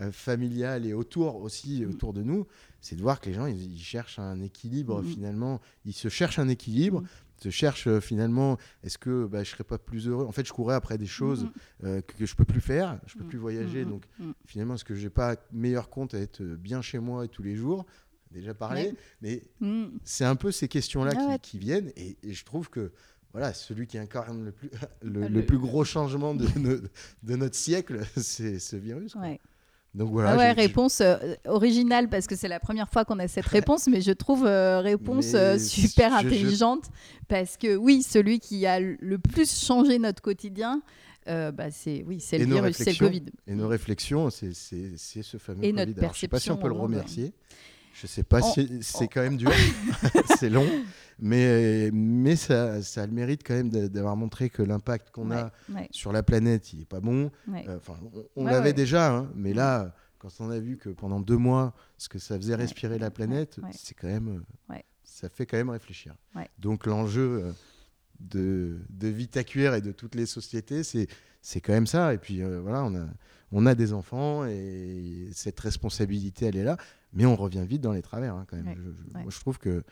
euh, 0.00 0.10
familiales 0.10 0.84
et 0.84 0.94
autour 0.94 1.36
aussi, 1.42 1.84
Mm. 1.84 1.90
autour 1.90 2.12
de 2.12 2.22
nous, 2.24 2.44
c'est 2.80 2.96
de 2.96 3.02
voir 3.02 3.20
que 3.20 3.26
les 3.28 3.34
gens, 3.34 3.46
ils, 3.46 3.72
ils 3.74 3.78
cherchent 3.82 4.18
un 4.18 4.40
équilibre 4.40 5.00
Mm. 5.02 5.06
finalement. 5.06 5.60
Ils 5.84 5.92
se 5.92 6.08
cherchent 6.08 6.38
un 6.40 6.48
équilibre, 6.48 7.04
Mm. 7.38 7.42
se 7.42 7.50
cherchent 7.50 7.86
euh, 7.86 8.00
finalement, 8.00 8.58
est-ce 8.82 8.98
que 8.98 9.26
bah, 9.26 9.44
je 9.44 9.50
serais 9.50 9.64
pas 9.64 9.78
plus 9.78 10.08
heureux? 10.08 10.24
En 10.26 10.32
fait, 10.32 10.46
je 10.46 10.52
courais 10.52 10.74
après 10.74 10.98
des 10.98 11.06
choses 11.06 11.44
Mm. 11.44 11.50
euh, 11.84 12.00
que, 12.00 12.14
que 12.16 12.26
je 12.26 12.34
peux 12.36 12.44
plus 12.44 12.60
faire, 12.60 12.98
je 13.06 13.16
peux 13.16 13.24
Mm. 13.24 13.28
plus 13.28 13.38
voyager, 13.38 13.84
Mm. 13.84 13.88
donc 13.90 14.04
Mm. 14.18 14.30
finalement, 14.46 14.74
est-ce 14.74 14.84
que 14.84 14.94
j'ai 14.94 15.10
pas 15.10 15.36
meilleur 15.52 15.88
compte 15.90 16.14
à 16.14 16.18
être 16.18 16.42
bien 16.42 16.82
chez 16.82 16.98
moi 16.98 17.24
et 17.24 17.28
tous 17.28 17.42
les 17.42 17.56
jours? 17.56 17.86
Déjà 18.32 18.54
parlé, 18.54 18.94
mais 19.22 19.44
Mm. 19.60 19.84
c'est 20.04 20.24
un 20.24 20.36
peu 20.36 20.50
ces 20.50 20.68
questions-là 20.68 21.12
Ah 21.14 21.20
qui, 21.20 21.26
ouais. 21.28 21.38
qui 21.40 21.58
viennent 21.58 21.92
et, 21.96 22.16
et 22.22 22.32
je 22.32 22.44
trouve 22.44 22.68
que 22.70 22.92
voilà, 23.32 23.52
celui 23.52 23.86
qui 23.86 23.98
incarne 23.98 24.44
le 24.46 24.52
plus, 24.52 24.70
le, 25.02 25.20
Le- 25.22 25.28
le 25.28 25.44
plus 25.46 25.58
gros 25.58 25.84
changement 25.84 26.34
de, 26.34 26.46
de 27.22 27.36
notre 27.36 27.54
siècle, 27.54 28.00
c'est 28.16 28.58
ce 28.58 28.76
virus. 28.76 29.12
quoi. 29.12 29.22
Ouais. 29.22 29.40
Donc 29.94 30.10
voilà. 30.10 30.32
Ah 30.32 30.36
ouais, 30.36 30.52
réponse 30.52 31.00
euh, 31.00 31.16
originale 31.46 32.08
parce 32.08 32.26
que 32.26 32.36
c'est 32.36 32.48
la 32.48 32.60
première 32.60 32.88
fois 32.90 33.04
qu'on 33.06 33.18
a 33.18 33.28
cette 33.28 33.46
réponse, 33.46 33.86
mais 33.88 34.02
je 34.02 34.12
trouve 34.12 34.44
euh, 34.44 34.80
réponse 34.80 35.32
euh, 35.34 35.56
super 35.58 36.10
je- 36.10 36.22
je- 36.22 36.26
intelligente 36.26 36.84
parce 37.28 37.56
que 37.56 37.76
oui, 37.76 38.02
celui 38.02 38.38
qui 38.38 38.66
a 38.66 38.78
le 38.80 39.18
plus 39.18 39.50
changé 39.58 39.98
notre 39.98 40.20
quotidien, 40.20 40.82
bah, 41.26 41.70
c'est 41.70 42.04
oui, 42.06 42.20
c'est 42.20 42.38
le 42.38 42.44
virus, 42.44 42.76
c'est 42.76 42.92
le. 43.00 43.06
Covid. 43.06 43.24
Et 43.46 43.54
nos 43.54 43.68
réflexions, 43.68 44.30
c'est 44.30 44.52
ce 44.52 45.36
fameux 45.38 45.64
Et 45.64 45.72
Covid. 45.72 45.86
notre 45.86 45.98
Alors, 45.98 46.14
je 46.14 46.20
sais 46.20 46.28
pas 46.28 46.38
si 46.40 46.50
on 46.50 46.56
peut 46.56 46.68
le 46.68 46.74
perception 46.74 46.84
au 46.84 46.88
monde. 46.88 46.98
Je 48.00 48.06
sais 48.06 48.22
pas 48.22 48.40
On- 48.42 48.52
si 48.52 48.78
c'est 48.82 49.04
on- 49.04 49.08
quand 49.08 49.22
même 49.22 49.36
dur. 49.36 49.50
c'est 50.38 50.50
long. 50.50 50.66
Mais, 51.18 51.90
mais 51.92 52.36
ça, 52.36 52.82
ça 52.82 53.02
a 53.02 53.06
le 53.06 53.12
mérite 53.12 53.42
quand 53.42 53.54
même 53.54 53.70
d'avoir 53.70 54.16
montré 54.16 54.50
que 54.50 54.62
l'impact 54.62 55.10
qu'on 55.12 55.30
a 55.30 55.50
Ouais, 55.74 55.88
sur 55.90 56.12
la 56.12 56.22
planète, 56.22 56.74
il 56.74 56.82
est 56.82 56.86
pas 56.86 57.00
bon. 57.00 57.30
ouais. 57.48 57.64
Euh, 57.68 57.78
on, 58.36 58.44
l'avait 58.44 58.74
déjà, 58.74 59.14
hein, 59.16 59.30
mais 59.34 59.54
là, 59.54 59.94
quand 60.18 60.28
on 60.40 60.50
a 60.50 60.58
vu 60.58 60.76
que 60.76 60.90
pendant 60.90 61.20
deux 61.20 61.38
mois, 61.38 61.72
ce 61.96 62.10
que 62.10 62.18
ça 62.18 62.36
faisait 62.36 62.54
respirer 62.54 62.98
la 62.98 63.10
planète, 63.10 63.58
c'est 63.72 63.94
quand 63.94 64.08
même, 64.08 64.44
ça 65.04 65.30
fait 65.30 65.46
quand 65.46 65.56
même 65.56 65.70
réfléchir. 65.70 66.14
Donc 66.58 66.84
l'enjeu 66.86 67.44
euh, 67.44 67.52
de, 68.20 68.78
de 68.90 69.08
Vitacuir 69.08 69.74
et 69.74 69.80
de 69.80 69.92
toutes 69.92 70.14
les 70.14 70.26
sociétés, 70.26 70.82
c'est 70.82 71.06
c'est 71.42 71.60
quand 71.60 71.72
même 71.72 71.86
ça. 71.86 72.12
Et 72.14 72.18
puis 72.18 72.42
euh, 72.42 72.60
voilà, 72.60 72.84
on 72.84 72.94
a, 72.96 73.06
on 73.52 73.66
a 73.66 73.74
des 73.74 73.92
enfants 73.92 74.44
et 74.46 75.28
cette 75.32 75.60
responsabilité, 75.60 76.46
elle 76.46 76.56
est 76.56 76.64
là, 76.64 76.76
mais 77.12 77.24
on 77.26 77.36
revient 77.36 77.64
vite 77.66 77.82
dans 77.82 77.92
les 77.92 78.02
travers 78.02 78.34
hein, 78.34 78.44
quand 78.48 78.56
même. 78.56 78.66
Ouais. 78.66 78.74
Je, 78.76 78.82
je- 78.82 79.14
Ouais. 79.14 79.22
Moi, 79.22 79.30
je 79.30 79.40
trouve 79.40 79.58
que 79.58 79.84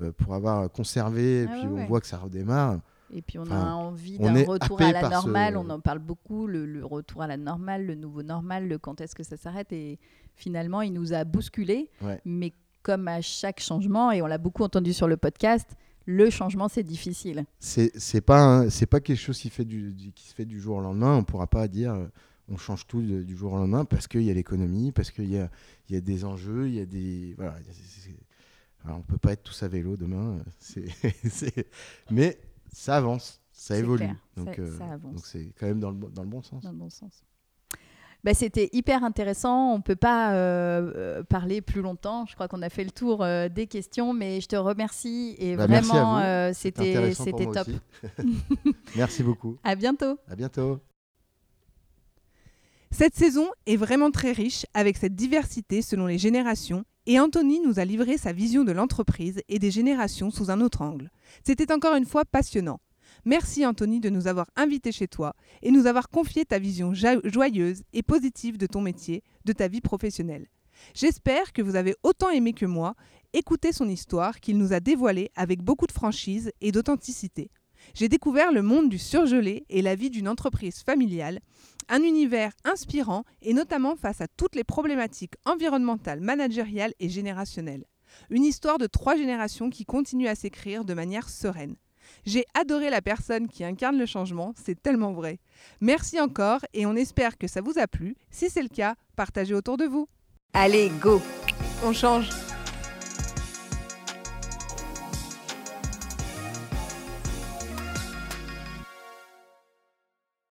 euh, 0.00 0.10
pour 0.12 0.34
avoir 0.34 0.70
conservé, 0.72 1.42
et 1.42 1.46
Ah 1.48 1.52
puis 1.52 1.66
ouais, 1.68 1.82
on 1.82 1.86
voit 1.86 2.00
que 2.00 2.06
ça 2.06 2.18
redémarre. 2.18 2.80
Et 3.14 3.20
puis 3.20 3.38
on 3.38 3.44
a 3.50 3.72
envie 3.74 4.16
d'un 4.18 4.32
retour 4.44 4.80
à 4.80 4.90
la 4.90 5.02
ce- 5.04 5.10
normale, 5.10 5.58
on 5.58 5.68
en 5.68 5.80
parle 5.80 5.98
beaucoup, 5.98 6.46
le, 6.46 6.64
le 6.64 6.82
retour 6.82 7.20
à 7.20 7.26
la 7.26 7.36
normale, 7.36 7.84
le 7.84 7.94
nouveau 7.94 8.22
normal, 8.22 8.66
le 8.68 8.78
quand 8.78 9.02
est-ce 9.02 9.14
que 9.14 9.22
ça 9.22 9.36
s'arrête. 9.36 9.70
Et 9.70 9.98
finalement, 10.34 10.80
il 10.80 10.94
nous 10.94 11.12
a 11.12 11.24
bousculés. 11.24 11.90
Mais 12.24 12.54
comme 12.82 13.06
à 13.08 13.20
chaque 13.20 13.60
changement, 13.60 14.10
et 14.12 14.22
on 14.22 14.26
l'a 14.26 14.38
beaucoup 14.38 14.62
entendu 14.62 14.94
sur 14.94 15.08
le 15.08 15.18
podcast, 15.18 15.76
le 16.06 16.30
changement, 16.30 16.68
c'est 16.68 16.82
difficile. 16.82 17.44
c'est 17.60 18.20
pas 18.20 18.68
c'est 18.70 18.86
pas 18.86 19.00
quelque 19.00 19.18
chose 19.20 19.38
qui 19.38 19.50
fait 19.50 19.64
du, 19.64 19.92
du- 19.92 20.12
qui 20.12 20.28
se 20.28 20.34
fait 20.34 20.44
du 20.44 20.60
jour 20.60 20.76
au 20.76 20.80
lendemain 20.80 21.16
on 21.16 21.24
pourra 21.24 21.46
pas 21.46 21.68
dire 21.68 21.94
euh, 21.94 22.06
on 22.48 22.56
change 22.56 22.86
tout 22.86 23.00
de- 23.02 23.22
du 23.22 23.36
jour 23.36 23.52
au 23.52 23.56
lendemain 23.56 23.84
parce 23.84 24.08
qu'il 24.08 24.22
y 24.22 24.30
a 24.30 24.34
l'économie 24.34 24.92
parce 24.92 25.10
qu'il 25.10 25.30
y 25.30 25.38
a 25.38 25.50
il 25.88 25.94
y 25.94 25.98
a 25.98 26.00
des 26.00 26.24
enjeux 26.24 26.68
il 26.68 26.74
y 26.74 26.80
a 26.80 26.86
des 26.86 27.34
voilà 27.36 27.56
alors, 28.84 28.98
on 28.98 29.02
peut 29.02 29.18
pas 29.18 29.32
être 29.32 29.44
tous 29.44 29.62
à 29.62 29.68
vélo 29.68 29.96
demain 29.96 30.40
euh, 30.76 30.82
mais 32.10 32.38
ça 32.72 32.96
avance 32.96 33.40
ça 33.52 33.78
évolue 33.78 33.98
clair, 34.04 34.16
donc 34.36 34.46
euh, 34.58 34.76
donc 35.12 35.26
c'est 35.26 35.52
quand 35.58 35.66
même 35.66 35.78
dans 35.80 35.90
le, 35.90 35.96
bo- 35.96 36.08
dans 36.10 36.22
le 36.22 36.28
bon 36.28 36.42
sens 36.42 36.62
dans 36.64 36.72
le 36.72 36.78
bon 36.78 36.90
sens. 36.90 37.22
Bah, 38.24 38.34
C'était 38.34 38.70
hyper 38.72 39.02
intéressant. 39.04 39.72
On 39.72 39.78
ne 39.78 39.82
peut 39.82 39.96
pas 39.96 40.34
euh, 40.34 40.92
euh, 40.94 41.22
parler 41.24 41.60
plus 41.60 41.82
longtemps. 41.82 42.24
Je 42.26 42.34
crois 42.34 42.46
qu'on 42.48 42.62
a 42.62 42.68
fait 42.68 42.84
le 42.84 42.90
tour 42.92 43.22
euh, 43.24 43.48
des 43.48 43.66
questions, 43.66 44.12
mais 44.12 44.40
je 44.40 44.46
te 44.48 44.56
remercie 44.56 45.34
et 45.38 45.56
Bah, 45.56 45.66
vraiment, 45.66 46.18
euh, 46.18 46.52
C'était 46.54 47.12
top. 47.52 47.66
merci 48.96 49.22
beaucoup 49.22 49.58
À 49.64 49.74
bientôt. 49.74 50.18
à 50.28 50.36
bientôt 50.36 50.80
Cette 52.90 53.14
saison 53.16 53.48
est 53.66 53.76
vraiment 53.76 54.10
très 54.10 54.32
riche 54.32 54.66
avec 54.74 54.96
cette 54.98 55.14
diversité 55.14 55.82
selon 55.82 56.06
les 56.06 56.18
générations 56.18 56.84
et 57.06 57.18
Anthony 57.18 57.60
nous 57.60 57.80
a 57.80 57.84
livré 57.84 58.16
sa 58.18 58.32
vision 58.32 58.62
de 58.62 58.70
l'entreprise 58.70 59.40
et 59.48 59.58
des 59.58 59.72
générations 59.72 60.30
sous 60.30 60.50
un 60.52 60.60
autre 60.60 60.82
angle. 60.82 61.10
C'était 61.44 61.72
encore 61.72 61.96
une 61.96 62.04
fois 62.06 62.24
passionnant. 62.24 62.78
Merci 63.24 63.64
Anthony 63.64 64.00
de 64.00 64.10
nous 64.10 64.26
avoir 64.26 64.50
invités 64.56 64.90
chez 64.90 65.06
toi 65.06 65.34
et 65.62 65.70
nous 65.70 65.86
avoir 65.86 66.08
confié 66.08 66.44
ta 66.44 66.58
vision 66.58 66.92
joyeuse 66.92 67.84
et 67.92 68.02
positive 68.02 68.58
de 68.58 68.66
ton 68.66 68.80
métier, 68.80 69.22
de 69.44 69.52
ta 69.52 69.68
vie 69.68 69.80
professionnelle. 69.80 70.48
J'espère 70.94 71.52
que 71.52 71.62
vous 71.62 71.76
avez 71.76 71.94
autant 72.02 72.30
aimé 72.30 72.52
que 72.52 72.66
moi 72.66 72.94
écouter 73.32 73.72
son 73.72 73.88
histoire 73.88 74.40
qu'il 74.40 74.58
nous 74.58 74.72
a 74.72 74.80
dévoilée 74.80 75.30
avec 75.36 75.62
beaucoup 75.62 75.86
de 75.86 75.92
franchise 75.92 76.50
et 76.60 76.72
d'authenticité. 76.72 77.50
J'ai 77.94 78.08
découvert 78.08 78.50
le 78.50 78.62
monde 78.62 78.88
du 78.88 78.98
surgelé 78.98 79.66
et 79.68 79.82
la 79.82 79.94
vie 79.94 80.10
d'une 80.10 80.28
entreprise 80.28 80.82
familiale 80.82 81.40
un 81.88 82.02
univers 82.02 82.52
inspirant 82.64 83.24
et 83.40 83.54
notamment 83.54 83.96
face 83.96 84.20
à 84.20 84.28
toutes 84.28 84.56
les 84.56 84.64
problématiques 84.64 85.34
environnementales, 85.44 86.20
managériales 86.20 86.94
et 87.00 87.08
générationnelles. 87.08 87.84
Une 88.30 88.44
histoire 88.44 88.78
de 88.78 88.86
trois 88.86 89.16
générations 89.16 89.70
qui 89.70 89.84
continue 89.84 90.28
à 90.28 90.34
s'écrire 90.34 90.84
de 90.84 90.94
manière 90.94 91.28
sereine. 91.28 91.76
J'ai 92.24 92.44
adoré 92.54 92.90
la 92.90 93.02
personne 93.02 93.48
qui 93.48 93.64
incarne 93.64 93.98
le 93.98 94.06
changement, 94.06 94.54
c'est 94.56 94.80
tellement 94.80 95.12
vrai. 95.12 95.38
Merci 95.80 96.20
encore 96.20 96.60
et 96.72 96.86
on 96.86 96.94
espère 96.96 97.38
que 97.38 97.46
ça 97.46 97.60
vous 97.60 97.78
a 97.78 97.86
plu. 97.86 98.16
Si 98.30 98.50
c'est 98.50 98.62
le 98.62 98.68
cas, 98.68 98.94
partagez 99.16 99.54
autour 99.54 99.76
de 99.76 99.84
vous. 99.84 100.08
Allez, 100.54 100.90
go 101.00 101.20
On 101.84 101.92
change 101.92 102.28